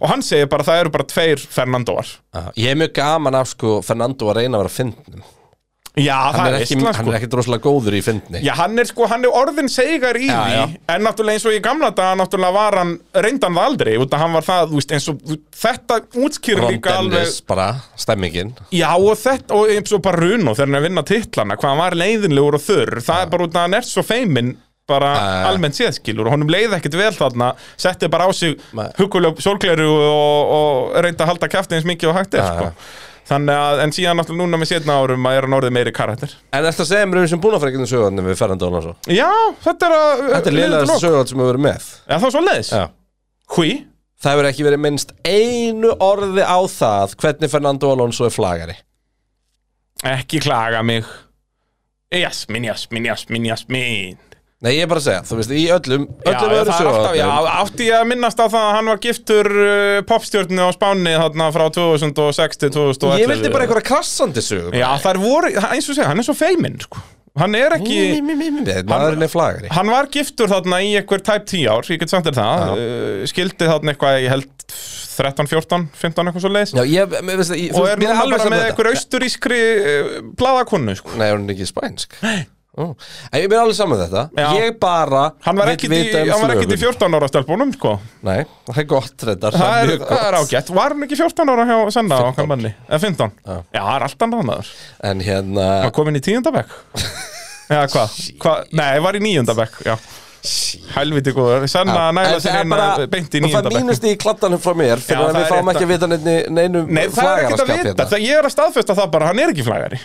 og 0.00 0.10
hann 0.12 0.24
segir 0.26 0.50
bara, 0.52 0.66
það 0.66 0.82
eru 0.84 0.94
bara 0.98 1.08
tveir 1.12 1.46
Fernandoar. 1.58 2.12
Ég 2.58 2.74
er 2.74 2.82
mjög 2.82 2.92
gaman 3.00 3.40
af 3.40 3.52
sko 3.54 3.80
Fernando 3.86 4.28
að 4.32 4.42
reyna 4.42 4.58
að 4.58 4.66
vera 4.66 4.76
fyndnum. 4.80 5.24
Já, 5.96 6.12
hann, 6.28 6.34
það 6.36 6.46
er 6.50 6.54
ekki, 6.60 6.76
hann 6.84 6.92
sko. 6.98 7.08
er 7.08 7.14
ekki 7.16 7.28
droslega 7.32 7.64
góður 7.64 7.94
í 7.96 8.00
fyndni. 8.04 8.40
Já, 8.44 8.50
hann 8.58 8.76
er 8.76 8.84
sko, 8.84 9.06
hann 9.08 9.22
er 9.24 9.32
orðin 9.32 9.70
segar 9.72 10.18
í 10.20 10.26
Já, 10.28 10.42
því. 10.44 10.74
En 10.92 11.06
náttúrulega 11.06 11.38
eins 11.38 11.46
og 11.48 11.54
í 11.56 11.60
gamla 11.64 11.88
daga 11.96 12.18
Náttúrulega 12.20 12.52
var 12.52 12.76
hann, 12.82 12.90
reyndan 13.24 13.56
það 13.56 13.68
aldrei. 13.70 13.92
Út 14.04 14.12
að 14.12 14.20
hann 14.26 14.36
var 14.36 14.44
það, 14.44 14.66
þú 14.74 14.82
veist, 14.82 14.92
eins 14.92 15.08
og 15.08 15.32
Þetta 15.56 15.98
útskýrir 16.26 16.60
Ron 16.66 16.74
líka 16.74 16.98
alveg 17.00 17.16
Dennis 17.16 17.38
bara, 17.48 17.70
stemmingin. 17.96 18.52
Já, 18.76 18.90
og 18.92 19.16
þetta, 19.22 19.56
og 19.56 19.72
eins 19.72 19.96
og 19.96 20.04
bara 20.04 20.20
Runo 20.20 20.52
Þegar 20.52 20.68
hann 20.68 20.76
er 20.76 20.82
að 20.82 20.88
vinna 20.90 21.06
titlana, 21.14 21.56
hvað 21.56 21.72
hann 21.72 21.80
var 21.86 21.98
leiðinlegur 22.04 22.58
og 22.60 22.66
þurr 22.66 23.00
Það 23.08 23.24
er 23.24 23.32
bara 23.32 23.48
út 23.48 23.56
að 23.56 23.64
hann 23.64 23.80
er 23.80 23.88
svo 23.88 24.04
feiminn 24.04 24.52
bara 24.86 25.10
Já, 25.16 25.24
já. 25.26 25.46
almennt 25.50 25.76
séðskilur 25.78 26.28
og 26.28 26.36
honum 26.36 26.50
leið 26.52 26.76
ekkit 26.78 26.94
vel 26.98 27.12
þarna 27.16 27.48
setti 27.74 28.08
bara 28.12 28.28
á 28.28 28.30
sig 28.36 28.54
huguleg 29.00 29.40
sólgleru 29.42 29.88
og, 29.90 30.54
og 30.58 30.96
reynda 31.02 31.24
að 31.26 31.32
halda 31.32 31.48
kæfti 31.50 31.78
eins 31.78 31.88
mikið 31.88 32.12
og 32.12 32.18
hægt 32.20 32.36
er 32.38 32.46
sko. 32.46 32.68
þannig 33.26 33.58
að, 33.58 33.80
en 33.82 33.94
síðan 33.96 34.20
náttúrulega 34.20 34.44
núna 34.46 34.60
með 34.62 34.70
setna 34.70 34.98
árum 35.02 35.26
að 35.26 35.38
er 35.40 35.46
hann 35.48 35.56
orðið 35.58 35.74
meiri 35.74 35.92
karakter. 35.96 36.36
En 36.54 36.62
að 36.84 36.90
segja 36.92 37.08
mér 37.10 37.22
um 37.24 37.28
sem 37.32 37.42
frekinu 37.64 37.88
sögurinn 37.90 38.22
við 38.28 38.38
Fernando 38.38 38.68
Alonso 38.70 38.94
Já, 39.10 39.30
þetta 39.66 39.88
er 39.90 39.96
að 39.96 40.22
Þetta 40.36 40.50
er 40.52 40.56
liðlega 40.60 40.98
sögurinn 41.02 41.30
sem 41.32 41.42
við 41.42 41.50
verið 41.50 41.64
með. 41.66 41.88
Já, 42.06 42.14
það 42.14 42.28
er 42.30 42.34
svo 42.36 42.44
leiðis 42.46 42.70
Já. 42.76 42.84
Hví? 43.56 43.70
Það 44.22 44.32
hefur 44.32 44.48
ekki 44.48 44.64
verið 44.68 44.80
minnst 44.86 45.10
einu 45.26 45.90
orði 46.06 46.46
á 46.46 46.58
það 46.72 47.16
hvernig 47.20 47.50
Fernando 47.52 47.90
Alonso 47.92 48.24
er 48.30 48.32
flagari. 48.32 48.78
Ekki 50.06 50.40
klaga 50.46 50.80
mig. 50.86 51.04
Jasmin, 52.14 52.64
jasmin, 52.70 53.10
jasmin, 53.10 53.50
jasmin 53.50 54.22
Nei, 54.66 54.72
ég 54.74 54.82
er 54.82 54.90
bara 54.90 54.98
að 54.98 55.06
segja, 55.06 55.24
þú 55.28 55.36
veist, 55.38 55.52
í 55.54 55.64
öllum 55.70 56.06
öllum 56.26 56.52
já, 56.52 56.58
er 56.58 56.70
alltaf, 56.90 57.12
já, 57.14 57.26
átti 57.62 57.86
ég 57.86 58.00
að 58.00 58.08
minnast 58.10 58.40
á 58.42 58.46
það 58.46 58.64
að 58.64 58.72
hann 58.74 58.88
var 58.90 59.02
giftur 59.04 59.48
uh, 59.54 59.98
popstjörnu 60.08 60.64
á 60.66 60.70
Spáni 60.74 61.12
þarna 61.14 61.50
frá 61.54 61.66
2006 61.76 62.62
til 62.64 62.72
2011 62.74 63.22
Ég 63.22 63.30
vildi 63.30 63.52
bara 63.54 63.68
einhverja 63.68 63.86
krassandi 63.92 64.42
sögur 64.42 64.74
Já, 64.74 64.88
það 65.04 65.12
er 65.12 65.20
voru, 65.22 65.52
eins 65.68 65.86
og 65.86 65.94
segja, 65.94 66.08
hann 66.10 66.22
er 66.22 66.26
svo 66.26 66.34
feiminn, 66.34 66.80
sko. 66.82 67.04
Hann 67.36 67.52
er 67.58 67.76
ekki 67.76 68.00
Maðurinn 68.88 69.26
er 69.26 69.30
flagari. 69.30 69.70
Hann 69.76 69.90
var 69.92 70.08
giftur 70.12 70.48
þarna 70.48 70.80
í 70.82 70.94
einhver 70.96 71.20
tæp 71.20 71.44
10 71.52 71.66
ár, 71.68 71.90
ég 71.92 72.00
get 72.00 72.12
samt 72.12 72.26
þér 72.30 72.38
það. 72.40 72.80
Uh, 72.80 73.24
Skildi 73.28 73.68
þarna 73.68 73.92
eitthvað, 73.92 74.18
ég 74.24 74.32
held 74.32 74.50
13, 74.66 75.48
14, 75.52 75.86
15 75.96 76.30
eitthvað 76.30 76.44
svo 76.44 76.50
leiðis 76.52 76.74
Já, 76.76 76.82
ég, 76.90 77.12
veist, 77.28 77.54
ég, 77.56 77.76
Og 77.76 77.86
er 77.88 78.00
núna 78.00 78.24
bara 78.24 78.50
með 78.52 78.64
einhver 78.70 78.90
austurískri 78.94 79.62
uh, 79.76 80.12
blaðakonu, 80.40 80.96
sko. 80.98 81.12
Nei, 82.24 82.46
Nei 82.76 82.88
En 83.32 83.40
ég 83.40 83.46
er 83.52 83.60
alveg 83.62 83.76
saman 83.78 83.96
með 83.96 84.10
þetta 84.10 84.42
Já. 84.42 84.48
Ég 84.60 84.74
bara 84.82 85.22
Hann 85.46 85.56
var 85.60 85.70
ekkit 85.72 85.94
í, 85.96 86.00
um 86.20 86.30
hann 86.32 86.42
var 86.42 86.52
ekkit 86.56 86.74
í 86.74 86.78
flugvél. 86.80 86.96
14 86.98 87.16
ára 87.18 87.28
stelpunum, 87.30 87.72
sko 87.76 87.94
Nei, 88.28 88.42
það 88.68 88.80
er 88.82 88.88
gott 88.90 89.24
reyndar 89.30 89.56
Það 89.56 89.76
er, 89.78 89.92
mjög 89.92 90.04
það 90.10 90.26
er 90.26 90.36
gott. 90.36 90.50
ágætt, 90.52 90.74
var 90.80 90.94
hann 90.96 91.06
ekki 91.08 91.18
14 91.22 91.54
ára 91.54 91.64
hjá 91.70 91.78
Senna 91.96 92.18
15. 92.20 92.28
okkar 92.34 92.50
manni? 92.52 92.74
Eða 92.90 93.00
15? 93.06 93.32
Já. 93.46 93.56
Það 93.72 93.94
er 93.96 94.06
alltaf 94.10 94.30
náðaður 94.34 94.74
En 95.10 95.24
hérna 95.30 95.66
Var 95.86 95.96
komin 95.96 96.20
í 96.20 96.24
tíundabæk? 96.28 96.76
Já, 97.72 97.80
hvað? 97.96 98.20
Hva? 98.44 98.54
Nei, 98.82 98.92
var 99.08 99.16
í 99.18 99.24
níundabæk, 99.24 99.80
já 99.88 99.96
Helviti 100.94 101.32
góður, 101.34 101.64
Senna 101.66 102.04
næla 102.14 102.36
sér 102.38 102.60
eina 102.60 102.76
bara- 102.76 103.06
beint 103.10 103.32
í 103.34 103.40
og 103.40 103.48
Það 103.48 103.64
níundabæk 103.66 103.80
mínust 103.80 104.04
í 104.06 104.12
kladdanum 104.22 104.60
frá 104.62 104.76
mér 104.78 105.00
Já, 105.00 105.06
Fyrir 105.08 105.22
að 105.24 105.32
það 105.32 105.38
við 105.40 105.42
er 105.42 105.50
fáum 105.50 105.66
rétt 105.66 105.80
ekki 105.80 105.86
að 105.86 105.90
vita 105.90 106.08
neinu, 106.12 106.36
neinu 106.54 106.82
Nei, 106.86 107.00
það 107.08 107.30
er 107.32 107.40
ekkert 107.48 107.64
að 107.64 107.66
flagaraskap 107.66 107.88
vita, 107.88 108.06
það, 108.12 108.22
ég 108.28 108.38
er 108.38 108.46
að 108.46 108.54
staðfesta 108.54 108.94
það 109.00 109.10
bara, 109.16 109.30
hann 109.32 109.40
er 109.42 109.50
ekki 109.56 109.64
flagari 109.66 109.98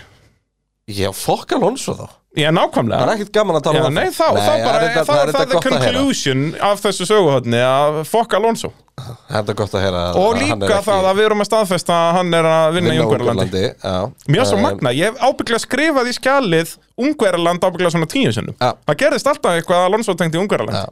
Já, 0.90 1.12
fokk 1.14 1.52
Alonso 1.56 1.94
þá. 1.96 2.08
Já, 2.36 2.48
nákvæmlega. 2.56 2.98
Það 3.02 3.10
er 3.10 3.18
ekkert 3.18 3.32
gaman 3.36 3.58
að 3.60 3.64
tala 3.66 3.80
um 3.88 3.94
nei, 3.94 4.06
þá, 4.08 4.24
þá 4.24 4.40
það 4.40 4.62
bara, 4.66 4.78
er 4.80 4.88
þetta- 4.88 5.04
þá 5.06 5.12
er 5.22 5.28
þetta 5.32 5.40
það 5.42 5.50
the 5.52 5.60
conclusion 5.70 6.56
af 6.62 6.82
þessu 6.82 7.08
söguhotni 7.10 7.60
að 7.60 8.00
fokk 8.08 8.34
Alonso. 8.40 8.72
Þetta 9.02 9.50
er 9.52 9.58
gott 9.60 9.76
að 9.76 9.82
heyra 9.84 10.02
og 10.16 10.26
að 10.36 10.40
líka 10.42 10.58
ekki 10.68 10.86
það 10.88 11.06
að 11.12 11.16
við 11.20 11.26
erum 11.26 11.42
að 11.44 11.50
staðfesta 11.50 11.94
að 11.98 12.12
hann 12.18 12.34
er 12.38 12.46
að 12.46 12.74
vinna, 12.78 12.94
í 12.96 13.00
Ungverjalandi. 13.04 13.46
Ungverjalandi, 13.46 13.64
já. 13.84 14.34
Mjög 14.36 14.46
svo 14.52 14.58
Eh, 14.58 14.62
magna, 14.62 14.90
ég 14.96 15.06
hef 15.12 15.22
ábygglega 15.28 15.64
skrifað 15.66 16.08
í 16.12 16.14
skjalið 16.20 16.76
Ungverjaland 16.98 17.60
ábygglega 17.68 17.92
svona 17.96 18.10
tíu 18.12 18.32
sinnum. 18.34 18.56
Það 18.60 18.98
gerðist 19.04 19.28
alltaf 19.28 19.52
eitthvað 19.58 19.80
að 19.82 19.88
Alonso 19.92 20.14
tengdi 20.16 20.38
Ungverjaland. 20.40 20.78
Já. 20.78 20.88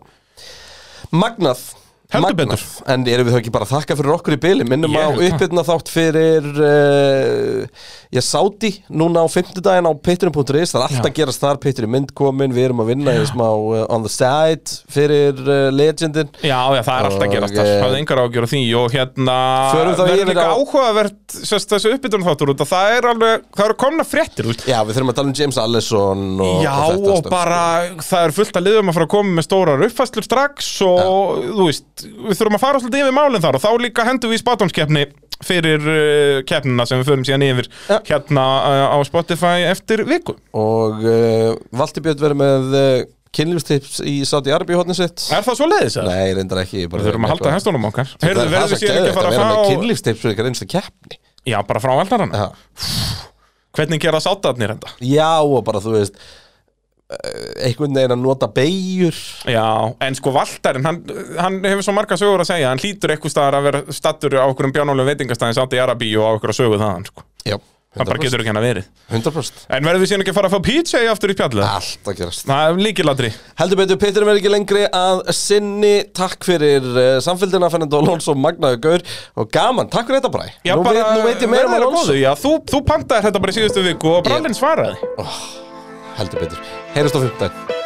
Magnað 1.11 1.60
Heldur 2.10 2.34
betur. 2.34 2.61
En 2.90 3.03
erum 3.06 3.27
við 3.27 3.36
þá 3.36 3.40
ekki 3.44 3.52
bara 3.53 3.65
að 3.68 3.73
þakka 3.76 3.95
fyrir 3.99 4.14
okkur 4.15 4.34
í 4.34 4.38
byli 4.41 4.65
Minnum 4.65 4.95
Ég 4.95 5.03
á 5.06 5.10
það. 5.14 5.19
uppbytna 5.27 5.64
þátt 5.68 5.90
fyrir 5.94 6.48
uh, 6.57 7.84
Ég 8.18 8.26
sáti 8.26 8.72
Núna 8.98 9.22
á 9.22 9.27
fimmtudaginn 9.30 9.86
á 9.86 9.94
pitturinn.is 9.94 10.73
Það 10.73 10.80
er 10.80 10.86
alltaf 10.88 11.06
Já. 11.06 11.11
að 11.11 11.18
gerast 11.19 11.44
þar, 11.44 11.60
pittur 11.61 11.86
í 11.86 11.90
myndkomin. 11.94 12.56
Við 12.56 12.65
erum 12.65 12.81
að 12.81 12.90
vinna 12.95 13.14
í 13.14 13.27
smá 13.30 13.45
uh, 13.53 13.84
on 13.94 14.07
the 14.07 14.10
side 14.10 14.73
Fyrir 14.90 15.38
uh, 15.45 15.68
legendin. 15.69 16.31
Já, 16.41 16.57
já, 16.73 16.81
það 16.88 16.95
er 17.03 17.10
alltaf 17.11 17.27
að 17.27 17.36
gerast 17.36 17.53
það, 17.60 17.61
Og, 17.61 17.69
eh, 17.76 17.84
hafði 17.86 18.02
engar 18.02 18.23
ágjör 18.23 18.49
á 18.49 18.52
því 18.56 18.64
og 18.80 18.98
hérna 18.98 19.38
verður 19.77 20.31
líka 20.31 20.48
á- 20.49 20.57
áhugavert 20.57 21.38
sérst, 21.45 21.69
þessu 21.76 21.94
uppbytunum 21.94 22.26
þáttur 22.26 22.53
út 22.56 22.65
að 22.65 22.72
það 22.73 22.95
er 22.98 23.10
alveg, 23.14 23.45
það 23.53 23.65
eru 23.69 23.77
komna 23.86 24.07
fréttir 24.10 24.49
út 24.49 24.65
Já, 24.65 24.80
við 24.81 24.98
þurfum 24.98 25.14
að 25.14 25.19
tala 25.22 25.30
um 25.30 25.38
James 25.44 25.61
Allison 25.61 26.26
og, 26.41 26.57
Já, 26.65 26.73
og, 26.73 26.90
þetta 26.98 27.14
og 27.14 27.22
stöf, 27.22 27.31
bara 27.38 27.61
það 28.10 28.26
er 28.31 28.36
fullt 28.40 28.57
að 28.64 28.65
liðum 28.72 28.90
að 28.90 28.98
fara 28.98 29.07
að 29.10 29.14
koma 29.14 29.36
með 29.38 29.45
stórar 29.52 29.86
uppfæslur 29.86 30.26
strax 30.26 30.72
og 30.90 31.45
veist, 31.99 32.07
við 32.30 32.39
þurfum 32.39 32.57
að 32.57 32.63
fara 32.63 32.81
svolítið 32.81 33.03
yfir 33.05 33.15
málinn 33.17 33.43
þar 33.43 33.57
og 33.59 33.63
þá 33.63 33.69
líka 33.84 34.05
hendum 34.07 34.31
við 34.31 34.39
í 34.39 34.41
spátumskeppni 34.43 35.05
fyrir 35.45 35.85
uh, 35.85 36.39
keppnina 36.47 36.85
sem 36.88 36.99
við 36.99 37.11
förum 37.11 37.27
síðan 37.27 37.45
yfir 37.47 37.69
Já. 37.88 37.99
hérna 38.09 38.43
uh, 38.59 38.95
á 38.95 38.97
Spotify 39.07 39.63
eftir 39.69 40.03
viku 40.07 40.35
Og 40.57 40.99
uh, 41.05 41.53
Valdi 41.80 42.03
Björn 42.03 42.19
verður 42.19 42.39
með 42.41 42.76
uh, 42.76 42.89
kynlífstips 43.35 44.01
í 44.03 44.17
Saudi 44.27 44.51
Arabi 44.55 44.76
hóttin 44.76 44.97
sitt 44.97 45.30
Er 45.31 45.45
það 45.45 45.59
svo 45.61 45.69
leiðis? 45.69 45.95
Við 46.01 46.09
Nei, 46.09 46.34
reyndar 46.35 46.63
ekki 46.63 46.85
bara 46.91 47.05
þurfum 47.05 47.27
að 47.27 47.34
halda 47.35 47.55
hestunum 47.55 47.88
okkar 47.91 48.11
Heyrðu, 48.17 48.26
Það 48.26 48.43
er 48.43 48.53
verðum 48.55 48.59
það 48.59 48.73
við 48.73 48.84
síðan 48.84 48.99
ekki 48.99 49.13
að 49.13 49.19
fara 49.19 49.31
að 49.31 49.39
með 49.39 49.49
fá 49.53 49.71
kynlífstips 49.71 50.23
fyrir 50.26 50.51
einsta 50.51 50.69
keppni 50.76 51.19
Já, 51.47 51.59
bara 51.69 51.84
frá 51.84 51.93
aldarann 51.95 52.35
Já. 52.35 52.47
Hvernig 53.77 54.01
gera 54.03 54.19
sátarnir 54.23 54.73
þetta? 54.76 54.95
Já, 55.05 55.31
og 55.45 55.61
bara 55.67 55.81
þú 55.84 55.95
veist 55.95 56.17
einhvern 57.10 57.95
veginn 57.98 58.14
að 58.14 58.22
nota 58.22 58.49
beigjur 58.53 59.18
Já, 59.49 59.65
en 60.06 60.18
sko 60.19 60.34
Valdarinn, 60.36 60.86
hann, 60.86 60.99
hann 61.40 61.57
hefur 61.65 61.88
svo 61.88 61.95
marga 61.98 62.19
sögur 62.22 62.44
að 62.45 62.52
segja. 62.52 62.69
Hann 62.69 62.84
hlýtur 62.84 63.15
eitthvað 63.15 63.34
staðar 63.34 63.57
að 63.57 63.68
vera 63.72 63.98
stattur 63.98 64.38
á 64.38 64.45
okkur 64.45 64.69
um 64.69 64.76
bjánálum 64.77 65.10
veitingastæðin 65.10 65.57
Sátt 65.57 65.73
í 65.73 65.81
Arabí 65.81 66.14
og 66.19 66.30
á 66.30 66.31
okkur 66.38 66.53
að 66.53 66.60
sögu 66.61 66.77
þaðan 66.77 67.10
sko. 67.10 67.26
Já, 67.49 67.57
Það 67.90 68.06
bara 68.06 68.22
getur 68.22 68.41
ekki 68.44 68.52
hann 68.52 68.57
að 68.60 68.65
verið 68.68 68.90
100% 69.10 69.61
En 69.73 69.88
verðum 69.90 70.03
við 70.03 70.10
síðan 70.11 70.22
ekki 70.22 70.30
að 70.30 70.36
fara 70.38 70.49
að 70.52 70.53
fá 70.53 70.65
pizza 70.68 70.99
í 71.02 71.07
aftur 71.10 71.31
í 71.34 71.36
spjallið? 71.40 71.64
Allt 71.65 72.10
að 72.11 72.19
gerast. 72.19 72.44
Það 72.45 72.65
er 72.68 72.81
líkilatri 72.86 73.31
Heldur 73.64 73.80
betur, 73.80 73.98
Petur 74.03 74.26
verður 74.27 74.41
ekki 74.44 74.52
lengri 74.53 74.84
að 74.99 75.22
sinni. 75.34 75.94
Takk 76.19 76.45
fyrir 76.45 76.86
uh, 76.94 77.07
samfélgina 77.26 77.72
Fernando 77.73 78.03
Alonso, 78.03 78.36
Magnaður 78.38 78.84
Gaur. 78.84 79.06
Og 79.41 79.49
gaman, 79.57 79.90
takk 79.90 80.06
fyrir 80.06 80.22
þetta 80.22 80.31
bræ 80.36 80.45
Já, 80.61 80.76
nú, 80.77 80.86
bara, 80.86 81.02
veit, 81.02 81.18
nú 81.18 81.26
veit 81.31 81.41
ég 81.48 81.49
meira 81.49 81.65
um 81.65 81.73
verður 81.73 81.88
að 81.88 81.90
Alonso. 81.90 82.11
góðu, 82.14 82.19
Já, 82.22 82.30
þú, 82.44 82.53
þú 82.69 82.84
pantaðir 82.91 83.27
þetta 83.31 83.41
bara 83.48 83.56
í 83.56 83.57
síðustu 83.57 83.86
viku 83.90 84.14
og 84.19 84.22
brallinn 84.30 84.60
svaraði 84.60 85.65
Heldur 86.19 86.43
betur, 86.43 86.63
heyrjast 86.95 87.15
á 87.15 87.19
15 87.23 87.78